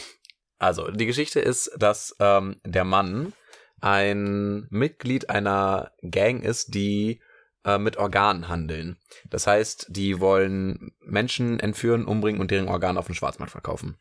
Also, 0.59 0.91
die 0.91 1.07
Geschichte 1.07 1.41
ist, 1.41 1.71
dass 1.77 2.15
ähm, 2.19 2.61
der 2.65 2.85
Mann 2.85 3.33
ein 3.81 4.67
Mitglied 4.71 5.29
einer 5.29 5.93
Gang 6.03 6.43
ist, 6.43 6.75
die 6.75 7.21
äh, 7.65 7.79
mit 7.79 7.99
Organen 7.99 8.49
handeln. 8.49 8.97
Das 9.29 9.47
heißt, 9.47 9.87
die 9.91 10.19
wollen 10.21 10.93
Menschen 11.01 11.61
entführen, 11.61 12.07
umbringen 12.07 12.41
und 12.41 12.51
deren 12.51 12.69
Organe 12.69 12.99
auf 12.99 13.07
dem 13.07 13.15
Schwarzmarkt 13.15 13.53
verkaufen. 13.53 13.99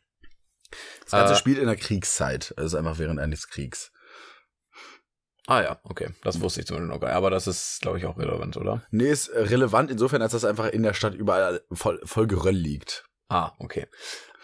Das 1.02 1.12
Ganze 1.12 1.34
Äh, 1.34 1.36
spielt 1.36 1.58
in 1.58 1.66
der 1.66 1.76
Kriegszeit. 1.76 2.54
Also 2.56 2.78
einfach 2.78 2.98
während 2.98 3.20
eines 3.20 3.48
Kriegs. 3.48 3.92
Ah 5.46 5.62
ja, 5.62 5.80
okay. 5.84 6.08
Das 6.22 6.40
wusste 6.40 6.60
ich 6.60 6.66
zumindest 6.66 6.92
noch 6.92 7.00
gar 7.00 7.08
nicht. 7.08 7.16
Aber 7.16 7.30
das 7.30 7.46
ist, 7.46 7.80
glaube 7.80 7.98
ich, 7.98 8.06
auch 8.06 8.18
relevant, 8.18 8.56
oder? 8.56 8.82
Nee, 8.90 9.10
ist 9.10 9.30
relevant 9.30 9.90
insofern, 9.92 10.22
als 10.22 10.32
das 10.32 10.44
einfach 10.44 10.66
in 10.66 10.82
der 10.82 10.94
Stadt 10.94 11.14
überall 11.14 11.62
voll, 11.70 12.00
voll 12.04 12.26
Geröll 12.26 12.56
liegt. 12.56 13.04
Ah, 13.28 13.52
okay. 13.60 13.86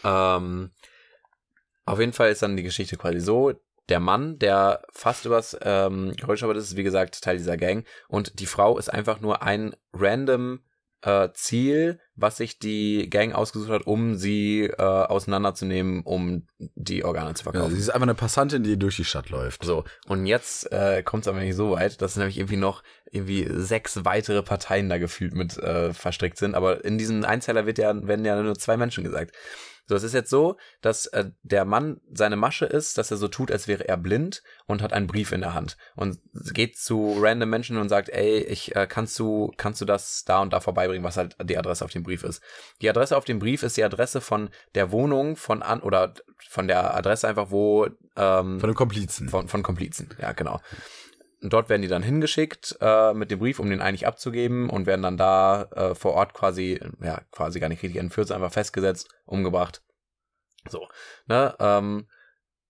Ähm, 0.04 0.70
auf 1.84 1.98
jeden 2.00 2.12
Fall 2.12 2.30
ist 2.30 2.42
dann 2.42 2.56
die 2.56 2.62
Geschichte 2.62 2.96
quasi 2.96 3.20
so. 3.20 3.52
Der 3.88 3.98
Mann, 4.00 4.38
der 4.38 4.82
fast 4.92 5.24
übers 5.26 5.56
ähm, 5.60 6.14
stolpert 6.16 6.56
ist, 6.56 6.68
ist 6.70 6.76
wie 6.76 6.84
gesagt 6.84 7.20
Teil 7.22 7.36
dieser 7.36 7.56
Gang. 7.56 7.84
Und 8.08 8.38
die 8.38 8.46
Frau 8.46 8.78
ist 8.78 8.88
einfach 8.92 9.20
nur 9.20 9.42
ein 9.42 9.74
random 9.92 10.60
äh, 11.02 11.30
Ziel, 11.34 11.98
was 12.14 12.36
sich 12.36 12.60
die 12.60 13.10
Gang 13.10 13.34
ausgesucht 13.34 13.70
hat, 13.70 13.86
um 13.88 14.14
sie 14.14 14.62
äh, 14.66 14.80
auseinanderzunehmen, 14.80 16.02
um 16.04 16.46
die 16.58 17.04
Organe 17.04 17.34
zu 17.34 17.44
Ja, 17.44 17.50
verkaufen. 17.50 17.74
sie 17.74 17.80
ist 17.80 17.88
einfach 17.90 18.02
eine 18.06 18.14
Passantin, 18.14 18.62
die 18.62 18.78
durch 18.78 18.96
die 18.96 19.04
Stadt 19.04 19.28
läuft. 19.30 19.64
So, 19.64 19.82
und 20.06 20.26
jetzt 20.26 20.70
äh, 20.70 21.02
kommt 21.02 21.24
es 21.24 21.28
aber 21.28 21.40
nicht 21.40 21.56
so 21.56 21.72
weit, 21.72 22.00
dass 22.00 22.16
nämlich 22.16 22.38
irgendwie 22.38 22.56
noch 22.56 22.84
irgendwie 23.10 23.48
sechs 23.50 24.04
weitere 24.04 24.42
Parteien 24.44 24.88
da 24.88 24.98
gefühlt 24.98 25.34
mit 25.34 25.58
äh, 25.58 25.92
verstrickt 25.92 26.38
sind. 26.38 26.54
Aber 26.54 26.84
in 26.84 26.98
diesem 26.98 27.24
Einzeiler 27.24 27.66
wird 27.66 27.78
ja, 27.78 28.06
werden 28.06 28.24
ja 28.24 28.40
nur 28.40 28.54
zwei 28.54 28.76
Menschen 28.76 29.02
gesagt. 29.02 29.34
So, 29.86 29.96
es 29.96 30.02
ist 30.04 30.14
jetzt 30.14 30.30
so, 30.30 30.56
dass 30.80 31.06
äh, 31.06 31.30
der 31.42 31.64
Mann 31.64 32.00
seine 32.12 32.36
Masche 32.36 32.66
ist, 32.66 32.98
dass 32.98 33.10
er 33.10 33.16
so 33.16 33.28
tut, 33.28 33.50
als 33.50 33.68
wäre 33.68 33.88
er 33.88 33.96
blind 33.96 34.42
und 34.66 34.80
hat 34.80 34.92
einen 34.92 35.06
Brief 35.06 35.32
in 35.32 35.40
der 35.40 35.54
Hand 35.54 35.76
und 35.96 36.18
geht 36.54 36.78
zu 36.78 37.16
random 37.18 37.50
Menschen 37.50 37.76
und 37.76 37.88
sagt, 37.88 38.08
ey, 38.08 38.38
ich 38.38 38.76
äh, 38.76 38.86
kannst 38.86 39.18
du 39.18 39.52
kannst 39.56 39.80
du 39.80 39.84
das 39.84 40.24
da 40.24 40.40
und 40.40 40.52
da 40.52 40.60
vorbeibringen, 40.60 41.04
was 41.04 41.16
halt 41.16 41.36
die 41.42 41.58
Adresse 41.58 41.84
auf 41.84 41.90
dem 41.90 42.04
Brief 42.04 42.22
ist. 42.22 42.42
Die 42.80 42.88
Adresse 42.88 43.16
auf 43.16 43.24
dem 43.24 43.38
Brief 43.38 43.62
ist 43.62 43.76
die 43.76 43.84
Adresse 43.84 44.20
von 44.20 44.50
der 44.74 44.92
Wohnung 44.92 45.36
von 45.36 45.62
an 45.62 45.80
oder 45.80 46.14
von 46.48 46.68
der 46.68 46.94
Adresse 46.94 47.28
einfach, 47.28 47.50
wo 47.50 47.86
ähm, 48.16 48.60
Von 48.60 48.64
einem 48.64 48.74
Komplizen. 48.74 49.28
von, 49.28 49.48
von 49.48 49.62
Komplizen, 49.62 50.10
ja, 50.20 50.32
genau. 50.32 50.60
Dort 51.44 51.68
werden 51.68 51.82
die 51.82 51.88
dann 51.88 52.04
hingeschickt 52.04 52.76
äh, 52.80 53.12
mit 53.14 53.32
dem 53.32 53.40
Brief, 53.40 53.58
um 53.58 53.68
den 53.68 53.80
eigentlich 53.80 54.06
abzugeben 54.06 54.70
und 54.70 54.86
werden 54.86 55.02
dann 55.02 55.16
da 55.16 55.64
äh, 55.72 55.94
vor 55.96 56.14
Ort 56.14 56.34
quasi, 56.34 56.80
ja, 57.00 57.20
quasi 57.32 57.58
gar 57.58 57.68
nicht 57.68 57.82
richtig 57.82 58.00
entführt, 58.00 58.30
einfach 58.30 58.52
festgesetzt, 58.52 59.08
umgebracht. 59.24 59.82
So, 60.68 60.86
ne, 61.26 61.56
ähm, 61.58 62.06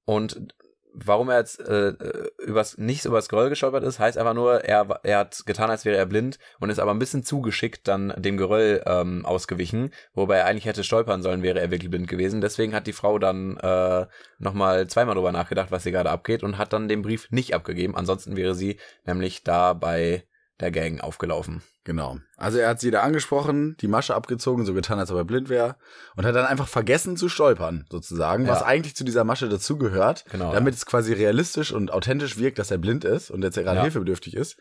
und 0.07 0.55
warum 0.95 1.31
er 1.31 1.39
jetzt 1.39 1.61
äh, 1.61 1.89
äh, 1.89 2.29
übers, 2.39 2.79
nicht 2.79 3.05
übers 3.05 3.29
Geröll 3.29 3.49
gestolpert 3.49 3.85
ist, 3.85 3.99
heißt 3.99 4.19
einfach 4.19 4.35
nur, 4.35 4.65
er, 4.65 5.01
er 5.03 5.19
hat 5.19 5.45
getan, 5.47 5.71
als 5.71 5.85
wäre 5.85 5.97
er 5.97 6.07
blind 6.07 6.39
und 6.61 6.71
ist 6.71 6.79
aber 6.79 6.93
ein 6.93 6.99
bisschen 6.99 7.25
zugeschickt 7.25 7.89
dann 7.89 8.13
dem 8.17 8.37
Geröll 8.37 8.83
ähm, 8.87 9.25
ausgewichen, 9.25 9.93
wobei 10.15 10.39
er 10.39 10.47
eigentlich 10.47 10.67
hätte 10.67 10.85
stolpern 10.85 11.23
sollen, 11.23 11.43
wäre 11.43 11.61
er 11.61 11.71
wirklich 11.71 11.91
blind 11.91 12.09
gewesen. 12.09 12.41
Deswegen 12.41 12.75
hat 12.75 12.87
die 12.87 12.93
Frau 12.93 13.19
dann 13.19 13.57
äh, 13.59 14.07
nochmal 14.39 14.87
zweimal 14.87 15.15
drüber 15.15 15.33
nachgedacht, 15.33 15.71
was 15.71 15.83
hier 15.83 15.93
gerade 15.93 16.11
abgeht 16.11 16.43
und 16.43 16.59
hat 16.59 16.73
dann 16.73 16.89
den 16.89 17.03
Brief 17.03 17.31
nicht 17.31 17.55
abgegeben. 17.55 17.97
Ansonsten 17.97 18.37
wäre 18.37 18.55
sie 18.55 18.79
nämlich 19.05 19.43
da 19.43 19.73
bei 19.73 20.25
der 20.61 20.71
Gang 20.71 21.01
aufgelaufen. 21.01 21.63
Genau. 21.85 22.19
Also 22.37 22.59
er 22.59 22.69
hat 22.69 22.81
sie 22.81 22.93
da 22.93 23.01
angesprochen, 23.03 23.77
die 23.81 23.89
Masche 23.89 24.15
abgezogen, 24.15 24.65
so 24.65 24.73
getan, 24.73 24.99
als 25.01 25.11
ob 25.11 25.17
er 25.17 25.25
blind 25.25 25.49
wäre. 25.49 25.77
Und 26.15 26.25
hat 26.25 26.35
dann 26.35 26.47
einfach 26.47 26.69
vergessen 26.69 27.17
zu 27.17 27.29
stolpern, 27.29 27.87
sozusagen, 27.91 28.47
was 28.47 28.61
Ja. 28.61 28.67
eigentlich 28.67 28.95
zu 28.95 29.03
dieser 29.03 29.25
Masche 29.25 29.49
dazugehört. 29.49 30.25
Genau, 30.31 30.53
Damit 30.53 30.75
es 30.75 30.87
quasi 30.87 31.13
realistisch 31.13 31.73
und 31.73 31.93
authentisch 31.93 32.39
wirkt, 32.39 32.59
dass 32.61 32.71
er 32.71 32.79
blind 32.79 33.05
ist 33.05 33.31
und 33.33 33.43
jetzt 33.43 33.57
gerade 33.57 33.77
Ja. 33.79 33.83
hilfebedürftig 33.83 34.35
ist. 34.37 34.59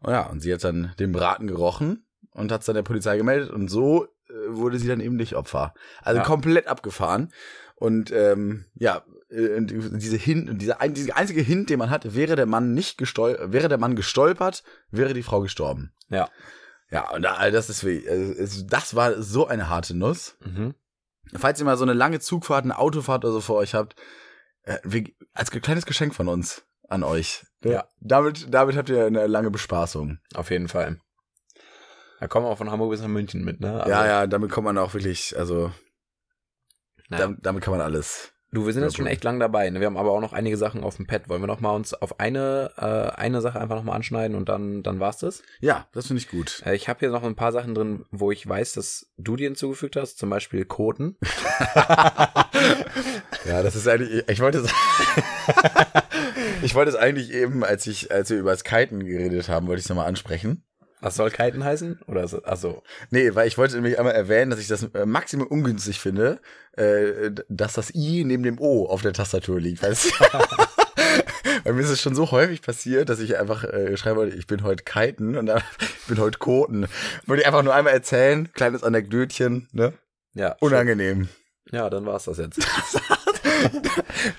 Und 0.00 0.12
ja, 0.12 0.22
und 0.30 0.40
sie 0.40 0.52
hat 0.52 0.64
dann 0.64 0.92
den 0.98 1.12
Braten 1.12 1.46
gerochen 1.46 2.06
und 2.30 2.50
hat 2.50 2.60
es 2.60 2.66
dann 2.66 2.74
der 2.76 2.82
Polizei 2.82 3.18
gemeldet. 3.18 3.50
Und 3.50 3.68
so 3.68 4.06
äh, 4.30 4.32
wurde 4.48 4.78
sie 4.78 4.88
dann 4.88 5.00
eben 5.00 5.16
nicht 5.16 5.34
Opfer. 5.36 5.74
Also 6.00 6.20
Ja. 6.20 6.24
komplett 6.24 6.68
abgefahren. 6.68 7.32
Und 7.74 8.10
ähm, 8.12 8.64
ja, 8.76 9.02
äh, 9.28 9.60
diese 9.60 10.16
Hint, 10.16 10.62
dieser, 10.62 10.80
ein, 10.80 10.94
dieser 10.94 11.16
einzige 11.16 11.42
Hint, 11.42 11.68
den 11.68 11.78
man 11.80 11.90
hat, 11.90 12.14
wäre 12.14 12.36
der 12.36 12.46
Mann 12.46 12.72
nicht 12.74 12.96
gestol 12.96 13.36
wäre 13.48 13.68
der 13.68 13.76
Mann 13.78 13.96
gestolpert, 13.96 14.62
wäre 14.90 15.12
die 15.14 15.22
Frau 15.24 15.40
gestorben. 15.40 15.92
Ja. 16.08 16.28
Ja, 16.92 17.10
und 17.10 17.22
da, 17.22 17.50
das 17.50 17.70
ist 17.70 17.84
wie, 17.84 18.08
also 18.08 18.64
das 18.66 18.94
war 18.94 19.20
so 19.20 19.48
eine 19.48 19.68
harte 19.68 19.96
Nuss. 19.96 20.36
Mhm. 20.44 20.74
Falls 21.34 21.58
ihr 21.58 21.64
mal 21.64 21.76
so 21.76 21.84
eine 21.84 21.94
lange 21.94 22.20
Zugfahrt, 22.20 22.64
eine 22.64 22.78
Autofahrt 22.78 23.24
oder 23.24 23.32
so 23.32 23.40
vor 23.40 23.56
euch 23.56 23.74
habt, 23.74 23.96
Äh, 24.64 25.04
als 25.34 25.50
kleines 25.50 25.86
Geschenk 25.86 26.14
von 26.14 26.28
uns 26.28 26.64
an 26.88 27.02
euch. 27.02 27.44
Ja. 27.64 27.88
Damit, 27.98 28.54
damit 28.54 28.76
habt 28.76 28.90
ihr 28.90 29.06
eine 29.06 29.26
lange 29.26 29.50
Bespaßung. 29.50 30.20
Auf 30.34 30.52
jeden 30.52 30.68
Fall. 30.68 31.00
Da 32.20 32.28
kommen 32.28 32.46
wir 32.46 32.50
auch 32.50 32.58
von 32.58 32.70
Hamburg 32.70 32.92
bis 32.92 33.00
nach 33.00 33.08
München 33.08 33.42
mit, 33.42 33.58
ne? 33.58 33.80
Also, 33.80 33.90
ja, 33.90 34.06
ja, 34.06 34.26
damit 34.28 34.52
kommt 34.52 34.66
man 34.66 34.78
auch 34.78 34.94
wirklich, 34.94 35.36
also 35.36 35.72
damit, 37.10 37.38
damit 37.42 37.64
kann 37.64 37.72
man 37.72 37.80
alles. 37.80 38.32
Du, 38.52 38.66
wir 38.66 38.72
sind 38.72 38.82
jetzt 38.82 38.96
schon 38.96 39.06
echt 39.06 39.24
lang 39.24 39.40
dabei. 39.40 39.70
Ne? 39.70 39.80
Wir 39.80 39.86
haben 39.86 39.96
aber 39.96 40.12
auch 40.12 40.20
noch 40.20 40.34
einige 40.34 40.58
Sachen 40.58 40.84
auf 40.84 40.96
dem 40.96 41.06
Pad. 41.06 41.28
Wollen 41.28 41.42
wir 41.42 41.46
noch 41.46 41.60
mal 41.60 41.74
uns 41.74 41.94
auf 41.94 42.20
eine, 42.20 42.70
äh, 42.76 43.18
eine 43.18 43.40
Sache 43.40 43.58
einfach 43.58 43.76
noch 43.76 43.84
mal 43.84 43.94
anschneiden 43.94 44.36
und 44.36 44.48
dann, 44.48 44.82
dann 44.82 45.00
war's 45.00 45.18
das? 45.18 45.42
Ja, 45.60 45.86
das 45.92 46.08
finde 46.08 46.20
ich 46.20 46.28
gut. 46.28 46.62
Äh, 46.66 46.74
ich 46.74 46.88
habe 46.88 47.00
hier 47.00 47.10
noch 47.10 47.22
ein 47.22 47.34
paar 47.34 47.52
Sachen 47.52 47.74
drin, 47.74 48.04
wo 48.10 48.30
ich 48.30 48.46
weiß, 48.46 48.74
dass 48.74 49.10
du 49.16 49.36
die 49.36 49.44
hinzugefügt 49.44 49.96
hast. 49.96 50.18
Zum 50.18 50.28
Beispiel 50.28 50.66
Koten. 50.66 51.16
Ja, 53.44 53.62
das 53.62 53.74
ist 53.74 53.88
eigentlich, 53.88 54.28
ich 54.28 54.40
wollte 54.40 54.58
es, 54.58 54.70
ich 56.62 56.74
wollte 56.74 56.90
es 56.90 56.96
eigentlich 56.96 57.32
eben, 57.32 57.64
als 57.64 57.86
ich, 57.86 58.12
als 58.12 58.30
wir 58.30 58.38
über 58.38 58.50
das 58.52 58.64
Kiten 58.64 59.04
geredet 59.04 59.48
haben, 59.48 59.66
wollte 59.66 59.80
ich 59.80 59.86
es 59.86 59.88
nochmal 59.88 60.06
ansprechen. 60.06 60.64
Was 61.02 61.16
soll 61.16 61.30
Kiten 61.32 61.64
heißen? 61.64 62.00
Oder 62.06 62.28
so? 62.28 62.44
Achso. 62.44 62.84
Nee, 63.10 63.34
weil 63.34 63.48
ich 63.48 63.58
wollte 63.58 63.74
nämlich 63.74 63.98
einmal 63.98 64.14
erwähnen, 64.14 64.52
dass 64.52 64.60
ich 64.60 64.68
das 64.68 64.84
äh, 64.94 65.04
maximal 65.04 65.48
ungünstig 65.48 65.98
finde, 65.98 66.40
äh, 66.76 67.32
dass 67.48 67.72
das 67.72 67.92
I 67.92 68.24
neben 68.24 68.44
dem 68.44 68.60
O 68.60 68.86
auf 68.86 69.02
der 69.02 69.12
Tastatur 69.12 69.60
liegt. 69.60 69.82
Weißt 69.82 70.06
du? 70.06 70.10
Weil 71.64 71.72
mir 71.72 71.82
ist 71.82 71.90
es 71.90 72.00
schon 72.00 72.14
so 72.14 72.30
häufig 72.30 72.62
passiert, 72.62 73.08
dass 73.08 73.18
ich 73.18 73.36
einfach 73.36 73.64
äh, 73.64 73.96
schreiben 73.96 74.16
wollte, 74.16 74.36
ich 74.36 74.46
bin 74.46 74.62
heute 74.62 74.84
Kiten 74.84 75.36
und 75.36 75.46
dann 75.46 75.60
ich 75.80 76.06
bin 76.06 76.18
heute 76.18 76.38
Koten. 76.38 76.86
Wollte 77.26 77.42
ich 77.42 77.46
einfach 77.48 77.64
nur 77.64 77.74
einmal 77.74 77.92
erzählen, 77.92 78.52
kleines 78.52 78.84
Anekdötchen, 78.84 79.68
ne? 79.72 79.92
Ja. 80.34 80.56
Unangenehm. 80.60 81.28
Ja, 81.72 81.90
dann 81.90 82.06
war's 82.06 82.24
das 82.24 82.38
jetzt. 82.38 82.60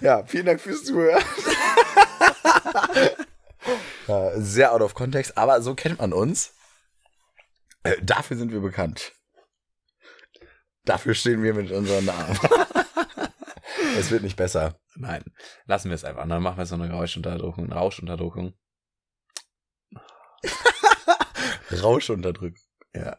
Ja, 0.02 0.24
vielen 0.26 0.46
Dank 0.46 0.62
fürs 0.62 0.84
Zuhören. 0.84 1.22
Ja, 4.08 4.40
sehr 4.40 4.74
out 4.74 4.82
of 4.82 4.94
context, 4.94 5.38
aber 5.38 5.62
so 5.62 5.76
kennt 5.76 6.00
man 6.00 6.14
uns. 6.14 6.54
Äh, 7.84 7.98
dafür 8.02 8.38
sind 8.38 8.52
wir 8.52 8.62
bekannt. 8.62 9.14
Dafür 10.86 11.14
stehen 11.14 11.44
wir 11.44 11.54
mit 11.54 11.72
unserem 11.72 12.06
Namen. 12.06 12.38
es 13.98 14.12
wird 14.12 14.24
nicht 14.24 14.36
besser. 14.36 14.80
Nein. 14.96 15.24
Lassen 15.66 15.90
wir 15.90 15.96
es 15.96 16.04
einfach. 16.04 16.28
Dann 16.28 16.44
machen 16.44 16.58
wir 16.58 16.66
so 16.66 16.76
eine 16.76 16.92
Rauschunterdrückung. 16.92 17.72
Rauschunterdrückung. 17.72 18.54
Rausch 21.82 22.10
unterdrückt. 22.10 22.60
Ja. 22.94 23.18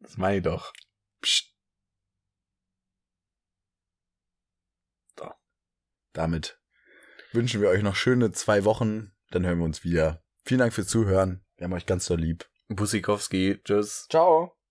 Das 0.00 0.16
meine 0.16 0.38
ich 0.38 0.42
doch. 0.42 0.72
Psst. 1.20 1.50
Damit 6.12 6.60
wünschen 7.32 7.62
wir 7.62 7.70
euch 7.70 7.82
noch 7.82 7.96
schöne 7.96 8.32
zwei 8.32 8.64
Wochen. 8.64 9.14
Dann 9.32 9.46
hören 9.46 9.58
wir 9.58 9.64
uns 9.64 9.82
wieder. 9.82 10.22
Vielen 10.44 10.60
Dank 10.60 10.72
fürs 10.72 10.88
Zuhören. 10.88 11.44
Wir 11.56 11.64
haben 11.64 11.72
euch 11.72 11.86
ganz 11.86 12.06
doll 12.06 12.20
lieb. 12.20 12.48
Busikowski. 12.68 13.60
Tschüss. 13.64 14.06
Ciao. 14.08 14.52